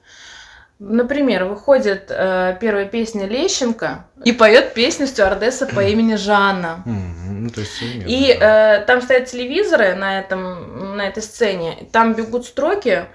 Например, 0.77 1.45
выходит 1.45 2.07
э, 2.09 2.57
первая 2.59 2.85
песня 2.85 3.27
Лещенко 3.27 4.07
и 4.25 4.33
поет 4.33 4.73
песню 4.73 5.07
стюардесса 5.07 5.67
по 5.67 5.79
имени 5.79 6.15
Жанна. 6.15 6.83
Ну, 6.85 7.49
то 7.49 7.61
есть 7.61 7.77
современный, 7.77 8.11
И 8.11 8.37
да. 8.37 8.81
э, 8.81 8.85
там 8.85 9.01
стоят 9.01 9.27
телевизоры 9.27 9.95
на, 9.95 10.19
этом, 10.19 10.97
на 10.97 11.07
этой 11.07 11.23
сцене, 11.23 11.87
там 11.93 12.13
бегут 12.13 12.45
строки, 12.45 13.05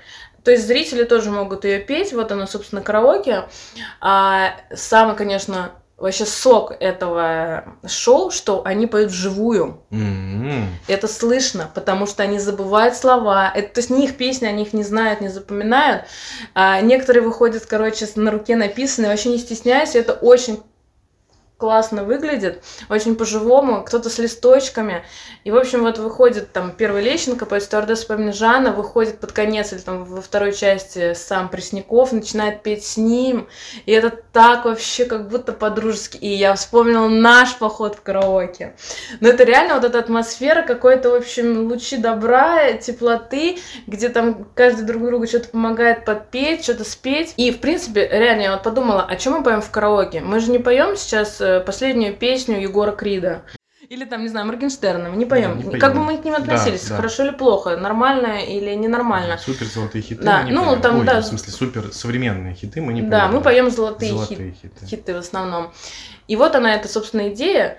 то 0.43 0.51
есть 0.51 0.67
зрители 0.67 1.05
тоже 1.05 1.31
могут 1.31 1.65
ее 1.65 1.81
петь, 1.81 2.13
вот 2.13 2.33
оно, 2.33 2.47
собственно, 2.47 2.81
караоке. 2.81 3.45
А 4.01 4.55
самый, 4.75 5.15
конечно, 5.15 5.73
вообще 6.01 6.25
сок 6.25 6.73
этого 6.81 7.77
шоу, 7.87 8.31
что 8.31 8.63
они 8.65 8.87
поют 8.87 9.11
вживую. 9.11 9.83
М, 9.91 10.69
Это 10.89 11.07
слышно, 11.07 11.71
потому 11.75 12.07
что 12.07 12.23
они 12.23 12.39
забывают 12.39 12.97
слова. 12.97 13.53
Это, 13.55 13.75
то 13.75 13.81
есть 13.81 13.91
не 13.91 14.05
их 14.05 14.17
песни, 14.17 14.47
они 14.47 14.63
их 14.63 14.73
не 14.73 14.83
знают, 14.83 15.21
не 15.21 15.29
запоминают. 15.29 16.05
А 16.55 16.81
некоторые 16.81 17.23
выходят, 17.23 17.67
короче, 17.67 18.09
на 18.17 18.31
руке 18.31 18.57
написаны, 18.57 19.09
вообще 19.09 19.29
не 19.29 19.39
стесняясь. 19.39 19.95
Это 19.95 20.15
очень 20.15 20.63
классно 21.61 22.05
выглядит, 22.05 22.65
очень 22.89 23.15
по-живому, 23.15 23.85
кто-то 23.85 24.09
с 24.09 24.19
листочками. 24.19 25.05
И, 25.45 25.51
в 25.51 25.57
общем, 25.57 25.83
вот 25.83 25.99
выходит 25.99 26.53
там 26.53 26.73
первый 26.73 27.03
Лещенко, 27.03 27.45
поет 27.45 27.63
стюардесса 27.63 28.07
по 28.07 28.15
имени 28.15 28.31
Жанна, 28.31 28.73
выходит 28.73 29.21
под 29.21 29.33
конец 29.33 29.73
или 29.73 29.81
там 29.81 30.05
во 30.05 30.23
второй 30.23 30.53
части 30.55 31.15
сам 31.15 31.51
Пресняков, 31.51 32.13
начинает 32.13 32.63
петь 32.63 32.85
с 32.85 32.97
ним. 32.97 33.47
И 33.85 33.93
это 33.93 34.11
так 34.33 34.65
вообще 34.65 35.05
как 35.05 35.29
будто 35.29 35.53
по-дружески. 35.53 36.17
И 36.17 36.29
я 36.29 36.55
вспомнила 36.55 37.09
наш 37.09 37.57
поход 37.57 37.97
в 37.97 38.03
караоке. 38.03 38.75
Но 39.21 39.29
это 39.29 39.45
реально 39.45 39.75
вот 39.75 39.85
эта 39.85 39.99
атмосфера 39.99 40.63
какой-то, 40.63 41.11
в 41.11 41.15
общем, 41.15 41.69
лучи 41.69 41.99
добра, 41.99 42.73
теплоты, 42.73 43.59
где 43.87 44.09
там 44.09 44.47
каждый 44.55 44.85
друг 44.87 45.05
другу 45.05 45.27
что-то 45.27 45.49
помогает 45.49 46.05
подпеть, 46.07 46.65
что-то 46.65 46.85
спеть. 46.85 47.35
И, 47.37 47.51
в 47.51 47.61
принципе, 47.61 48.09
реально 48.11 48.43
я 48.43 48.53
вот 48.53 48.63
подумала, 48.63 49.03
о 49.03 49.17
чем 49.17 49.35
мы 49.35 49.43
поем 49.43 49.61
в 49.61 49.71
караоке? 49.71 50.21
Мы 50.21 50.41
же 50.41 50.51
не 50.51 50.59
поем 50.59 50.97
сейчас 50.97 51.41
э, 51.41 51.50
последнюю 51.59 52.15
песню 52.17 52.61
Егора 52.61 52.93
Крида. 52.93 53.43
Или 53.89 54.05
там, 54.05 54.23
не 54.23 54.29
знаю, 54.29 54.47
Моргенштерна, 54.47 55.11
мы 55.11 55.17
не 55.17 55.25
поем. 55.27 55.59
не 55.69 55.79
Как 55.81 55.95
бы 55.95 56.05
мы 56.05 56.17
к 56.17 56.25
ним 56.25 56.35
Да, 56.35 56.41
относились, 56.41 56.87
да. 56.89 56.95
хорошо 56.95 57.25
или 57.25 57.33
плохо, 57.33 57.77
нормально 57.77 58.39
или 58.45 58.73
ненормально. 58.75 59.37
Супер 59.37 59.67
золотые 59.67 60.03
хиты. 60.03 60.23
Да, 60.23 60.43
мы 60.43 60.51
не 60.51 60.53
ну, 60.53 60.65
поем. 60.67 60.81
там, 60.81 60.99
Ой, 61.01 61.07
да. 61.07 61.21
В 61.21 61.25
смысле, 61.25 61.53
супер 61.53 61.93
современные 61.93 62.55
хиты 62.55 62.81
мы 62.81 62.93
не 62.93 63.03
Да, 63.03 63.23
поем. 63.27 63.35
мы 63.35 63.41
поем 63.43 63.71
золотые, 63.71 64.13
Золотые 64.13 64.53
хит- 64.53 64.75
хиты. 64.75 64.87
хиты 64.87 65.15
в 65.15 65.19
основном. 65.19 65.73
И 66.29 66.37
вот 66.37 66.55
она, 66.55 66.77
эта, 66.77 66.87
собственно, 66.87 67.31
идея. 67.31 67.79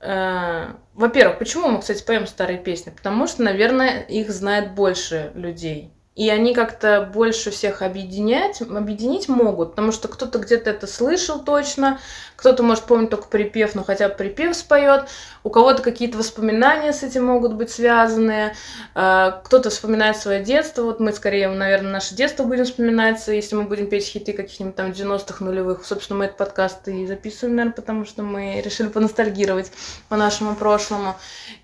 Э, 0.00 0.74
Во-первых, 0.92 1.38
почему 1.38 1.68
мы, 1.68 1.80
кстати, 1.80 2.02
поем 2.04 2.26
старые 2.26 2.58
песни? 2.58 2.90
Потому 2.90 3.26
что, 3.26 3.42
наверное, 3.42 4.00
их 4.02 4.30
знает 4.30 4.72
больше 4.74 5.30
людей. 5.34 5.90
И 6.16 6.30
они 6.30 6.54
как-то 6.54 7.02
больше 7.12 7.50
всех 7.50 7.82
объединять, 7.82 8.62
объединить 8.62 9.28
могут, 9.28 9.72
потому 9.72 9.92
что 9.92 10.08
кто-то 10.08 10.38
где-то 10.38 10.70
это 10.70 10.86
слышал 10.86 11.44
точно, 11.44 12.00
кто-то 12.36 12.62
может 12.62 12.84
помнить 12.84 13.10
только 13.10 13.28
припев, 13.28 13.74
но 13.74 13.84
хотя 13.84 14.08
бы 14.08 14.14
припев 14.14 14.56
споет, 14.56 15.08
у 15.44 15.50
кого-то 15.50 15.82
какие-то 15.82 16.16
воспоминания 16.16 16.94
с 16.94 17.02
этим 17.02 17.26
могут 17.26 17.52
быть 17.52 17.70
связаны, 17.70 18.54
э, 18.94 19.32
кто-то 19.44 19.68
вспоминает 19.68 20.16
свое 20.16 20.42
детство, 20.42 20.84
вот 20.84 21.00
мы 21.00 21.12
скорее, 21.12 21.48
наверное, 21.48 21.92
наше 21.92 22.14
детство 22.14 22.44
будем 22.44 22.64
вспоминать, 22.64 23.22
если 23.28 23.54
мы 23.54 23.64
будем 23.64 23.86
петь 23.88 24.06
хиты 24.06 24.32
каких-нибудь 24.32 24.74
там 24.74 24.92
90-х, 24.92 25.44
нулевых. 25.44 25.84
Собственно, 25.84 26.20
мы 26.20 26.24
этот 26.24 26.38
подкаст 26.38 26.88
и 26.88 27.06
записываем, 27.06 27.56
наверное, 27.56 27.76
потому 27.76 28.06
что 28.06 28.22
мы 28.22 28.62
решили 28.62 28.88
поностальгировать 28.88 29.70
по 30.08 30.16
нашему 30.16 30.56
прошлому. 30.56 31.14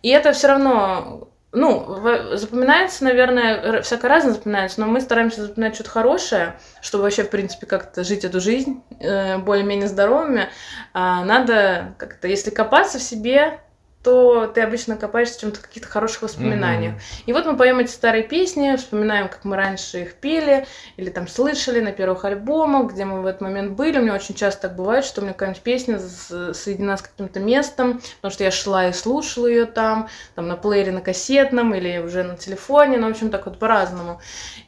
И 0.03 0.11
это 0.11 0.35
все 0.35 0.49
равно 0.49 1.32
ну, 1.53 2.37
запоминается, 2.37 3.05
наверное, 3.05 3.57
р- 3.57 3.83
всяко 3.83 4.09
разно 4.09 4.33
запоминается, 4.33 4.81
но 4.81 4.87
мы 4.87 5.01
стараемся 5.01 5.43
запоминать 5.43 5.75
что-то 5.75 5.91
хорошее, 5.91 6.59
чтобы 6.81 7.05
вообще, 7.05 7.25
в 7.25 7.31
принципе, 7.31 7.67
как-то 7.67 8.05
жить 8.05 8.25
эту 8.25 8.41
жизнь 8.41 8.83
э, 9.01 9.39
более-менее 9.39 9.89
здоровыми. 9.89 10.49
А 10.95 11.25
надо 11.25 11.95
как-то, 11.99 12.27
если 12.27 12.51
копаться 12.51 12.99
в 12.99 13.03
себе, 13.03 13.61
то 14.03 14.47
ты 14.47 14.61
обычно 14.61 14.97
копаешься 14.97 15.39
в 15.39 15.41
чем-то 15.41 15.61
каких-то 15.61 15.89
хороших 15.89 16.23
воспоминаниях. 16.23 16.95
И 17.27 17.33
вот 17.33 17.47
мы 17.47 17.57
поем 17.57 17.79
эти 17.79 17.91
старые 17.91 18.25
песни, 18.25 18.75
вспоминаем, 18.77 19.29
как 19.29 19.45
мы 19.45 19.57
раньше 19.57 20.03
их 20.03 20.15
пели, 20.15 20.67
или 20.97 21.11
там 21.11 21.29
слышали 21.29 21.81
на 21.81 21.93
первых 21.93 22.25
альбомах, 22.25 22.93
где 22.93 23.05
мы 23.05 23.23
в 23.23 23.27
этот 23.27 23.41
момент 23.41 23.73
были. 23.73 23.99
У 23.99 24.03
меня 24.03 24.15
очень 24.15 24.35
часто 24.35 24.69
так 24.69 24.77
бывает, 24.77 25.05
что 25.05 25.21
у 25.21 25.25
меня 25.25 25.35
какая-нибудь 25.35 25.63
песня 25.63 25.99
соединена 25.99 26.97
с 26.97 27.03
каким-то 27.03 27.41
местом, 27.41 28.01
потому 28.17 28.33
что 28.33 28.45
я 28.45 28.51
шла 28.51 28.89
и 28.89 28.93
слушала 28.93 29.47
ее 29.47 29.67
там, 29.67 30.09
там 30.35 30.49
на 30.49 30.57
плеере 30.57 30.93
на 30.93 31.01
кассетном 31.01 31.75
или 31.75 31.99
уже 31.99 32.25
на 32.25 32.37
телефоне, 32.37 32.99
ну, 32.99 33.07
в 33.07 33.11
общем, 33.11 33.31
так 33.31 33.47
вот 33.47 33.59
по-разному. 33.59 34.21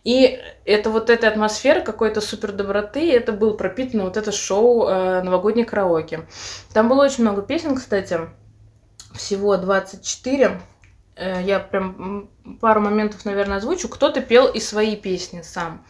И 0.04 0.40
это 0.64 0.90
вот 0.90 1.10
эта 1.10 1.28
атмосфера 1.28 1.80
какой-то 1.80 2.20
супер 2.20 2.52
доброты, 2.52 3.12
это 3.12 3.32
был 3.32 3.56
пропитано 3.56 4.04
вот 4.04 4.16
это 4.16 4.30
шоу 4.32 4.86
э, 4.86 5.22
«Новогодний 5.22 5.64
караоке». 5.64 6.26
Там 6.72 6.88
было 6.88 7.04
очень 7.04 7.22
много 7.22 7.42
песен, 7.42 7.74
кстати, 7.74 8.20
всего 9.14 9.56
24. 9.56 10.60
Э, 11.16 11.42
Я 11.42 11.60
прям 11.60 12.28
пару 12.60 12.80
моментов, 12.80 13.24
наверное, 13.24 13.58
озвучу. 13.58 13.88
Кто-то 13.88 14.20
пел 14.20 14.46
и 14.46 14.60
свои 14.60 14.96
песни 14.96 15.42
сам. 15.42 15.84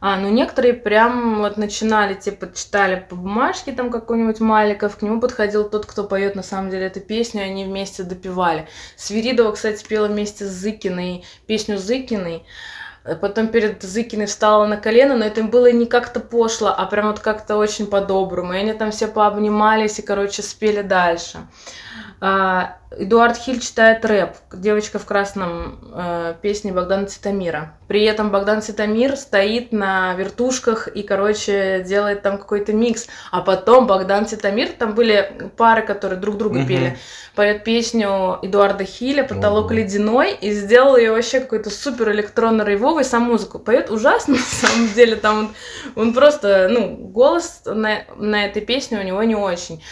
А, 0.00 0.16
ну, 0.16 0.28
некоторые 0.30 0.74
прям 0.74 1.38
вот 1.38 1.56
начинали, 1.56 2.14
типа, 2.14 2.52
читали 2.54 3.04
по 3.08 3.16
бумажке 3.16 3.72
там 3.72 3.90
какой-нибудь 3.90 4.40
Маликов, 4.40 4.96
к 4.96 5.02
нему 5.02 5.20
подходил 5.20 5.68
тот, 5.68 5.86
кто 5.86 6.04
поет 6.04 6.36
на 6.36 6.42
самом 6.42 6.70
деле 6.70 6.86
эту 6.86 7.00
песню, 7.00 7.40
и 7.42 7.44
они 7.44 7.64
вместе 7.64 8.04
допевали. 8.04 8.68
Свиридова, 8.96 9.52
кстати, 9.52 9.84
пела 9.86 10.06
вместе 10.06 10.44
с 10.44 10.50
Зыкиной 10.50 11.24
песню 11.46 11.78
Зыкиной. 11.78 12.44
Э, 13.04 13.16
Потом 13.16 13.48
перед 13.48 13.82
Зыкиной 13.82 14.26
встала 14.26 14.66
на 14.66 14.76
колено, 14.76 15.16
но 15.16 15.24
это 15.24 15.42
было 15.42 15.70
не 15.72 15.86
как-то 15.86 16.20
пошло, 16.20 16.68
а 16.76 16.86
прям 16.86 17.08
вот 17.08 17.20
как-то 17.20 17.56
очень 17.56 17.86
по-доброму. 17.86 18.52
И 18.52 18.58
они 18.58 18.72
там 18.72 18.92
все 18.92 19.08
пообнимались 19.08 19.98
и, 19.98 20.02
короче, 20.02 20.42
спели 20.42 20.82
дальше. 20.82 21.38
А, 22.24 22.76
Эдуард 22.96 23.36
Хиль 23.36 23.58
читает 23.58 24.04
рэп. 24.04 24.36
Девочка 24.52 25.00
в 25.00 25.04
красном 25.04 25.78
э, 25.92 26.34
песне 26.40 26.70
Богдана 26.72 27.06
Титамира. 27.06 27.74
При 27.88 28.04
этом 28.04 28.30
Богдан 28.30 28.60
Титамир 28.60 29.16
стоит 29.16 29.72
на 29.72 30.14
вертушках 30.14 30.86
и, 30.86 31.02
короче, 31.02 31.82
делает 31.84 32.22
там 32.22 32.38
какой-то 32.38 32.72
микс. 32.72 33.08
А 33.32 33.40
потом 33.40 33.88
Богдан 33.88 34.26
Титамир, 34.26 34.68
там 34.68 34.94
были 34.94 35.50
пары, 35.56 35.82
которые 35.82 36.20
друг 36.20 36.36
друга 36.36 36.60
Мгм. 36.60 36.68
пели, 36.68 36.98
поет 37.34 37.64
песню 37.64 38.38
Эдуарда 38.40 38.84
Хиля 38.84 39.24
«Потолок 39.24 39.66
Ого. 39.66 39.74
ледяной» 39.74 40.34
и 40.34 40.52
сделал 40.52 40.96
ее 40.96 41.10
вообще 41.10 41.40
какой-то 41.40 41.70
супер 41.70 42.12
электронно 42.12 42.62
рейвовый 42.62 43.04
сам 43.04 43.22
музыку. 43.24 43.58
Поет 43.58 43.90
ужасно, 43.90 44.34
на 44.62 44.68
самом 44.68 44.92
деле, 44.94 45.16
там 45.16 45.38
он, 45.38 45.54
он 45.96 46.14
просто, 46.14 46.68
ну, 46.70 46.94
голос 46.94 47.62
на, 47.64 48.04
на 48.16 48.46
этой 48.46 48.62
песне 48.62 49.00
у 49.00 49.02
него 49.02 49.22
не 49.24 49.34
очень. 49.34 49.82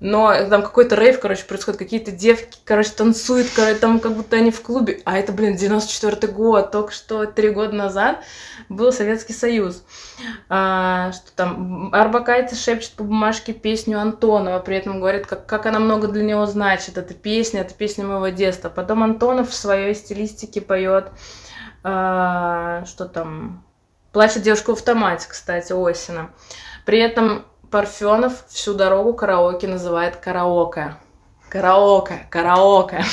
Но 0.00 0.48
там 0.48 0.62
какой-то 0.62 0.94
рейв, 0.94 1.20
короче, 1.20 1.44
происходит, 1.44 1.78
какие-то 1.78 2.10
девки, 2.10 2.58
короче, 2.64 2.90
танцуют, 2.90 3.48
короче, 3.54 3.78
там 3.78 4.00
как 4.00 4.12
будто 4.12 4.36
они 4.36 4.50
в 4.50 4.60
клубе, 4.62 5.00
а 5.04 5.18
это, 5.18 5.32
блин, 5.32 5.56
94 5.56 6.32
год, 6.32 6.70
только 6.70 6.92
что 6.92 7.26
три 7.26 7.50
года 7.50 7.72
назад 7.74 8.22
был 8.68 8.92
Советский 8.92 9.32
Союз. 9.32 9.84
А, 10.48 11.12
что 11.12 11.32
там, 11.34 11.94
Арбакайте 11.94 12.56
шепчет 12.56 12.92
по 12.92 13.04
бумажке 13.04 13.52
песню 13.52 14.00
Антонова, 14.00 14.58
при 14.60 14.76
этом 14.76 15.00
говорит, 15.00 15.26
как, 15.26 15.46
как 15.46 15.66
она 15.66 15.78
много 15.78 16.08
для 16.08 16.24
него 16.24 16.46
значит, 16.46 16.98
эта 16.98 17.14
песня, 17.14 17.62
это 17.62 17.74
песня 17.74 18.04
моего 18.04 18.28
детства. 18.28 18.68
Потом 18.68 19.02
Антонов 19.02 19.50
в 19.50 19.54
своей 19.54 19.94
стилистике 19.94 20.60
поет, 20.60 21.10
а, 21.82 22.84
что 22.84 23.06
там, 23.06 23.62
Плачет 24.16 24.44
девушка 24.44 24.70
в 24.70 24.78
автомате, 24.78 25.26
кстати, 25.28 25.74
Осина. 25.74 26.30
При 26.86 26.98
этом 26.98 27.44
Парфенов 27.70 28.44
всю 28.48 28.74
дорогу 28.74 29.14
караоке 29.14 29.68
называет 29.68 30.16
караоке. 30.16 30.96
Караоке, 31.48 32.26
караоке. 32.30 33.04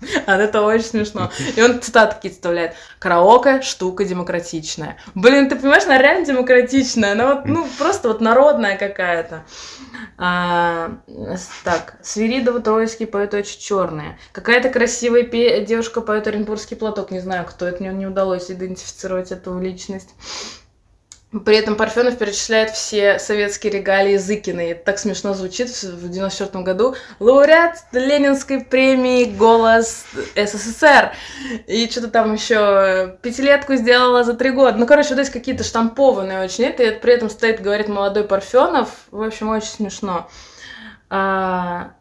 А 0.26 0.38
это 0.38 0.62
очень 0.62 0.84
смешно. 0.84 1.30
И 1.56 1.62
он 1.62 1.82
цитаты 1.82 2.14
такие 2.14 2.32
вставляет. 2.32 2.74
Караоке– 2.98 3.60
штука 3.62 4.04
демократичная. 4.04 4.96
Блин, 5.14 5.48
ты 5.48 5.56
понимаешь, 5.56 5.84
она 5.84 5.98
реально 5.98 6.24
демократичная. 6.24 7.12
Она 7.12 7.34
вот, 7.34 7.44
ну, 7.44 7.68
просто 7.78 8.08
вот 8.08 8.20
народная 8.20 8.78
какая-то. 8.78 9.44
А, 10.16 10.98
так, 11.64 11.96
Свиридова, 12.02 12.60
Троицкий 12.60 13.06
поет 13.06 13.34
очень 13.34 13.60
черные. 13.60 14.18
Какая-то 14.32 14.70
красивая 14.70 15.24
девушка 15.60 16.00
поет 16.00 16.26
Оренбургский 16.26 16.76
платок. 16.76 17.10
Не 17.10 17.20
знаю, 17.20 17.44
кто 17.44 17.66
это, 17.66 17.82
мне 17.82 17.92
не 17.92 18.06
удалось 18.06 18.50
идентифицировать 18.50 19.32
эту 19.32 19.58
личность. 19.58 20.14
При 21.44 21.56
этом 21.56 21.76
Парфенов 21.76 22.18
перечисляет 22.18 22.70
все 22.70 23.20
советские 23.20 23.72
регалии 23.72 24.16
Зыкина. 24.16 24.70
И 24.72 24.74
так 24.74 24.98
смешно 24.98 25.32
звучит 25.32 25.68
в 25.68 25.82
в 25.82 26.10
94 26.10 26.64
году. 26.64 26.96
Лауреат 27.20 27.84
Ленинской 27.92 28.64
премии 28.64 29.26
«Голос 29.26 30.06
СССР». 30.34 31.12
И 31.68 31.88
что-то 31.88 32.08
там 32.08 32.34
еще 32.34 33.16
пятилетку 33.22 33.76
сделала 33.76 34.24
за 34.24 34.34
три 34.34 34.50
года. 34.50 34.76
Ну, 34.76 34.86
короче, 34.86 35.14
вот 35.14 35.20
эти 35.20 35.30
какие-то 35.30 35.62
штампованные 35.62 36.42
очень 36.44 36.64
это. 36.64 36.82
И 36.82 36.98
при 36.98 37.14
этом 37.14 37.30
стоит, 37.30 37.62
говорит 37.62 37.86
молодой 37.86 38.24
Парфенов. 38.24 38.88
В 39.12 39.22
общем, 39.22 39.50
очень 39.50 39.68
смешно. 39.68 40.28
А, 41.10 41.92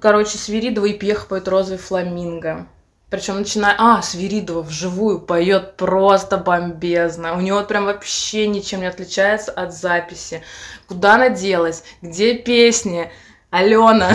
Короче, 0.00 0.38
Свиридова 0.38 0.86
и 0.86 0.94
Пьеха 0.94 1.26
поет 1.26 1.48
розовый 1.48 1.78
фламинго. 1.78 2.66
Причем 3.12 3.36
начиная... 3.36 3.74
А, 3.76 4.00
Свиридова 4.00 4.62
вживую 4.62 5.20
поет 5.20 5.76
просто 5.76 6.38
бомбезно. 6.38 7.36
У 7.36 7.42
него 7.42 7.62
прям 7.62 7.84
вообще 7.84 8.46
ничем 8.46 8.80
не 8.80 8.86
отличается 8.86 9.52
от 9.52 9.74
записи. 9.74 10.42
Куда 10.88 11.16
она 11.16 11.28
делась? 11.28 11.84
Где 12.00 12.32
песни? 12.32 13.12
Алена. 13.50 14.14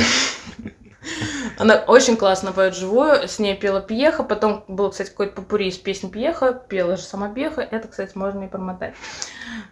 Она 1.60 1.76
очень 1.76 2.18
классно 2.18 2.54
поет 2.54 2.76
живую, 2.76 3.28
с 3.28 3.38
ней 3.38 3.56
пела 3.56 3.82
Пьеха, 3.82 4.24
потом 4.24 4.64
был, 4.68 4.90
кстати, 4.90 5.10
какой-то 5.10 5.34
попури 5.36 5.68
из 5.68 5.78
песни 5.78 6.10
Пьеха, 6.10 6.52
пела 6.54 6.98
же 6.98 7.04
сама 7.04 7.30
Пьеха, 7.30 7.62
это, 7.62 7.88
кстати, 7.88 8.18
можно 8.18 8.46
и 8.46 8.48
промотать. 8.48 8.96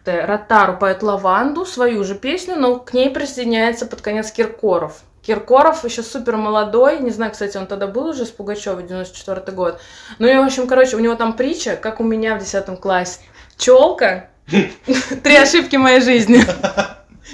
Ротару 0.06 0.78
поет 0.78 1.02
Лаванду, 1.02 1.66
свою 1.66 2.04
же 2.04 2.14
песню, 2.14 2.56
но 2.58 2.80
к 2.80 2.94
ней 2.94 3.10
присоединяется 3.10 3.88
под 3.88 4.02
конец 4.02 4.32
Киркоров. 4.32 5.02
Киркоров 5.26 5.84
еще 5.84 6.04
супер 6.04 6.38
молодой, 6.38 7.00
не 7.00 7.10
знаю, 7.10 7.32
кстати, 7.32 7.58
он 7.58 7.66
тогда 7.66 7.88
был 7.88 8.10
уже 8.10 8.26
с 8.26 8.30
Пугачевой, 8.30 8.84
94 8.84 9.42
год. 9.56 9.80
Ну 10.20 10.28
и, 10.28 10.36
в 10.36 10.42
общем, 10.42 10.68
короче, 10.68 10.96
у 10.98 11.00
него 11.00 11.16
там 11.16 11.34
притча, 11.34 11.76
как 11.76 12.00
у 12.00 12.04
меня 12.04 12.36
в 12.36 12.40
10 12.40 12.80
классе. 12.80 13.20
Челка, 13.58 14.30
три 15.24 15.36
ошибки 15.36 15.78
моей 15.78 16.02
жизни. 16.02 16.44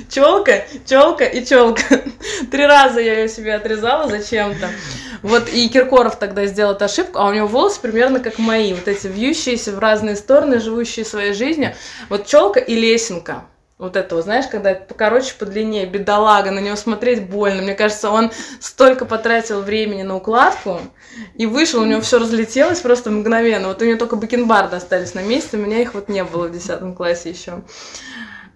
Челка, 0.09 0.63
челка 0.87 1.25
и 1.25 1.45
челка. 1.45 1.83
Три 2.49 2.65
раза 2.65 3.01
я 3.01 3.19
ее 3.19 3.27
себе 3.27 3.55
отрезала 3.55 4.07
зачем-то. 4.07 4.69
Вот 5.21 5.49
и 5.49 5.67
Киркоров 5.67 6.17
тогда 6.17 6.45
сделал 6.45 6.73
эту 6.73 6.85
ошибку, 6.85 7.19
а 7.19 7.27
у 7.27 7.33
него 7.33 7.47
волосы 7.47 7.81
примерно 7.81 8.21
как 8.21 8.39
мои, 8.39 8.73
вот 8.73 8.87
эти 8.87 9.07
вьющиеся 9.07 9.73
в 9.73 9.79
разные 9.79 10.15
стороны, 10.15 10.61
живущие 10.61 11.03
своей 11.03 11.33
жизнью. 11.33 11.75
Вот 12.07 12.25
челка 12.25 12.61
и 12.61 12.73
лесенка. 12.73 13.43
Вот 13.81 13.95
этого, 13.95 14.21
знаешь, 14.21 14.45
когда 14.45 14.73
это 14.73 14.85
покороче, 14.85 15.33
подлиннее, 15.39 15.87
бедолага, 15.87 16.51
на 16.51 16.59
него 16.59 16.75
смотреть 16.75 17.27
больно. 17.27 17.63
Мне 17.63 17.73
кажется, 17.73 18.11
он 18.11 18.29
столько 18.59 19.05
потратил 19.05 19.61
времени 19.61 20.03
на 20.03 20.17
укладку, 20.17 20.79
и 21.33 21.47
вышел, 21.47 21.81
у 21.81 21.85
него 21.85 21.99
все 22.01 22.19
разлетелось 22.19 22.79
просто 22.79 23.09
мгновенно. 23.09 23.69
Вот 23.69 23.81
у 23.81 23.85
него 23.85 23.97
только 23.97 24.17
бакенбарды 24.17 24.75
остались 24.75 25.15
на 25.15 25.23
месте, 25.23 25.57
у 25.57 25.59
меня 25.59 25.81
их 25.81 25.95
вот 25.95 26.09
не 26.09 26.23
было 26.23 26.47
в 26.47 26.51
10 26.51 26.95
классе 26.95 27.31
еще. 27.31 27.63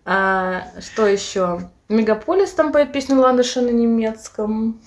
А, 0.06 0.68
что 0.80 1.08
еще? 1.08 1.72
Мегаполис 1.90 2.52
там 2.52 2.72
поет 2.72 2.92
песню 2.92 3.20
Ландыша 3.20 3.62
на 3.62 3.72
немецком. 3.72 4.80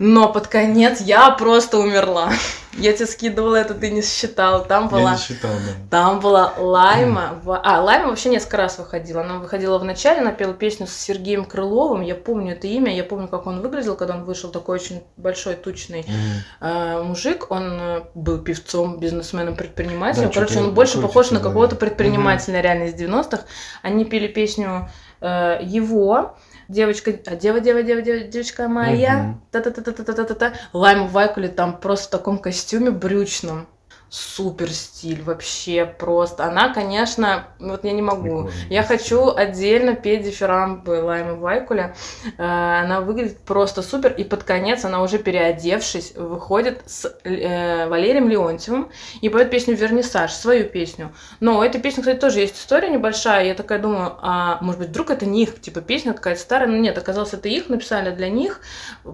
Но 0.00 0.32
под 0.32 0.48
конец 0.48 1.02
я 1.02 1.30
просто 1.30 1.76
умерла. 1.76 2.32
Я 2.72 2.94
тебе 2.94 3.04
скидывала 3.06 3.56
это, 3.56 3.74
ты 3.74 3.90
не 3.90 4.00
считал. 4.00 4.64
Там 4.64 4.84
Я 4.84 4.88
была 4.88 5.12
не 5.12 5.18
считал, 5.18 5.50
да. 5.50 5.74
там 5.90 6.20
была 6.20 6.54
Лайма. 6.56 7.38
А, 7.44 7.82
Лайма 7.82 8.08
вообще 8.08 8.30
несколько 8.30 8.56
раз 8.56 8.78
выходила. 8.78 9.20
Она 9.20 9.40
выходила 9.40 9.76
в 9.78 9.84
начале, 9.84 10.20
она 10.20 10.32
пела 10.32 10.54
песню 10.54 10.86
с 10.86 10.92
Сергеем 10.94 11.44
Крыловым. 11.44 12.00
Я 12.00 12.14
помню 12.14 12.52
это 12.52 12.66
имя, 12.66 12.96
я 12.96 13.04
помню, 13.04 13.28
как 13.28 13.46
он 13.46 13.60
выглядел, 13.60 13.94
когда 13.94 14.14
он 14.14 14.24
вышел, 14.24 14.50
такой 14.50 14.76
очень 14.76 15.02
большой, 15.18 15.54
тучный 15.54 16.06
Мгм. 16.08 16.66
э, 16.66 17.02
мужик. 17.02 17.50
Он 17.50 17.78
э, 17.78 18.02
был 18.14 18.38
певцом, 18.38 19.00
бизнесменом, 19.00 19.54
предпринимателем. 19.54 20.28
Да, 20.28 20.32
Короче, 20.32 20.60
он 20.60 20.72
больше 20.72 20.98
похож 21.02 21.30
на 21.30 21.40
какого-то 21.40 21.76
предпринимателя 21.76 22.62
реально 22.62 22.84
из 22.84 22.94
90-х. 22.94 23.44
Они 23.82 24.06
пели 24.06 24.28
песню 24.28 24.88
э, 25.20 25.58
его. 25.62 26.36
Девочка, 26.70 27.12
а 27.26 27.34
дева, 27.34 27.60
дева, 27.60 27.82
дева, 27.82 28.00
дева, 28.00 28.24
девочка 28.28 28.68
моя, 28.68 29.16
Мгм. 29.16 29.40
та-та-та-та-та-та-та. 29.50 30.52
Лайма 30.72 31.06
Вайкуле 31.06 31.48
там 31.48 31.80
просто 31.80 32.06
в 32.06 32.10
таком 32.10 32.38
костюме 32.38 32.90
брючном. 32.90 33.66
Супер 34.10 34.68
стиль 34.70 35.22
вообще 35.22 35.86
просто. 35.86 36.44
Она, 36.44 36.74
конечно, 36.74 37.46
вот 37.60 37.84
я 37.84 37.92
не 37.92 38.02
могу. 38.02 38.22
Прикольно. 38.22 38.50
Я 38.68 38.82
хочу 38.82 39.32
отдельно 39.32 39.94
петь 39.94 40.24
дифирамбы 40.24 41.00
Лаймы 41.00 41.36
Вайкуля. 41.36 41.94
Э, 42.36 42.80
Она 42.82 43.02
выглядит 43.02 43.38
просто 43.38 43.82
супер. 43.82 44.12
И 44.12 44.24
под 44.24 44.42
конец 44.42 44.84
она 44.84 45.00
уже 45.00 45.18
переодевшись 45.18 46.16
выходит 46.16 46.82
с 46.86 47.06
э, 47.22 47.86
Валерием 47.86 48.28
Леонтьевым 48.28 48.90
и 49.20 49.28
поет 49.28 49.48
песню 49.48 49.76
«Вернисаж», 49.76 50.32
свою 50.32 50.64
песню. 50.68 51.14
Но 51.38 51.58
у 51.58 51.62
этой 51.62 51.80
песни, 51.80 52.00
кстати, 52.00 52.18
тоже 52.18 52.40
есть 52.40 52.58
история 52.58 52.90
небольшая. 52.90 53.44
Я 53.46 53.54
такая 53.54 53.78
думаю, 53.78 54.18
а 54.22 54.58
может 54.60 54.80
быть, 54.80 54.88
вдруг 54.88 55.10
это 55.10 55.24
не 55.24 55.44
их, 55.44 55.60
типа 55.60 55.82
песня 55.82 56.14
какая-то 56.14 56.40
старая. 56.40 56.68
Но 56.68 56.76
нет, 56.76 56.98
оказалось, 56.98 57.32
это 57.32 57.48
их, 57.48 57.68
написали 57.68 58.10
для 58.10 58.28
них. 58.28 58.60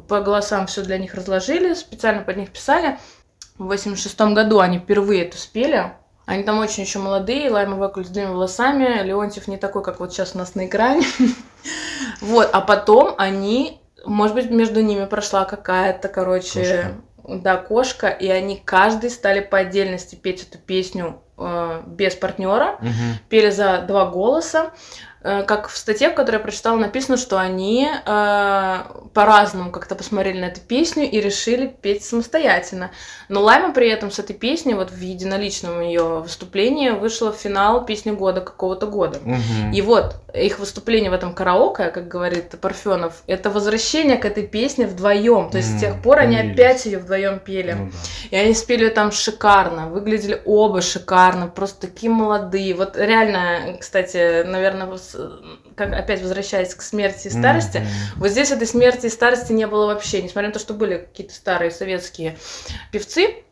По 0.08 0.22
голосам 0.22 0.66
все 0.66 0.80
для 0.80 0.96
них 0.96 1.12
разложили, 1.12 1.74
специально 1.74 2.22
под 2.22 2.38
них 2.38 2.50
писали. 2.50 2.98
В 3.58 3.64
86 3.66 4.20
году 4.32 4.60
они 4.60 4.78
впервые 4.78 5.24
это 5.24 5.38
спели. 5.38 5.92
Они 6.26 6.42
там 6.42 6.58
очень 6.58 6.82
еще 6.82 6.98
молодые, 6.98 7.50
Лайма 7.50 7.76
Вакуль 7.76 8.04
с 8.04 8.08
длинными 8.08 8.34
волосами, 8.34 9.02
Леонтьев 9.04 9.46
не 9.46 9.56
такой, 9.56 9.82
как 9.84 10.00
вот 10.00 10.12
сейчас 10.12 10.34
у 10.34 10.38
нас 10.38 10.54
на 10.54 10.66
экране. 10.66 11.06
Вот, 12.20 12.48
а 12.52 12.60
потом 12.60 13.14
они, 13.18 13.80
может 14.04 14.34
быть, 14.36 14.50
между 14.50 14.80
ними 14.80 15.04
прошла 15.04 15.44
какая-то, 15.44 16.08
короче, 16.08 16.94
да, 17.26 17.56
кошка, 17.56 18.08
и 18.08 18.28
они 18.28 18.56
каждый 18.56 19.10
стали 19.10 19.40
по 19.40 19.58
отдельности 19.58 20.14
петь 20.14 20.46
эту 20.48 20.58
песню 20.58 21.20
э, 21.36 21.82
без 21.86 22.14
партнера, 22.14 22.76
Мгм. 22.80 23.18
пели 23.28 23.50
за 23.50 23.82
два 23.82 24.06
голоса. 24.06 24.70
Э, 25.26 25.42
Как 25.42 25.68
в 25.68 25.76
статье, 25.76 26.10
которую 26.10 26.38
я 26.40 26.44
прочитала, 26.44 26.76
написано, 26.76 27.16
что 27.16 27.36
они 27.40 27.88
э, 27.90 28.76
по-разному 29.12 29.72
как-то 29.72 29.96
посмотрели 29.96 30.38
на 30.40 30.44
эту 30.46 30.60
песню 30.60 31.10
и 31.10 31.20
решили 31.20 31.66
петь 31.66 32.04
самостоятельно. 32.04 32.92
Но 33.28 33.42
Лайма 33.42 33.72
при 33.72 33.88
этом 33.88 34.12
с 34.12 34.20
этой 34.20 34.34
песней, 34.36 34.74
вот 34.74 34.92
в 34.92 35.00
единоличном 35.00 35.80
ее 35.80 36.20
выступлении, 36.20 36.90
вышла 36.90 37.32
в 37.32 37.36
финал 37.36 37.84
песни 37.84 38.12
года 38.12 38.40
какого-то 38.40 38.86
года. 38.86 39.18
Мгм. 39.24 39.72
И 39.72 39.82
вот 39.82 40.14
их 40.32 40.60
выступление 40.60 41.10
в 41.10 41.14
этом 41.14 41.34
караоке, 41.34 41.88
как 41.90 42.06
говорит 42.06 42.54
Парфенов, 42.60 43.22
это 43.26 43.50
возвращение 43.50 44.18
к 44.18 44.24
этой 44.24 44.46
песне 44.46 44.86
вдвоем. 44.86 45.50
То 45.50 45.56
есть 45.58 45.70
с 45.70 45.74
М, 45.74 45.80
тех 45.80 46.02
пор 46.02 46.20
они 46.20 46.36
опять 46.36 46.86
ее 46.86 46.98
вдвоем 46.98 47.40
пели. 47.40 47.72
Ну 47.72 47.86
да. 47.86 47.98
И 48.30 48.36
они 48.40 48.54
спели 48.54 48.84
её 48.84 48.94
там 48.94 49.10
шикарно, 49.10 49.88
выглядели 49.88 50.40
оба 50.44 50.82
шикарно, 50.82 51.48
просто 51.48 51.88
такие 51.88 52.12
молодые. 52.12 52.74
Вот 52.74 52.96
реально, 52.96 53.76
кстати, 53.80 54.44
наверное, 54.44 54.86
вос- 54.86 55.15
как 55.76 55.92
опять 55.92 56.22
возвращаясь 56.22 56.74
к 56.74 56.82
смерти 56.82 57.28
и 57.28 57.30
старости, 57.30 57.78
Мгм. 57.78 57.86
вот 58.16 58.28
здесь 58.30 58.50
этой 58.50 58.66
смерти 58.66 59.06
и 59.06 59.10
старости 59.10 59.52
не 59.52 59.66
было 59.66 59.86
вообще, 59.86 60.22
несмотря 60.22 60.48
на 60.48 60.54
то, 60.54 60.58
что 60.58 60.74
были 60.74 60.98
какие-то 60.98 61.34
старые 61.34 61.70
советские 61.70 62.38
певцы, 62.92 63.44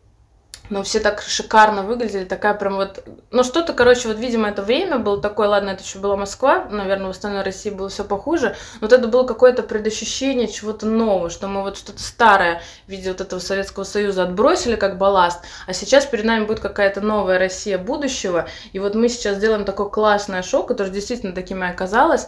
но 0.71 0.83
все 0.83 1.01
так 1.01 1.21
шикарно 1.23 1.83
выглядели, 1.83 2.25
такая 2.25 2.55
прям 2.55 2.77
вот... 2.77 3.05
Ну, 3.31 3.45
что-то, 3.45 3.73
короче, 3.75 4.09
вот, 4.09 4.19
видимо, 4.19 4.49
это 4.49 4.63
время 4.63 4.99
было 4.99 5.21
такое, 5.21 5.49
ладно, 5.49 5.71
это 5.71 5.83
еще 5.83 5.99
была 5.99 6.17
Москва, 6.17 6.67
наверное, 6.71 7.09
в 7.09 7.11
остальной 7.11 7.43
России 7.43 7.71
было 7.71 7.89
все 7.89 8.05
похуже, 8.05 8.57
но 8.81 8.87
вот 8.89 8.93
это 8.93 9.07
было 9.09 9.25
какое-то 9.25 9.63
предощущение 9.63 10.49
чего-то 10.49 10.87
нового, 10.87 11.29
что 11.29 11.49
мы 11.49 11.63
вот 11.63 11.77
что-то 11.77 12.03
старое 12.03 12.63
в 12.87 12.91
виде 12.91 13.11
вот 13.11 13.21
этого 13.21 13.41
Советского 13.41 13.85
Союза 13.85 14.23
отбросили 14.23 14.77
как 14.77 14.97
балласт, 14.97 15.41
а 15.67 15.73
сейчас 15.75 16.07
перед 16.07 16.25
нами 16.25 16.45
будет 16.45 16.61
какая-то 16.61 17.01
новая 17.01 17.39
Россия 17.39 17.77
будущего, 17.77 18.49
и 18.73 18.79
вот 18.79 18.95
мы 18.95 19.09
сейчас 19.09 19.39
делаем 19.39 19.65
такое 19.65 19.89
классное 19.89 20.43
шоу, 20.43 20.65
которое 20.65 20.91
действительно 20.91 21.35
таким 21.35 21.63
и 21.63 21.69
оказалось, 21.69 22.27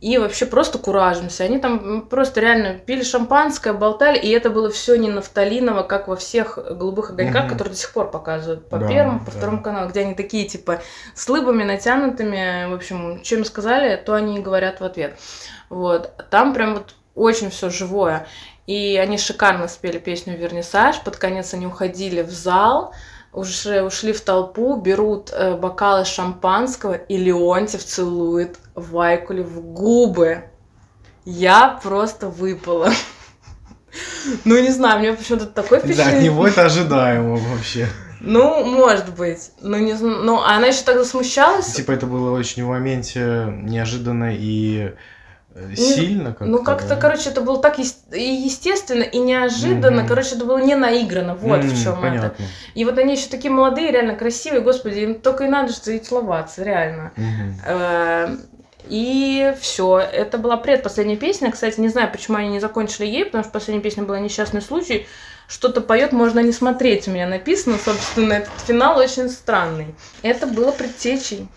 и 0.00 0.16
вообще 0.18 0.46
просто 0.46 0.78
куражимся. 0.78 1.44
Они 1.44 1.58
там 1.58 2.02
просто 2.08 2.40
реально 2.40 2.74
пили 2.78 3.02
шампанское, 3.02 3.72
болтали, 3.74 4.18
и 4.18 4.30
это 4.30 4.48
было 4.48 4.70
все 4.70 4.96
не 4.96 5.10
нафталиново, 5.10 5.82
как 5.82 6.08
во 6.08 6.16
всех 6.16 6.58
голубых 6.58 7.10
огоньках, 7.10 7.42
Мгм. 7.44 7.50
которые 7.50 7.74
до 7.74 7.78
сих 7.80 7.92
пор 7.92 8.10
показывают 8.10 8.68
по 8.68 8.78
Да, 8.78 8.88
первому, 8.88 9.20
по 9.20 9.30
да. 9.30 9.32
второму 9.32 9.62
каналу, 9.62 9.90
где 9.90 10.00
они 10.00 10.14
такие 10.14 10.46
типа 10.46 10.80
с 11.14 11.28
лыбами 11.28 11.64
натянутыми, 11.64 12.70
в 12.70 12.74
общем, 12.74 13.20
чем 13.22 13.44
сказали, 13.44 13.96
то 13.96 14.14
они 14.14 14.38
и 14.38 14.42
говорят 14.42 14.80
в 14.80 14.84
ответ. 14.84 15.18
Вот. 15.68 16.12
Там 16.30 16.54
прям 16.54 16.74
вот 16.74 16.94
очень 17.14 17.50
все 17.50 17.68
живое. 17.70 18.26
И 18.66 18.96
они 18.96 19.18
шикарно 19.18 19.68
спели 19.68 19.98
песню 19.98 20.36
«Вернисаж». 20.38 21.00
Под 21.00 21.16
конец 21.16 21.52
они 21.54 21.66
уходили 21.66 22.22
в 22.22 22.30
зал, 22.30 22.94
уже 23.32 23.82
ушли 23.82 24.12
в 24.12 24.20
толпу, 24.20 24.76
берут 24.76 25.30
э, 25.32 25.56
бокалы 25.56 26.04
шампанского, 26.04 26.94
и 26.94 27.16
Леонтьев 27.16 27.84
целует 27.84 28.58
Вайкуле 28.80 29.42
в 29.42 29.60
губы. 29.60 30.44
Я 31.24 31.78
просто 31.82 32.28
выпала. 32.28 32.90
Ну, 34.44 34.56
не 34.60 34.70
знаю, 34.70 35.00
мне 35.00 35.12
почему-то 35.12 35.46
такое 35.46 35.80
Да, 35.80 35.86
впечатление. 35.86 36.18
от 36.18 36.22
него 36.22 36.46
это 36.46 36.64
ожидаемо 36.64 37.36
вообще. 37.36 37.88
Ну, 38.20 38.64
может 38.64 39.08
быть. 39.16 39.50
Ну, 39.60 39.78
не 39.78 39.94
знаю. 39.94 40.18
Ну, 40.22 40.40
а 40.40 40.56
она 40.56 40.68
еще 40.68 40.82
так 40.82 40.96
засмущалась. 40.98 41.72
Типа 41.72 41.90
это 41.92 42.06
было 42.06 42.30
очень 42.38 42.64
в 42.64 42.68
моменте 42.68 43.46
неожиданно 43.62 44.30
и 44.32 44.92
э, 45.54 45.74
сильно 45.74 46.30
как-то. 46.30 46.44
Ну, 46.44 46.62
как-то, 46.62 46.90
да? 46.90 46.96
короче, 46.96 47.30
это 47.30 47.40
было 47.40 47.60
так 47.60 47.78
и 47.80 47.82
естественно, 48.12 49.02
и 49.02 49.18
неожиданно. 49.18 50.02
Мгм. 50.02 50.08
Короче, 50.08 50.36
это 50.36 50.44
было 50.44 50.58
не 50.58 50.76
наиграно. 50.76 51.34
Вот 51.34 51.64
в 51.64 51.70
М, 51.72 51.76
чем 51.82 52.04
это. 52.04 52.36
И 52.74 52.84
вот 52.84 52.96
они 52.98 53.14
еще 53.14 53.28
такие 53.28 53.50
молодые, 53.50 53.90
реально 53.90 54.14
красивые, 54.14 54.60
господи, 54.60 55.00
им 55.00 55.14
только 55.20 55.44
и 55.44 55.48
надо 55.48 55.72
что 55.72 55.90
и 55.90 55.98
целоваться, 55.98 56.62
реально. 56.62 57.10
Мгм. 57.16 58.40
И 58.88 59.54
все, 59.60 59.98
это 59.98 60.38
была 60.38 60.56
предпоследняя 60.56 61.16
песня. 61.16 61.50
Кстати, 61.50 61.80
не 61.80 61.88
знаю, 61.88 62.10
почему 62.10 62.38
они 62.38 62.48
не 62.48 62.60
закончили 62.60 63.06
ей, 63.06 63.24
потому 63.24 63.44
что 63.44 63.52
последняя 63.52 63.82
песня 63.82 64.02
была 64.04 64.18
несчастный 64.20 64.62
случай. 64.62 65.06
Что-то 65.48 65.80
поет, 65.80 66.12
можно 66.12 66.38
не 66.40 66.52
смотреть, 66.52 67.08
у 67.08 67.10
меня 67.10 67.26
написано, 67.26 67.76
собственно, 67.84 68.34
этот 68.34 68.52
финал 68.66 68.98
очень 68.98 69.28
странный. 69.28 69.94
Это 70.22 70.46
было 70.46 70.70
предтечей 70.70 71.48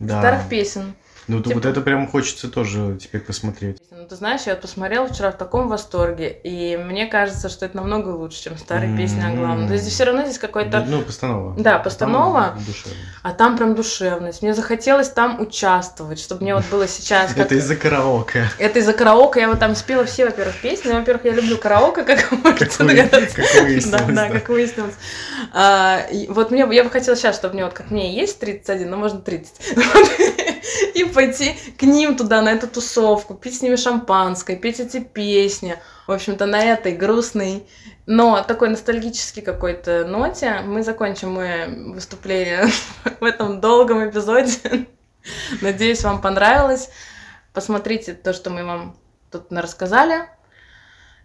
Да. 0.00 0.18
старых 0.20 0.48
песен. 0.48 0.94
Ну, 1.28 1.42
Типа- 1.42 1.56
вот 1.56 1.66
это 1.66 1.82
прям 1.82 2.08
хочется 2.08 2.48
тоже 2.50 2.96
теперь 3.00 3.20
посмотреть. 3.20 3.76
Ну, 3.90 4.06
ты 4.06 4.16
знаешь, 4.16 4.42
я 4.46 4.54
вот 4.54 4.62
посмотрела 4.62 5.06
вчера 5.06 5.30
в 5.30 5.36
таком 5.36 5.68
восторге, 5.68 6.30
и 6.42 6.78
мне 6.78 7.06
кажется, 7.06 7.50
что 7.50 7.66
это 7.66 7.76
намного 7.76 8.08
лучше, 8.08 8.44
чем 8.44 8.56
старые 8.56 8.96
песни 8.96 9.20
о 9.20 9.34
главном. 9.36 9.68
То 9.68 9.74
есть 9.74 9.86
все 9.90 10.04
равно 10.04 10.24
здесь 10.24 10.38
какой-то... 10.38 10.84
Ну, 10.88 11.02
постанова. 11.02 11.54
Да, 11.58 11.78
постанова. 11.78 12.54
Там. 12.56 12.92
А 13.22 13.32
там 13.32 13.56
прям 13.58 13.74
душевность. 13.74 14.40
Мне 14.40 14.54
захотелось 14.54 15.10
там 15.10 15.38
участвовать, 15.40 16.18
чтобы 16.18 16.42
мне 16.42 16.54
вот 16.54 16.64
было 16.70 16.88
сейчас 16.88 17.34
как... 17.34 17.38
Это 17.46 17.56
из-за 17.56 17.76
караоке. 17.76 18.48
Это 18.58 18.78
из-за 18.78 18.94
караоке. 18.94 19.40
Я 19.40 19.48
вот 19.48 19.58
там 19.58 19.74
спела 19.74 20.04
все, 20.06 20.24
во-первых, 20.24 20.56
песни. 20.62 20.90
Во-первых, 20.92 21.26
я 21.26 21.32
люблю 21.32 21.58
караоке, 21.58 22.04
как 22.04 22.32
можете 22.32 22.70
вы- 22.78 22.88
догадаться. 22.88 23.36
как 23.36 23.62
выяснилось, 23.62 24.06
Да, 24.06 24.12
да, 24.14 24.28
как 24.30 24.48
выяснилось. 24.48 24.94
А, 25.52 26.00
Вот 26.30 26.50
мне, 26.50 26.66
я 26.70 26.84
бы 26.84 26.90
хотела 26.90 27.16
сейчас, 27.16 27.36
чтобы 27.36 27.52
мне 27.54 27.64
вот 27.64 27.74
как 27.74 27.90
мне 27.90 28.14
есть 28.14 28.40
31, 28.40 28.88
но 28.88 28.96
можно 28.96 29.20
30. 29.20 29.52
И 30.94 31.04
пойти 31.04 31.56
к 31.78 31.82
ним 31.82 32.16
туда, 32.16 32.42
на 32.42 32.50
эту 32.50 32.66
тусовку, 32.66 33.34
пить 33.34 33.58
с 33.58 33.62
ними 33.62 33.76
шампанское, 33.76 34.56
петь 34.56 34.80
эти 34.80 35.00
песни. 35.00 35.76
В 36.06 36.12
общем-то, 36.12 36.46
на 36.46 36.62
этой 36.62 36.92
грустной, 36.92 37.66
но 38.06 38.42
такой 38.42 38.70
ностальгической 38.70 39.42
какой-то 39.42 40.06
ноте 40.06 40.60
мы 40.64 40.82
закончим 40.82 41.32
мы 41.32 41.92
выступление 41.94 42.66
в 43.20 43.24
этом 43.24 43.60
долгом 43.60 44.08
эпизоде. 44.08 44.86
Надеюсь, 45.60 46.02
вам 46.02 46.20
понравилось. 46.20 46.90
Посмотрите 47.52 48.14
то, 48.14 48.32
что 48.32 48.50
мы 48.50 48.64
вам 48.64 48.96
тут 49.30 49.50
рассказали. 49.50 50.28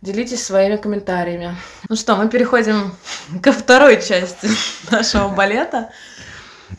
Делитесь 0.02 0.44
своими 0.44 0.76
комментариями. 0.76 1.56
Ну 1.88 1.95
что, 1.95 2.18
мы 2.18 2.28
переходим 2.28 2.94
ко 3.41 3.53
второй 3.53 4.02
части 4.02 4.49
нашего 4.91 5.30
балета. 5.30 5.91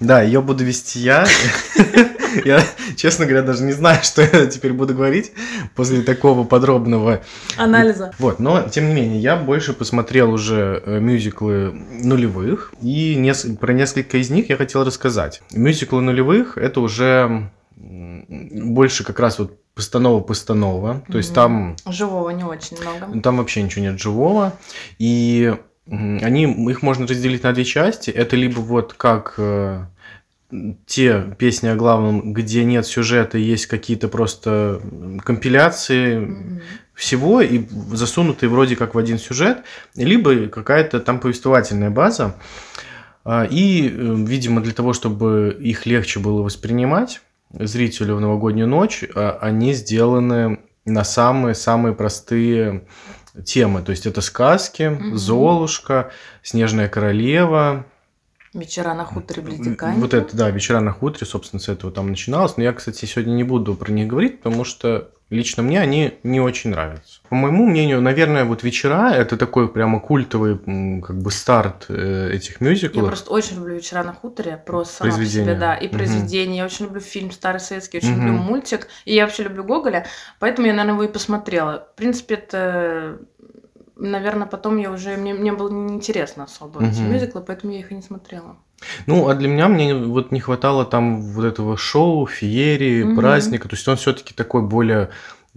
Да, 0.00 0.22
ее 0.22 0.40
буду 0.40 0.64
вести 0.64 1.00
я. 1.00 1.26
Я, 2.44 2.64
честно 2.96 3.26
говоря, 3.26 3.42
даже 3.42 3.62
не 3.62 3.70
знаю, 3.72 4.02
что 4.02 4.20
я 4.22 4.46
теперь 4.46 4.72
буду 4.72 4.92
говорить 4.92 5.30
после 5.76 6.02
такого 6.02 6.42
подробного 6.42 7.22
Анализа. 7.56 8.10
Вот, 8.18 8.40
но 8.40 8.62
тем 8.62 8.88
не 8.88 8.92
менее, 8.94 9.20
я 9.20 9.36
больше 9.36 9.72
посмотрел 9.72 10.32
уже 10.32 10.82
э, 10.84 10.98
мюзиклы 10.98 11.70
нулевых, 12.02 12.74
и 12.82 13.14
нес- 13.14 13.46
про 13.60 13.72
несколько 13.72 14.18
из 14.18 14.30
них 14.30 14.48
я 14.50 14.56
хотел 14.56 14.82
рассказать. 14.82 15.42
Мюзиклы 15.52 16.02
нулевых 16.02 16.58
это 16.58 16.80
уже 16.80 17.50
больше 17.76 19.04
как 19.04 19.20
раз 19.20 19.38
вот 19.38 19.56
постанова-постанова, 19.74 21.04
то 21.08 21.18
есть 21.18 21.34
там, 21.34 21.76
Живого 21.86 22.30
не 22.30 22.44
очень 22.44 22.76
много. 22.80 23.20
там 23.20 23.36
вообще 23.38 23.62
ничего 23.62 23.84
нет 23.84 24.00
живого, 24.00 24.52
и 24.98 25.54
они, 25.86 26.44
их 26.70 26.82
можно 26.82 27.06
разделить 27.06 27.42
на 27.42 27.52
две 27.52 27.64
части. 27.64 28.10
Это 28.10 28.36
либо 28.36 28.60
вот 28.60 28.94
как 28.94 29.34
э, 29.38 29.84
те 30.86 31.22
песни 31.38 31.68
о 31.68 31.74
главном, 31.76 32.32
где 32.32 32.64
нет 32.64 32.86
сюжета, 32.86 33.38
есть 33.38 33.66
какие-то 33.66 34.08
просто 34.08 34.80
компиляции, 35.24 36.18
Мгм. 36.18 36.60
всего 36.94 37.40
и 37.40 37.64
засунутые 37.92 38.48
вроде 38.50 38.76
как 38.76 38.94
в 38.94 38.98
один 38.98 39.18
сюжет, 39.18 39.58
либо 39.96 40.46
какая-то 40.46 41.00
там 41.00 41.18
повествовательная 41.18 41.90
база. 41.90 42.36
А, 43.24 43.44
И, 43.50 43.88
э, 43.88 44.14
видимо, 44.26 44.60
для 44.60 44.72
того, 44.72 44.92
чтобы 44.92 45.56
их 45.58 45.86
легче 45.86 46.20
было 46.20 46.42
воспринимать 46.42 47.20
зрителю 47.52 48.16
в 48.16 48.20
новогоднюю 48.20 48.68
ночь, 48.68 49.04
а, 49.14 49.38
они 49.40 49.72
сделаны 49.72 50.60
на 50.84 51.04
самые-самые 51.04 51.94
простые 51.94 52.84
темы. 53.44 53.82
То 53.82 53.90
есть 53.90 54.06
это 54.06 54.20
сказки, 54.20 54.84
Мгм. 54.84 55.16
Золушка, 55.16 56.10
Снежная 56.42 56.88
королева, 56.88 57.86
Вечера 58.52 58.94
на 58.94 59.04
хуторе 59.04 59.42
М, 59.42 59.48
Бледиканька. 59.48 60.00
Вот 60.00 60.14
это, 60.14 60.36
да, 60.36 60.48
вечера 60.50 60.78
на 60.78 60.92
хуторе, 60.92 61.26
собственно, 61.26 61.60
с 61.60 61.68
этого 61.68 61.90
там 61.92 62.08
начиналось. 62.08 62.56
Но 62.56 62.62
я, 62.62 62.72
кстати, 62.72 63.04
сегодня 63.04 63.32
не 63.32 63.42
буду 63.42 63.74
про 63.74 63.90
них 63.90 64.06
говорить, 64.06 64.40
потому 64.40 64.62
что 64.64 65.10
лично 65.34 65.62
мне 65.62 65.80
они 65.80 66.14
не 66.22 66.40
очень 66.40 66.70
нравятся. 66.70 67.20
По 67.28 67.34
моему 67.34 67.66
мнению, 67.66 68.00
наверное, 68.00 68.44
вот 68.44 68.62
вечера 68.62 69.10
это 69.12 69.36
такой 69.36 69.68
прямо 69.72 70.00
культовый 70.00 70.56
как 71.02 71.18
бы 71.20 71.30
старт 71.30 71.86
э, 71.88 72.30
этих 72.32 72.60
Я 72.60 72.66
мюзиклов. 72.68 73.06
просто 73.06 73.30
очень 73.30 73.56
люблю 73.56 73.74
вечера 73.74 74.02
на 74.04 74.12
хуторе, 74.14 74.56
просто 74.64 74.94
сама 75.04 75.16
по 75.18 75.24
себе, 75.26 75.54
да. 75.54 75.74
И 75.74 75.88
произведение. 75.88 76.58
Я 76.58 76.64
очень 76.64 76.86
люблю 76.86 77.00
фильм 77.00 77.30
старый 77.30 77.60
советский, 77.60 77.98
очень 77.98 78.12
Мгм. 78.16 78.26
люблю 78.28 78.32
мультик. 78.42 78.88
И 79.04 79.14
я 79.14 79.24
вообще 79.24 79.42
люблю 79.42 79.64
Гоголя, 79.64 80.06
поэтому 80.38 80.66
я, 80.66 80.72
наверное, 80.72 80.94
его 80.94 81.04
и 81.04 81.12
посмотрела. 81.12 81.88
В 81.92 81.96
принципе, 81.96 82.34
это, 82.36 83.18
наверное, 83.96 84.46
потом 84.46 84.76
я 84.78 84.90
уже 84.90 85.16
мне, 85.16 85.34
мне 85.34 85.52
было 85.52 85.70
неинтересно 85.70 86.44
особо 86.44 86.84
эти 86.86 87.00
Мгм. 87.00 87.12
мюзиклы, 87.12 87.40
поэтому 87.42 87.72
я 87.72 87.80
их 87.80 87.90
и 87.92 87.94
не 87.94 88.02
смотрела. 88.02 88.56
Ну, 89.06 89.28
а 89.28 89.34
для 89.34 89.48
меня 89.48 89.68
мне 89.68 89.94
вот 89.94 90.32
не 90.32 90.40
хватало 90.40 90.84
там 90.84 91.20
вот 91.32 91.44
этого 91.44 91.76
шоу, 91.76 92.26
феерии, 92.26 93.04
Мгм. 93.04 93.16
праздника. 93.16 93.68
То 93.68 93.74
есть 93.76 93.86
он 93.88 93.96
все-таки 93.96 94.34
такой 94.34 94.62
более 94.62 95.10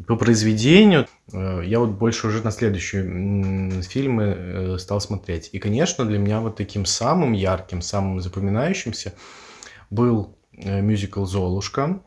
по 0.06 0.16
произведению. 0.16 1.08
Э, 1.34 1.62
Я 1.66 1.80
вот 1.80 1.90
больше 1.90 2.28
уже 2.28 2.44
на 2.44 2.52
следующие 2.52 3.82
фильмы 3.82 4.24
э, 4.38 4.78
стал 4.78 5.02
смотреть. 5.02 5.50
И, 5.54 5.60
конечно, 5.60 6.06
для 6.06 6.20
меня 6.20 6.40
вот 6.40 6.56
таким 6.56 6.86
самым 6.86 7.34
ярким, 7.34 7.82
самым 7.82 8.22
запоминающимся 8.22 9.14
был 9.90 10.38
э, 10.56 10.82
мюзикл 10.82 11.26
«Золушка». 11.26 12.00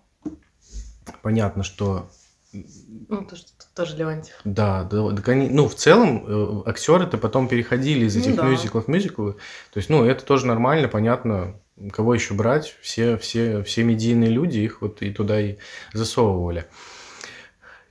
Понятно, 1.22 1.62
что 1.64 2.08
Ну, 2.52 3.24
тоже, 3.24 3.42
тоже 3.80 3.96
Леонтьев. 3.96 4.34
да, 4.44 4.84
да, 4.84 5.10
да, 5.10 5.22
ну, 5.34 5.68
в 5.68 5.74
целом, 5.74 6.62
актеры-то 6.66 7.18
потом 7.18 7.48
переходили 7.48 8.06
из 8.06 8.14
Ну 8.16 8.22
этих 8.22 8.36
да. 8.36 8.44
мюзиклов 8.44 8.84
в 8.84 8.88
мюзиклы. 8.88 9.32
То 9.72 9.78
есть, 9.78 9.88
ну, 9.90 10.04
это 10.04 10.24
тоже 10.24 10.46
нормально, 10.46 10.88
понятно, 10.88 11.56
кого 11.92 12.14
еще 12.14 12.34
брать. 12.34 12.76
Все, 12.82 13.16
все, 13.16 13.62
все 13.62 13.84
медийные 13.84 14.30
люди 14.30 14.58
их 14.58 14.82
вот 14.82 15.02
и 15.02 15.10
туда 15.10 15.40
и 15.40 15.56
засовывали. 15.94 16.66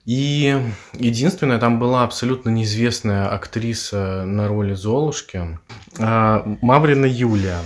И 0.06 0.58
единственная, 0.94 1.60
там 1.60 1.80
была 1.80 2.04
абсолютно 2.04 2.50
неизвестная 2.50 3.28
актриса 3.28 4.24
на 4.26 4.48
роли 4.48 4.74
Золушки, 4.74 5.60
а, 6.00 6.44
Маврина 6.62 7.06
Юлия. 7.06 7.60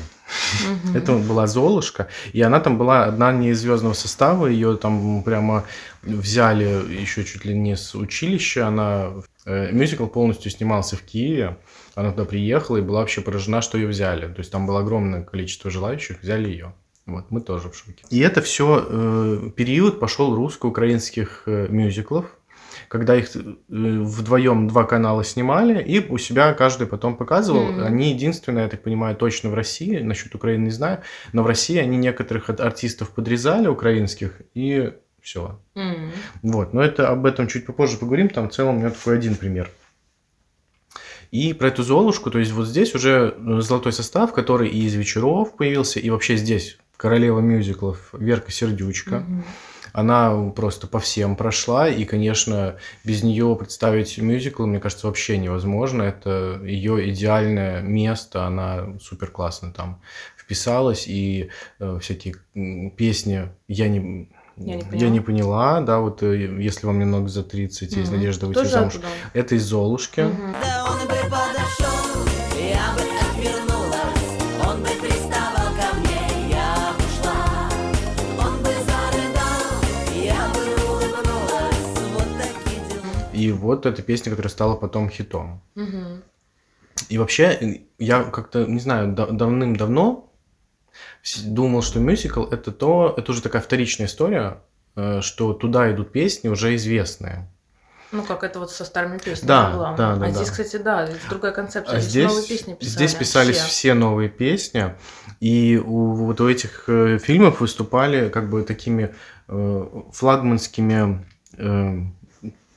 Это 0.94 1.14
была 1.14 1.48
Золушка, 1.48 2.08
и 2.32 2.42
она 2.42 2.60
там 2.60 2.78
была 2.78 3.06
одна 3.06 3.32
не 3.32 3.50
из 3.50 3.60
звездного 3.62 3.94
состава, 3.94 4.48
ее 4.48 4.78
там 4.78 5.24
прямо 5.24 5.64
взяли 6.04 6.66
еще 7.02 7.24
чуть 7.24 7.46
ли 7.46 7.54
не 7.58 7.76
с 7.76 7.96
училища, 7.96 8.68
она 8.68 9.14
э, 9.46 9.72
мюзикл 9.72 10.08
полностью 10.08 10.52
снимался 10.52 10.96
в 10.96 11.02
Киеве, 11.02 11.58
она 11.96 12.12
туда 12.12 12.26
приехала 12.26 12.78
и 12.78 12.82
была 12.82 13.00
вообще 13.00 13.22
поражена, 13.22 13.62
что 13.62 13.78
ее 13.78 13.88
взяли, 13.88 14.28
то 14.28 14.40
есть 14.40 14.52
там 14.52 14.68
было 14.68 14.80
огромное 14.80 15.24
количество 15.24 15.72
желающих, 15.72 16.22
взяли 16.22 16.50
ее. 16.50 16.74
Вот, 17.06 17.32
мы 17.32 17.42
тоже 17.42 17.70
в 17.70 17.76
шоке. 17.76 18.06
И 18.10 18.20
это 18.20 18.42
все 18.42 19.52
период 19.58 20.00
пошел 20.00 20.34
русско-украинских 20.36 21.44
э, 21.48 21.68
мюзиклов, 21.70 22.26
когда 22.88 23.16
их 23.16 23.36
э, 23.36 23.40
вдвоем 23.68 24.68
два 24.68 24.84
канала 24.84 25.24
снимали, 25.24 25.84
и 25.84 26.00
у 26.00 26.18
себя 26.18 26.54
каждый 26.54 26.88
потом 26.88 27.18
показывал. 27.18 27.72
Мгм. 27.72 27.84
Они 27.84 28.12
единственные, 28.12 28.64
я 28.64 28.70
так 28.70 28.84
понимаю, 28.84 29.16
точно 29.16 29.50
в 29.50 29.54
России, 29.54 30.00
насчет 30.00 30.34
Украины 30.36 30.66
не 30.66 30.70
знаю, 30.70 31.02
но 31.34 31.44
в 31.44 31.48
России 31.48 31.78
они 31.78 31.98
некоторых 31.98 32.50
от 32.50 32.60
артистов 32.60 33.10
подрезали 33.10 33.68
украинских 33.68 34.42
и 34.54 34.94
Все. 35.24 35.58
М. 35.76 36.12
Вот, 36.42 36.74
но 36.74 36.84
это 36.84 37.08
об 37.08 37.26
этом 37.26 37.48
чуть 37.48 37.66
попозже 37.66 37.98
поговорим. 37.98 38.28
Там 38.28 38.50
в 38.50 38.54
целом 38.54 38.76
у 38.76 38.80
меня 38.80 38.90
такой 38.90 39.16
один 39.16 39.36
пример. 39.36 39.72
И 41.32 41.54
про 41.54 41.70
эту 41.70 41.82
Золушку, 41.82 42.30
то 42.30 42.38
есть 42.38 42.52
вот 42.52 42.68
здесь 42.68 42.94
уже 42.94 43.36
э, 43.36 43.62
золотой 43.62 43.94
состав, 43.94 44.34
который 44.34 44.70
и 44.70 44.86
из 44.86 44.94
вечеров 44.94 45.56
появился, 45.56 46.00
и 46.00 46.10
вообще 46.10 46.36
здесь 46.36 46.78
королева 46.98 47.40
мюзиклов 47.40 48.14
Верка 48.14 48.52
Сердючка. 48.52 49.22
Мгм. 49.22 49.44
Она 49.94 50.50
просто 50.52 50.88
по 50.88 51.00
всем 51.00 51.36
прошла, 51.36 51.88
и, 51.88 52.04
конечно, 52.04 52.78
без 53.04 53.24
нее 53.24 53.56
представить 53.58 54.18
мюзикл, 54.18 54.66
мне 54.66 54.80
кажется, 54.80 55.08
вообще 55.08 55.38
невозможно. 55.38 56.04
Это 56.04 56.60
ее 56.64 57.10
идеальное 57.12 57.82
место, 57.82 58.46
она 58.46 58.98
супер 59.00 59.30
классно 59.30 59.72
там 59.72 60.02
вписалась, 60.36 61.08
и 61.08 61.50
э, 61.80 62.00
всякие 62.02 62.36
песни 62.98 63.50
я 63.68 63.88
не, 63.88 64.30
Я 64.58 64.76
не 64.76 64.82
я 64.82 64.86
поняла. 64.88 65.10
не 65.10 65.20
поняла, 65.20 65.82
да, 65.82 66.00
вот 66.00 66.22
э, 66.24 66.38
если 66.62 66.86
вам 66.86 67.00
немного 67.00 67.28
за 67.28 67.44
30, 67.44 67.92
есть 67.96 68.10
Мгм. 68.12 68.18
надежда 68.18 68.46
выйти 68.46 68.60
Тоже 68.60 68.70
замуж. 68.70 68.94
оттуда. 68.94 69.08
Это 69.34 69.56
из 69.56 69.64
Золушки. 69.66 70.22
Мгм. 70.22 70.54
Да 70.62 70.86
он 70.86 71.00
бы 71.08 71.14
подошел, 71.24 72.26
я 72.60 72.94
бы 72.94 73.02
отвернулась, 73.22 74.68
он 74.68 74.82
бы 74.82 74.90
приставал 75.02 75.68
ко 75.76 75.98
мне, 76.00 76.50
я 76.52 76.94
бы 76.96 77.04
шла. 77.16 77.70
Он 78.46 78.58
бы 78.60 78.70
зарыдал, 78.70 80.24
я 80.24 80.50
бы 80.54 80.92
улыбнулась, 80.92 82.12
вот 82.14 82.28
такие 82.38 82.80
дела. 82.90 83.32
И 83.34 83.52
вот 83.52 83.86
эта 83.86 84.02
песня, 84.04 84.30
которая 84.30 84.52
стала 84.52 84.76
потом 84.76 85.10
хитом. 85.10 85.62
Мгм. 85.76 86.22
И 87.10 87.18
вообще, 87.18 87.44
э, 87.60 87.78
я 87.98 88.24
как-то, 88.24 88.66
не 88.66 88.80
знаю, 88.80 89.14
да- 89.14 89.28
давным-давно 89.28 90.30
думал, 91.46 91.82
что 91.82 92.00
мюзикл 92.00 92.44
это 92.44 92.72
то, 92.72 93.14
это 93.18 93.32
уже 93.32 93.42
такая 93.42 93.62
вторичная 93.62 94.08
история, 94.08 94.58
э, 94.96 95.22
что 95.22 95.54
туда 95.54 95.92
идут 95.92 96.12
песни 96.12 96.50
уже 96.50 96.76
известные. 96.76 97.48
Ну, 98.12 98.22
как 98.24 98.44
это 98.44 98.60
вот 98.60 98.70
со 98.70 98.86
старыми 98.86 99.18
песнями 99.18 99.48
Да, 99.48 99.72
было. 99.72 99.96
да, 99.98 100.16
да, 100.16 100.26
А 100.28 100.30
да. 100.30 100.32
здесь, 100.32 100.52
кстати, 100.52 100.76
да, 100.78 101.08
здесь 101.08 101.22
другая 101.30 101.52
концепция. 101.52 101.98
А 101.98 102.00
здесь, 102.00 102.12
здесь, 102.12 102.28
новые 102.28 102.48
песни 102.48 102.74
писали. 102.76 102.90
здесь 102.96 103.14
писались 103.16 103.58
все. 103.58 103.68
все 103.68 103.94
новые 103.96 104.30
песни, 104.30 104.94
и 105.40 105.82
у, 105.84 106.14
вот 106.14 106.40
у 106.40 106.48
этих 106.48 106.84
э, 106.88 107.18
фильмов 107.18 107.60
выступали 107.60 108.30
как 108.30 108.50
бы 108.52 108.62
такими 108.64 109.16
э, 109.48 109.86
флагманскими 110.12 111.26
э, 111.58 112.00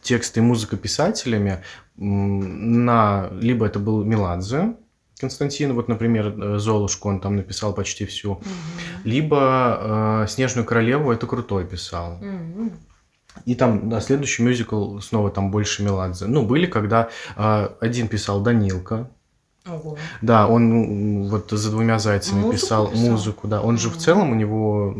тексты 0.02 0.40
и 0.40 0.42
музыкописателями 0.42 1.62
м, 1.98 2.84
на 2.86 3.28
либо 3.32 3.66
это 3.66 3.78
был 3.78 4.04
Меладзе 4.04 4.74
Константин, 5.20 5.72
вот, 5.74 5.88
например, 5.88 6.26
э, 6.38 6.58
Золушку 6.58 7.08
он 7.08 7.20
там 7.20 7.36
написал 7.36 7.72
почти 7.72 8.04
всю, 8.04 8.34
Мгм. 8.34 8.42
либо 9.04 10.22
э, 10.24 10.26
Снежную 10.28 10.66
королеву 10.66 11.10
это 11.12 11.26
Крутой 11.26 11.66
писал. 11.66 12.18
Мгм. 12.20 12.72
И 13.44 13.54
там, 13.54 13.88
да, 13.88 14.00
следующий 14.00 14.42
мюзикл 14.42 14.98
снова 15.00 15.30
там 15.30 15.50
больше 15.50 15.82
Меладзе. 15.82 16.26
Ну, 16.26 16.42
были, 16.46 16.66
когда 16.66 17.08
э, 17.36 17.68
один 17.80 18.08
писал 18.08 18.40
Данилка, 18.40 19.10
Ого. 19.66 19.96
да, 20.22 20.46
он 20.48 21.28
вот 21.28 21.50
за 21.50 21.70
двумя 21.70 21.98
зайцами 21.98 22.40
Музыку 22.40 22.52
писал, 22.52 22.88
писал? 22.90 23.10
музыку, 23.10 23.48
да. 23.48 23.60
Он 23.62 23.78
же 23.78 23.90
в 23.90 23.96
целом 23.96 24.30
у 24.30 24.34
него 24.34 24.94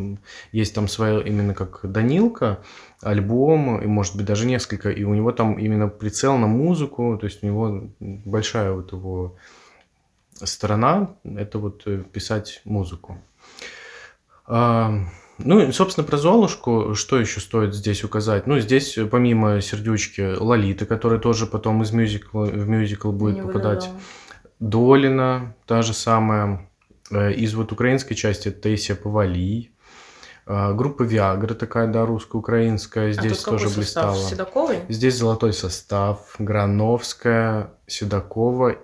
есть 0.53 0.75
там 0.75 0.89
своя 0.89 1.21
именно 1.21 1.55
как 1.55 1.81
Данилка 1.83 2.59
альбом 3.03 3.81
и 3.81 3.87
может 3.87 4.17
быть 4.17 4.27
даже 4.27 4.47
несколько, 4.47 4.91
и 4.91 5.05
у 5.05 5.15
него 5.15 5.31
там 5.33 5.55
именно 5.59 5.89
прицел 5.89 6.37
на 6.39 6.47
музыку, 6.47 7.17
то 7.21 7.27
есть 7.27 7.43
у 7.43 7.47
него 7.47 7.85
большая 8.01 8.73
вот 8.73 8.93
его 8.93 9.37
сторона 10.45 11.15
это 11.25 11.59
вот 11.59 11.83
э, 11.87 11.99
писать 12.13 12.61
музыку. 12.65 13.19
А, 14.47 14.93
ну, 15.39 15.61
и, 15.61 15.73
собственно, 15.73 16.07
про 16.07 16.17
Золушку, 16.19 16.95
что 16.95 17.19
еще 17.19 17.41
стоит 17.41 17.75
здесь 17.75 18.05
указать? 18.05 18.47
Ну, 18.47 18.59
здесь, 18.61 18.97
э, 18.97 19.07
помимо 19.07 19.61
Сердючки, 19.61 20.37
Лолита, 20.39 20.87
которая 20.87 21.19
тоже 21.21 21.47
потом 21.47 21.83
из 21.83 21.93
мюзикла 21.93 22.45
в 22.45 22.69
мюзикл 22.69 23.11
будет 23.13 23.37
Не 23.37 23.43
попадать. 23.43 23.85
выгадала. 23.87 24.01
Долина, 24.61 25.55
та 25.67 25.83
же 25.83 25.93
самая. 25.93 26.69
Э, 27.11 27.33
Из 27.33 27.55
вот 27.55 27.73
украинской 27.73 28.15
части 28.15 28.49
это 28.49 28.63
Таисия 28.63 28.97
Повалий. 28.97 29.73
Э, 30.47 30.73
Группа 30.75 31.03
Виагра 31.03 31.55
такая, 31.55 31.89
да, 31.89 32.07
русско-украинская, 32.07 33.11
А 33.11 33.13
здесь 33.13 33.41
какой 33.41 33.59
тоже 33.59 33.69
состав? 33.71 34.13
блистала. 34.15 34.31
Седоковый? 34.31 34.79
Здесь 34.89 35.17
золотой 35.19 35.53
состав, 35.53 36.35
Грановская, 36.39 37.73
Седокова 37.87 38.77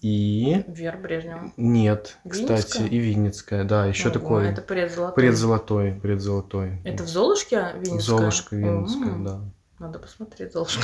и... 0.00 0.64
Вера 0.66 0.96
Брежнева. 0.96 1.52
Нет, 1.56 2.18
кстати, 2.28 2.78
Винницкая? 2.78 2.86
и 2.88 2.98
Винницкая, 2.98 3.64
да, 3.64 3.86
еще 3.86 4.08
Ого, 4.08 4.18
такой. 4.18 4.48
Это 4.48 4.62
предзолотой. 4.62 5.14
Предзолотой, 5.14 5.92
предзолотой. 5.92 6.80
Это 6.84 7.02
в 7.02 7.08
Золушке 7.08 7.72
Винницкая? 7.74 8.00
Золушка 8.00 8.56
Винницкая, 8.56 9.18
да. 9.18 9.40
Надо 9.78 9.98
посмотреть 9.98 10.52
Золушка. 10.52 10.82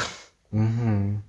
Угу. 0.52 1.22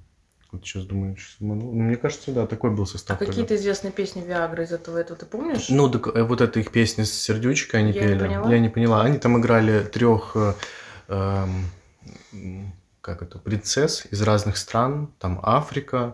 Вот 0.54 0.66
сейчас 0.66 0.86
думаю, 0.86 1.18
сейчас 1.18 1.36
ну, 1.40 1.56
мне 1.56 1.98
кажется, 1.98 2.32
да, 2.32 2.48
такой 2.48 2.72
был 2.72 2.84
А 2.84 2.88
состав. 2.88 3.20
тогда. 3.20 3.32
какие-то 3.32 3.56
известные 3.56 3.92
песни 3.92 4.22
Виагры 4.22 4.64
из 4.64 4.72
этого 4.72 4.98
этого 4.98 5.20
ты 5.20 5.26
помнишь? 5.26 5.68
Ну, 5.70 5.90
так, 5.90 6.08
э, 6.16 6.24
вот 6.24 6.40
эта 6.40 6.60
их 6.60 6.72
песня 6.72 7.06
с 7.06 7.12
сердючкой 7.12 7.82
они 7.82 7.92
Я 7.92 8.02
не 8.02 8.08
пели. 8.08 8.20
поняла. 8.20 8.52
Я 8.54 8.60
не 8.60 8.70
поняла. 8.70 9.02
Они 9.02 9.18
там 9.18 9.40
играли 9.40 9.84
трех 9.84 10.36
как 13.08 13.22
это, 13.22 13.40
принцесс 13.40 14.06
из 14.12 14.22
разных 14.22 14.58
стран. 14.58 15.14
Там 15.18 15.40
Африка, 15.42 15.98
э, 16.08 16.12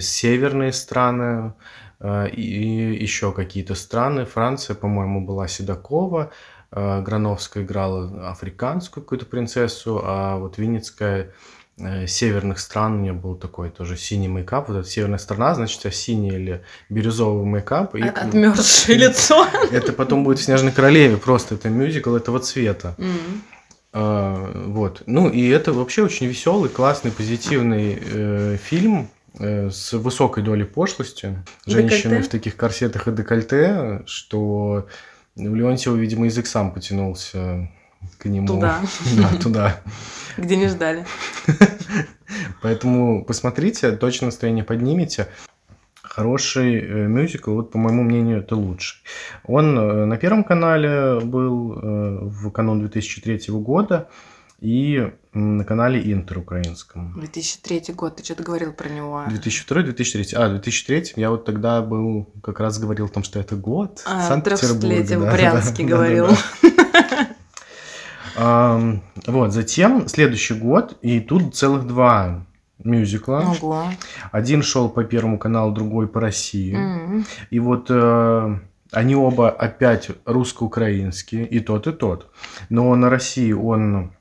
северные 0.00 0.72
страны 0.72 1.52
э, 2.00 2.28
и 2.30 2.94
еще 3.02 3.32
какие-то 3.32 3.74
страны. 3.74 4.24
Франция, 4.24 4.74
по-моему, 4.76 5.20
была 5.26 5.48
Седокова. 5.48 6.30
э, 6.72 7.02
Грановская 7.02 7.62
играла 7.64 8.30
африканскую 8.30 9.02
какую-то 9.04 9.26
принцессу, 9.26 10.00
а 10.04 10.36
вот 10.36 10.58
Винницкая 10.58 11.32
э, 11.78 12.06
северных 12.06 12.58
стран 12.58 12.94
у 12.94 13.00
нее 13.00 13.12
был 13.12 13.34
такой 13.36 13.70
тоже 13.70 13.96
синий 13.96 14.28
мейкап. 14.28 14.68
Вот 14.68 14.78
эта 14.78 14.88
северная 14.88 15.18
страна, 15.18 15.54
значит, 15.54 15.78
у 15.78 15.82
тебя 15.82 15.90
синий 15.92 16.30
или 16.30 16.62
бирюзовый 16.88 17.44
мейкап. 17.46 17.94
и- 17.94 18.02
От- 18.02 18.18
Отмерзшее 18.18 18.98
лицо. 19.08 19.46
это 19.70 19.92
потом 19.92 20.24
будет 20.24 20.38
в 20.38 20.42
«Снежной 20.42 20.72
королеве», 20.72 21.16
просто 21.18 21.54
это 21.54 21.68
мюзикл 21.68 22.14
этого 22.16 22.38
цвета. 22.40 22.94
М. 22.98 23.42
А, 23.92 24.50
вот. 24.66 25.02
Ну, 25.06 25.28
и 25.30 25.48
это 25.48 25.72
вообще 25.72 26.02
очень 26.02 26.26
веселый, 26.26 26.68
классный, 26.68 27.10
позитивный 27.10 27.98
э, 28.02 28.56
фильм 28.62 28.94
э, 29.02 29.06
с 29.38 29.92
высокой 29.92 30.42
долей 30.42 30.64
пошлости. 30.64 31.36
Женщины 31.66 32.10
Декольте? 32.10 32.22
в 32.22 32.28
таких 32.28 32.56
корсетах 32.56 33.08
и 33.08 33.12
декольте, 33.12 34.02
что 34.06 34.86
у 35.36 35.54
Леонтьева, 35.54 35.96
видимо, 35.96 36.26
язык 36.26 36.46
сам 36.46 36.72
потянулся 36.72 37.70
к 38.18 38.26
нему. 38.26 38.46
Туда. 38.46 38.80
Да, 39.16 39.38
туда. 39.38 39.80
Где 40.36 40.56
не 40.56 40.68
ждали. 40.68 41.04
Поэтому 42.62 43.24
посмотрите, 43.24 43.92
точно 43.92 44.26
настроение 44.26 44.64
поднимете. 44.64 45.28
Хороший 46.02 46.80
э, 46.80 47.06
мюзикл, 47.06 47.52
вот 47.52 47.70
по 47.70 47.78
моему 47.78 48.02
мнению, 48.02 48.38
это 48.38 48.56
лучший. 48.56 49.02
Он 49.44 49.78
э, 49.78 50.04
на 50.06 50.16
Первом 50.16 50.44
канале 50.44 51.20
был 51.20 51.72
э, 51.72 52.18
в 52.22 52.50
канун 52.50 52.80
2003 52.80 53.44
года 53.48 54.08
и 54.60 55.12
на 55.34 55.64
канале 55.64 56.00
Интер 56.12 56.38
украинском. 56.38 57.12
2003 57.18 57.94
год, 57.94 58.16
ты 58.16 58.24
что-то 58.24 58.42
говорил 58.42 58.72
про 58.72 58.88
него. 58.88 59.22
2002-2003. 59.28 60.34
А, 60.34 60.48
2003. 60.48 61.12
Я 61.16 61.30
вот 61.30 61.44
тогда 61.44 61.82
был, 61.82 62.26
как 62.42 62.60
раз 62.60 62.78
говорил 62.78 63.06
о 63.06 63.08
том, 63.08 63.22
что 63.22 63.38
это 63.38 63.54
год 63.56 64.02
А, 64.06 64.28
Санкт-Петербурга. 64.28 64.80
трехстолетие 64.80 65.18
в 65.18 65.22
да, 65.24 65.32
Брянске 65.32 65.82
да, 65.84 65.88
да, 65.88 65.96
говорил. 65.96 66.28
да. 68.36 69.00
Вот, 69.26 69.52
затем 69.52 70.08
следующий 70.08 70.54
год, 70.54 70.96
и 71.02 71.20
тут 71.20 71.54
целых 71.54 71.86
два 71.86 72.46
мюзикла. 72.82 73.54
Ого. 73.60 73.84
Один 74.30 74.62
шел 74.62 74.88
по 74.88 75.04
Первому 75.04 75.38
каналу, 75.38 75.72
другой 75.72 76.06
по 76.08 76.20
России. 76.20 76.78
И 77.50 77.58
вот 77.58 77.86
э, 77.90 78.58
они 78.92 79.16
оба 79.16 79.50
опять 79.50 80.10
русско-украинские, 80.24 81.46
и 81.46 81.60
тот, 81.60 81.86
и 81.86 81.92
тот. 81.92 82.30
Но 82.68 82.94
на 82.94 83.08
России 83.10 83.52
он, 83.52 84.12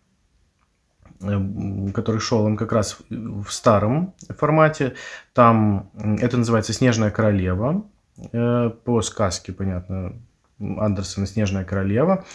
который 1.19 2.19
шел, 2.19 2.43
он 2.43 2.57
как 2.57 2.71
раз 2.71 2.97
в 3.09 3.47
старом 3.49 4.13
формате. 4.37 4.95
Там 5.33 5.89
это 5.95 6.37
называется 6.37 6.73
«Снежная 6.73 7.11
королева». 7.11 7.83
э, 8.31 8.69
По 8.83 9.01
сказке, 9.01 9.53
понятно, 9.53 10.13
Андерсона 10.59 11.25
«Снежная 11.25 11.63
королева». 11.63 12.25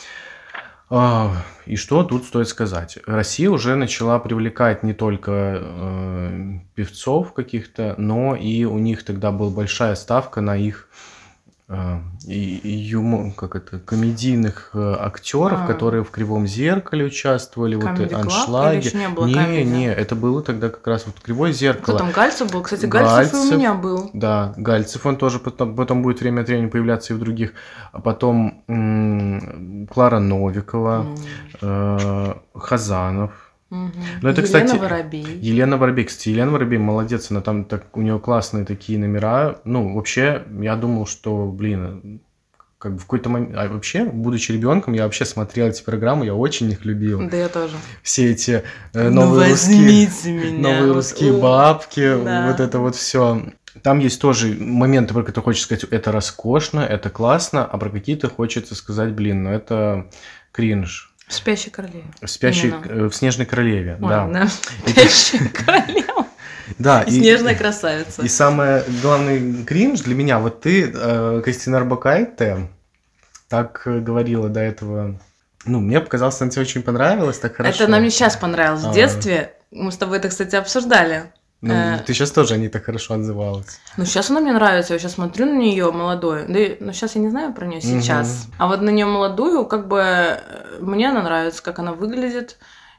А, 0.93 1.31
И 1.67 1.77
что 1.77 2.03
тут 2.03 2.25
стоит 2.25 2.49
сказать? 2.49 2.99
Россия 3.07 3.49
уже 3.49 3.77
начала 3.77 4.19
привлекать 4.19 4.83
не 4.83 4.93
только 4.93 5.59
э, 5.61 6.59
певцов 6.75 7.33
каких-то, 7.33 7.95
но 7.97 8.35
и 8.35 8.65
у 8.65 8.79
них 8.79 9.05
тогда 9.05 9.31
была 9.31 9.51
большая 9.51 9.95
ставка 9.95 10.41
на 10.41 10.57
их 10.57 10.89
э, 10.89 11.10
и, 12.27 12.57
и 12.57 13.33
как 13.37 13.55
это, 13.55 13.79
комедийных 13.79 14.71
э, 14.75 14.97
актеров, 14.99 15.61
А. 15.63 15.67
которые 15.67 16.03
в 16.03 16.11
Кривом 16.11 16.47
зеркале 16.47 17.05
участвовали, 17.05 17.77
вот 17.77 17.85
Comedy 17.85 18.09
и 18.09 18.13
Club 18.13 18.21
аншлаги. 18.23 18.89
или 18.89 18.97
не 18.97 19.09
было 19.09 19.27
не, 19.27 19.65
не, 19.65 19.87
это 19.87 20.17
было 20.17 20.43
тогда 20.43 20.69
как 20.69 20.85
раз 20.87 21.07
вот 21.07 21.21
Кривое 21.21 21.51
Кто 21.53 21.59
зеркало. 21.59 21.99
там, 21.99 22.11
Гальцев 22.11 22.51
был? 22.51 22.63
Кстати, 22.63 22.87
Гальцев, 22.87 23.13
и 23.13 23.37
Гальцев. 23.37 23.55
у 23.55 23.59
меня 23.59 23.75
был. 23.75 24.11
Да, 24.13 24.53
Гальцев, 24.57 25.07
он 25.07 25.17
тоже 25.17 25.39
потом, 25.39 25.77
потом 25.77 26.03
будет 26.03 26.21
время 26.21 26.41
от 26.43 26.49
времени 26.49 26.69
появляться 26.69 27.13
и 27.13 27.17
в 27.17 27.21
других. 27.21 27.53
А 27.93 28.01
потом 28.01 28.63
м, 28.69 29.87
Клара 29.87 30.19
Новикова, 30.19 31.07
Ну, 31.61 31.69
э, 31.69 32.35
Хазанов. 32.55 33.50
Мгм. 33.71 33.93
Ну, 34.23 34.29
это, 34.29 34.43
Елена 34.43 34.65
кстати, 34.67 34.77
Воробей. 34.81 35.39
Елена 35.41 35.77
Воробей, 35.79 36.05
кстати, 36.05 36.29
Елена 36.31 36.51
Воробей 36.51 36.79
молодец, 36.79 37.31
она 37.31 37.41
там 37.41 37.65
так, 37.65 37.97
у 37.97 38.03
нее 38.03 38.19
классные 38.19 38.65
такие 38.65 38.99
номера. 38.99 39.61
Ну, 39.65 39.95
вообще, 39.95 40.43
я 40.61 40.77
думал, 40.77 41.07
что, 41.07 41.47
блин, 41.47 42.21
как 42.79 42.95
бы 42.95 42.99
в 42.99 43.03
какой-то 43.03 43.29
момент, 43.29 43.55
а 43.57 43.69
вообще, 43.69 44.05
будучи 44.05 44.53
ребенком, 44.53 44.95
я 44.95 45.05
вообще 45.05 45.27
смотрел 45.27 45.69
эти 45.69 45.83
программы, 45.83 46.25
я 46.25 46.35
очень 46.35 46.71
их 46.71 46.85
любил. 46.87 47.29
Да, 47.29 47.37
я 47.37 47.49
тоже. 47.49 47.77
Все 48.03 48.31
эти 48.31 48.63
э, 48.95 49.09
Ну, 49.11 49.27
новые 49.27 49.51
русские, 49.51 49.77
возьмите 49.77 50.33
меня. 50.53 50.75
новые 50.77 50.93
русские 50.93 51.33
бабки, 51.35 52.17
да. 52.25 52.47
вот 52.51 52.59
это 52.61 52.79
вот 52.79 52.97
все. 52.97 53.43
Там 53.83 53.99
есть 53.99 54.21
тоже 54.21 54.57
моменты, 54.59 55.13
про 55.15 55.23
которые 55.23 55.45
хочется 55.45 55.67
сказать, 55.67 55.85
это 55.91 56.11
роскошно, 56.11 56.81
это 56.81 57.11
классно, 57.11 57.65
а 57.67 57.77
про 57.79 57.91
какие-то 57.91 58.29
хочется 58.31 58.75
сказать, 58.75 59.13
блин, 59.13 59.45
ну 59.45 59.51
это 59.51 60.09
кринж. 60.51 61.10
В 61.31 61.35
«Спящей 61.35 61.71
королеве». 61.71 62.05
В 62.21 62.27
спящей, 62.27 62.71
Именно. 62.71 63.05
э, 63.05 63.09
в 63.09 63.15
снежной 63.15 63.47
королеве, 63.47 63.97
Ой, 64.01 64.09
да. 64.09 64.27
да. 64.27 64.49
«Спящая 64.87 65.49
королева». 65.49 66.27
Да, 66.79 67.03
И 67.03 67.11
Снежная 67.13 67.55
красавица. 67.55 68.23
И 68.23 68.29
самое 68.29 68.85
главный 69.01 69.65
кринж 69.65 70.01
для 70.01 70.15
меня, 70.17 70.41
вот 70.41 70.61
ты, 70.61 70.91
э, 70.93 71.43
Кристина 71.45 71.79
Арбакайте, 71.79 72.69
так 73.49 73.83
говорила 73.85 74.49
до 74.49 74.61
этого, 74.61 75.21
ну, 75.65 75.79
мне 75.81 76.01
показалось, 76.01 76.41
она 76.41 76.51
тебе 76.51 76.63
очень 76.63 76.83
понравилась, 76.83 77.39
так 77.39 77.57
хорошо. 77.57 77.85
Это 77.85 77.93
нам 77.93 78.03
не 78.03 78.11
сейчас 78.11 78.37
понравилось. 78.37 78.85
А. 78.85 78.91
В 78.91 78.95
детстве 78.95 79.55
мы 79.71 79.93
с 79.93 79.97
тобой 79.97 80.19
это, 80.19 80.29
кстати, 80.29 80.57
обсуждали. 80.57 81.33
Ну, 81.63 81.75
э, 81.75 81.99
ты 82.07 82.15
сейчас 82.15 82.31
тоже 82.31 82.55
о 82.55 82.57
ней 82.57 82.69
так 82.69 82.85
хорошо 82.85 83.15
отзывалась. 83.15 83.81
Ну, 83.99 84.05
сейчас 84.07 84.31
она 84.31 84.41
мне 84.41 84.53
нравится, 84.53 84.95
я 84.95 84.99
сейчас 84.99 85.13
смотрю 85.15 85.47
на 85.47 85.59
нее 85.59 85.93
молодую. 85.93 86.47
Да, 86.49 86.59
и- 86.59 86.77
ну, 86.83 86.93
сейчас 86.93 87.17
я 87.17 87.21
не 87.21 87.29
знаю 87.29 87.53
про 87.53 87.67
нее 87.67 87.81
сейчас. 87.83 88.47
А 88.59 88.67
вот 88.67 88.81
на 88.81 88.91
нее 88.91 89.07
молодую, 89.07 89.67
как 89.67 89.87
бы, 89.89 90.01
э, 90.01 90.79
мне 90.81 91.11
она 91.11 91.23
нравится, 91.23 91.63
как 91.63 91.79
она 91.79 91.93
выглядит. 91.93 92.57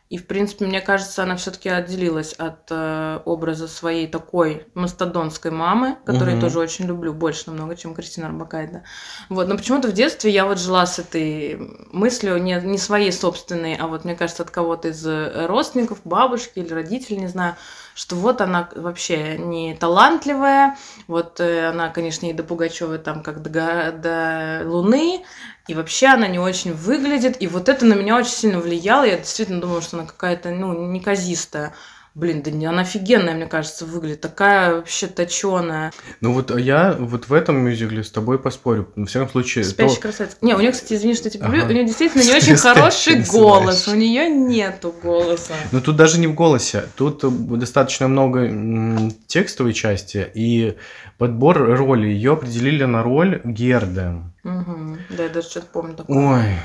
И, 0.09 0.17
в 0.17 0.27
принципе, 0.27 0.65
мне 0.65 0.81
кажется, 0.81 1.23
она 1.23 1.37
все-таки 1.37 1.69
отделилась 1.69 2.33
от 2.33 2.67
э, 2.69 3.19
образа 3.23 3.69
своей 3.69 4.07
такой 4.07 4.67
мастодонской 4.73 5.51
мамы, 5.51 5.95
которую 6.05 6.31
Мгм. 6.31 6.35
я 6.35 6.41
тоже 6.41 6.59
очень 6.59 6.85
люблю, 6.85 7.13
больше 7.13 7.43
намного, 7.47 7.77
чем 7.77 7.95
Кристина 7.95 8.27
Арбакайте. 8.27 8.83
Вот, 9.29 9.47
но 9.47 9.55
почему-то 9.55 9.87
в 9.87 9.93
детстве 9.93 10.29
я 10.29 10.45
вот 10.45 10.59
жила 10.59 10.85
с 10.85 10.99
этой 10.99 11.57
мыслью, 11.93 12.43
не, 12.43 12.59
не 12.61 12.77
своей 12.77 13.13
собственной, 13.13 13.75
а 13.75 13.87
вот, 13.87 14.03
мне 14.03 14.15
кажется, 14.15 14.43
от 14.43 14.51
кого-то 14.51 14.89
из 14.89 15.07
э, 15.07 15.45
родственников, 15.47 15.99
бабушки 16.03 16.59
или 16.59 16.73
родителей, 16.73 17.17
не 17.17 17.27
знаю, 17.27 17.55
что 18.01 18.15
вот 18.15 18.41
она 18.41 18.67
вообще 18.75 19.37
не 19.37 19.75
талантливая, 19.75 20.75
вот 21.05 21.39
э, 21.39 21.67
она, 21.67 21.89
конечно, 21.89 22.25
и 22.25 22.33
до 22.33 22.41
Пугачевой 22.41 22.97
там 22.97 23.21
как 23.21 23.43
до, 23.43 23.91
до 23.91 24.63
Луны, 24.65 25.23
и 25.67 25.75
вообще 25.75 26.07
она 26.07 26.27
не 26.27 26.39
очень 26.39 26.73
выглядит, 26.73 27.39
и 27.39 27.45
вот 27.45 27.69
это 27.69 27.85
на 27.85 27.93
меня 27.93 28.17
очень 28.17 28.31
сильно 28.31 28.59
влияло, 28.59 29.03
я 29.03 29.17
действительно 29.17 29.61
думала, 29.61 29.83
что 29.83 29.97
она 29.97 30.07
какая-то, 30.07 30.49
ну, 30.49 30.73
неказистая. 30.87 31.75
Блин, 32.13 32.41
да 32.43 32.51
не, 32.51 32.65
она 32.65 32.81
офигенная, 32.81 33.33
мне 33.33 33.45
кажется, 33.45 33.85
выглядит, 33.85 34.19
такая 34.19 34.75
вообще 34.75 35.07
точеная. 35.07 35.93
Ну 36.19 36.33
вот 36.33 36.51
а 36.51 36.59
я 36.59 36.93
вот 36.99 37.29
в 37.29 37.33
этом 37.33 37.57
мюзикле 37.59 38.03
с 38.03 38.11
тобой 38.11 38.37
поспорю. 38.37 38.91
Во 38.97 39.05
всяком 39.05 39.29
случае, 39.29 39.63
Спящая 39.63 39.95
то- 39.95 40.01
красавица. 40.01 40.35
Не, 40.41 40.53
у 40.53 40.59
нее, 40.59 40.73
кстати, 40.73 40.93
извини, 40.95 41.13
что 41.15 41.25
я 41.25 41.31
тебя 41.31 41.45
перебью, 41.45 41.61
Ага. 41.63 41.71
у 41.71 41.73
нее 41.73 41.85
действительно 41.85 42.21
не 42.23 42.31
очень 42.35 42.57
хороший 42.57 43.23
голос, 43.23 43.87
у 43.87 43.95
нее 43.95 44.29
нету 44.29 44.93
голоса. 45.01 45.53
Но 45.71 45.79
тут 45.79 45.95
даже 45.95 46.19
не 46.19 46.27
в 46.27 46.33
голосе, 46.35 46.83
тут 46.97 47.23
достаточно 47.57 48.09
много 48.09 49.09
текстовой 49.27 49.73
части, 49.73 50.29
и 50.33 50.75
подбор 51.17 51.59
роли, 51.77 52.07
ее 52.07 52.33
определили 52.33 52.83
на 52.83 53.03
роль 53.03 53.39
Герды. 53.45 54.15
Мгм. 54.43 54.99
Да, 55.11 55.23
я 55.23 55.29
даже 55.29 55.47
что-то 55.49 55.67
помню 55.67 55.95
такое. 55.95 56.17
Ой, 56.17 56.55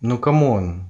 ну 0.00 0.16
come 0.16 0.56
on. 0.56 0.86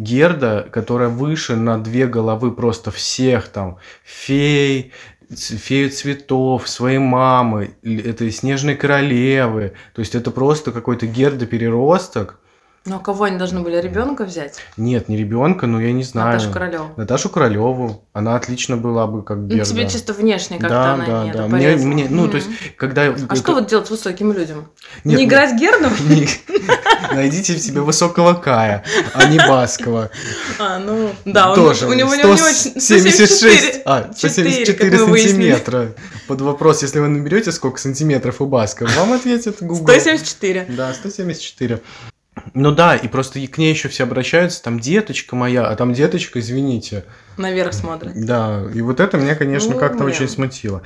Герда, 0.00 0.66
которая 0.72 1.10
выше 1.10 1.56
на 1.56 1.76
две 1.78 2.06
головы 2.06 2.52
просто 2.52 2.90
всех 2.90 3.48
там, 3.48 3.76
фей, 4.02 4.92
фею 5.28 5.90
цветов, 5.90 6.66
своей 6.70 6.96
мамы, 6.96 7.74
этой 7.82 8.30
снежной 8.30 8.76
королевы. 8.76 9.74
То 9.94 10.00
есть 10.00 10.14
это 10.14 10.30
просто 10.30 10.72
какой-то 10.72 11.06
Герда 11.06 11.44
переросток. 11.44 12.39
Ну, 12.86 12.96
а 12.96 12.98
кого 12.98 13.24
они 13.24 13.36
должны 13.36 13.60
были 13.60 13.76
ребенка 13.78 14.24
взять? 14.24 14.54
Нет, 14.78 15.10
не 15.10 15.16
ребенка, 15.18 15.66
но 15.66 15.82
я 15.82 15.92
не 15.92 16.02
знаю. 16.02 16.32
Наташу 16.32 16.50
Королеву. 16.50 16.90
Наташу 16.96 17.28
Королеву. 17.28 18.04
Она 18.14 18.36
отлично 18.36 18.78
была 18.78 19.06
бы 19.06 19.22
как 19.22 19.36
Ну, 19.36 19.48
Герда. 19.48 19.64
тебе 19.66 19.86
чисто 19.88 20.14
внешне 20.14 20.56
как-то 20.58 20.74
Да, 20.74 20.92
она 20.94 21.06
да, 21.06 21.24
нет, 21.24 21.36
да. 21.36 21.46
Мне, 21.46 21.76
мне, 21.76 22.06
ну, 22.08 22.22
то 22.26 22.38
Мгм. 22.38 22.48
есть, 22.50 22.76
когда... 22.76 23.14
А 23.28 23.36
что 23.36 23.52
вот 23.52 23.66
делать 23.68 23.86
с 23.86 23.90
высоким 23.90 24.32
людям? 24.32 24.70
Нет, 25.04 25.18
не 25.18 25.24
ну- 25.24 25.24
играть 25.28 25.60
Герду? 25.60 25.88
Не- 26.08 26.26
Найдите 27.14 27.54
в 27.54 27.58
себе 27.58 27.82
высокого 27.82 28.32
Кая, 28.32 28.82
а 29.12 29.26
не 29.26 29.36
Баскова. 29.38 30.10
А, 30.58 30.78
ну, 30.78 31.10
да, 31.26 31.50
он- 31.50 31.56
Тоже. 31.56 31.86
у 31.86 31.92
него 31.92 32.14
не 32.14 32.24
очень... 32.24 32.80
176, 32.80 33.82
а, 33.84 34.10
174, 34.14 34.14
174 34.14 34.90
как 34.90 35.00
мы 35.00 35.06
выяснили. 35.06 35.32
сантиметра. 35.52 35.92
Под 36.28 36.40
вопрос, 36.40 36.80
если 36.82 37.00
вы 37.00 37.08
наберете, 37.08 37.52
сколько 37.52 37.78
сантиметров 37.78 38.40
у 38.40 38.46
Баскова, 38.46 38.88
вам 38.96 39.12
ответит 39.12 39.56
Google. 39.60 39.86
174. 39.92 40.64
Да, 40.70 40.94
174. 40.94 41.80
Ну 42.54 42.72
да, 42.72 42.96
и 42.96 43.08
просто 43.08 43.40
к 43.46 43.58
ней 43.58 43.72
еще 43.72 43.88
все 43.88 44.04
обращаются, 44.04 44.62
там 44.62 44.78
деточка 44.80 45.36
моя, 45.36 45.66
а 45.66 45.76
там 45.76 45.92
деточка, 45.92 46.38
извините. 46.40 47.04
Наверх 47.36 47.72
смотрит. 47.72 48.12
Да, 48.26 48.64
и 48.74 48.82
вот 48.82 49.00
это 49.00 49.16
меня, 49.16 49.34
конечно, 49.34 49.72
Ну, 49.72 49.78
как-то 49.78 50.04
очень 50.04 50.28
смутило. 50.28 50.82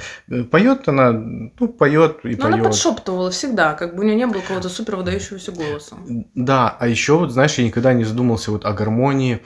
Поет 0.50 0.88
она, 0.88 1.10
ну, 1.12 1.68
поет 1.68 2.18
и 2.24 2.36
Но 2.36 2.46
она 2.46 2.56
поет. 2.58 2.68
подшептывала 2.68 3.30
всегда, 3.30 3.74
как 3.74 3.96
бы 3.96 4.02
у 4.02 4.04
нее 4.04 4.14
не 4.14 4.26
было 4.26 4.40
какого-то 4.40 4.68
супер 4.68 4.96
выдающегося 4.96 5.52
голоса. 5.52 5.96
Да, 6.34 6.76
а 6.78 6.86
еще 6.86 7.18
вот, 7.18 7.32
знаешь, 7.32 7.54
я 7.54 7.64
никогда 7.64 7.92
не 7.92 8.04
задумался 8.04 8.50
вот 8.52 8.64
о 8.64 8.72
гармонии 8.72 9.36
э, 9.36 9.40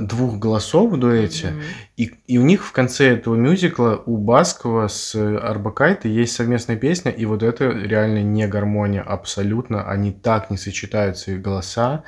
двух 0.00 0.38
голосов 0.38 0.92
в 0.92 0.96
дуэте. 0.96 1.48
Мгм. 1.50 1.62
И, 1.96 2.10
и 2.26 2.38
у 2.38 2.42
них 2.42 2.64
в 2.64 2.72
конце 2.72 3.08
этого 3.14 3.34
мюзикла 3.34 4.02
у 4.06 4.16
Баскова 4.16 4.88
с 4.88 5.14
Арбакайте 5.14 6.08
есть 6.08 6.34
совместная 6.34 6.76
песня, 6.76 7.10
и 7.10 7.24
вот 7.24 7.42
это 7.42 7.70
реально 7.70 8.22
не 8.22 8.46
гармония 8.46 9.02
абсолютно. 9.02 9.88
Они 9.88 10.12
так 10.12 10.50
не 10.50 10.56
сочетаются 10.56 11.32
их 11.32 11.42
голоса. 11.42 12.04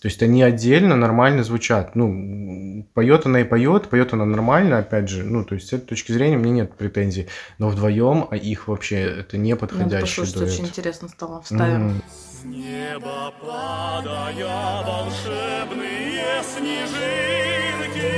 То 0.00 0.06
есть 0.06 0.22
они 0.22 0.44
отдельно 0.44 0.94
нормально 0.94 1.42
звучат. 1.42 1.96
Ну, 1.96 2.86
поет 2.94 3.26
она 3.26 3.40
и 3.40 3.44
поет, 3.44 3.88
поет 3.88 4.12
она 4.12 4.24
нормально, 4.24 4.78
опять 4.78 5.08
же. 5.08 5.24
Ну, 5.24 5.44
то 5.44 5.56
есть 5.56 5.68
с 5.68 5.72
этой 5.72 5.86
точки 5.86 6.12
зрения 6.12 6.36
мне 6.36 6.52
нет 6.52 6.76
претензий. 6.76 7.26
Но 7.58 7.68
вдвоем 7.68 8.28
а 8.30 8.36
их 8.36 8.68
вообще 8.68 9.00
это 9.00 9.36
не 9.36 9.54
Надо 9.54 9.66
подходящий 9.66 10.22
дуэт. 10.32 10.50
очень 10.50 10.66
интересно 10.66 11.08
стало. 11.08 11.42
Вставим. 11.42 11.88
М. 11.88 12.02
С 12.08 12.44
неба 12.44 13.34
падая 13.40 14.84
волшебные 14.86 16.07
снежинки 16.56 18.12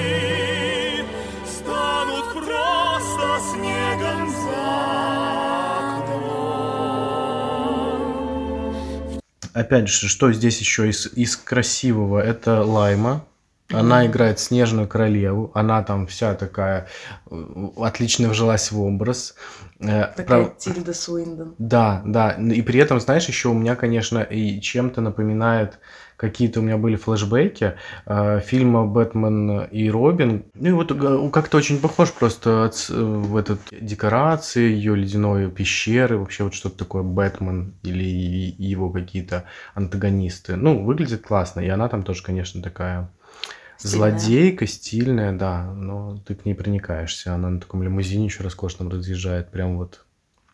Станут 1.47 2.33
просто 2.33 3.41
снегом 3.53 4.31
за 4.31 4.91
Опять 9.53 9.89
же, 9.89 10.09
что 10.09 10.33
здесь 10.33 10.61
еще 10.61 10.89
из, 10.89 11.07
из 11.15 11.37
красивого? 11.37 12.21
Это 12.21 12.63
Лайма. 12.63 13.25
Она 13.73 14.07
играет 14.07 14.39
снежную 14.39 14.89
королеву. 14.89 15.51
Она 15.55 15.83
там 15.83 16.07
вся 16.07 16.35
такая 16.35 16.89
э, 17.31 17.45
отлично 17.77 18.29
вжилась 18.29 18.73
в 18.73 18.81
образ. 18.81 19.35
Э, 19.81 20.07
Такая 20.17 20.45
прав- 20.45 20.57
Тильда 20.59 20.93
Суиндон. 20.93 21.55
Да, 21.59 22.03
да. 22.05 22.33
И 22.33 22.63
при 22.63 22.81
этом, 22.81 23.01
знаешь, 23.01 23.27
еще 23.29 23.49
у 23.49 23.55
меня, 23.55 23.77
конечно, 23.77 24.19
и 24.19 24.61
чем-то 24.61 25.01
напоминает 25.01 25.79
какие-то 26.17 26.61
у 26.61 26.63
меня 26.63 26.77
были 26.77 26.97
флешбеки 26.97 27.77
э, 28.05 28.41
фильма 28.41 28.85
«Бэтмен 28.85 29.63
и 29.65 29.89
Робин». 29.89 30.45
Ну 30.53 30.69
и 30.69 30.73
вот 30.73 30.91
э, 30.93 31.31
как-то 31.33 31.57
очень 31.57 31.81
похож 31.81 32.13
просто 32.13 32.67
от, 32.67 32.91
в 32.91 33.37
этот 33.39 33.61
декорации, 33.71 34.71
ее 34.71 34.95
ледяной 34.97 35.51
пещеры, 35.51 36.19
вообще 36.19 36.45
вот 36.45 36.53
что-то 36.53 36.77
такое 36.77 37.03
Бэтмен 37.03 37.75
или 37.83 38.05
его 38.59 38.91
какие-то 38.91 39.45
антагонисты. 39.75 40.57
Ну, 40.57 40.85
выглядит 40.85 41.23
классно, 41.23 41.61
и 41.61 41.69
она 41.69 41.89
там 41.89 42.03
тоже, 42.03 42.23
конечно, 42.23 42.63
такая 42.63 43.11
Стильная. 43.81 44.11
злодейка, 44.19 44.67
стильная, 44.67 45.33
да, 45.33 45.65
но 45.75 46.19
ты 46.27 46.35
к 46.35 46.45
ней 46.45 46.55
проникаешься. 46.55 47.35
Она 47.35 47.49
на 47.51 47.61
таком 47.61 47.83
лимузине 47.83 48.27
еще 48.27 48.43
роскошном 48.43 48.89
разъезжает, 48.91 49.51
прям 49.51 49.79
вот 49.79 50.05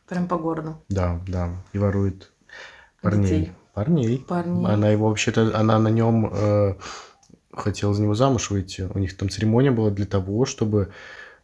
Прям 0.08 0.28
по 0.28 0.36
городу. 0.38 0.76
да, 0.88 1.20
да, 1.26 1.50
и 1.72 1.78
ворует 1.78 2.32
парней. 3.02 3.22
Детей. 3.40 3.52
Парней. 3.74 4.18
Парней. 4.26 4.64
Она 4.66 4.88
его 4.90 5.08
вообще-то, 5.08 5.58
она 5.58 5.78
на 5.78 5.88
нем 5.88 6.30
э, 6.32 6.74
хотела 7.52 7.92
за 7.92 8.02
него 8.02 8.14
замуж 8.14 8.50
выйти. 8.50 8.88
У 8.94 8.98
них 8.98 9.16
там 9.16 9.28
церемония 9.28 9.70
была 9.72 9.90
для 9.90 10.06
того, 10.06 10.44
чтобы 10.46 10.92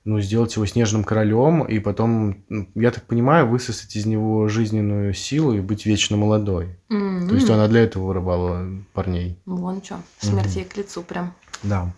ну, 0.05 0.21
сделать 0.21 0.57
его 0.57 0.67
снежным 0.67 1.05
королем, 1.05 1.63
и 1.63 1.79
потом, 1.79 2.43
м, 2.51 2.69
я 2.75 2.91
так 2.91 3.05
понимаю, 3.05 3.47
высосать 3.49 3.95
из 3.95 4.05
него 4.07 4.49
жизненную 4.49 5.15
силу 5.15 5.53
и 5.53 5.61
быть 5.61 5.87
вечно 5.87 6.17
молодой. 6.17 6.77
М, 6.91 7.29
То 7.29 7.35
есть 7.37 7.49
она 7.51 7.69
для 7.69 7.83
этого 7.83 8.07
вырывала 8.07 8.67
парней. 8.95 9.39
Вон 9.47 9.81
что, 9.83 10.01
смерть 10.19 10.57
ей 10.57 10.65
к 10.65 10.77
лицу 10.77 11.03
прям. 11.03 11.35
Да. 11.63 11.93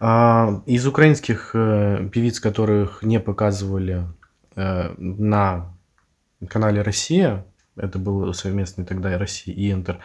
А, 0.00 0.62
из 0.66 0.86
украинских 0.86 1.50
э, 1.54 2.08
певиц, 2.12 2.40
которых 2.40 3.02
не 3.02 3.20
показывали 3.20 4.06
э, 4.56 4.94
на 4.98 5.74
канале 6.48 6.82
«Россия», 6.82 7.46
это 7.76 7.98
был 7.98 8.32
совместный 8.34 8.84
тогда 8.84 9.16
«Россия» 9.18 9.54
и 9.54 9.72
«Интер», 9.72 10.00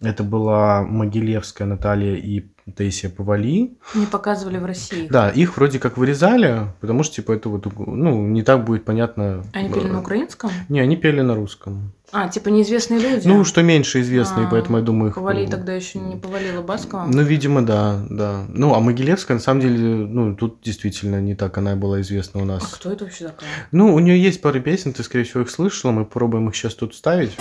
это 0.00 0.22
была 0.22 0.82
Могилевская 0.82 1.66
Наталья 1.66 2.14
и 2.14 2.46
Таисия 2.76 3.10
Павали. 3.10 3.72
Не 3.94 4.06
показывали 4.06 4.58
в 4.58 4.64
России. 4.66 5.08
Да, 5.08 5.30
их 5.30 5.56
вроде 5.56 5.78
как 5.78 5.96
вырезали, 5.96 6.66
потому 6.80 7.02
что, 7.02 7.16
типа, 7.16 7.32
это 7.32 7.48
вот, 7.48 7.66
ну, 7.78 8.26
не 8.26 8.42
так 8.42 8.64
будет 8.64 8.84
понятно. 8.84 9.42
Они 9.52 9.70
пели 9.72 9.88
э, 9.88 9.92
на 9.92 10.00
украинском? 10.00 10.50
Не, 10.68 10.80
они 10.80 10.96
пели 10.96 11.20
на 11.22 11.34
русском. 11.34 11.92
А, 12.12 12.28
типа 12.28 12.48
неизвестные 12.48 13.00
люди? 13.00 13.26
Ну, 13.26 13.44
что 13.44 13.62
меньше 13.62 14.00
известные, 14.00 14.46
А, 14.46 14.50
поэтому 14.50 14.78
я 14.78 14.84
думаю, 14.84 15.10
их... 15.10 15.14
Повали 15.16 15.46
тогда 15.46 15.74
еще 15.74 15.98
не 15.98 16.16
повалила 16.16 16.62
Баскова? 16.62 17.06
Ну, 17.06 17.22
видимо, 17.22 17.62
да, 17.64 18.02
да. 18.08 18.44
Ну, 18.48 18.74
а 18.74 18.80
Могилевская, 18.80 19.36
на 19.36 19.42
самом 19.42 19.60
деле, 19.62 19.78
ну, 19.78 20.34
тут 20.36 20.60
действительно 20.62 21.20
не 21.20 21.34
так 21.34 21.56
она 21.58 21.74
была 21.74 22.00
известна 22.02 22.40
у 22.40 22.44
А 22.44 22.46
нас. 22.46 22.66
кто 22.66 22.92
это 22.92 23.04
вообще 23.04 23.26
такая? 23.28 23.48
Ну, 23.72 23.94
у 23.94 23.98
нее 23.98 24.22
есть 24.22 24.40
пара 24.42 24.60
песен, 24.60 24.92
ты, 24.92 25.02
скорее 25.02 25.24
всего, 25.24 25.42
их 25.42 25.50
слышала, 25.50 25.90
мы 25.90 26.04
попробуем 26.04 26.48
их 26.48 26.54
сейчас 26.56 26.74
тут 26.74 26.94
вставить. 26.94 27.32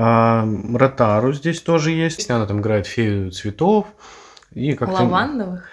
А, 0.00 0.48
Ротару 0.74 1.32
здесь 1.32 1.60
тоже 1.60 1.90
есть, 1.90 2.30
она 2.30 2.46
там 2.46 2.60
играет 2.60 2.86
фею 2.86 3.32
цветов. 3.32 3.86
И 4.52 4.72
как 4.74 4.90
Лавандовых? 4.90 5.64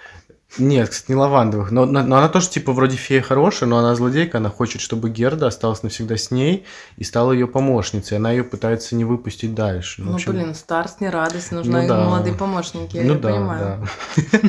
Нет, 0.58 0.88
кстати, 0.88 1.10
не 1.10 1.16
лавандовых. 1.16 1.70
Но, 1.70 1.86
но- 1.86 2.02
но 2.02 2.16
она 2.16 2.28
тоже, 2.28 2.48
типа, 2.48 2.72
вроде 2.72 2.96
фея 2.96 3.20
хорошая, 3.22 3.68
но 3.68 3.78
она 3.78 3.94
злодейка, 3.94 4.38
она 4.38 4.48
хочет, 4.48 4.80
чтобы 4.80 5.10
Герда 5.10 5.46
осталась 5.48 5.82
навсегда 5.82 6.16
с 6.16 6.30
ней 6.30 6.64
и 6.96 7.04
стала 7.04 7.32
ее 7.32 7.46
помощницей. 7.46 8.16
Она 8.16 8.30
ее 8.32 8.42
пытается 8.42 8.96
не 8.96 9.04
выпустить 9.04 9.54
дальше. 9.54 10.02
Ну, 10.02 10.12
в 10.12 10.14
общем, 10.14 10.32
блин, 10.32 10.54
старость 10.54 11.00
не 11.00 11.08
радость, 11.10 11.52
нужны 11.52 11.82
Ну 11.82 11.88
да. 11.88 12.04
молодые 12.04 12.34
помощники, 12.34 12.96
я 12.96 13.04
ну 13.04 13.14
не 13.14 13.20
да, 13.20 13.28
понимаю. 13.32 13.88
да. 14.16 14.38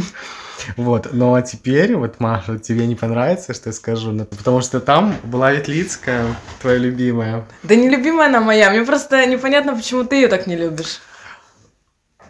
Вот, 0.75 1.09
ну 1.11 1.35
а 1.35 1.41
теперь, 1.41 1.95
вот, 1.95 2.19
Маша, 2.19 2.57
тебе 2.59 2.87
не 2.87 2.95
понравится, 2.95 3.53
что 3.53 3.69
я 3.69 3.73
скажу, 3.73 4.17
потому 4.25 4.61
что 4.61 4.79
там 4.79 5.15
была 5.23 5.51
Ветлицкая, 5.51 6.25
твоя 6.61 6.77
любимая. 6.77 7.45
Да 7.63 7.75
не 7.75 7.89
любимая 7.89 8.27
она 8.27 8.41
моя, 8.41 8.69
мне 8.69 8.83
просто 8.83 9.25
непонятно, 9.25 9.75
почему 9.75 10.03
ты 10.03 10.17
ее 10.17 10.27
так 10.27 10.47
не 10.47 10.55
любишь. 10.55 11.01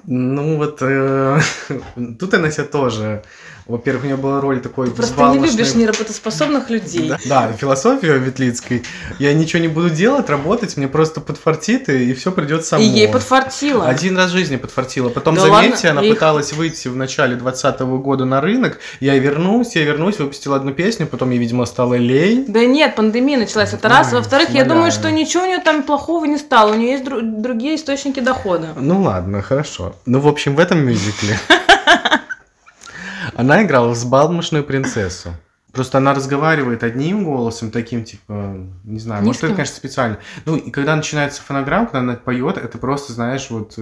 Ну 0.06 0.58
вот, 0.58 0.80
э, 0.82 1.40
тут 2.20 2.34
она 2.34 2.52
себя 2.52 2.66
тоже... 2.66 3.24
Во-первых, 3.68 4.04
у 4.04 4.08
нее 4.08 4.16
была 4.18 4.40
роль 4.40 4.62
такой 4.62 4.88
Ты 4.88 4.94
просто 4.96 5.30
не 5.34 5.40
любишь 5.40 5.76
неработоспособных 5.76 6.70
людей. 6.70 7.10
Да, 7.10 7.18
да, 7.26 7.54
философия 7.54 8.18
Ветлицкой. 8.18 8.84
Я 9.20 9.34
ничего 9.34 9.62
не 9.62 9.68
буду 9.68 9.90
делать, 9.90 10.30
работать, 10.30 10.78
мне 10.78 10.88
просто 10.88 11.20
подфартит, 11.22 11.90
и, 11.90 12.14
все 12.14 12.32
придет 12.32 12.66
само. 12.66 12.82
И 12.84 12.86
ей 12.88 13.08
подфартило. 13.08 13.86
Один 13.88 14.16
раз 14.18 14.32
в 14.32 14.34
жизни 14.34 14.56
подфартило. 14.56 15.10
Потом, 15.10 15.36
Да 15.36 15.42
заметьте, 15.42 15.88
ладно, 15.88 16.02
она 16.02 16.08
их- 16.08 16.14
пыталась 16.16 16.54
выйти 16.54 16.88
в 16.88 16.96
начале 16.96 17.36
2020 17.36 17.82
года 18.00 18.26
на 18.26 18.40
рынок. 18.42 18.80
Я 19.00 19.18
вернусь, 19.20 19.76
я 19.76 19.84
вернусь, 19.84 20.18
выпустила 20.20 20.56
одну 20.56 20.72
песню, 20.74 21.06
потом 21.08 21.32
ей, 21.32 21.38
видимо, 21.40 21.66
стало 21.66 21.96
лень. 21.96 22.46
Да 22.48 22.66
нет, 22.66 22.96
пандемия 22.96 23.38
началась. 23.38 23.74
Это 23.74 23.90
раз. 23.90 24.14
Во-вторых, 24.14 24.50
я 24.52 24.64
думаю, 24.64 24.92
что 24.92 25.12
ничего 25.12 25.44
у 25.44 25.48
нее 25.48 25.60
там 25.60 25.84
плохого 25.84 26.26
не 26.26 26.38
стало. 26.38 26.72
У 26.72 26.76
нее 26.76 26.92
есть 26.94 27.04
дру- 27.04 27.22
другие 27.22 27.76
источники 27.76 28.20
дохода. 28.22 28.70
Ну 28.80 29.02
ладно, 29.02 29.42
хорошо. 29.42 29.96
Ну, 30.06 30.20
в 30.20 30.28
общем, 30.28 30.56
в 30.56 30.60
этом 30.60 30.80
мюзикле 30.86 31.38
она 33.38 33.64
играла 33.64 33.90
взбалмошную 33.90 34.64
принцессу. 34.64 35.30
Просто 35.72 36.00
она 36.00 36.14
разговаривает 36.14 36.84
одним 36.84 37.24
голосом, 37.24 37.70
таким, 37.72 38.04
типа, 38.04 38.58
не 38.84 39.00
знаю, 39.00 39.24
может, 39.24 39.40
это, 39.40 39.48
Низким? 39.48 39.56
конечно, 39.58 39.76
специально. 39.76 40.18
Ну, 40.46 40.56
и 40.56 40.72
когда 40.72 40.96
начинается 40.96 41.42
фонограмма, 41.44 41.86
когда 41.86 42.00
она 42.00 42.16
поет, 42.16 42.58
это 42.58 42.78
просто, 42.80 43.14
знаешь, 43.14 43.48
вот 43.52 43.78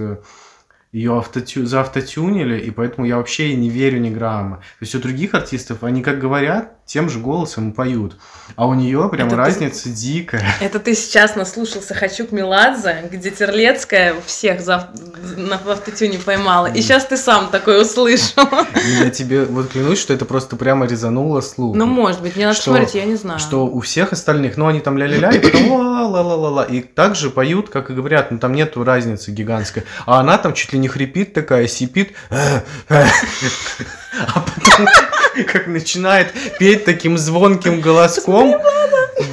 ее 0.92 1.18
автотю... 1.18 1.66
заавтотюнили, 1.66 2.60
и 2.60 2.72
поэтому 2.72 3.06
я 3.06 3.18
вообще 3.18 3.56
не 3.56 3.70
верю 3.70 4.00
ни 4.00 4.10
грамма. 4.10 4.58
То 4.58 4.64
есть 4.82 4.96
у 4.96 5.00
других 5.00 5.34
артистов, 5.34 5.84
они 5.84 6.02
как 6.02 6.20
говорят, 6.20 6.85
тем 6.86 7.10
же 7.10 7.18
голосом 7.20 7.72
и 7.72 7.74
поют. 7.74 8.16
А 8.56 8.68
у 8.68 8.76
нее 8.76 9.10
прям 9.10 9.28
Это 9.28 9.36
ты- 9.38 9.42
разница 9.42 9.90
дикая. 9.90 10.46
Это 10.62 10.80
ты 10.80 10.94
сейчас 10.94 11.36
наслушался 11.36 11.96
«Хочу 11.96 12.28
к 12.28 12.32
Меладзе», 12.32 13.10
где 13.12 13.32
Терлецкая 13.32 14.14
всех 14.26 14.62
за... 14.62 14.92
на 15.36 15.58
в 15.58 15.68
автотюне 15.70 16.20
поймала. 16.20 16.68
И 16.68 16.82
сейчас 16.82 17.06
ты 17.06 17.18
сам 17.18 17.50
такой 17.50 17.82
услышал. 17.82 18.48
Я 19.02 19.10
тебе 19.10 19.46
вот 19.46 19.70
клянусь, 19.72 20.00
что 20.00 20.14
это 20.14 20.26
просто 20.26 20.56
прямо 20.58 20.86
резануло 20.86 21.42
слух. 21.42 21.76
Ну, 21.76 21.88
может 21.88 22.22
быть, 22.22 22.36
мне 22.36 22.46
надо 22.46 22.58
Что- 22.58 22.72
посмотреть, 22.72 22.94
я 22.96 23.06
не 23.06 23.16
знаю. 23.16 23.40
Что 23.40 23.66
у 23.66 23.80
всех 23.82 24.14
остальных, 24.14 24.56
ну, 24.58 24.68
они 24.68 24.80
там 24.80 24.98
ля-ля-ля, 24.98 25.32
и 25.32 25.40
потом 25.40 25.72
ла-ла-ла-ла-ла. 25.72 26.66
И 26.66 26.82
так 26.82 27.16
же 27.16 27.32
поют, 27.32 27.70
как 27.70 27.90
и 27.90 27.94
говорят, 27.94 28.30
ну, 28.30 28.38
там 28.38 28.54
нету 28.54 28.84
разницы 28.84 29.32
гигантской. 29.32 29.84
А 30.06 30.20
она 30.20 30.38
там 30.38 30.54
чуть 30.54 30.72
ли 30.72 30.78
не 30.78 30.88
хрипит 30.88 31.34
такая, 31.34 31.68
сипит. 31.68 32.14
А 34.18 34.40
потом, 34.40 34.88
как 35.52 35.68
начинает 35.68 36.32
петь 36.58 36.75
таким 36.84 37.18
звонким 37.18 37.80
голоском. 37.80 38.56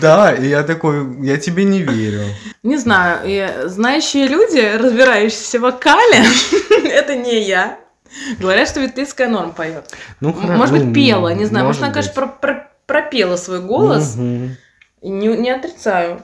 Да, 0.00 0.32
и 0.32 0.48
я 0.48 0.62
такой, 0.62 1.24
я 1.24 1.38
тебе 1.38 1.64
не 1.64 1.82
верю. 1.82 2.22
Не 2.62 2.76
знаю, 2.76 3.20
и 3.24 3.68
знающие 3.68 4.28
люди, 4.28 4.60
разбирающиеся 4.76 5.58
в 5.58 5.62
вокале, 5.62 6.24
это 6.84 7.16
не 7.16 7.42
я. 7.42 7.78
Говорят, 8.38 8.68
что 8.68 8.80
Ветлицкая 8.80 9.28
норм 9.28 9.52
поет. 9.52 9.92
Ну, 10.20 10.30
хра- 10.30 10.56
Может 10.56 10.78
ну, 10.78 10.84
быть, 10.84 10.94
пела, 10.94 11.34
не 11.34 11.46
знаю. 11.46 11.66
Может, 11.66 11.82
она, 11.82 11.92
конечно, 11.92 12.12
про- 12.12 12.26
про- 12.26 12.70
пропела 12.86 13.36
свой 13.36 13.60
голос. 13.60 14.14
Не, 14.16 14.56
не 15.00 15.50
отрицаю. 15.50 16.22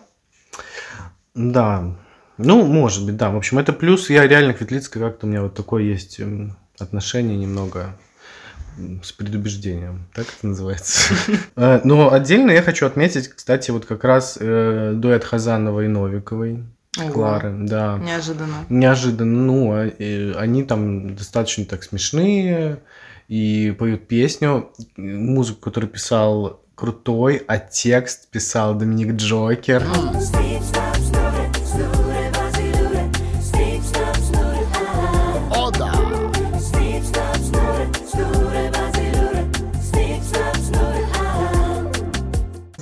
Да. 1.34 1.96
Ну, 2.36 2.64
может 2.64 3.04
быть, 3.06 3.16
да. 3.16 3.30
В 3.30 3.36
общем, 3.36 3.58
это 3.58 3.72
плюс. 3.72 4.10
Я 4.10 4.26
реально 4.28 4.54
к 4.54 4.60
Ветлицкой 4.60 5.02
как-то 5.02 5.26
у 5.26 5.28
меня 5.28 5.42
вот 5.42 5.54
такое 5.54 5.82
есть 5.82 6.20
отношение 6.78 7.36
немного 7.36 7.96
с 9.02 9.12
предубеждением. 9.12 10.06
Так 10.14 10.26
это 10.26 10.46
называется. 10.46 11.14
Э, 11.56 11.80
Но 11.84 12.12
отдельно 12.12 12.50
я 12.50 12.62
хочу 12.62 12.86
отметить, 12.86 13.28
кстати, 13.28 13.70
вот 13.70 13.86
как 13.86 14.04
раз 14.04 14.38
э, 14.40 14.92
дуэт 14.94 15.24
Хазанова 15.24 15.84
и 15.84 15.88
Новиковой. 15.88 16.64
Ого. 16.98 17.12
Клары, 17.12 17.54
да. 17.60 17.98
Неожиданно. 17.98 18.64
Неожиданно, 18.68 19.42
ну, 19.42 19.72
а, 19.72 19.90
они 20.38 20.64
там 20.64 21.14
достаточно 21.14 21.64
так 21.64 21.84
смешные 21.84 22.80
и 23.28 23.74
поют 23.78 24.08
песню, 24.08 24.72
музыку, 24.96 25.60
которую 25.60 25.90
писал 25.90 26.62
крутой, 26.74 27.42
а 27.46 27.58
текст 27.58 28.28
писал 28.30 28.74
Доминик 28.74 29.14
Джокер. 29.14 29.82
О, 29.82 30.77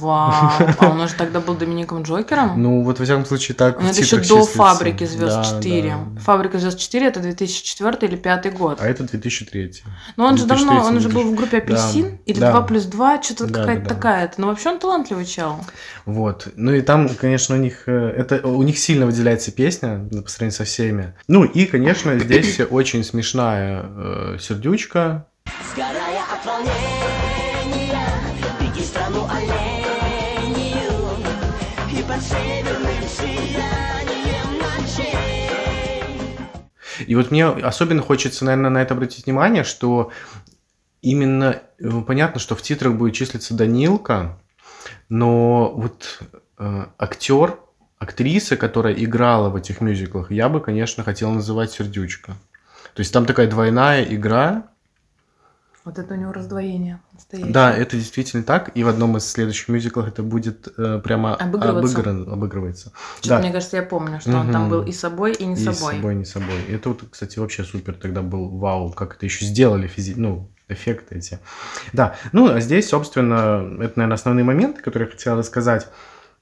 Вау. 0.06 0.52
А 0.78 0.90
он 0.90 1.00
уже 1.02 1.14
тогда 1.14 1.40
был 1.40 1.54
Домиником 1.54 2.02
Джокером? 2.02 2.62
Ну, 2.62 2.82
вот, 2.82 2.98
во 2.98 3.04
всяком 3.04 3.24
случае, 3.26 3.54
так 3.56 3.80
Ну, 3.80 3.88
в 3.88 3.90
это 3.90 4.00
еще 4.00 4.20
титрах 4.20 4.22
до 4.28 4.34
числится. 4.40 4.58
«Фабрики 4.58 5.04
звезд 5.04 5.36
Да, 5.36 5.60
4». 5.60 5.82
да. 6.14 6.20
«Фабрика 6.20 6.58
звезд 6.58 6.78
4»— 6.78 7.00
это 7.08 7.20
2004 7.20 7.96
или 8.02 8.16
2005 8.16 8.54
год. 8.56 8.78
А 8.80 8.86
это 8.86 9.02
2003. 9.04 9.82
Но 10.16 10.26
он 10.26 10.36
же 10.38 10.46
давно, 10.46 10.72
2003 10.80 10.96
он 10.96 11.00
же 11.00 11.08
был 11.08 11.22
в 11.22 11.34
2000. 11.34 11.36
группе 11.36 11.56
«Апельсин» 11.58 12.02
Да, 12.10 12.16
или 12.26 12.38
да. 12.40 12.50
2 12.52 12.62
плюс 12.62 12.84
2, 12.84 13.22
что-то 13.22 13.46
Да, 13.46 13.60
какая-то 13.60 13.82
да, 13.82 13.88
да. 13.88 13.94
такая-то. 13.94 14.40
Но 14.40 14.46
вообще 14.48 14.68
он 14.70 14.78
талантливый 14.78 15.24
чел. 15.24 15.56
Вот. 16.04 16.48
Ну 16.56 16.72
и 16.72 16.80
там, 16.82 17.08
конечно, 17.08 17.54
у 17.56 17.58
них 17.58 17.82
э, 17.86 18.14
это 18.16 18.46
у 18.46 18.62
них 18.62 18.78
сильно 18.78 19.06
выделяется 19.06 19.50
песня 19.50 20.08
по 20.10 20.28
сравнению 20.30 20.56
со 20.56 20.64
всеми. 20.64 21.14
Ну 21.28 21.44
и, 21.44 21.66
конечно, 21.66 22.18
здесь 22.18 22.60
очень 22.70 23.02
смешная 23.04 23.82
э, 23.84 24.36
сердючка. 24.40 25.26
Сгорая 25.72 26.15
И 37.06 37.14
вот 37.14 37.30
мне 37.30 37.46
особенно 37.46 38.02
хочется, 38.02 38.44
наверное, 38.44 38.70
на 38.70 38.82
это 38.82 38.94
обратить 38.94 39.26
внимание, 39.26 39.64
что 39.64 40.10
именно 41.02 41.60
э, 41.78 42.02
понятно, 42.06 42.40
что 42.40 42.54
в 42.54 42.62
титрах 42.62 42.94
будет 42.94 43.14
числиться 43.14 43.54
Данилка, 43.54 44.38
но 45.08 45.72
вот 45.74 46.20
э, 46.58 46.86
актер, 46.98 47.58
актриса, 47.98 48.56
которая 48.56 48.94
играла 48.94 49.48
в 49.48 49.56
этих 49.56 49.80
мюзиклах, 49.80 50.30
я 50.30 50.48
бы, 50.48 50.60
конечно, 50.60 51.04
хотел 51.04 51.30
называть 51.30 51.70
Сердючка. 51.70 52.32
То 52.94 53.00
есть 53.00 53.12
там 53.12 53.26
такая 53.26 53.46
двойная 53.48 54.04
игра. 54.04 54.68
Вот 55.86 55.98
это 56.00 56.14
у 56.14 56.16
него 56.16 56.32
раздвоение 56.32 57.00
настоящее. 57.12 57.52
Да, 57.52 57.72
это 57.72 57.96
действительно 57.96 58.42
так. 58.42 58.72
И 58.74 58.82
в 58.82 58.88
одном 58.88 59.16
из 59.16 59.30
следующих 59.30 59.68
мюзиклов 59.68 60.08
это 60.08 60.22
будет 60.24 60.66
э, 60.76 61.00
прямо 61.02 61.36
Обыгрываться. 61.36 62.00
обыгран- 62.00 62.30
обыгрывается. 62.32 62.92
Что-то, 63.20 63.28
Да. 63.36 63.38
мне 63.38 63.52
кажется, 63.52 63.76
я 63.76 63.82
помню, 63.84 64.20
что 64.20 64.36
он 64.36 64.50
там 64.50 64.68
был 64.68 64.82
и 64.82 64.90
собой, 64.92 65.32
и 65.32 65.46
не 65.46 65.54
И 65.54 65.56
собой. 65.56 65.74
с 65.94 65.96
собой, 65.96 66.14
не 66.16 66.24
собой. 66.24 66.60
Это 66.68 66.88
вот, 66.88 67.04
кстати, 67.08 67.38
вообще 67.38 67.62
супер 67.62 67.94
тогда 67.94 68.20
был 68.22 68.48
вау, 68.58 68.90
как 68.90 69.14
это 69.14 69.26
еще 69.26 69.44
сделали 69.44 69.86
физи... 69.86 70.14
ну, 70.16 70.50
эффекты 70.68 71.18
эти. 71.18 71.38
Да, 71.92 72.16
ну, 72.32 72.52
а 72.52 72.58
здесь, 72.60 72.88
собственно, 72.88 73.64
это, 73.80 73.92
наверное, 73.96 74.14
основные 74.16 74.42
моменты, 74.44 74.82
которые 74.82 75.08
я 75.08 75.12
хотел 75.16 75.38
рассказать. 75.38 75.86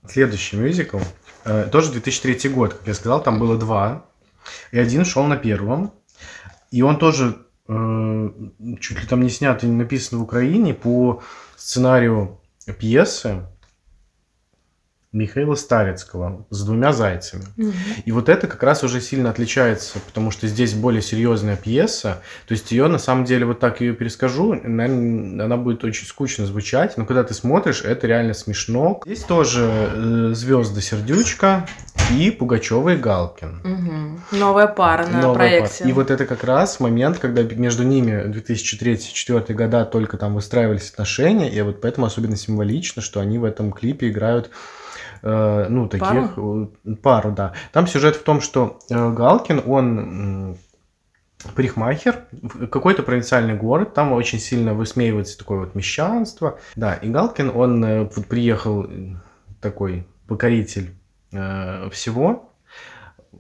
Следующий 0.09 0.57
мюзикл, 0.57 1.01
э, 1.45 1.69
тоже 1.71 1.93
2003 1.93 2.49
год, 2.49 2.73
как 2.73 2.87
я 2.89 2.95
сказал, 2.95 3.23
там 3.23 3.39
было 3.39 3.59
два, 3.59 4.07
и 4.73 4.79
один 4.79 5.05
шел 5.05 5.25
на 5.25 5.37
первом, 5.37 5.93
и 6.71 6.81
он 6.81 6.99
тоже 6.99 7.37
чуть 7.67 9.01
ли 9.01 9.07
там 9.09 9.23
не 9.23 9.31
снят 9.31 9.63
и 9.63 9.67
не 9.67 9.77
написан 9.77 10.19
в 10.19 10.23
Украине 10.23 10.75
по 10.75 11.23
сценарию 11.57 12.41
пьесы 12.79 13.47
Михаила 15.15 15.55
Старицкого 15.55 16.45
с 16.51 16.65
двумя 16.65 16.93
зайцами. 16.93 17.45
Мгм. 17.57 17.73
И 18.05 18.11
вот 18.11 18.29
это 18.29 18.49
как 18.49 18.63
раз 18.65 18.83
уже 18.83 19.01
сильно 19.01 19.31
отличается, 19.31 20.01
потому 20.05 20.33
что 20.33 20.49
здесь 20.49 20.75
более 20.75 21.03
серьезная 21.03 21.57
пьеса. 21.57 22.21
То 22.49 22.53
есть 22.53 22.73
ее 22.73 22.89
на 22.89 22.99
самом 22.99 23.25
деле 23.25 23.47
вот 23.47 23.61
так 23.61 23.81
ее 23.81 23.95
перескажу, 23.95 24.55
наверное, 24.55 25.45
она 25.45 25.57
будет 25.57 25.85
очень 25.85 26.07
скучно 26.07 26.47
звучать, 26.47 26.97
но 26.97 27.07
когда 27.07 27.23
ты 27.23 27.33
смотришь, 27.33 27.83
это 27.83 28.09
реально 28.09 28.35
смешно. 28.35 29.01
Здесь 29.07 29.23
тоже 29.23 30.33
звезды 30.35 30.81
Сердючка 30.81 31.67
и 32.11 32.33
Пугачева 32.33 32.95
и 32.95 32.97
Галкин. 32.97 33.61
Мгм. 33.63 34.21
Новая 34.33 34.67
пара 34.67 35.07
на 35.07 35.21
Новая 35.23 35.35
проекте. 35.37 35.79
пара. 35.79 35.91
И 35.91 35.93
вот 35.93 36.11
это 36.11 36.27
как 36.27 36.43
раз 36.43 36.81
момент, 36.81 37.19
когда 37.19 37.43
между 37.43 37.85
ними 37.85 38.25
2003-2004 38.27 39.55
года 39.55 39.85
только 39.85 40.17
там 40.17 40.35
выстраивались 40.35 40.91
отношения, 40.91 41.49
и 41.49 41.63
вот 41.63 41.81
поэтому 41.81 42.07
особенно 42.07 42.37
символично, 42.37 43.01
что 43.01 43.21
они 43.21 43.39
в 43.39 43.45
этом 43.45 43.73
клипе 43.73 44.11
играют 44.11 44.47
э, 44.47 44.84
ну, 45.27 45.89
таких 45.89 46.35
э, 46.37 46.67
пару, 47.03 47.33
да. 47.33 47.55
Там 47.73 47.87
сюжет 47.87 48.17
в 48.17 48.23
том, 48.23 48.41
что 48.41 48.79
э, 48.91 49.11
Галкин, 49.11 49.63
он 49.67 50.57
парикмахер, 51.55 52.25
какой-то 52.71 53.03
провинциальный 53.03 53.55
город, 53.55 53.95
там 53.95 54.13
очень 54.13 54.39
сильно 54.39 54.75
высмеивается 54.75 55.39
такое 55.39 55.61
вот 55.61 55.75
мещанство. 55.75 56.59
Да, 56.77 56.95
и 56.95 57.09
Галкин, 57.09 57.53
он 57.55 57.85
э, 57.85 58.05
вот 58.05 58.27
приехал 58.27 58.85
э, 58.85 59.17
такой 59.61 60.07
покоритель 60.27 60.95
э, 61.33 61.89
всего, 61.91 62.54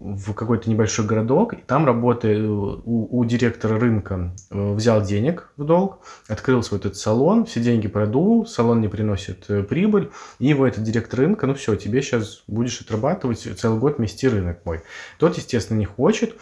в 0.00 0.32
какой-то 0.34 0.68
небольшой 0.70 1.06
городок, 1.06 1.54
и 1.54 1.56
там 1.56 1.86
работает 1.86 2.38
э, 2.38 2.46
у, 2.46 3.18
у 3.18 3.24
директора 3.24 3.78
рынка 3.78 4.34
э, 4.50 4.72
взял 4.74 5.02
денег 5.02 5.52
в 5.56 5.64
долг, 5.64 6.00
открыл 6.28 6.62
свой 6.62 6.80
этот 6.80 6.96
салон, 6.96 7.44
все 7.44 7.60
деньги 7.60 7.88
продул, 7.88 8.46
салон 8.46 8.80
не 8.80 8.88
приносит 8.88 9.44
э, 9.48 9.62
прибыль, 9.62 10.10
и 10.38 10.46
его 10.46 10.66
этот 10.66 10.84
директор 10.84 11.20
рынка, 11.20 11.46
ну 11.46 11.54
все, 11.54 11.76
тебе 11.76 12.02
сейчас 12.02 12.42
будешь 12.46 12.80
отрабатывать 12.80 13.40
целый 13.40 13.78
год 13.78 13.98
мести 13.98 14.26
рынок 14.26 14.60
мой. 14.64 14.82
Тот, 15.18 15.36
естественно, 15.36 15.78
не 15.78 15.86
хочет, 15.86 16.36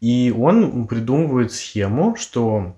и 0.00 0.34
он 0.36 0.86
придумывает 0.86 1.52
схему, 1.52 2.16
что 2.16 2.74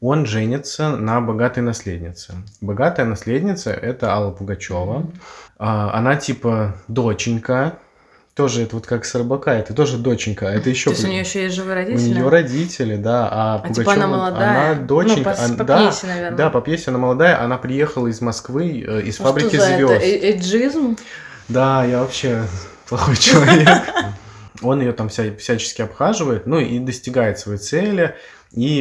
он 0.00 0.26
женится 0.26 0.96
на 0.96 1.20
богатой 1.20 1.62
наследнице. 1.62 2.34
Богатая 2.60 3.04
наследница– 3.04 3.70
это 3.72 4.12
Алла 4.12 4.30
Пугачева. 4.30 5.10
А, 5.58 5.92
Она 5.92 6.16
типа 6.16 6.76
доченька, 6.86 7.78
тоже 8.38 8.62
это 8.62 8.76
вот 8.76 8.86
как 8.86 9.04
Сарбака, 9.04 9.50
это 9.50 9.74
тоже 9.74 9.98
доченька, 9.98 10.48
а 10.48 10.52
это 10.52 10.70
еще... 10.70 10.84
То 10.84 10.90
есть 10.90 11.04
у 11.04 11.08
нее 11.08 11.20
еще 11.20 11.42
есть 11.42 11.56
живые 11.56 11.72
У 11.72 11.78
родители? 11.88 12.14
нее 12.14 12.28
родители, 12.28 12.96
да, 12.96 13.28
а, 13.30 13.62
А 13.64 13.74
типа 13.74 13.94
она 13.94 14.06
молодая? 14.06 14.70
Она 14.72 14.80
доченька, 14.80 15.36
Ну, 15.42 15.48
по, 15.54 15.58
по 15.58 15.64
да, 15.64 15.78
пьесе, 15.82 16.06
наверное. 16.06 16.38
да, 16.38 16.50
по 16.50 16.60
пьесе 16.60 16.90
она 16.92 16.98
молодая, 16.98 17.42
она 17.42 17.58
приехала 17.58 18.06
из 18.06 18.20
Москвы, 18.20 18.84
э, 18.86 19.02
из 19.02 19.18
Ну, 19.18 19.24
фабрики 19.24 19.56
за 19.56 19.64
это? 19.70 20.40
звезд. 20.40 20.76
Э-? 20.76 20.94
Да, 21.48 21.84
я 21.84 21.98
вообще 21.98 22.44
плохой 22.88 23.16
человек. 23.16 23.66
Он 24.62 24.80
ее 24.80 24.92
там 24.92 25.08
вся, 25.08 25.34
всячески 25.36 25.82
обхаживает, 25.82 26.46
ну 26.46 26.58
и 26.58 26.78
достигает 26.78 27.38
своей 27.38 27.58
цели, 27.58 28.16
и 28.50 28.78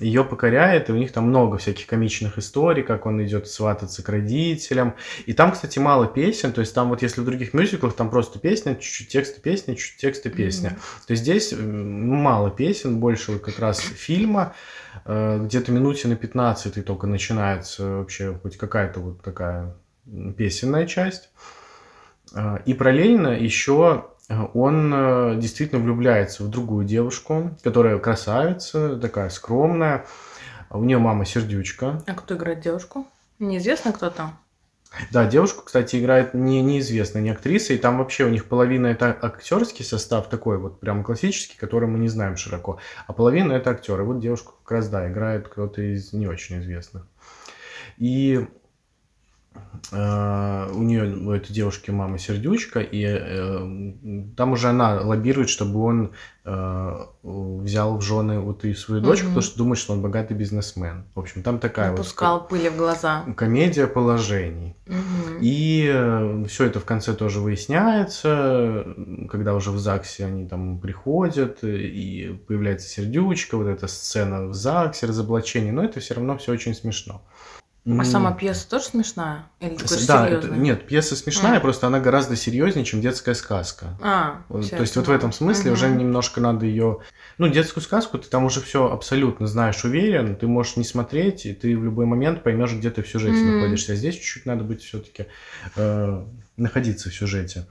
ее 0.00 0.24
покоряет, 0.24 0.90
и 0.90 0.92
у 0.92 0.96
них 0.96 1.12
там 1.12 1.24
много 1.24 1.56
всяких 1.56 1.86
комичных 1.86 2.36
историй, 2.36 2.82
как 2.82 3.06
он 3.06 3.24
идет 3.24 3.48
свататься 3.48 4.02
к 4.02 4.08
родителям. 4.10 4.96
И 5.24 5.32
там, 5.32 5.52
кстати, 5.52 5.78
мало 5.78 6.06
песен, 6.06 6.52
то 6.52 6.60
есть 6.60 6.74
там 6.74 6.90
вот 6.90 7.00
если 7.00 7.22
в 7.22 7.24
других 7.24 7.54
мюзиклах 7.54 7.94
там 7.94 8.10
просто 8.10 8.38
песня, 8.38 8.74
чуть-чуть 8.74 9.08
текста 9.08 9.40
песни, 9.40 9.74
чуть-чуть 9.74 9.96
текста 9.96 10.28
песня, 10.28 10.76
то 11.06 11.14
здесь 11.14 11.52
м, 11.54 12.08
ну, 12.08 12.14
мало 12.16 12.50
песен, 12.50 13.00
больше 13.00 13.38
как 13.38 13.58
раз 13.58 13.80
фильма, 13.80 14.54
э, 15.06 15.40
где-то 15.42 15.72
минуте 15.72 16.08
на 16.08 16.16
15 16.16 16.84
только 16.84 17.06
начинается 17.06 17.86
вообще 17.86 18.38
хоть 18.42 18.58
какая-то 18.58 19.00
вот 19.00 19.22
такая 19.22 19.74
песенная 20.36 20.86
часть. 20.86 21.30
А, 22.34 22.60
И 22.66 22.74
параллельно 22.74 23.28
еще 23.28 24.09
он 24.54 24.92
э, 24.94 25.36
действительно 25.36 25.82
влюбляется 25.82 26.44
в 26.44 26.48
другую 26.48 26.86
девушку, 26.86 27.50
которая 27.62 27.98
красавица, 27.98 28.96
такая 28.96 29.28
скромная. 29.28 30.06
У 30.70 30.84
нее 30.84 30.98
мама 30.98 31.24
сердючка. 31.24 32.02
А 32.06 32.14
кто 32.14 32.36
играет 32.36 32.60
девушку? 32.60 33.06
Неизвестно, 33.40 33.92
кто 33.92 34.10
там. 34.10 34.38
Да, 35.12 35.26
девушку, 35.26 35.62
кстати, 35.64 35.96
играет 35.96 36.34
не, 36.34 36.62
неизвестная, 36.62 37.22
не 37.22 37.30
актриса, 37.30 37.74
и 37.74 37.78
там 37.78 37.98
вообще 37.98 38.24
у 38.24 38.28
них 38.28 38.46
половина 38.46 38.88
это 38.88 39.16
актерский 39.20 39.84
состав 39.84 40.28
такой 40.28 40.58
вот 40.58 40.80
прям 40.80 41.04
классический, 41.04 41.56
который 41.56 41.88
мы 41.88 41.98
не 41.98 42.08
знаем 42.08 42.36
широко, 42.36 42.78
а 43.06 43.12
половина 43.12 43.52
это 43.52 43.70
актеры. 43.70 44.04
Вот 44.04 44.18
девушку 44.18 44.54
как 44.62 44.72
раз, 44.72 44.88
да, 44.88 45.08
играет 45.08 45.48
кто-то 45.48 45.80
из 45.80 46.12
не 46.12 46.26
очень 46.26 46.60
известных. 46.60 47.06
И 47.98 48.46
у 49.92 50.82
нее, 50.82 51.16
у 51.16 51.30
этой 51.32 51.52
девушки 51.52 51.90
мама 51.90 52.18
сердючка, 52.18 52.80
и 52.80 53.04
э, 53.04 53.92
там 54.36 54.52
уже 54.52 54.68
она 54.68 55.00
лоббирует, 55.00 55.48
чтобы 55.48 55.80
он 55.82 56.12
э, 56.44 56.96
взял 57.22 57.96
в 57.96 58.02
жены 58.02 58.38
вот 58.40 58.64
и 58.64 58.72
свою 58.74 59.00
дочку, 59.02 59.24
Мгм. 59.26 59.34
потому 59.34 59.42
что 59.42 59.58
думает, 59.58 59.78
что 59.78 59.92
он 59.92 60.00
богатый 60.02 60.34
бизнесмен. 60.34 61.04
В 61.14 61.20
общем, 61.20 61.42
там 61.42 61.58
такая 61.58 61.90
Напускал 61.90 62.46
пыли 62.46 62.68
в 62.68 62.76
глаза. 62.76 63.24
вот 63.26 63.36
комедия 63.36 63.86
положений. 63.86 64.76
Мгм. 64.86 65.38
И 65.40 66.44
все 66.48 66.64
это 66.66 66.78
в 66.80 66.84
конце 66.84 67.14
тоже 67.14 67.40
выясняется, 67.40 68.86
когда 69.30 69.54
уже 69.54 69.70
в 69.70 69.78
ЗАГСе 69.78 70.26
они 70.26 70.46
там 70.46 70.78
приходят, 70.78 71.58
и 71.62 72.38
появляется 72.46 72.88
сердючка, 72.88 73.56
вот 73.56 73.66
эта 73.66 73.86
сцена 73.88 74.46
в 74.46 74.54
ЗАГСе, 74.54 75.06
разоблачение, 75.06 75.72
но 75.72 75.84
это 75.84 76.00
все 76.00 76.14
равно 76.14 76.36
все 76.38 76.52
очень 76.52 76.74
смешно. 76.74 77.22
А 77.86 78.04
сама 78.04 78.32
пьеса 78.32 78.68
тоже 78.68 78.84
смешная? 78.84 79.46
Или 79.58 79.76
Да, 80.06 80.28
это- 80.28 80.48
нет, 80.48 80.86
пьеса 80.86 81.16
смешная, 81.16 81.56
А. 81.56 81.60
просто 81.60 81.86
она 81.86 81.98
гораздо 81.98 82.36
серьезнее, 82.36 82.84
чем 82.84 83.00
детская 83.00 83.34
сказка. 83.34 83.98
А, 84.02 84.42
То 84.48 84.58
есть 84.58 84.96
вот 84.96 85.08
в 85.08 85.10
этом 85.10 85.32
смысле 85.32 85.72
уже 85.72 85.88
Мгм. 85.88 85.98
немножко 85.98 86.40
надо 86.42 86.66
ее... 86.66 86.98
Ну, 87.38 87.48
детскую 87.48 87.82
сказку 87.82 88.18
ты 88.18 88.28
там 88.28 88.44
уже 88.44 88.60
все 88.60 88.92
абсолютно 88.92 89.46
знаешь, 89.46 89.82
уверен, 89.84 90.36
ты 90.36 90.46
можешь 90.46 90.76
не 90.76 90.84
смотреть, 90.84 91.46
и 91.46 91.54
ты 91.54 91.76
в 91.76 91.82
любой 91.82 92.04
момент 92.04 92.42
поймешь, 92.42 92.72
где 92.74 92.90
ты 92.90 93.02
в 93.02 93.08
сюжете 93.08 93.38
Мгм. 93.38 93.54
находишься. 93.60 93.92
А 93.92 93.96
здесь 93.96 94.14
чуть-чуть 94.16 94.44
надо 94.44 94.62
быть 94.62 94.82
все-таки 94.82 95.26
находиться 96.56 97.08
в 97.10 97.14
сюжете. 97.14 97.66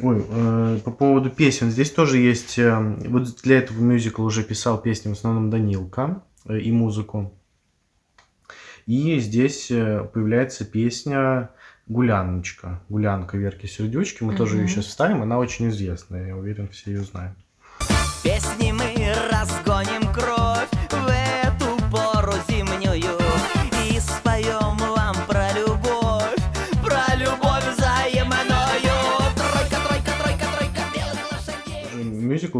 Ой, 0.00 0.24
э, 0.30 0.78
по 0.84 0.92
поводу 0.92 1.30
песен, 1.30 1.70
здесь 1.72 1.90
тоже 1.90 2.18
есть... 2.18 2.58
э, 2.58 2.78
вот 3.08 3.24
для 3.42 3.58
этого 3.58 3.80
мюзикла 3.80 4.22
уже 4.22 4.44
писал 4.44 4.78
песни 4.80 5.08
в 5.08 5.12
основном 5.12 5.50
Данилка 5.50 6.22
э, 6.46 6.58
и 6.60 6.70
музыку. 6.70 7.32
И 8.90 9.20
здесь 9.20 9.70
э, 9.70 10.04
появляется 10.12 10.64
песня 10.64 11.50
«Гуляночка». 11.86 12.80
«Гулянка» 12.88 13.36
Верки 13.36 13.66
Сердючки. 13.66 14.24
Мы 14.24 14.34
тоже 14.34 14.56
ее 14.56 14.66
сейчас 14.66 14.86
вставим. 14.86 15.22
Она 15.22 15.38
очень 15.38 15.68
известная. 15.68 16.26
Я 16.26 16.36
уверен, 16.36 16.66
все 16.66 16.90
ее 16.90 17.02
знают. 17.02 17.36
Песни 18.24 18.72
мы 18.72 19.14
разгоним 19.30 20.09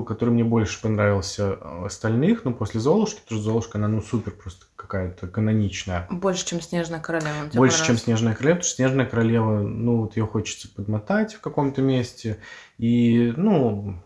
Мюзикл, 0.01 0.03
который 0.03 0.31
мне 0.31 0.45
больше 0.45 0.81
понравился 0.81 1.59
э, 1.61 1.87
остальных, 1.87 2.45
ну, 2.45 2.53
после 2.53 2.81
«Золушки», 2.81 3.21
потому 3.21 3.41
что 3.41 3.51
«Золушка», 3.51 3.79
она, 3.79 3.89
ну, 3.89 4.03
супер 4.03 4.33
просто 4.33 4.67
какая-то 4.77 5.27
каноничная. 5.29 6.07
Больше, 6.11 6.47
чем 6.47 6.61
«Снежная 6.61 7.01
королева». 7.01 7.33
Больше, 7.55 7.85
чем? 7.85 7.97
«Снежная 7.97 8.35
королева», 8.35 8.57
потому 8.57 8.67
что 8.67 8.77
«Снежная 8.77 9.07
королева», 9.07 9.61
ну, 9.61 10.01
вот 10.03 10.17
ее 10.17 10.27
хочется 10.27 10.69
подмотать 10.69 11.35
в 11.35 11.41
каком-то 11.41 11.83
месте. 11.83 12.39
И, 12.79 13.33
ну, 13.37 13.97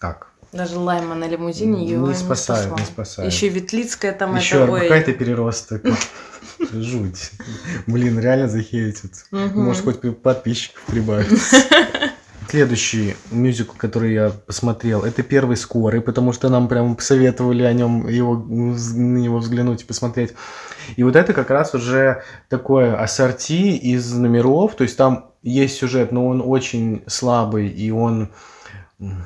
так. 0.00 0.28
Даже 0.52 0.78
Лайма 0.78 1.14
на 1.14 1.28
лимузине 1.28 1.86
его 1.86 2.06
Не 2.06 2.12
не, 2.12 2.18
спасает, 2.18 2.68
спасла. 2.68 2.78
не 2.78 2.86
спасает. 2.86 3.32
Еще 3.32 3.48
Ветлицкая 3.48 4.12
там 4.12 4.34
Еще 4.34 4.64
это... 4.64 4.72
какая-то 4.72 5.12
переросток. 5.12 5.82
Жуть. 6.72 7.32
Блин, 7.86 8.18
реально 8.18 8.48
захейтит. 8.48 9.26
Может, 9.30 9.84
хоть 9.84 10.22
подписчиков 10.22 10.82
прибавить. 10.86 11.28
Следующий 12.48 13.14
мюзикл, 13.30 13.74
который 13.76 14.14
я 14.14 14.30
посмотрел, 14.30 15.04
это 15.04 15.22
первый 15.22 15.54
скорый, 15.58 16.00
потому 16.00 16.32
что 16.32 16.48
нам 16.48 16.66
прям 16.66 16.96
посоветовали 16.96 17.62
о 17.62 17.74
нем 17.74 18.08
его, 18.08 18.36
на 18.36 19.18
него 19.18 19.36
взглянуть 19.36 19.82
и 19.82 19.84
посмотреть. 19.84 20.32
И 20.96 21.02
вот 21.02 21.14
это 21.14 21.34
как 21.34 21.50
раз 21.50 21.74
уже 21.74 22.22
такое 22.48 22.98
ассорти 22.98 23.76
из 23.76 24.14
номеров, 24.14 24.76
то 24.76 24.84
есть 24.84 24.96
там 24.96 25.32
есть 25.42 25.76
сюжет, 25.76 26.10
но 26.10 26.26
он 26.26 26.42
очень 26.42 27.02
слабый, 27.06 27.68
и 27.68 27.90
он 27.90 28.30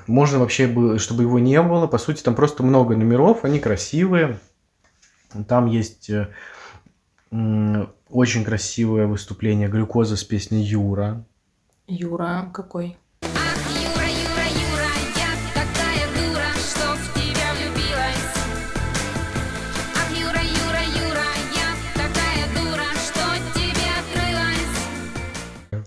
можно 0.08 0.40
вообще, 0.40 0.66
бы, 0.66 0.98
чтобы 0.98 1.22
его 1.22 1.38
не 1.38 1.62
было, 1.62 1.86
по 1.86 1.98
сути, 1.98 2.22
там 2.22 2.34
просто 2.34 2.64
много 2.64 2.96
номеров, 2.96 3.44
они 3.44 3.60
красивые, 3.60 4.40
там 5.46 5.66
есть 5.66 6.10
э, 6.10 6.26
очень 7.30 8.44
красивое 8.44 9.06
выступление 9.06 9.68
глюкоза 9.68 10.16
с 10.16 10.24
песней 10.24 10.64
Юра. 10.64 11.24
Юра 11.86 12.50
какой? 12.52 12.96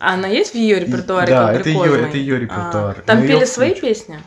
А 0.06 0.14
она 0.14 0.28
есть 0.28 0.52
в 0.52 0.56
ее 0.56 0.80
репертуаре? 0.80 1.34
да, 1.34 1.52
это 1.52 1.64
глюкозовой? 1.64 2.10
это 2.10 2.18
А, 2.36 2.40
репертуар. 2.40 2.96
там 3.06 3.18
Но 3.18 3.24
её 3.24 3.34
пели 3.40 3.46
свои 3.46 3.74
песни? 3.74 4.20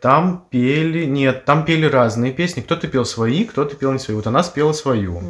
Там 0.00 0.46
пели, 0.48 1.06
нет, 1.06 1.44
там 1.44 1.64
пели 1.64 1.86
разные 1.86 2.32
песни. 2.32 2.60
Кто-то 2.60 2.86
пел 2.86 3.04
свои, 3.04 3.44
кто-то 3.44 3.74
пел 3.74 3.90
не 3.90 3.98
свои. 3.98 4.14
Вот 4.14 4.28
она 4.28 4.44
спела 4.44 4.72
свою. 4.72 5.22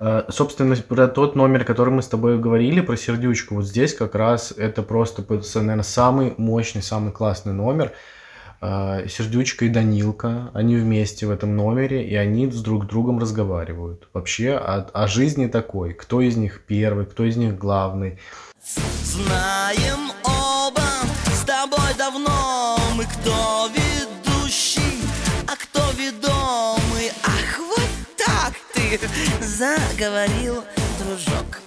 Э, 0.00 0.24
Собственно, 0.28 0.74
про 0.74 1.06
тот 1.06 1.36
номер, 1.36 1.64
который 1.64 1.90
мы 1.90 2.02
с 2.02 2.08
тобой 2.08 2.36
говорили, 2.36 2.80
про 2.80 2.96
сердючку, 2.96 3.54
вот 3.54 3.64
здесь 3.64 3.94
как 3.94 4.16
раз 4.16 4.52
это 4.56 4.82
просто, 4.82 5.24
наверное, 5.54 5.84
самый 5.84 6.34
мощный, 6.36 6.82
самый 6.82 7.12
классный 7.12 7.52
номер. 7.52 7.92
Э, 8.60 9.06
Сердючка 9.08 9.66
и 9.66 9.68
Данилка, 9.68 10.50
они 10.52 10.74
вместе 10.76 11.26
в 11.26 11.30
этом 11.30 11.56
номере, 11.56 12.04
и 12.08 12.16
они 12.16 12.50
с 12.50 12.60
друг 12.60 12.88
другом 12.88 13.20
разговаривают. 13.20 14.08
Вообще 14.12 14.54
о, 14.54 14.86
о 14.92 15.06
жизни 15.06 15.46
такой. 15.46 15.94
Кто 15.94 16.20
из 16.20 16.36
них 16.36 16.62
первый, 16.66 17.06
кто 17.06 17.22
из 17.22 17.36
них 17.36 17.56
главный. 17.56 18.18
Знаем 18.64 20.12
оба 20.22 20.82
с 21.34 21.44
тобой 21.44 21.94
давно 21.98 22.78
Мы 22.96 23.04
кто 23.04 23.68
ведущий, 23.74 25.02
а 25.48 25.56
кто 25.56 25.80
ведомый 25.98 27.10
Ах, 27.24 27.58
вот 27.58 27.90
так 28.16 28.54
ты 28.72 29.00
заговорил, 29.40 30.62
дружок 30.98 31.60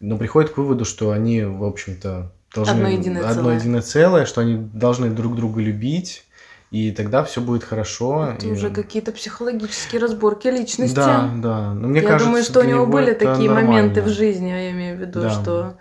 но 0.00 0.18
приходит 0.18 0.50
к 0.50 0.56
выводу, 0.56 0.84
что 0.84 1.12
они, 1.12 1.42
в 1.42 1.62
общем-то, 1.62 2.32
должны 2.52 2.72
Одно 2.72 2.88
единое 2.88 3.22
одно 3.22 3.34
целое. 3.34 3.54
единое 3.56 3.82
целое, 3.82 4.26
что 4.26 4.40
они 4.40 4.56
должны 4.56 5.10
друг 5.10 5.36
друга 5.36 5.60
любить, 5.60 6.24
и 6.72 6.90
тогда 6.90 7.22
все 7.22 7.40
будет 7.42 7.64
хорошо. 7.64 8.30
Это 8.34 8.46
и- 8.46 8.50
уже 8.52 8.70
какие-то 8.70 9.12
психологические 9.12 10.00
разборки 10.00 10.48
личности. 10.48 10.96
Да, 10.96 11.30
да. 11.36 11.74
Но 11.74 11.86
мне 11.88 12.00
я 12.00 12.06
кажется, 12.06 12.26
думаю, 12.26 12.42
что 12.44 12.60
у 12.60 12.64
него 12.64 12.86
были 12.86 13.12
такие 13.12 13.50
моменты 13.50 14.00
в 14.00 14.06
нормально. 14.06 14.12
жизни, 14.14 14.48
я 14.48 14.70
имею 14.72 14.96
в 14.96 15.00
виду, 15.00 15.20
Да. 15.20 15.30
что 15.30 15.74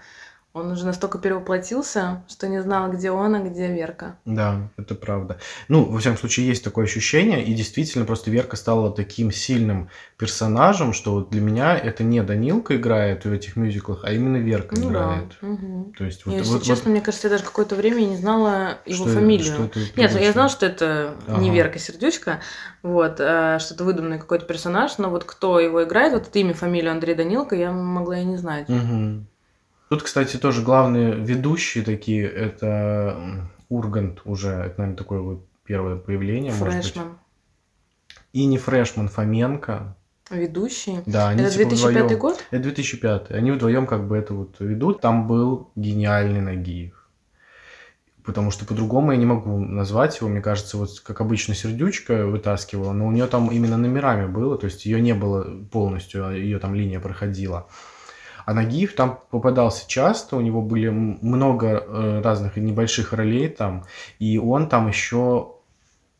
он 0.53 0.71
уже 0.71 0.85
настолько 0.85 1.17
перевоплотился, 1.17 2.23
что 2.27 2.47
не 2.49 2.61
знал, 2.61 2.91
где 2.91 3.09
он, 3.11 3.35
а 3.35 3.39
где 3.39 3.67
Верка. 3.67 4.17
Да, 4.25 4.69
это 4.77 4.95
правда. 4.95 5.37
Ну, 5.69 5.85
во 5.85 5.99
всяком 5.99 6.17
случае, 6.17 6.47
есть 6.47 6.63
такое 6.63 6.85
ощущение, 6.85 7.43
и 7.43 7.53
действительно 7.53 8.03
просто 8.05 8.31
Верка 8.31 8.57
стала 8.57 8.91
таким 8.91 9.31
сильным 9.31 9.89
персонажем, 10.17 10.91
что 10.93 11.13
вот 11.13 11.29
для 11.29 11.39
меня 11.41 11.77
это 11.77 12.03
не 12.03 12.21
Данилка 12.21 12.75
играет 12.75 13.23
в 13.25 13.31
этих 13.31 13.55
мюзиклах, 13.55 14.01
а 14.03 14.11
именно 14.11 14.37
Верка 14.37 14.75
Ну 14.77 14.89
да. 14.89 14.89
играет. 14.89 15.37
мгм. 15.41 15.93
То 15.97 16.03
есть 16.03 16.25
вот, 16.25 16.35
Если 16.35 16.51
вот- 16.51 16.63
честно, 16.63 16.85
вот 16.85 16.91
мне 16.91 17.01
кажется, 17.01 17.27
я 17.27 17.31
даже 17.31 17.43
какое-то 17.45 17.75
время 17.75 18.01
не 18.01 18.17
знала 18.17 18.77
его 18.85 19.05
что- 19.05 19.13
фамилию. 19.13 19.53
что 19.53 19.63
это 19.65 19.79
Нет, 19.79 19.91
я 19.97 20.07
привычно. 20.09 20.33
знала, 20.33 20.49
что 20.49 20.65
это 20.65 21.13
не 21.27 21.47
Ага. 21.49 21.55
Верка 21.55 21.79
Сердючка, 21.79 22.39
вот, 22.83 23.15
а, 23.19 23.57
что 23.59 23.73
это 23.73 23.83
выдуманный 23.85 24.19
какой-то 24.19 24.45
персонаж, 24.45 24.97
но 24.97 25.09
вот 25.09 25.23
кто 25.23 25.59
его 25.59 25.83
играет, 25.83 26.13
вот 26.13 26.27
это 26.27 26.39
имя, 26.39 26.53
фамилию 26.53 26.91
Андрей 26.91 27.15
Данилко, 27.15 27.55
я 27.55 27.71
могла 27.71 28.19
и 28.19 28.25
не 28.25 28.35
знать. 28.37 28.67
Мгм. 28.67 29.27
Тут, 29.91 30.03
кстати, 30.03 30.37
тоже 30.37 30.61
главные 30.61 31.15
ведущие 31.15 31.83
такие, 31.83 32.25
это 32.25 33.49
Ургант 33.67 34.21
уже, 34.23 34.47
это, 34.51 34.75
наверное, 34.77 34.95
такое 34.95 35.19
вот 35.19 35.45
первое 35.65 35.97
появление, 35.97 36.53
может 36.53 36.77
быть. 36.77 36.85
Фрешман, 36.85 37.17
И 38.31 38.45
не 38.45 38.57
Фрешман, 38.57 39.09
Фоменко. 39.09 39.97
ведущий. 40.29 40.99
Да, 41.05 41.27
они 41.27 41.41
это 41.43 41.51
типа 41.51 41.65
2005 41.71 42.03
вдвоем- 42.05 42.17
год? 42.19 42.45
Это 42.51 42.63
2005. 42.63 43.31
Они 43.31 43.51
вдвоем 43.51 43.85
как 43.85 44.07
бы 44.07 44.15
это 44.15 44.33
вот 44.33 44.55
ведут. 44.61 45.01
Там 45.01 45.27
был 45.27 45.71
гениальный 45.75 46.39
Нагиев. 46.39 47.09
Потому 48.23 48.49
что 48.49 48.63
по-другому 48.63 49.11
я 49.11 49.17
не 49.17 49.25
могу 49.25 49.59
назвать 49.59 50.17
его. 50.21 50.29
Мне 50.29 50.39
кажется, 50.39 50.77
вот 50.77 51.01
как 51.01 51.19
обычно 51.19 51.53
Сердючка 51.53 52.27
вытаскивала, 52.27 52.93
но 52.93 53.07
у 53.07 53.11
нее 53.11 53.27
там 53.27 53.49
именно 53.51 53.75
номерами 53.75 54.27
было, 54.27 54.57
то 54.57 54.67
есть 54.67 54.85
ее 54.85 55.01
не 55.01 55.13
было 55.13 55.65
полностью, 55.69 56.27
а 56.27 56.31
ее 56.31 56.59
там 56.59 56.75
линия 56.75 57.01
проходила. 57.01 57.67
А 58.45 58.53
Нагиев 58.53 58.93
там 58.95 59.19
попадался 59.29 59.87
часто, 59.87 60.35
у 60.35 60.41
него 60.41 60.61
были 60.61 60.89
много 60.89 61.67
э, 61.67 62.21
разных 62.23 62.57
небольших 62.57 63.13
ролей 63.13 63.47
там, 63.49 63.85
и 64.19 64.37
он 64.37 64.67
там 64.69 64.87
еще 64.87 65.55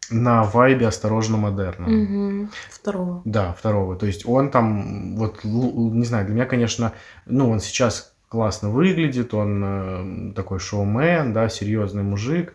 на 0.09 0.43
вайбе 0.43 0.87
осторожно 0.87 1.37
модерна. 1.37 1.87
Мгм. 1.87 2.51
Второго. 2.69 3.21
Да, 3.25 3.53
второго. 3.53 3.95
То 3.95 4.05
есть 4.05 4.25
он 4.25 4.51
там, 4.51 5.15
вот, 5.15 5.43
не 5.43 6.05
знаю, 6.05 6.25
для 6.25 6.35
меня, 6.35 6.45
конечно, 6.45 6.93
ну, 7.25 7.49
он 7.49 7.59
сейчас 7.59 8.13
классно 8.27 8.69
выглядит, 8.69 9.33
он 9.33 9.63
э, 9.63 10.33
такой 10.33 10.59
шоумен, 10.59 11.33
да, 11.33 11.49
серьезный 11.49 12.03
мужик, 12.03 12.53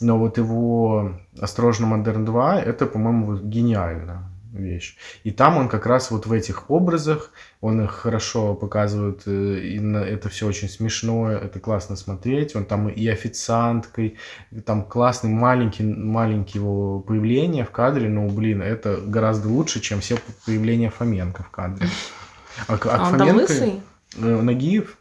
но 0.00 0.18
вот 0.18 0.38
его 0.38 1.12
«Осторожно, 1.40 1.86
Модерн 1.86 2.24
2» 2.24 2.60
это, 2.60 2.86
по-моему, 2.86 3.26
вот 3.26 3.42
гениальная 3.42 4.22
вещь. 4.58 4.96
И 5.24 5.30
там 5.30 5.56
он 5.56 5.68
как 5.68 5.86
раз 5.86 6.10
вот 6.10 6.26
в 6.26 6.32
этих 6.32 6.70
образах, 6.70 7.32
он 7.60 7.82
их 7.82 7.90
хорошо 7.90 8.54
показывает, 8.54 9.22
э, 9.26 9.58
и 9.60 9.78
это 9.94 10.28
все 10.28 10.46
очень 10.46 10.68
смешно, 10.68 11.30
это 11.30 11.60
классно 11.60 11.96
смотреть, 11.96 12.54
он 12.56 12.64
там 12.64 12.88
и 12.88 13.06
официанткой, 13.08 14.16
и 14.50 14.60
там 14.60 14.84
классный 14.84 15.30
маленький, 15.30 15.84
маленький 15.84 16.58
его 16.58 17.00
появление 17.00 17.64
в 17.64 17.70
кадре, 17.70 18.08
ну, 18.08 18.28
блин, 18.28 18.62
это 18.62 18.98
гораздо 18.98 19.48
лучше, 19.48 19.80
чем 19.80 20.00
все 20.00 20.18
появления 20.46 20.90
Фоменко 20.90 21.42
в 21.42 21.50
кадре. 21.50 21.88
А, 22.66 22.74
а 22.74 22.78
А 22.96 23.08
он 23.10 23.18
там 23.18 23.28
Фоменко- 23.28 23.34
лысый? 23.34 23.80
Э, 24.16 24.40
Нагиев? 24.42 24.98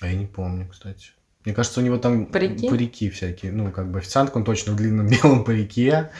А 0.00 0.06
я 0.08 0.14
не 0.14 0.26
помню, 0.26 0.68
кстати. 0.68 1.10
Мне 1.44 1.54
кажется, 1.54 1.80
у 1.80 1.82
него 1.82 1.98
там 1.98 2.26
Парики? 2.26 2.68
парики 2.68 3.10
всякие. 3.10 3.50
Ну, 3.52 3.72
как 3.72 3.90
бы 3.90 3.98
официантка, 3.98 4.38
он 4.38 4.44
точно 4.44 4.72
в 4.72 4.76
длинном 4.76 5.08
белом 5.08 5.44
парике. 5.44 6.10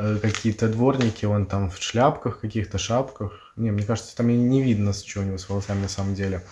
Э, 0.00 0.16
Какие-то 0.22 0.68
дворники, 0.68 1.26
он 1.26 1.44
там 1.46 1.70
в 1.70 1.78
шляпках, 1.82 2.38
каких-то 2.38 2.78
шапках. 2.78 3.52
Не, 3.56 3.72
мне 3.72 3.82
кажется, 3.82 4.16
там 4.16 4.30
и 4.30 4.36
не 4.36 4.62
видно, 4.62 4.92
что 4.92 5.20
у 5.20 5.24
него 5.24 5.38
с 5.38 5.48
волосами 5.48 5.82
на 5.82 5.88
самом 5.88 6.14
деле. 6.14 6.44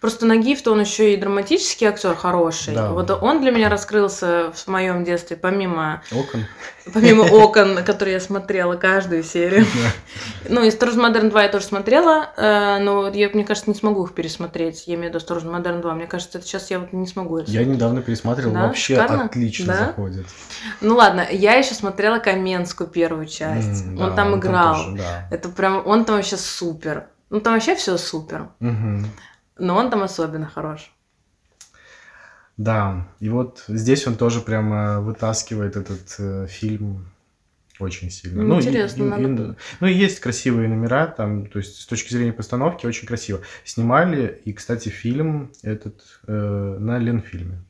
Просто 0.00 0.26
Нагиев-то 0.26 0.72
он 0.72 0.80
еще 0.80 1.14
и 1.14 1.16
драматический 1.16 1.86
актер 1.86 2.14
хороший. 2.14 2.74
Да. 2.74 2.90
Вот 2.90 3.10
он 3.10 3.40
для 3.40 3.50
меня 3.50 3.68
раскрылся 3.68 4.52
в 4.54 4.66
моем 4.68 5.04
детстве, 5.04 5.36
помимо, 5.36 6.02
Окон. 6.12 6.44
помимо 6.92 7.22
окон, 7.22 7.84
которые 7.84 8.14
я 8.14 8.20
смотрела 8.20 8.76
каждую 8.76 9.22
серию. 9.22 9.66
Ну, 10.48 10.62
и 10.62 10.68
«Осторожно, 10.68 11.02
Модерн 11.04 11.28
2» 11.28 11.42
я 11.42 11.48
тоже 11.48 11.64
смотрела, 11.66 12.30
э, 12.36 12.78
но 12.80 13.08
я, 13.08 13.28
мне 13.32 13.44
кажется, 13.44 13.70
не 13.70 13.76
смогу 13.76 14.04
их 14.04 14.14
пересмотреть. 14.14 14.84
Я 14.86 14.94
имею 14.94 15.06
в 15.06 15.08
виду 15.10 15.18
«Осторожно, 15.18 15.52
Модерн 15.52 15.80
2». 15.80 15.94
Мне 15.94 16.06
кажется, 16.06 16.38
это 16.38 16.46
сейчас 16.46 16.70
я 16.70 16.78
вот 16.80 16.92
не 16.92 17.06
смогу 17.06 17.38
это 17.38 17.50
Я 17.50 17.64
недавно 17.64 18.02
пересматривал, 18.02 18.52
Да? 18.54 18.66
вообще 18.66 18.94
Шикарно? 18.96 19.24
отлично 19.24 19.66
Да? 19.66 19.78
заходит. 19.86 20.26
Ну 20.80 20.96
ладно, 20.96 21.26
я 21.30 21.54
еще 21.54 21.74
смотрела 21.74 22.18
Каменскую 22.18 22.88
первую 22.88 23.26
часть. 23.26 23.84
Он 23.86 23.96
да, 23.96 24.10
там 24.16 24.38
играл. 24.38 24.74
тоже, 24.76 24.96
да. 24.96 25.28
Это 25.30 25.48
прям, 25.48 25.82
он 25.86 26.04
там 26.04 26.16
вообще 26.16 26.36
супер. 26.36 27.06
Ну 27.30 27.40
там 27.40 27.54
вообще 27.54 27.76
все 27.76 27.96
супер. 27.96 28.48
Мгм. 28.58 29.06
Но 29.60 29.76
он 29.76 29.90
там 29.90 30.02
особенно 30.02 30.46
хорош. 30.48 30.92
Да, 32.56 33.08
и 33.20 33.28
вот 33.28 33.64
здесь 33.68 34.06
он 34.06 34.16
тоже 34.16 34.40
прямо 34.40 35.00
вытаскивает 35.00 35.76
этот 35.76 36.14
э, 36.18 36.46
фильм 36.46 37.06
очень 37.78 38.10
сильно. 38.10 38.42
Ну, 38.42 38.60
интересно, 38.60 39.02
и- 39.02 39.06
надо 39.06 39.22
и- 39.22 39.56
ну 39.80 39.86
и 39.86 39.94
есть 39.94 40.20
красивые 40.20 40.68
номера 40.68 41.06
там, 41.06 41.46
то 41.46 41.58
есть 41.58 41.80
с 41.80 41.86
точки 41.86 42.12
зрения 42.12 42.34
постановки 42.34 42.84
очень 42.86 43.06
красиво. 43.08 43.40
Снимали, 43.64 44.42
и, 44.44 44.52
кстати, 44.52 44.90
фильм 44.90 45.52
этот 45.62 46.20
э, 46.26 46.76
на 46.78 46.98
Ленфильме. 46.98 47.62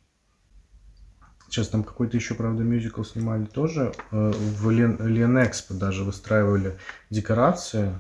Сейчас 1.48 1.68
там 1.68 1.82
какой-то 1.84 2.16
еще, 2.16 2.34
правда, 2.34 2.62
мюзикл 2.64 3.02
снимали 3.04 3.44
тоже. 3.44 3.92
э, 4.10 4.32
в 4.32 4.70
Лен, 4.70 4.96
Ленэкспо 5.00 5.74
даже 5.74 6.02
выстраивали 6.04 6.76
декорации. 7.10 7.94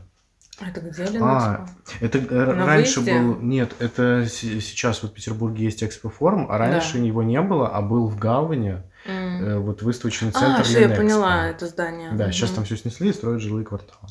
Это 0.60 0.80
где 0.80 1.04
А, 1.20 1.66
Ленэкспо? 2.00 2.04
Это 2.04 2.20
На 2.56 2.66
раньше 2.66 3.00
выезде? 3.00 3.18
был... 3.20 3.36
Нет, 3.40 3.74
это 3.78 4.26
сейчас 4.28 5.02
вот 5.02 5.12
в 5.12 5.14
Петербурге 5.14 5.64
есть 5.64 5.82
экспофорум, 5.82 6.46
а 6.50 6.58
раньше 6.58 6.98
Да. 6.98 7.04
его 7.04 7.22
не 7.22 7.40
было, 7.40 7.68
а 7.68 7.80
был 7.80 8.08
в 8.08 8.18
Гавани, 8.18 8.82
М. 9.06 9.44
э, 9.44 9.58
вот 9.58 9.82
выставочный 9.82 10.30
центр 10.32 10.60
А, 10.60 10.62
все, 10.62 10.80
я 10.88 10.94
поняла 10.94 11.48
это 11.48 11.66
здание. 11.66 12.10
Да, 12.12 12.30
сейчас 12.30 12.50
Мгм. 12.50 12.56
там 12.56 12.64
все 12.66 12.76
снесли 12.76 13.08
и 13.08 13.12
строят 13.12 13.40
жилые 13.40 13.64
кварталы. 13.64 14.08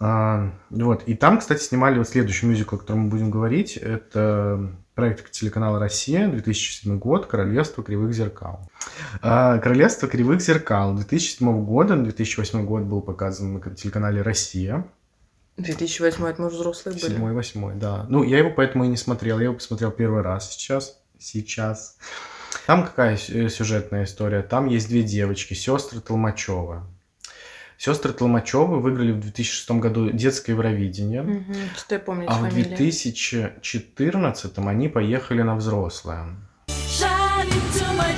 А, 0.00 0.52
вот. 0.70 1.02
И 1.06 1.14
там, 1.14 1.38
кстати, 1.38 1.62
снимали 1.62 1.98
вот 1.98 2.08
следующий 2.08 2.46
мюзикл, 2.46 2.76
о 2.76 2.78
котором 2.78 3.00
мы 3.00 3.08
будем 3.10 3.30
говорить. 3.30 3.76
Это 3.76 4.70
проект 4.94 5.30
телеканала 5.32 5.78
«Россия», 5.78 6.28
2007 6.28 6.98
год, 6.98 7.26
«Королевство 7.26 7.82
кривых 7.84 8.12
зеркал». 8.14 8.68
А, 9.22 9.58
«Королевство 9.58 10.08
кривых 10.08 10.40
зеркал» 10.40 10.94
2007 10.94 11.64
года, 11.64 11.96
2008 11.96 12.64
год 12.64 12.82
был 12.84 13.00
показан 13.02 13.54
на 13.54 13.60
телеканале 13.74 14.22
«Россия». 14.22 14.84
2008 15.58 16.24
это 16.26 16.40
мы 16.40 16.48
уже 16.48 16.56
взрослые 16.56 16.94
были. 16.96 17.06
Седьмой, 17.12 17.32
восьмой, 17.32 17.74
да. 17.74 18.06
Ну, 18.08 18.22
я 18.22 18.38
его 18.38 18.50
поэтому 18.50 18.84
и 18.84 18.88
не 18.88 18.96
смотрел. 18.96 19.38
Я 19.38 19.44
его 19.46 19.54
посмотрел 19.54 19.90
первый 19.90 20.22
раз 20.22 20.52
сейчас. 20.52 20.98
Сейчас. 21.18 21.96
Там 22.66 22.84
какая 22.84 23.16
сю- 23.16 23.48
сюжетная 23.48 24.04
история? 24.04 24.42
Там 24.42 24.66
есть 24.66 24.88
две 24.88 25.02
девочки, 25.02 25.54
сестры 25.54 26.00
Толмачева. 26.00 26.86
Сестры 27.76 28.12
Толмачевы 28.12 28.80
выиграли 28.80 29.12
в 29.12 29.20
2006 29.20 29.70
году 29.80 30.10
детское 30.10 30.52
Евровидение. 30.52 31.22
Мгм, 31.22 31.54
Что 31.76 31.94
я 31.94 32.00
помню, 32.00 32.26
А 32.28 32.34
в 32.34 32.40
фамилия. 32.40 32.76
2014 32.76 34.58
они 34.68 34.88
поехали 34.88 35.42
на 35.42 35.54
взрослое. 35.56 36.36
Shine 36.68 37.46
into 37.48 37.96
my 37.96 38.14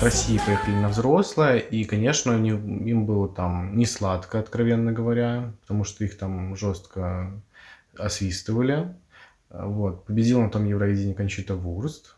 От 0.00 0.04
России 0.04 0.40
поехали 0.46 0.76
на 0.76 0.88
взрослое, 0.88 1.58
и, 1.58 1.84
конечно, 1.84 2.34
они- 2.34 2.48
им 2.52 3.04
было 3.04 3.28
там 3.28 3.76
не 3.76 3.84
сладко, 3.84 4.38
откровенно 4.38 4.92
говоря, 4.92 5.52
потому 5.60 5.84
что 5.84 6.04
их 6.04 6.16
там 6.16 6.56
жестко 6.56 7.30
освистывали. 7.98 8.94
Вот. 9.50 10.06
Победила 10.06 10.40
на 10.40 10.48
том 10.48 10.64
Евровидении 10.64 11.12
Кончита 11.12 11.54
Вурст. 11.54 12.16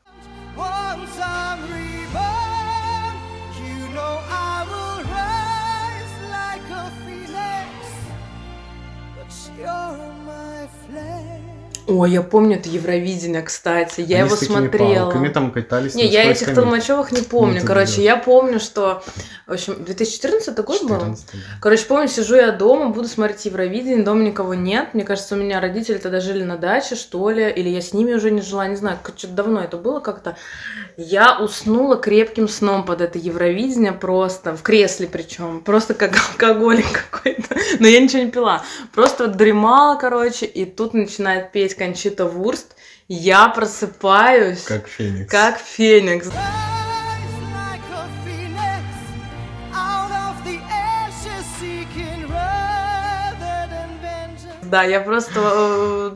Ой, 11.92 12.10
я 12.10 12.22
помню 12.22 12.56
это 12.56 12.68
Евровидение, 12.68 13.42
кстати. 13.42 14.00
Я 14.00 14.18
Они 14.20 14.26
его 14.26 14.36
с 14.36 14.40
смотрела. 14.46 15.04
палками 15.04 15.28
там 15.28 15.50
катались 15.50 15.94
Не, 15.94 16.06
я 16.06 16.24
этих. 16.30 16.54
Толмачевых 16.54 17.12
не 17.12 17.20
помню. 17.22 17.54
Ну, 17.56 17.60
ты 17.60 17.66
Короче, 17.66 17.96
да. 17.96 18.02
я 18.02 18.16
помню, 18.16 18.60
что... 18.60 19.02
В 19.46 19.52
общем, 19.52 19.84
2014 19.84 20.56
год 20.64 20.82
был? 20.82 20.88
14, 20.98 21.26
да. 21.32 21.38
Короче, 21.60 21.84
помню, 21.84 22.08
сижу 22.08 22.36
я 22.36 22.52
дома, 22.52 22.88
буду 22.88 23.08
смотреть 23.08 23.44
Евровидение, 23.44 24.02
дома 24.04 24.22
никого 24.22 24.54
нет. 24.54 24.94
Мне 24.94 25.04
кажется, 25.04 25.34
у 25.34 25.38
меня 25.38 25.60
родители 25.60 25.98
тогда 25.98 26.20
жили 26.20 26.42
на 26.42 26.56
даче, 26.56 26.94
что 26.94 27.28
ли, 27.28 27.50
или 27.50 27.68
я 27.68 27.80
с 27.82 27.92
ними 27.92 28.14
уже 28.14 28.30
не 28.30 28.40
жила, 28.40 28.66
не 28.68 28.76
знаю, 28.76 28.98
как- 29.02 29.18
что-то 29.18 29.34
давно 29.34 29.60
это 29.60 29.76
было 29.76 30.00
как-то. 30.00 30.36
Я 30.96 31.38
уснула 31.38 31.96
крепким 31.96 32.48
сном 32.48 32.84
под 32.84 33.00
это 33.00 33.18
Евровидение 33.18 33.92
просто, 33.92 34.56
в 34.56 34.62
кресле 34.62 35.06
причем, 35.06 35.60
просто 35.60 35.94
как 35.94 36.12
алкоголик 36.30 37.06
какой-то. 37.10 37.56
Но 37.78 37.86
я 37.88 38.00
ничего 38.00 38.22
не 38.22 38.30
пила. 38.30 38.62
Просто 38.94 39.26
вот 39.26 39.36
дремала, 39.36 39.96
короче, 39.96 40.46
и 40.46 40.64
тут 40.64 40.94
начинает 40.94 41.52
петь 41.52 41.74
Кончита 41.82 42.26
Вурст. 42.26 42.76
Я 43.08 43.48
просыпаюсь, 43.48 44.62
Как 44.62 44.86
Феникс. 44.86 45.28
как 45.30 45.58
феникс. 45.58 46.28
Да, 54.62 54.84
я 54.84 55.00
просто 55.00 55.40
э, 55.42 56.10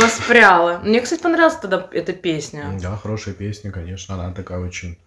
воспряла. 0.00 0.78
Мне, 0.82 1.00
кстати, 1.02 1.20
понравилась 1.20 1.56
тогда 1.60 1.86
эта 1.92 2.12
песня. 2.14 2.76
Да, 2.80 2.96
хорошая 2.96 3.34
песня, 3.34 3.70
конечно, 3.70 4.14
она 4.14 4.32
такая 4.32 4.58
очень... 4.58 4.98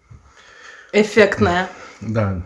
Эффектная. 0.92 1.68
Да. 2.00 2.42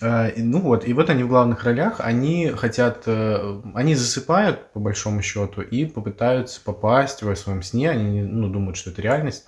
А, 0.00 0.32
Ну 0.36 0.60
вот, 0.60 0.86
и 0.86 0.92
вот 0.92 1.10
они 1.10 1.24
в 1.24 1.28
главных 1.28 1.64
ролях, 1.64 2.00
они 2.00 2.50
хотят, 2.50 3.02
э, 3.06 3.60
они 3.74 3.94
засыпают, 3.94 4.72
по 4.72 4.80
большому 4.80 5.22
счету, 5.22 5.60
и 5.62 5.86
попытаются 5.86 6.60
попасть 6.60 7.22
во 7.22 7.34
своем 7.34 7.62
сне, 7.62 7.90
они 7.90 8.22
ну, 8.22 8.48
думают, 8.48 8.76
что 8.76 8.90
это 8.90 9.02
реальность, 9.02 9.44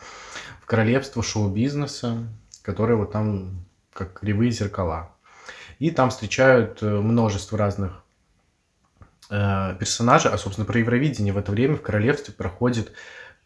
в 0.61 0.67
королевство 0.67 1.23
шоу-бизнеса, 1.23 2.29
которое 2.63 2.97
вот 2.97 3.13
там 3.13 3.65
как 3.93 4.21
кривые 4.21 4.51
зеркала. 4.51 5.13
И 5.79 5.91
там 5.91 6.11
встречают 6.11 6.83
э, 6.83 6.87
множество 6.87 7.57
разных 7.57 8.03
э, 9.31 9.77
персонажей, 9.79 10.33
а, 10.33 10.39
собственно, 10.39 10.67
про 10.67 10.81
Евровидение 10.81 11.33
в 11.33 11.39
это 11.39 11.53
время 11.53 11.77
в 11.77 11.83
королевстве 11.83 12.35
проходит 12.35 12.93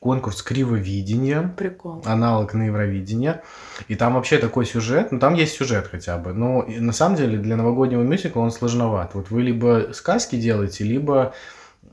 конкурс 0.01 0.43
кривовидения, 0.43 1.55
Прикол. 1.57 2.03
аналог 2.05 2.53
на 2.55 2.65
Евровидение. 2.65 3.43
И 3.89 3.95
там 3.95 4.15
вообще 4.15 4.37
такой 4.39 4.67
сюжет, 4.67 5.13
ну 5.13 5.19
там 5.19 5.35
есть 5.35 5.57
сюжет 5.57 5.89
хотя 5.91 6.19
бы, 6.19 6.33
но 6.35 6.65
на 6.69 6.93
самом 6.93 7.17
деле 7.17 7.39
для 7.39 7.57
новогоднего 7.57 8.03
мюзикла 8.03 8.41
он 8.41 8.51
сложноват. 8.51 9.13
Вот 9.15 9.31
вы 9.31 9.43
либо 9.43 9.89
сказки 9.95 10.37
делаете, 10.37 10.85
либо... 10.85 11.33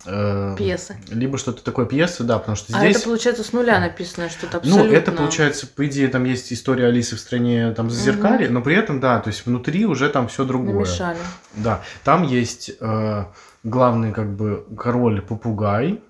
э, 0.06 0.56
Пьесы. 0.58 0.98
Либо 1.10 1.38
что-то 1.38 1.64
такое 1.64 1.86
пьесы, 1.86 2.24
да, 2.24 2.38
потому 2.40 2.58
что 2.58 2.76
А 2.76 2.80
здесь... 2.80 2.98
это 2.98 3.06
получается 3.06 3.44
с 3.46 3.54
нуля 3.54 3.80
написано 3.80 4.30
что-то 4.30 4.60
Ну, 4.64 4.72
абсолютно. 4.76 4.96
это 4.98 5.12
получается, 5.14 5.68
по 5.68 5.88
идее, 5.88 6.10
там 6.10 6.26
есть 6.26 6.52
история 6.52 6.88
Алисы 6.88 7.16
в 7.16 7.20
стране 7.20 7.72
там 7.72 7.90
зазеркалье, 7.90 8.50
но 8.50 8.62
при 8.62 8.76
этом, 8.76 9.00
да, 9.00 9.20
то 9.20 9.30
есть 9.30 9.46
внутри 9.46 9.86
уже 9.86 10.10
там 10.10 10.28
все 10.28 10.44
другое. 10.44 10.86
Намешали. 10.86 11.18
Да, 11.56 11.82
там 12.04 12.24
есть 12.24 12.72
э, 12.80 13.26
главный 13.64 14.12
как 14.12 14.36
бы 14.36 14.66
король 14.78 15.22
попугай. 15.22 16.02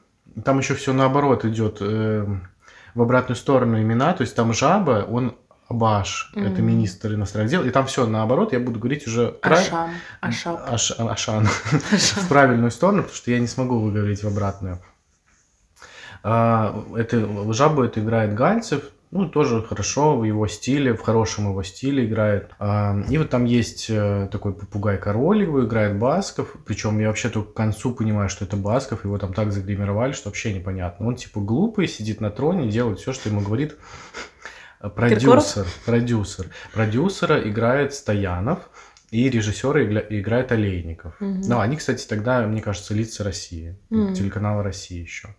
Там 0.43 0.59
еще 0.59 0.75
все 0.75 0.93
наоборот 0.93 1.45
идет 1.45 1.77
э, 1.81 2.25
в 2.95 3.01
обратную 3.01 3.35
сторону 3.35 3.81
имена. 3.81 4.13
То 4.13 4.21
есть 4.21 4.35
там 4.35 4.53
жаба, 4.53 5.05
он 5.09 5.35
Абаш, 5.67 6.31
это 6.35 6.49
Мгм. 6.49 6.65
министр 6.65 7.13
иностранных 7.13 7.49
дел. 7.49 7.63
И 7.63 7.69
там 7.69 7.85
все 7.85 8.05
наоборот. 8.05 8.51
Я 8.53 8.59
буду 8.59 8.79
говорить 8.79 9.07
уже 9.07 9.29
прав-. 9.29 9.71
Ашап. 10.19 10.59
Аш- 10.69 10.91
Ашан. 10.99 11.45
в 11.71 12.27
правильную 12.27 12.71
сторону, 12.71 13.03
потому 13.03 13.15
что 13.15 13.31
я 13.31 13.39
не 13.39 13.47
смогу 13.47 13.79
выговорить 13.79 14.23
в 14.23 14.27
обратную. 14.27 14.79
А, 16.23 16.83
Это 16.97 17.53
жабу 17.53 17.83
это 17.83 17.99
играет 17.99 18.33
Гальцев, 18.35 18.83
ну 19.11 19.27
тоже 19.29 19.61
хорошо 19.61 20.17
в 20.17 20.23
его 20.23 20.47
стиле, 20.47 20.93
в 20.93 21.01
хорошем 21.01 21.49
его 21.49 21.63
стиле 21.63 22.05
играет. 22.05 22.51
А, 22.59 22.97
И 23.09 23.17
вот 23.17 23.29
там 23.29 23.45
есть 23.45 23.87
э, 23.89 24.29
такой 24.31 24.53
попугай 24.53 24.97
король, 24.97 25.43
его 25.43 25.65
играет 25.65 25.97
Басков, 25.99 26.55
причем 26.65 26.99
я 26.99 27.07
вообще 27.07 27.29
только 27.29 27.51
к 27.51 27.53
концу 27.55 27.93
понимаю, 27.93 28.29
что 28.29 28.45
это 28.45 28.55
Басков, 28.57 29.03
его 29.05 29.17
там 29.17 29.33
так 29.33 29.51
загримировали, 29.51 30.13
что 30.13 30.29
вообще 30.29 30.53
непонятно. 30.53 31.07
Он 31.07 31.15
типа 31.15 31.39
глупый, 31.41 31.87
сидит 31.87 32.21
на 32.21 32.31
троне, 32.31 32.69
делает 32.69 32.99
все, 32.99 33.13
что 33.13 33.29
ему 33.29 33.41
говорит 33.41 33.75
э, 34.81 34.89
продюсер. 34.95 35.65
Продюсер. 35.85 36.45
Продюсера 36.73 37.47
играет 37.47 37.93
Стоянов. 37.93 38.69
И 39.11 39.29
режиссера 39.29 39.81
игля- 39.83 40.07
играет 40.09 40.53
Олейников. 40.53 41.19
Мгм. 41.19 41.41
Ну, 41.41 41.59
они, 41.59 41.75
кстати, 41.75 42.07
тогда, 42.07 42.47
мне 42.47 42.61
кажется, 42.61 42.93
лица 42.93 43.25
России. 43.25 43.77
Мгм. 43.89 44.13
Телеканала 44.13 44.63
России 44.63 45.01
еще. 45.01 45.35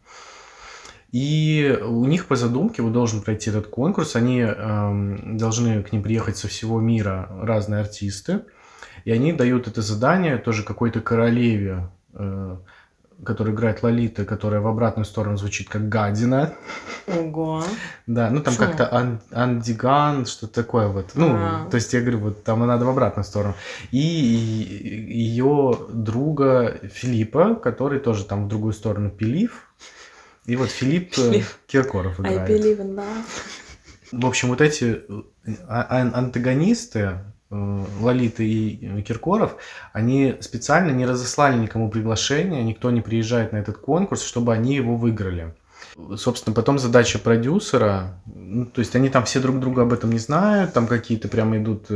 И 1.13 1.79
у 1.85 2.07
них 2.07 2.27
по 2.27 2.37
задумке 2.37 2.81
вот 2.83 2.93
должен 2.93 3.21
пройти 3.21 3.51
этот 3.51 3.67
конкурс. 3.67 4.17
Они 4.17 4.41
эм, 4.41 5.37
должны 5.37 5.83
к 5.83 5.93
ним 5.93 6.03
приехать 6.03 6.39
со 6.39 6.49
всего 6.49 6.81
мира 6.81 7.29
разные 7.43 7.83
артисты. 7.83 8.41
И 9.05 9.13
они 9.13 9.35
дают 9.35 9.69
это 9.69 9.83
задание 9.83 10.39
тоже 10.39 10.63
какой-то 10.63 11.01
королеве, 11.01 11.91
э, 12.15 12.57
которая 13.25 13.55
играет 13.55 13.83
Лолита, 13.83 14.25
которая 14.25 14.61
в 14.61 14.67
обратную 14.67 15.05
сторону 15.05 15.37
звучит 15.37 15.69
как 15.69 15.89
гадина. 15.91 16.55
Ого. 17.07 17.63
Да, 18.07 18.31
ну 18.31 18.41
там 18.41 18.55
Шо? 18.55 18.61
как-то 18.61 18.89
ан- 18.95 19.21
андиган, 19.33 20.25
что-то 20.25 20.55
такое 20.63 20.89
вот. 20.89 21.11
Ну, 21.15 21.29
А. 21.35 21.69
то 21.71 21.75
есть 21.75 21.93
я 21.93 22.01
говорю, 22.01 22.21
вот 22.21 22.43
там 22.43 22.67
надо 22.67 22.87
в 22.87 22.89
обратную 22.89 23.25
сторону. 23.25 23.55
И 23.91 23.99
ее 23.99 25.77
друга 25.91 26.79
Филиппа, 26.91 27.55
который 27.55 28.01
тоже 28.01 28.25
там 28.25 28.47
в 28.47 28.49
другую 28.49 28.73
сторону 28.73 29.11
Пилив. 29.11 29.69
И 30.47 30.57
вот 30.57 30.71
Филипп 30.71 31.13
э, 31.13 31.15
Филипп. 31.15 31.45
Киркоров 31.67 32.19
I 32.21 32.35
играет. 32.35 32.51
believe 32.51 32.79
in 32.81 32.95
love. 32.97 33.25
В 34.13 34.27
общем, 34.27 34.49
вот 34.49 34.61
эти 34.61 35.01
э, 35.09 35.23
а- 35.69 36.01
ан- 36.01 36.13
антагонисты, 36.15 37.21
э, 37.51 37.85
Лолита 38.01 38.43
и 38.43 39.03
Киркоров, 39.03 39.57
они 39.93 40.37
специально 40.41 40.91
не 40.91 41.07
разослали 41.07 41.57
никому 41.59 41.89
приглашение, 41.91 42.63
никто 42.65 42.91
не 42.91 43.01
приезжает 43.01 43.53
на 43.53 43.59
этот 43.59 43.79
конкурс, 43.79 44.23
чтобы 44.25 44.53
они 44.53 44.75
его 44.75 44.97
выиграли. 44.97 45.55
Собственно, 46.17 46.55
потом 46.55 46.79
задача 46.79 47.19
продюсера, 47.19 48.21
ну, 48.27 48.67
то 48.67 48.81
есть 48.81 48.97
они 48.97 49.09
там 49.11 49.25
все 49.25 49.41
друг 49.41 49.61
друга 49.61 49.83
об 49.83 49.93
этом 49.93 50.11
не 50.11 50.19
знают, 50.19 50.73
там 50.73 50.87
какие-то 50.87 51.29
прямо 51.29 51.59
идут 51.59 51.87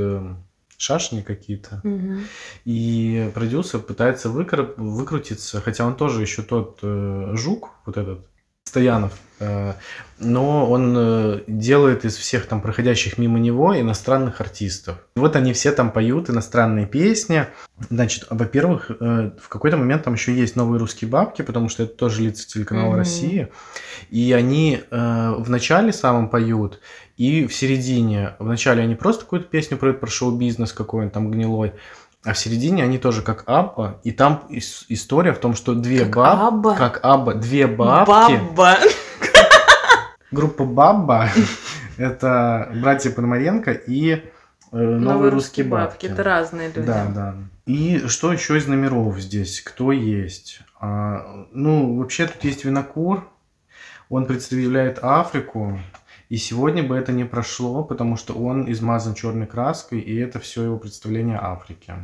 шашни 0.76 1.22
какие-то. 1.22 1.80
Мгм. 1.82 2.24
И 2.66 3.30
продюсер 3.34 3.80
пытается 3.80 4.28
выкр- 4.28 4.74
выкрутиться, 4.76 5.60
хотя 5.60 5.86
он 5.86 5.96
тоже 5.96 6.20
еще 6.20 6.42
тот 6.42 6.80
э, 6.82 7.32
жук, 7.36 7.70
вот 7.86 7.96
этот 7.96 8.26
Стоянов. 8.76 9.12
Э, 9.38 9.72
Но 10.18 10.70
он 10.70 10.94
э, 10.96 11.40
делает 11.46 12.04
из 12.04 12.16
всех 12.16 12.46
там 12.46 12.60
проходящих 12.60 13.18
мимо 13.18 13.38
него 13.38 13.78
иностранных 13.78 14.40
артистов. 14.40 14.96
И 15.16 15.20
вот 15.20 15.36
они 15.36 15.52
все 15.54 15.72
там 15.72 15.90
поют 15.90 16.28
иностранные 16.30 16.86
песни. 16.86 17.46
Значит, 17.90 18.26
во-первых, 18.30 18.90
э, 18.90 19.30
в 19.40 19.48
какой-то 19.48 19.78
момент 19.78 20.04
там 20.04 20.14
еще 20.14 20.34
есть 20.34 20.56
новые 20.56 20.78
русские 20.78 21.10
бабки, 21.10 21.40
потому 21.42 21.70
что 21.70 21.84
это 21.84 21.94
тоже 21.94 22.22
лица 22.22 22.46
телеканала 22.46 22.88
Мгм. 22.90 22.98
России. 22.98 23.48
И 24.10 24.32
они 24.32 24.80
в 24.90 25.50
начале 25.50 25.92
самом 25.92 26.28
поют, 26.28 26.80
и 27.16 27.46
в 27.46 27.54
середине. 27.54 28.34
В 28.38 28.46
начале 28.46 28.82
они 28.82 28.94
просто 28.94 29.22
какую-то 29.22 29.48
песню 29.48 29.78
поют 29.78 30.00
про 30.00 30.08
шоу-бизнес 30.08 30.72
какой-нибудь 30.72 31.14
там 31.14 31.30
гнилой. 31.30 31.72
А 32.26 32.32
в 32.32 32.38
середине 32.38 32.82
они 32.82 32.98
тоже 32.98 33.22
как 33.22 33.44
Абба, 33.46 34.00
и 34.02 34.10
там 34.10 34.44
ис- 34.50 34.84
история 34.88 35.32
в 35.32 35.38
том, 35.38 35.54
что 35.54 35.74
две 35.74 36.00
Как 36.00 36.16
баб- 36.16 36.40
Абба? 36.42 36.74
как 36.76 36.98
Абба, 37.04 37.34
две 37.34 37.68
бабки, 37.68 38.40
Баба. 38.56 38.76
группа 40.32 40.64
Бабба, 40.64 41.28
это 41.96 42.68
братья 42.82 43.10
Пономаренко 43.10 43.70
и 43.72 44.24
э, 44.72 44.76
новые, 44.76 45.30
русские 45.30 45.66
бабки. 45.66 46.06
Это 46.06 46.24
разные 46.24 46.68
люди. 46.68 46.80
Да, 46.86 47.06
да. 47.14 47.34
И 47.66 48.06
что 48.08 48.32
еще 48.32 48.58
из 48.58 48.66
номеров 48.66 49.18
здесь? 49.20 49.60
Кто 49.60 49.92
есть? 49.92 50.60
А, 50.80 51.46
ну, 51.52 51.96
вообще 51.96 52.26
тут 52.26 52.42
есть 52.44 52.64
Винокур. 52.64 53.24
Он 54.08 54.26
представляет 54.26 54.98
Африку. 55.02 55.78
И 56.28 56.38
сегодня 56.38 56.82
бы 56.82 56.96
это 56.96 57.12
не 57.12 57.22
прошло, 57.24 57.84
потому 57.84 58.16
что 58.16 58.34
он 58.34 58.70
измазан 58.70 59.14
черной 59.14 59.46
краской, 59.46 60.00
и 60.00 60.16
это 60.16 60.40
все 60.40 60.64
его 60.64 60.76
представление 60.76 61.38
Африки. 61.40 61.94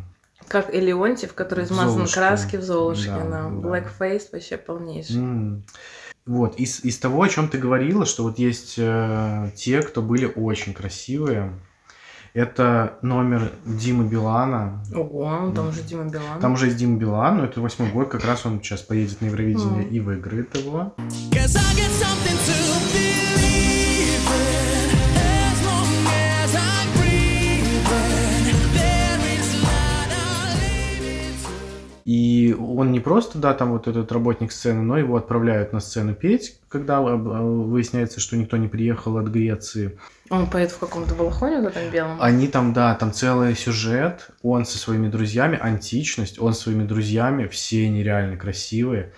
Как 0.52 0.72
и 0.74 0.78
Леонтьев, 0.80 1.32
который 1.32 1.64
измазан 1.64 1.94
Золушке. 1.94 2.14
краски 2.20 2.56
в 2.56 2.62
Золушке. 2.62 3.08
Да, 3.10 3.24
Да, 3.24 3.24
да. 3.24 3.48
Blackface 3.48 4.24
вообще 4.32 4.58
полнейший. 4.58 5.16
М. 5.16 5.64
Вот, 6.26 6.56
из, 6.56 6.84
из 6.84 6.98
того, 6.98 7.22
о 7.22 7.28
чем 7.30 7.48
ты 7.48 7.56
говорила, 7.58 8.04
что 8.06 8.22
вот 8.22 8.38
есть 8.38 8.74
э, 8.76 9.50
те, 9.56 9.80
кто 9.82 10.02
были 10.02 10.30
очень 10.36 10.74
красивые. 10.74 11.54
Это 12.34 12.98
номер 13.02 13.50
Димы 13.66 14.04
Билана. 14.08 14.82
Ого, 14.94 15.52
там 15.54 15.68
уже 15.68 15.82
Дима 15.82 16.04
Билан. 16.04 16.40
Там 16.40 16.52
уже 16.52 16.66
есть 16.66 16.78
Дима 16.78 16.96
Билан, 16.98 17.38
но 17.38 17.44
это 17.44 17.60
восьмой 17.60 17.90
год, 17.90 18.08
как 18.08 18.24
раз 18.24 18.46
он 18.46 18.62
сейчас 18.62 18.80
поедет 18.82 19.20
на 19.20 19.26
Евровидение 19.26 19.84
Мгм. 19.86 19.94
и 19.94 20.00
выиграет 20.00 20.56
его. 20.56 20.94
Cause 21.30 21.56
I 21.56 21.74
get 21.76 21.90
something 21.90 22.38
to 22.46 22.52
believe 22.92 23.41
И 32.04 32.56
он 32.58 32.90
не 32.90 33.00
просто, 33.00 33.38
да, 33.38 33.54
там 33.54 33.72
вот 33.72 33.86
этот 33.86 34.10
работник 34.10 34.50
сцены, 34.50 34.82
но 34.82 34.98
его 34.98 35.16
отправляют 35.16 35.72
на 35.72 35.80
сцену 35.80 36.14
петь, 36.14 36.58
когда 36.68 36.96
э, 37.00 37.14
выясняется, 37.14 38.18
что 38.18 38.36
никто 38.36 38.56
не 38.56 38.66
приехал 38.66 39.18
от 39.18 39.28
Греции. 39.28 39.98
Он 40.30 40.48
поет 40.48 40.72
в 40.72 40.78
каком-то 40.78 41.14
балахоне 41.14 41.60
вот 41.60 41.76
этом 41.76 41.90
белом. 41.90 42.16
Они 42.20 42.48
там, 42.48 42.72
да, 42.72 42.94
там 42.94 43.12
целый 43.12 43.54
сюжет, 43.54 44.30
он 44.42 44.64
со 44.64 44.78
своими 44.78 45.08
друзьями, 45.08 45.58
античность, 45.60 46.40
он 46.40 46.54
со 46.54 46.62
своими 46.62 46.84
друзьями, 46.84 47.46
все 47.46 47.88
нереально 47.88 48.36
красивые. 48.36 49.12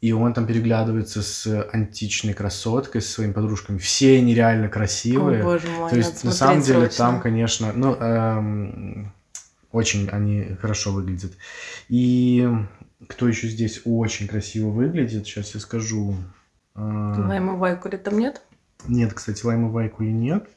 И 0.00 0.12
он 0.12 0.34
там 0.34 0.46
переглядывается 0.46 1.22
с 1.22 1.68
античной 1.72 2.34
красоткой, 2.34 3.02
со 3.02 3.12
своими 3.12 3.32
подружками. 3.32 3.78
Все 3.78 4.20
нереально 4.20 4.68
красивые. 4.68 5.42
О, 5.42 5.44
боже 5.44 5.68
мой, 5.68 5.90
То 5.90 5.96
есть, 5.96 6.24
на 6.24 6.32
самом 6.32 6.54
смотреть 6.56 6.66
деле, 6.66 6.90
срочно. 6.90 7.04
там, 7.04 7.20
конечно, 7.20 7.72
ну, 7.72 7.94
эм, 7.94 9.12
очень 9.72 10.08
они 10.08 10.56
хорошо 10.60 10.92
выглядят. 10.92 11.32
И 11.88 12.48
кто 13.08 13.28
еще 13.28 13.48
здесь 13.48 13.82
очень 13.84 14.28
красиво 14.28 14.68
выглядит, 14.68 15.26
сейчас 15.26 15.54
я 15.54 15.60
скажу. 15.60 16.14
А, 16.74 17.26
Лайма 17.28 17.56
Вайкури 17.56 17.96
там 17.96 18.18
нет? 18.18 18.42
Нет, 18.86 19.12
кстати, 19.14 19.44
Лайма 19.44 19.68
Вайкули 19.68 20.10
нет. 20.10 20.48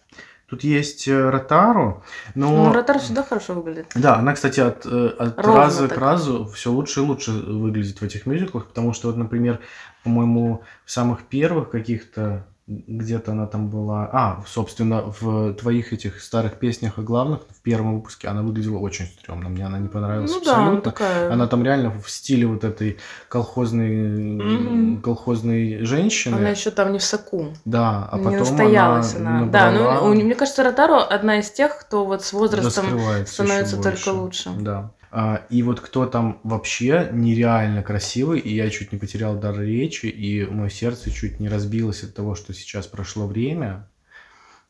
Тут 0.47 0.63
есть 0.63 1.07
э, 1.07 1.29
Ротару, 1.29 2.03
но... 2.35 2.65
Ну, 2.65 2.73
Ротар 2.73 2.99
всегда 2.99 3.23
хорошо 3.23 3.55
выглядит. 3.55 3.87
Да, 3.95 4.17
она, 4.17 4.33
кстати, 4.33 4.59
от, 4.59 4.85
э, 4.85 5.07
от 5.17 5.39
Ровно 5.39 5.55
раза 5.55 5.87
так. 5.87 5.97
к 5.97 5.99
разу 5.99 6.45
все 6.53 6.71
лучше 6.71 6.99
и 6.99 7.03
лучше 7.03 7.31
выглядит 7.31 7.99
в 7.99 8.03
этих 8.03 8.27
мюзиклах, 8.27 8.67
потому 8.67 8.93
что, 8.93 9.07
вот, 9.07 9.17
например, 9.17 9.59
по-моему, 10.03 10.61
в 10.85 10.91
самых 10.91 11.23
первых 11.23 11.71
каких-то 11.71 12.45
где-то 12.67 13.33
она 13.33 13.45
там 13.45 13.69
была... 13.69 14.09
А, 14.11 14.43
собственно, 14.47 15.13
в 15.19 15.53
твоих 15.53 15.93
этих 15.93 16.19
старых 16.19 16.55
песнях 16.55 16.97
о 16.97 17.03
главных, 17.03 17.41
в 17.55 17.61
первом 17.61 17.95
выпуске 17.95 18.27
она 18.27 18.41
выглядела 18.41 18.79
очень 18.79 19.05
стрёмно. 19.05 19.49
Мне 19.49 19.67
она 19.67 19.77
не 19.77 19.87
понравилась 19.87 20.31
Ну 20.31 20.41
да, 20.43 20.51
абсолютно. 20.57 20.81
такая... 20.81 21.31
Она 21.31 21.45
там 21.45 21.63
реально 21.63 21.91
в 21.91 22.09
стиле 22.09 22.47
вот 22.47 22.63
этой 22.63 22.97
колхозной, 23.29 23.95
Мгм. 23.95 25.01
колхозной 25.03 25.85
женщины. 25.85 26.35
Она 26.37 26.49
еще 26.49 26.71
там 26.71 26.91
не 26.91 26.97
в 26.97 27.03
соку. 27.03 27.53
Да, 27.65 28.09
а 28.11 28.17
не 28.17 28.23
потом 28.23 28.39
настоялась 28.39 29.15
она, 29.15 29.37
она. 29.41 29.45
Да, 29.47 29.71
ну, 29.71 30.13
мне 30.15 30.33
кажется, 30.33 30.63
Ротаро 30.63 31.03
одна 31.03 31.39
из 31.39 31.51
тех, 31.51 31.77
кто 31.77 32.03
вот 32.03 32.23
с 32.23 32.33
возрастом 32.33 32.85
становится 33.27 33.79
только 33.79 34.09
лучше. 34.09 34.49
Да. 34.59 34.89
А, 35.17 35.45
и 35.49 35.63
вот 35.63 35.79
кто 35.79 36.05
там 36.07 36.41
вообще 36.43 37.09
нереально 37.13 37.81
красивый, 37.81 38.41
и 38.41 38.53
я 38.53 38.69
чуть 38.69 38.91
не 38.91 38.97
потерял 38.97 39.39
дар 39.39 39.57
речи, 39.57 40.07
и 40.07 40.45
мое 40.45 40.67
сердце 40.67 41.09
чуть 41.09 41.39
не 41.39 41.47
разбилось 41.47 42.03
от 42.03 42.13
того, 42.13 42.35
что 42.35 42.53
сейчас 42.53 42.85
прошло 42.85 43.25
время, 43.25 43.87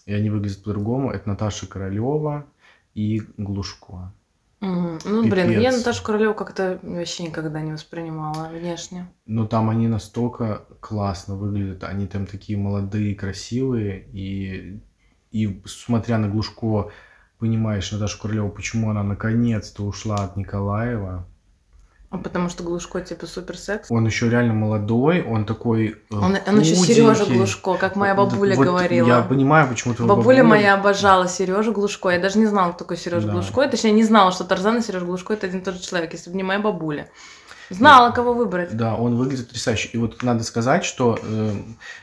и 0.05 0.13
они 0.13 0.29
выглядят 0.29 0.61
по-другому. 0.61 1.09
Это 1.09 1.27
Наташа 1.27 1.65
Королева 1.65 2.45
и 2.93 3.23
Глушко. 3.37 4.13
Мгм. 4.59 4.99
Ну, 5.03 5.27
блин, 5.27 5.49
я 5.49 5.71
Пипец. 5.71 5.77
Наташу 5.79 6.03
Королеву 6.03 6.35
как-то 6.35 6.77
вообще 6.83 7.23
никогда 7.23 7.59
не 7.61 7.71
воспринимала 7.71 8.47
внешне. 8.49 9.07
Но 9.25 9.47
там 9.47 9.71
они 9.71 9.87
настолько 9.87 10.61
классно 10.79 11.33
выглядят, 11.33 11.83
они 11.83 12.05
там 12.05 12.27
такие 12.27 12.55
молодые, 12.55 13.15
красивые, 13.15 14.05
и, 14.13 14.79
и 15.31 15.59
смотря 15.65 16.19
на 16.19 16.29
Глушко, 16.29 16.91
понимаешь, 17.45 17.91
Наташу 17.91 18.19
Королеву, 18.19 18.49
почему 18.49 18.89
она 18.89 19.03
наконец-то 19.03 19.83
ушла 19.83 20.15
от 20.15 20.35
Николаева. 20.35 21.25
А 22.09 22.17
потому 22.17 22.49
что 22.49 22.63
Глушко 22.63 23.01
типа 23.01 23.27
супер 23.27 23.57
секс. 23.57 23.91
Он 23.91 24.05
еще 24.05 24.29
реально 24.29 24.53
молодой, 24.53 25.21
он 25.21 25.45
такой. 25.45 25.89
э, 26.11 26.15
Он, 26.15 26.37
он 26.47 26.59
еще. 26.59 26.75
Сережа 26.75 27.25
Глушко, 27.25 27.75
как 27.75 27.95
моя 27.95 28.15
бабуля 28.15 28.55
вот 28.55 28.65
говорила. 28.65 29.07
Я 29.07 29.21
понимаю, 29.21 29.67
почему 29.67 29.93
твоя 29.93 30.13
Бабуля 30.15 30.43
моя 30.43 30.73
обожала 30.73 31.27
Сережу 31.27 31.71
Глушко. 31.71 32.09
Я 32.09 32.19
даже 32.19 32.39
не 32.39 32.47
знала, 32.47 32.71
кто 32.71 32.79
такой 32.79 32.97
Сережа 32.97 33.27
Да. 33.27 33.33
Глушко. 33.33 33.67
Точнее, 33.67 33.91
не 33.91 34.03
знала, 34.03 34.31
что 34.31 34.43
Тарзан 34.43 34.77
и 34.77 34.81
Сережа 34.81 35.05
Глушко 35.05 35.33
это 35.33 35.45
один 35.47 35.59
и 35.59 35.63
тот 35.63 35.75
же 35.75 35.81
человек, 35.81 36.13
если 36.13 36.31
бы 36.31 36.37
не 36.37 36.43
моя 36.43 36.59
бабуля. 36.59 37.09
Знала, 37.69 38.11
кого 38.11 38.33
выбрать. 38.33 38.75
Да, 38.75 38.95
он 38.95 39.15
выглядит 39.15 39.47
потрясающе. 39.47 39.89
И 39.93 39.97
вот 39.97 40.21
надо 40.23 40.43
сказать, 40.43 40.85
что 40.85 41.17
э, 41.21 41.51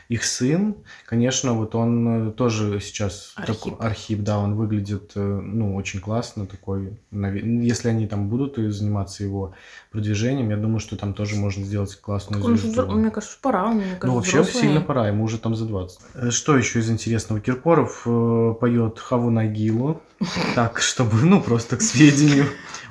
их 0.09 0.23
сын, 0.25 0.75
конечно, 1.05 1.53
вот 1.53 1.75
он 1.75 2.29
э, 2.29 2.31
тоже 2.31 2.79
сейчас 2.81 3.33
Архип. 3.35 3.55
такой 3.55 3.73
архип, 3.87 4.19
да, 4.23 4.39
он 4.39 4.55
выглядит, 4.55 5.11
э, 5.15 5.19
ну, 5.21 5.75
очень 5.75 5.99
классно 5.99 6.45
такой. 6.45 6.99
ну, 7.11 7.27
Если 7.33 7.89
они 7.89 8.07
там 8.07 8.27
будут 8.29 8.57
и 8.57 8.67
заниматься 8.69 9.23
его 9.23 9.53
продвижением, 9.91 10.49
я 10.49 10.57
думаю, 10.57 10.79
что 10.79 10.97
там 10.97 11.13
тоже 11.13 11.35
можно 11.35 11.63
сделать 11.63 11.95
классную 11.99 12.43
Он 12.43 12.57
звезду. 12.57 12.81
взро- 12.81 12.95
мне 12.95 13.09
кажется, 13.11 13.37
пора. 13.41 13.67
Мне 13.67 13.83
кажется, 13.85 14.07
Ну, 14.07 14.15
вообще 14.15 14.41
взрослый. 14.41 14.63
сильно 14.63 14.81
пора, 14.81 15.07
ему 15.07 15.23
уже 15.23 15.37
там 15.37 15.55
за 15.55 15.65
20. 15.65 15.99
Э, 16.15 16.29
Что 16.31 16.57
еще 16.57 16.79
из 16.79 16.89
интересного? 16.89 17.39
Киркоров 17.39 18.01
э, 18.05 18.53
поет 18.59 18.99
Хаву 18.99 19.29
Нагилу. 19.29 20.01
Так, 20.55 20.79
чтобы, 20.81 21.17
ну, 21.23 21.41
просто 21.41 21.77
к 21.77 21.81
сведению. 21.81 22.45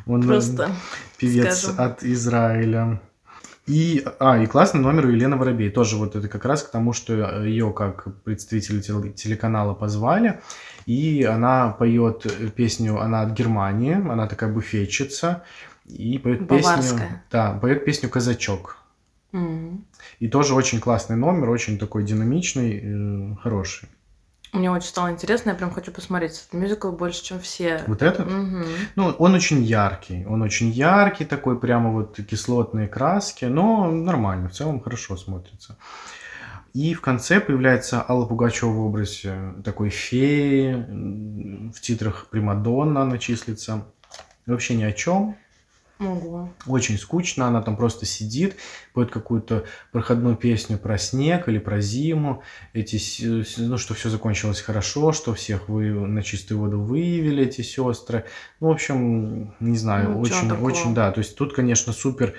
Он 0.07 0.23
э, 0.23 0.27
Просто. 0.27 0.71
певец 1.19 1.63
скажем. 1.63 1.81
от 1.81 2.03
Израиля. 2.05 3.01
И, 3.67 4.05
а, 4.19 4.43
и 4.43 4.47
классный 4.47 4.81
номер 4.81 5.07
у 5.07 5.11
Елены 5.11 5.37
Воробей. 5.37 5.71
Тоже 5.71 5.97
вот 5.97 6.17
это 6.17 6.29
как 6.29 6.45
раз 6.45 6.63
к 6.63 6.71
тому, 6.71 6.93
что 6.93 7.43
ее 7.45 7.73
как 7.73 8.23
представителя 8.23 8.81
тел- 8.81 9.13
телеканала 9.13 9.75
позвали. 9.75 10.41
И 10.87 11.23
она 11.23 11.69
поет 11.71 12.27
песню, 12.55 13.01
она 13.01 13.23
от 13.23 13.33
Германии, 13.33 13.95
она 13.95 14.27
такая 14.27 14.53
буфетчица. 14.53 15.45
И 15.87 16.19
поет 16.19 16.49
песню... 16.49 17.01
Да, 17.31 17.53
поет 17.53 17.85
песню 17.85 18.09
«Казачок». 18.09 18.79
М. 19.33 19.87
И 20.19 20.29
тоже 20.29 20.55
очень 20.55 20.81
классный 20.81 21.17
номер, 21.17 21.51
очень 21.51 21.79
такой 21.79 22.05
динамичный, 22.05 22.81
э, 22.83 23.37
хороший. 23.43 23.89
Мне 24.53 24.71
очень 24.71 24.89
стало 24.89 25.11
интересно, 25.11 25.51
я 25.51 25.57
прям 25.57 25.71
хочу 25.71 25.91
посмотреть 25.93 26.33
этот 26.33 26.53
мюзикл 26.53 26.91
больше, 26.91 27.25
чем 27.25 27.41
все. 27.41 27.83
Вот 27.87 28.03
этот? 28.03 28.27
Мгм. 28.31 28.67
Ну, 28.97 29.09
он 29.19 29.35
очень 29.35 29.63
яркий. 29.63 30.27
Он 30.27 30.43
очень 30.43 30.69
яркий, 30.69 31.25
такой 31.25 31.59
прямо 31.59 31.91
вот 31.91 32.21
кислотные 32.29 32.87
краски, 32.87 33.47
но 33.47 33.91
нормально, 33.91 34.51
в 34.51 34.53
целом 34.53 34.81
хорошо 34.81 35.17
смотрится. 35.17 35.79
И 36.75 36.93
в 36.93 37.01
конце 37.01 37.41
появляется 37.41 38.05
Алла 38.07 38.27
Пугачева 38.27 38.71
в 38.71 38.81
образе 38.81 39.55
такой 39.65 39.89
феи, 39.89 40.75
в 41.71 41.81
титрах 41.81 42.27
Примадонна 42.31 43.03
она 43.03 43.19
числится. 43.19 43.87
Вообще 44.45 44.75
ни 44.75 44.83
о 44.83 44.93
чем. 44.93 45.37
Ого. 46.03 46.51
Очень 46.67 46.99
скучно, 46.99 47.47
она 47.47 47.63
там 47.63 47.77
просто 47.77 48.07
сидит, 48.07 48.57
поет 48.93 49.11
какую-то 49.11 49.65
проходную 49.91 50.37
песню 50.37 50.79
про 50.79 50.99
снег 50.99 51.49
или 51.49 51.59
про 51.59 51.81
зиму, 51.81 52.43
эти, 52.73 53.01
ну, 53.59 53.79
что 53.79 53.95
все 53.95 54.11
закончилось 54.11 54.61
хорошо, 54.61 55.13
что 55.13 55.35
всех 55.35 55.69
вы 55.69 55.91
на 55.91 56.23
чистую 56.23 56.61
воду 56.61 56.81
выявили, 56.81 57.45
эти 57.45 57.63
сестры. 57.63 58.25
Ну, 58.61 58.69
в 58.69 58.73
общем, 58.73 59.55
не 59.61 59.77
знаю, 59.77 60.11
Ну, 60.11 60.21
очень, 60.21 60.51
очень, 60.53 60.95
да, 60.95 61.13
то 61.13 61.19
есть 61.19 61.37
тут, 61.37 61.55
конечно, 61.55 61.93
супер 61.93 62.35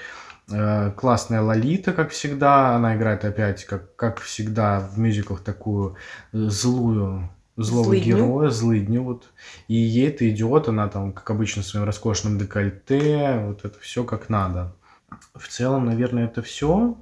Э, 0.50 0.92
Классная 0.92 1.42
Лолита, 1.42 1.94
как 1.94 2.12
всегда. 2.12 2.76
Она 2.76 2.96
играет 2.96 3.24
опять, 3.26 3.66
как, 3.66 3.96
как 3.96 4.20
всегда, 4.20 4.80
в 4.80 5.00
мюзиклах 5.00 5.42
такую 5.42 5.96
э, 6.34 6.38
злую, 6.50 7.30
злого 7.58 7.86
Злыдню. 7.86 8.06
героя, 8.18 8.50
злыдню. 8.50 9.04
Вот. 9.04 9.30
И 9.68 9.76
ей 9.76 10.08
это 10.08 10.30
идет, 10.30 10.68
она 10.68 10.88
там, 10.88 11.12
как 11.14 11.30
обычно, 11.30 11.62
в 11.62 11.66
своем 11.66 11.86
роскошном 11.86 12.38
декольте. 12.38 13.44
Вот 13.46 13.66
это 13.66 13.80
все 13.80 14.04
как 14.04 14.30
надо. 14.30 14.74
В 15.36 15.48
целом, 15.48 15.86
наверное, 15.86 16.26
это 16.26 16.42
все. 16.42 16.98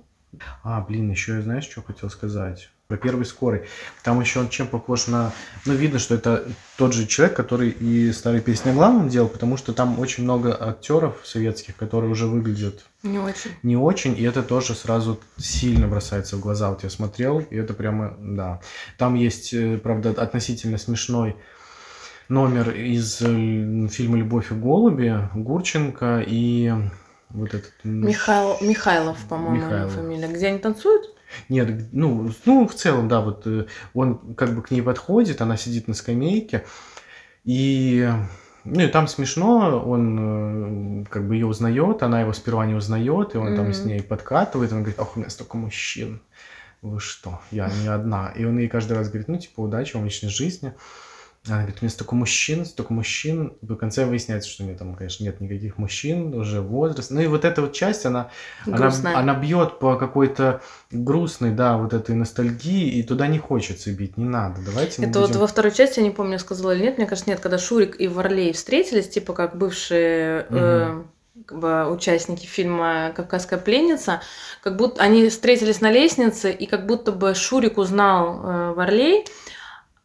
А, 0.64 0.82
блин, 0.82 1.10
еще 1.12 1.36
я 1.36 1.42
знаешь, 1.42 1.66
что 1.70 1.82
хотел 1.82 2.10
сказать? 2.10 2.71
Про 2.92 2.98
первый 2.98 3.26
скорый. 3.26 3.62
Там 4.04 4.20
еще 4.20 4.42
он 4.42 4.50
чем 4.50 4.68
похож 4.68 5.08
на... 5.08 5.32
Ну, 5.66 5.74
видно, 5.74 5.98
что 5.98 6.14
это 6.14 6.44
тот 6.76 6.94
же 6.94 7.08
человек, 7.08 7.38
который 7.38 7.70
и 7.70 8.12
старые 8.12 8.42
песни 8.42 8.72
о 8.72 8.74
главном 8.74 9.08
делал, 9.08 9.30
потому 9.30 9.56
что 9.56 9.72
там 9.72 9.98
очень 9.98 10.26
много 10.26 10.54
актеров 10.62 11.22
советских, 11.24 11.78
которые 11.78 12.12
уже 12.12 12.28
выглядят 12.28 12.84
Не 13.02 13.20
очень. 13.20 13.52
не 13.64 13.78
очень, 13.78 14.20
и 14.20 14.24
это 14.24 14.44
тоже 14.44 14.76
сразу 14.76 15.22
сильно 15.38 15.88
бросается 15.88 16.36
в 16.36 16.42
глаза. 16.42 16.70
Вот 16.70 16.84
я 16.84 16.90
смотрел, 16.90 17.40
и 17.40 17.56
это 17.56 17.74
прямо, 17.74 18.18
да. 18.20 18.60
Там 18.98 19.16
есть, 19.16 19.54
э, 19.54 19.78
правда, 19.78 20.10
относительно 20.10 20.78
смешной 20.78 21.38
номер 22.28 22.72
из 22.72 23.22
э, 23.22 23.88
фильма 23.88 24.18
«Любовь 24.18 24.52
и 24.52 24.54
голуби» 24.54 25.30
Гурченко 25.34 26.26
и 26.28 26.74
вот 27.30 27.54
этот... 27.54 27.72
Михаил, 27.86 28.58
Михайлов, 28.60 29.18
по-моему, 29.30 29.88
фамилия. 29.88 30.28
Где 30.28 30.48
они 30.48 30.60
танцуют? 30.60 31.16
Нет, 31.50 31.88
ну, 31.92 32.32
ну, 32.46 32.68
в 32.68 32.74
целом, 32.74 33.08
да, 33.08 33.22
вот 33.22 33.46
э, 33.46 33.66
он 33.94 34.36
как 34.36 34.56
бы 34.56 34.62
к 34.62 34.72
ней 34.72 34.82
подходит, 34.82 35.42
она 35.42 35.58
сидит 35.58 35.88
на 35.88 35.94
скамейке, 35.94 36.66
и, 37.44 38.10
ну, 38.64 38.82
и 38.82 38.88
там 38.88 39.08
смешно, 39.08 39.84
он 39.86 41.04
э, 41.04 41.06
как 41.10 41.28
бы 41.28 41.36
ее 41.36 41.46
узнает, 41.48 42.04
она 42.04 42.22
его 42.22 42.34
сперва 42.34 42.66
не 42.66 42.76
узнает, 42.76 43.36
и 43.36 43.38
он 43.38 43.56
там 43.56 43.66
Мгм. 43.66 43.74
с 43.74 43.86
ней 43.86 44.02
подкатывает, 44.04 44.72
он 44.72 44.80
говорит, 44.80 45.00
ох, 45.00 45.16
у 45.16 45.20
меня 45.20 45.30
столько 45.30 45.58
мужчин, 45.58 46.22
вы 46.82 47.00
что, 47.00 47.40
я 47.52 47.70
не 47.82 47.88
одна. 47.88 48.30
И 48.36 48.46
он 48.46 48.58
ей 48.58 48.68
каждый 48.68 48.94
раз 48.98 49.10
говорит, 49.10 49.28
ну, 49.28 49.38
типа, 49.38 49.62
удачи 49.62 49.94
вам 49.94 50.04
в 50.04 50.06
личной 50.06 50.30
жизни. 50.30 50.74
Она 51.48 51.58
говорит, 51.58 51.78
у 51.82 51.86
меня 51.86 51.90
столько 51.90 52.14
мужчин, 52.14 52.66
столько 52.66 52.94
мужчин. 52.94 53.54
В 53.64 53.76
конце 53.76 54.06
выясняется, 54.06 54.48
что 54.48 54.62
у 54.62 54.68
нее 54.68 54.78
там, 54.78 54.96
конечно, 54.96 55.24
нет 55.24 55.42
никаких 55.42 55.80
мужчин, 55.80 56.36
уже 56.36 56.62
возраст. 56.62 57.10
Ну 57.10 57.20
и 57.20 57.26
вот 57.26 57.46
эта 57.46 57.64
вот 57.64 57.74
часть, 57.74 58.06
она, 58.06 58.30
она, 58.68 58.78
Грустная. 58.78 59.18
она 59.18 59.34
бьет 59.34 59.80
по 59.80 59.96
какой-то 59.96 60.62
грустной, 60.92 61.50
да, 61.50 61.78
вот 61.78 61.94
этой 61.94 62.14
ностальгии, 62.14 62.90
и 63.00 63.02
туда 63.02 63.26
не 63.26 63.40
хочется 63.40 63.92
бить, 63.92 64.18
не 64.18 64.26
надо. 64.26 64.62
Давайте 64.64 65.02
Это 65.02 65.20
вот 65.20 65.30
будем- 65.30 65.42
во 65.42 65.48
второй 65.48 65.72
части, 65.72 66.00
я 66.00 66.06
не 66.06 66.12
помню, 66.12 66.34
я 66.34 66.40
сказала 66.40 66.76
или 66.76 66.84
нет, 66.84 67.00
мне 67.00 67.08
кажется, 67.08 67.30
нет, 67.32 67.40
когда 67.40 67.58
Шурик 67.58 68.00
и 68.00 68.08
Варлей 68.08 68.54
встретились, 68.54 69.10
типа 69.10 69.34
как 69.34 69.58
бывшие 69.58 70.46
э, 70.48 71.04
как 71.48 71.60
бы 71.60 71.92
участники 71.92 72.46
фильма 72.46 73.14
«Кавказская 73.16 73.58
пленница», 73.58 74.22
как 74.62 74.78
будто 74.78 75.02
они 75.02 75.28
встретились 75.30 75.82
на 75.82 75.92
лестнице, 75.92 76.52
и 76.52 76.68
как 76.68 76.86
будто 76.86 77.12
бы 77.12 77.34
Шурик 77.34 77.80
узнал 77.80 78.42
э, 78.44 78.74
Варлей, 78.74 79.26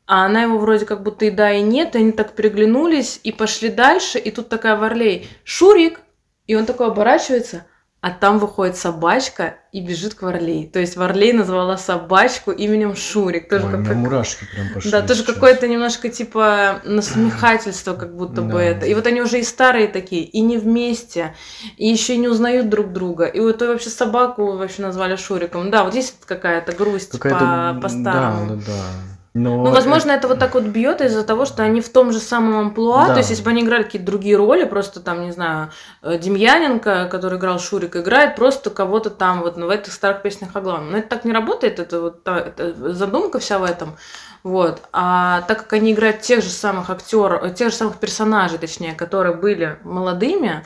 а 0.06 0.24
она 0.26 0.42
его 0.42 0.58
вроде 0.58 0.86
как 0.86 1.02
будто 1.02 1.24
и 1.24 1.30
да, 1.30 1.52
и 1.52 1.62
нет, 1.62 1.94
и 1.94 1.98
они 1.98 2.12
так 2.12 2.32
переглянулись 2.32 3.20
и 3.24 3.32
пошли 3.32 3.68
дальше, 3.68 4.18
и 4.18 4.30
тут 4.30 4.48
такая 4.48 4.76
Варлей, 4.76 5.28
Шурик, 5.44 6.00
и 6.46 6.54
он 6.54 6.64
такой 6.64 6.86
оборачивается, 6.86 7.64
а 8.02 8.10
там 8.10 8.38
выходит 8.38 8.76
собачка 8.76 9.56
и 9.72 9.80
бежит 9.80 10.14
к 10.14 10.22
Варлей. 10.22 10.68
То 10.68 10.78
есть 10.78 10.96
Варлей 10.96 11.32
назвала 11.32 11.76
собачку 11.76 12.52
именем 12.52 12.94
Шурик. 12.94 13.48
Тоже 13.48 13.66
Ой, 13.66 13.72
как- 13.72 13.84
как- 13.86 13.96
мурашки 13.96 14.44
прям 14.54 14.68
пошли 14.72 14.92
да, 14.92 15.02
тоже 15.02 15.22
сейчас. 15.22 15.34
какое-то 15.34 15.66
немножко 15.66 16.08
типа 16.08 16.82
насмехательство, 16.84 17.94
как 17.94 18.14
будто 18.14 18.42
бы 18.42 18.52
Да. 18.52 18.62
это. 18.62 18.86
И 18.86 18.94
вот 18.94 19.08
они 19.08 19.20
уже 19.22 19.40
и 19.40 19.42
старые 19.42 19.88
такие, 19.88 20.22
и 20.22 20.40
не 20.40 20.56
вместе, 20.56 21.34
и 21.78 21.88
еще 21.88 22.14
и 22.14 22.18
не 22.18 22.28
узнают 22.28 22.68
друг 22.68 22.92
друга. 22.92 23.24
И 23.24 23.40
вот 23.40 23.60
и 23.62 23.66
вообще 23.66 23.88
собаку 23.90 24.52
вообще 24.56 24.82
назвали 24.82 25.16
Шуриком. 25.16 25.70
Да, 25.72 25.82
вот 25.82 25.94
есть 25.94 26.14
какая-то 26.26 26.72
грусть 26.72 27.10
Какая-то... 27.10 27.74
по, 27.74 27.80
по-старому. 27.82 28.50
Да, 28.50 28.54
да, 28.54 28.62
да. 28.66 29.15
Но 29.38 29.64
Ну, 29.64 29.70
возможно, 29.70 30.12
это 30.12 30.28
вот 30.28 30.38
так 30.38 30.54
вот 30.54 30.64
бьет 30.64 31.02
из-за 31.02 31.22
того, 31.22 31.44
что 31.44 31.62
они 31.62 31.82
в 31.82 31.88
том 31.90 32.10
же 32.10 32.20
самом 32.20 32.58
амплуа. 32.58 33.08
Да. 33.08 33.12
То 33.12 33.18
есть, 33.18 33.30
если 33.30 33.42
бы 33.42 33.50
они 33.50 33.62
играли 33.62 33.82
какие-то 33.82 34.06
другие 34.06 34.36
роли, 34.36 34.64
просто 34.64 35.00
там, 35.00 35.22
не 35.22 35.32
знаю, 35.32 35.70
э, 36.02 36.18
Демьяненко, 36.18 37.08
который 37.10 37.38
играл 37.38 37.58
Шурика, 37.58 38.00
играет 38.00 38.34
просто 38.36 38.70
кого-то 38.70 39.10
там 39.10 39.40
вот 39.42 39.58
ну, 39.58 39.66
в 39.66 39.70
этих 39.70 39.92
старых 39.92 40.22
песнях 40.22 40.50
о 40.54 40.60
главном. 40.62 40.92
Но 40.92 40.98
это 40.98 41.08
так 41.08 41.24
не 41.26 41.32
работает, 41.32 41.78
это 41.78 42.00
вот 42.00 42.22
та- 42.24 42.38
это 42.40 42.94
задумка 42.94 43.38
вся 43.38 43.58
в 43.58 43.64
этом. 43.64 43.96
Вот. 44.42 44.80
А 44.92 45.42
так 45.42 45.58
как 45.58 45.72
они 45.74 45.92
играют 45.92 46.20
тех 46.22 46.42
же 46.42 46.50
самых 46.50 46.88
актеров, 46.88 47.54
тех 47.54 47.70
же 47.70 47.74
самых 47.74 47.96
персонажей, 47.96 48.58
точнее, 48.58 48.94
которые 48.94 49.34
были 49.34 49.76
молодыми, 49.84 50.64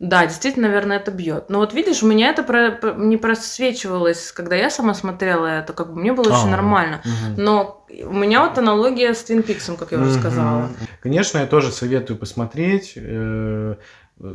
да, 0.00 0.24
действительно, 0.26 0.68
наверное, 0.68 0.96
это 0.96 1.10
бьет. 1.10 1.50
Но 1.50 1.58
вот 1.58 1.74
видишь, 1.74 2.02
у 2.02 2.06
меня 2.06 2.30
это 2.30 2.42
про- 2.42 2.94
не 2.96 3.18
просвечивалось, 3.18 4.32
когда 4.32 4.56
я 4.56 4.70
сама 4.70 4.94
смотрела 4.94 5.46
это, 5.46 5.74
как 5.74 5.92
бы 5.92 6.00
мне 6.00 6.14
было 6.14 6.24
очень 6.24 6.48
А, 6.48 6.50
нормально. 6.50 7.02
Но 7.36 7.86
у 8.06 8.12
меня 8.14 8.46
вот 8.48 8.56
аналогия 8.56 9.12
с 9.12 9.22
Твин 9.22 9.42
Пиксом, 9.42 9.76
как 9.76 9.92
я 9.92 10.00
уже 10.00 10.14
сказала. 10.14 10.70
Конечно, 11.02 11.36
я 11.38 11.46
тоже 11.46 11.70
советую 11.70 12.18
посмотреть. 12.18 12.94
Э, 12.96 13.76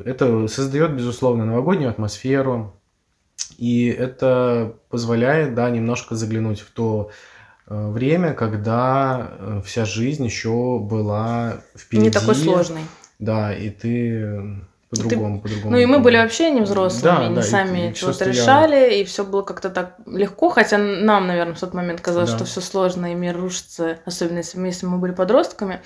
Это 0.06 0.48
создает, 0.48 0.92
безусловно, 0.92 1.46
новогоднюю 1.46 1.90
атмосферу. 1.90 2.80
И 3.58 3.88
это 3.88 4.76
позволяет, 4.90 5.56
да, 5.56 5.70
немножко 5.70 6.16
заглянуть 6.16 6.60
в 6.60 6.72
то 6.72 7.10
э, 7.68 7.90
время, 7.92 8.34
когда 8.34 9.32
э, 9.40 9.62
вся 9.66 9.86
жизнь 9.86 10.26
еще 10.26 10.80
была 10.80 11.58
впереди. 11.78 12.06
Не 12.08 12.12
такой 12.12 12.36
сложный. 12.36 12.82
Да, 13.20 13.54
и 13.54 13.70
ты 13.70 14.60
по-другому, 15.03 15.41
по-другому. 15.41 15.72
Ну 15.72 15.77
и 15.77 15.85
мы 15.85 15.99
были 15.99 16.17
вообще 16.17 16.51
не 16.51 16.61
взрослыми, 16.61 17.03
Да, 17.03 17.27
не 17.27 17.35
да, 17.35 17.41
сами 17.41 17.93
чего-то 17.93 18.26
решали, 18.26 18.99
и 18.99 19.03
все 19.03 19.23
было 19.23 19.41
как-то 19.41 19.69
так 19.69 19.95
легко, 20.05 20.49
хотя 20.49 20.77
нам, 20.77 21.27
наверное, 21.27 21.55
в 21.55 21.59
тот 21.59 21.73
момент 21.73 22.01
казалось, 22.01 22.31
Да. 22.31 22.38
что 22.38 22.45
все 22.45 22.61
сложно, 22.61 23.11
и 23.11 23.15
мир 23.15 23.38
рушится, 23.38 23.99
особенно 24.05 24.38
если 24.39 24.85
мы 24.85 24.97
были 24.97 25.11
подростками. 25.11 25.81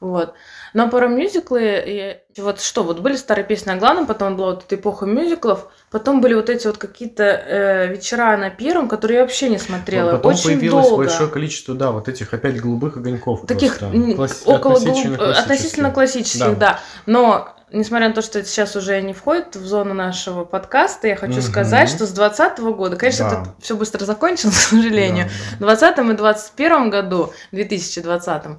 Вот. 0.00 0.34
Но 0.76 0.90
про 0.90 1.08
мюзиклы, 1.08 2.20
и 2.36 2.40
вот 2.40 2.60
что, 2.60 2.82
вот 2.82 3.00
были 3.00 3.16
старые 3.16 3.46
песни 3.46 3.70
о 3.70 3.76
главном, 3.76 4.06
потом 4.06 4.36
была 4.36 4.48
вот 4.50 4.64
эта 4.64 4.74
эпоха 4.74 5.06
мюзиклов, 5.06 5.68
потом 5.90 6.20
были 6.20 6.34
вот 6.34 6.50
эти 6.50 6.66
вот 6.66 6.76
какие-то 6.76 7.22
э, 7.24 7.86
вечера 7.88 8.36
на 8.36 8.50
первом, 8.50 8.86
которые 8.86 9.16
я 9.16 9.22
вообще 9.22 9.48
не 9.48 9.56
смотрела. 9.56 10.10
Потом 10.12 10.32
Очень 10.32 10.44
появилось 10.44 10.86
долго. 10.88 11.04
большое 11.04 11.30
количество, 11.30 11.74
да, 11.74 11.92
вот 11.92 12.08
этих 12.08 12.34
опять 12.34 12.60
голубых 12.60 12.98
огоньков. 12.98 13.46
Таких 13.46 13.78
просто. 13.78 14.14
Класс- 14.14 14.42
около 14.44 14.74
относительно 14.74 15.16
голуб- 15.16 15.32
относительно 15.38 15.90
классических. 15.90 16.42
классических, 16.44 16.58
да. 16.58 16.80
Но 17.06 17.56
несмотря 17.72 18.08
на 18.08 18.14
то, 18.14 18.20
что 18.20 18.38
это 18.38 18.46
сейчас 18.48 18.76
уже 18.76 19.00
не 19.00 19.14
входит 19.14 19.56
в 19.56 19.64
зону 19.66 19.94
нашего 19.94 20.44
подкаста, 20.44 21.08
я 21.08 21.16
хочу 21.16 21.34
Мгм. 21.38 21.42
сказать, 21.42 21.88
что 21.88 22.06
с 22.06 22.10
2020 22.10 22.72
года, 22.74 22.96
конечно, 22.96 23.30
Да. 23.30 23.40
это 23.42 23.54
все 23.62 23.76
быстро 23.76 24.04
закончилось, 24.04 24.54
к 24.66 24.68
сожалению. 24.68 25.24
Да, 25.24 25.56
В 25.56 25.58
2020 25.60 25.98
и 26.10 26.16
2021 26.16 26.90
году, 26.90 27.32
2020, 27.52 28.58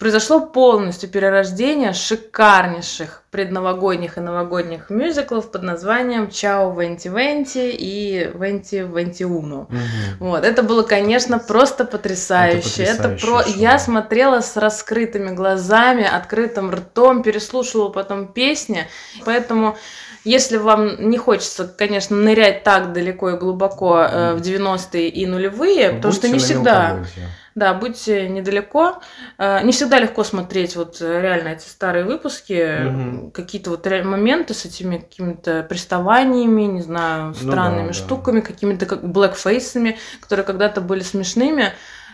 произошло 0.00 0.40
полностью 0.40 1.10
перерождение 1.10 1.92
шикарнейших 1.92 3.22
предновогодних 3.30 4.16
и 4.16 4.20
новогодних 4.22 4.88
мюзиклов 4.88 5.52
под 5.52 5.62
названием 5.62 6.30
«Чао 6.30 6.72
Венти 6.72 7.08
Венти» 7.08 7.70
и 7.70 8.30
«Венти 8.34 8.76
Венти 8.76 9.24
Уно». 9.24 9.68
Мгм. 9.68 9.80
Вот, 10.18 10.42
это 10.42 10.62
было, 10.62 10.82
конечно, 10.84 11.38
просто 11.38 11.84
потрясающе. 11.84 12.82
Это, 12.84 13.02
потрясающее 13.02 13.28
про... 13.30 13.42
шоу. 13.44 13.54
Я 13.56 13.78
смотрела 13.78 14.40
с 14.40 14.56
раскрытыми 14.56 15.34
глазами, 15.34 16.08
открытым 16.10 16.70
ртом, 16.70 17.22
переслушивала 17.22 17.90
потом 17.90 18.26
песни. 18.26 18.88
Поэтому, 19.26 19.76
если 20.24 20.56
вам 20.56 21.10
не 21.10 21.18
хочется, 21.18 21.68
конечно, 21.68 22.16
нырять 22.16 22.64
так 22.64 22.94
далеко 22.94 23.30
и 23.30 23.36
глубоко 23.36 24.00
э, 24.00 24.34
в 24.34 24.40
90-е 24.40 25.10
и 25.10 25.26
нулевые, 25.26 25.90
потому 25.90 26.14
что 26.14 26.22
Будьте 26.22 26.32
не 26.32 26.38
всегда... 26.38 26.88
мелководье. 26.88 27.28
Да, 27.54 27.74
будьте 27.74 28.28
недалеко. 28.28 29.00
Э, 29.38 29.62
Не 29.64 29.72
всегда 29.72 29.98
легко 29.98 30.24
смотреть 30.24 30.76
вот 30.76 31.00
э, 31.00 31.20
реально 31.20 31.48
эти 31.48 31.66
старые 31.68 32.04
выпуски, 32.04 32.88
Мгм. 32.90 33.30
какие-то 33.32 33.70
вот 33.70 33.86
моменты 33.86 34.54
с 34.54 34.64
этими 34.64 34.98
какими-то 34.98 35.62
приставаниями, 35.64 36.62
не 36.62 36.80
знаю, 36.82 37.28
Ну 37.28 37.34
странными 37.34 37.88
да, 37.88 37.88
да. 37.88 37.94
штуками, 37.94 38.40
какими-то 38.40 38.86
как 38.86 39.04
блэкфейсами, 39.04 39.98
которые 40.20 40.46
когда-то 40.46 40.80
были 40.80 41.00
смешными, 41.02 41.72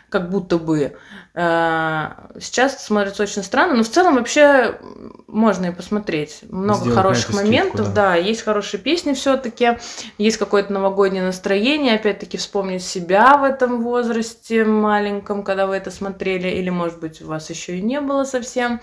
как 0.09 0.31
будто 0.31 0.59
бы. 0.59 0.97
Э, 1.35 2.09
Сейчас 2.41 2.85
смотрится 2.85 3.23
очень 3.23 3.43
странно, 3.43 3.75
но 3.75 3.83
в 3.83 3.89
целом 3.89 4.17
вообще 4.17 4.79
можно 5.27 5.67
и 5.67 5.71
посмотреть. 5.73 6.41
Много 6.49 6.81
Сделать 6.81 6.97
хороших 6.97 7.31
это 7.31 7.39
скидку, 7.39 7.47
моментов, 7.47 7.87
да. 7.89 8.11
да, 8.11 8.15
есть 8.15 8.43
хорошие 8.43 8.81
песни 8.81 9.13
все-таки, 9.15 9.79
есть 10.19 10.37
какое-то 10.39 10.73
новогоднее 10.73 11.23
настроение, 11.25 11.97
опять-таки 11.97 12.39
вспомнить 12.39 12.83
себя 12.85 13.37
в 13.37 13.45
этом 13.45 13.83
возрасте 13.83 14.65
маленьком, 14.65 15.43
когда 15.43 15.67
вы 15.67 15.77
это 15.77 15.91
смотрели, 15.91 16.49
или, 16.49 16.71
может 16.71 17.01
быть, 17.01 17.21
у 17.23 17.27
вас 17.27 17.51
еще 17.51 17.77
и 17.79 17.83
не 17.83 18.01
было 18.01 18.25
совсем, 18.25 18.81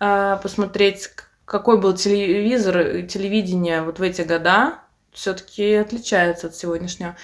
А, 0.00 0.36
посмотреть, 0.36 1.10
какой 1.44 1.80
был 1.80 1.94
телевизор, 1.94 2.80
и 2.80 3.06
телевидение 3.06 3.82
вот 3.82 3.98
в 3.98 4.02
эти 4.02 4.22
года, 4.22 4.80
все-таки 5.12 5.74
отличается 5.74 6.48
от 6.48 6.54
сегодняшнего. 6.54 7.16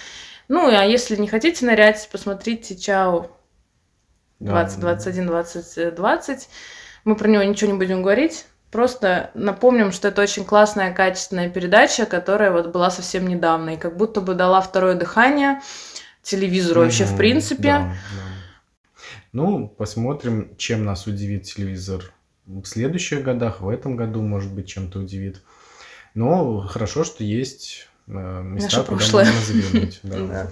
Ну, 0.47 0.67
а 0.67 0.83
если 0.85 1.15
не 1.15 1.27
хотите 1.27 1.65
нырять, 1.65 2.07
посмотрите 2.11 2.75
«Чао» 2.75 3.31
Да. 4.39 4.51
20, 4.51 4.79
21, 4.79 5.27
20, 5.27 5.95
20. 5.95 6.49
Мы 7.05 7.15
про 7.15 7.27
него 7.27 7.43
ничего 7.43 7.71
не 7.71 7.77
будем 7.77 8.01
говорить. 8.03 8.45
Просто 8.69 9.31
напомним, 9.33 9.91
что 9.91 10.09
это 10.09 10.21
очень 10.21 10.43
классная, 10.43 10.93
качественная 10.93 11.49
передача, 11.49 12.05
которая 12.05 12.51
вот 12.51 12.67
была 12.67 12.91
совсем 12.91 13.27
недавно, 13.27 13.71
и 13.71 13.77
как 13.77 13.95
будто 13.95 14.19
бы 14.19 14.33
дала 14.33 14.59
второе 14.59 14.95
дыхание 14.95 15.61
телевизору 16.21 16.81
вообще 16.81 17.05
в 17.05 17.15
принципе. 17.15 17.63
да, 17.63 17.79
да. 17.87 17.95
Ну, 19.31 19.67
посмотрим, 19.67 20.55
чем 20.57 20.83
нас 20.85 21.07
удивит 21.07 21.43
телевизор 21.43 22.11
в 22.45 22.65
следующих 22.65 23.23
годах, 23.23 23.61
в 23.61 23.69
этом 23.69 23.95
году, 23.95 24.21
может 24.21 24.53
быть, 24.53 24.67
чем-то 24.67 24.99
удивит. 24.99 25.41
Но 26.13 26.61
хорошо, 26.61 27.03
что 27.03 27.23
есть 27.23 27.89
места, 28.07 28.65
Наше 28.65 28.75
куда 28.77 28.87
прошлое. 28.97 29.25
можно 29.25 29.41
заглянуть. 29.41 29.99
да. 30.03 30.17
Да. 30.19 30.47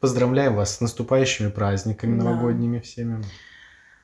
Поздравляю 0.00 0.52
вас 0.54 0.76
с 0.76 0.80
наступающими 0.80 1.48
праздниками 1.48 2.18
Да. 2.18 2.24
новогодними 2.24 2.80
всеми. 2.80 3.24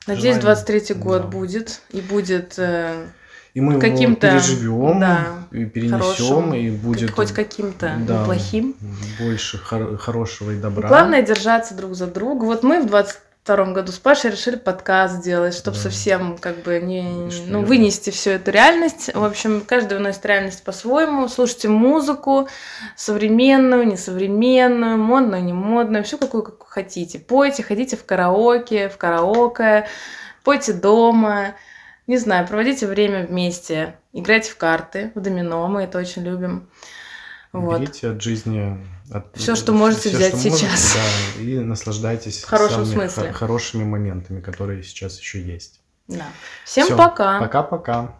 Надеюсь, 0.06 0.40
Желаем, 0.40 0.58
23-й 0.58 0.94
год 0.94 1.22
да. 1.22 1.28
будет, 1.28 1.80
и 1.90 2.00
будет 2.00 2.54
э, 2.58 3.06
И 3.54 3.60
мы 3.60 3.78
Каким-то, 3.78 4.30
переживем, 4.30 4.98
да, 4.98 5.26
и 5.52 5.64
перенесем, 5.66 5.98
хорошим, 6.00 6.54
и 6.54 6.70
будет 6.70 7.10
хоть 7.12 7.30
каким-то 7.32 7.94
да, 8.00 8.20
неплохим. 8.22 8.74
больше 9.20 9.58
хор- 9.58 9.96
хорошего 9.98 10.50
и 10.52 10.56
добра. 10.58 10.88
Главное 10.88 11.22
держаться 11.22 11.74
друг 11.76 11.94
за 11.94 12.06
друга. 12.08 12.44
Вот 12.46 12.62
мы 12.64 12.82
в 12.82 12.90
22 13.44 13.72
году 13.74 13.90
с 13.90 13.98
Пашей 13.98 14.30
решили 14.30 14.54
подкаст 14.54 15.16
сделать, 15.16 15.54
чтобы 15.54 15.76
Да. 15.76 15.82
совсем 15.82 16.38
как 16.38 16.62
бы 16.62 16.78
не 16.80 17.28
Что 17.28 17.42
ну, 17.50 17.60
я- 17.60 17.66
вынести 17.66 18.10
всю 18.10 18.30
эту 18.30 18.52
реальность. 18.52 19.10
В 19.14 19.24
общем, 19.24 19.62
каждый 19.66 19.94
выносит 19.98 20.24
реальность 20.26 20.62
по-своему. 20.62 21.26
Слушайте 21.26 21.68
музыку 21.68 22.48
современную, 22.96 23.84
несовременную, 23.84 24.96
модную, 24.96 25.42
не 25.42 25.52
модную, 25.52 26.04
всю 26.04 26.18
какую 26.18 26.44
как 26.44 26.64
хотите. 26.68 27.18
Пойте, 27.18 27.64
ходите 27.64 27.96
в 27.96 28.04
караоке, 28.04 28.88
в 28.88 28.96
караоке, 28.96 29.88
пойте 30.44 30.72
дома. 30.72 31.54
Не 32.06 32.18
знаю, 32.18 32.46
проводите 32.46 32.86
время 32.86 33.26
вместе, 33.26 33.96
играйте 34.12 34.52
в 34.52 34.56
карты, 34.56 35.10
в 35.16 35.20
домино, 35.20 35.66
мы 35.66 35.82
это 35.82 35.98
очень 35.98 36.22
любим. 36.22 36.68
Вот. 37.52 37.80
Берите 37.80 38.10
от 38.10 38.22
жизни 38.22 38.78
от- 39.12 39.36
Всё, 39.36 39.54
что 39.56 39.72
можете 39.72 40.08
всё, 40.08 40.18
взять 40.18 40.38
что 40.38 40.48
можете, 40.48 40.66
сейчас. 40.68 40.96
да, 41.36 41.42
и 41.42 41.58
наслаждайтесь 41.58 42.42
В 42.42 42.48
хорошем 42.48 42.84
самыми 42.86 43.08
смысле. 43.08 43.32
хо- 43.32 43.38
хорошими 43.38 43.84
моментами, 43.84 44.40
которые 44.40 44.82
сейчас 44.82 45.18
еще 45.18 45.40
есть. 45.42 45.80
Да. 46.08 46.26
Всем 46.64 46.86
Всё, 46.86 46.96
пока. 46.96 47.38
Пока-пока. 47.40 48.14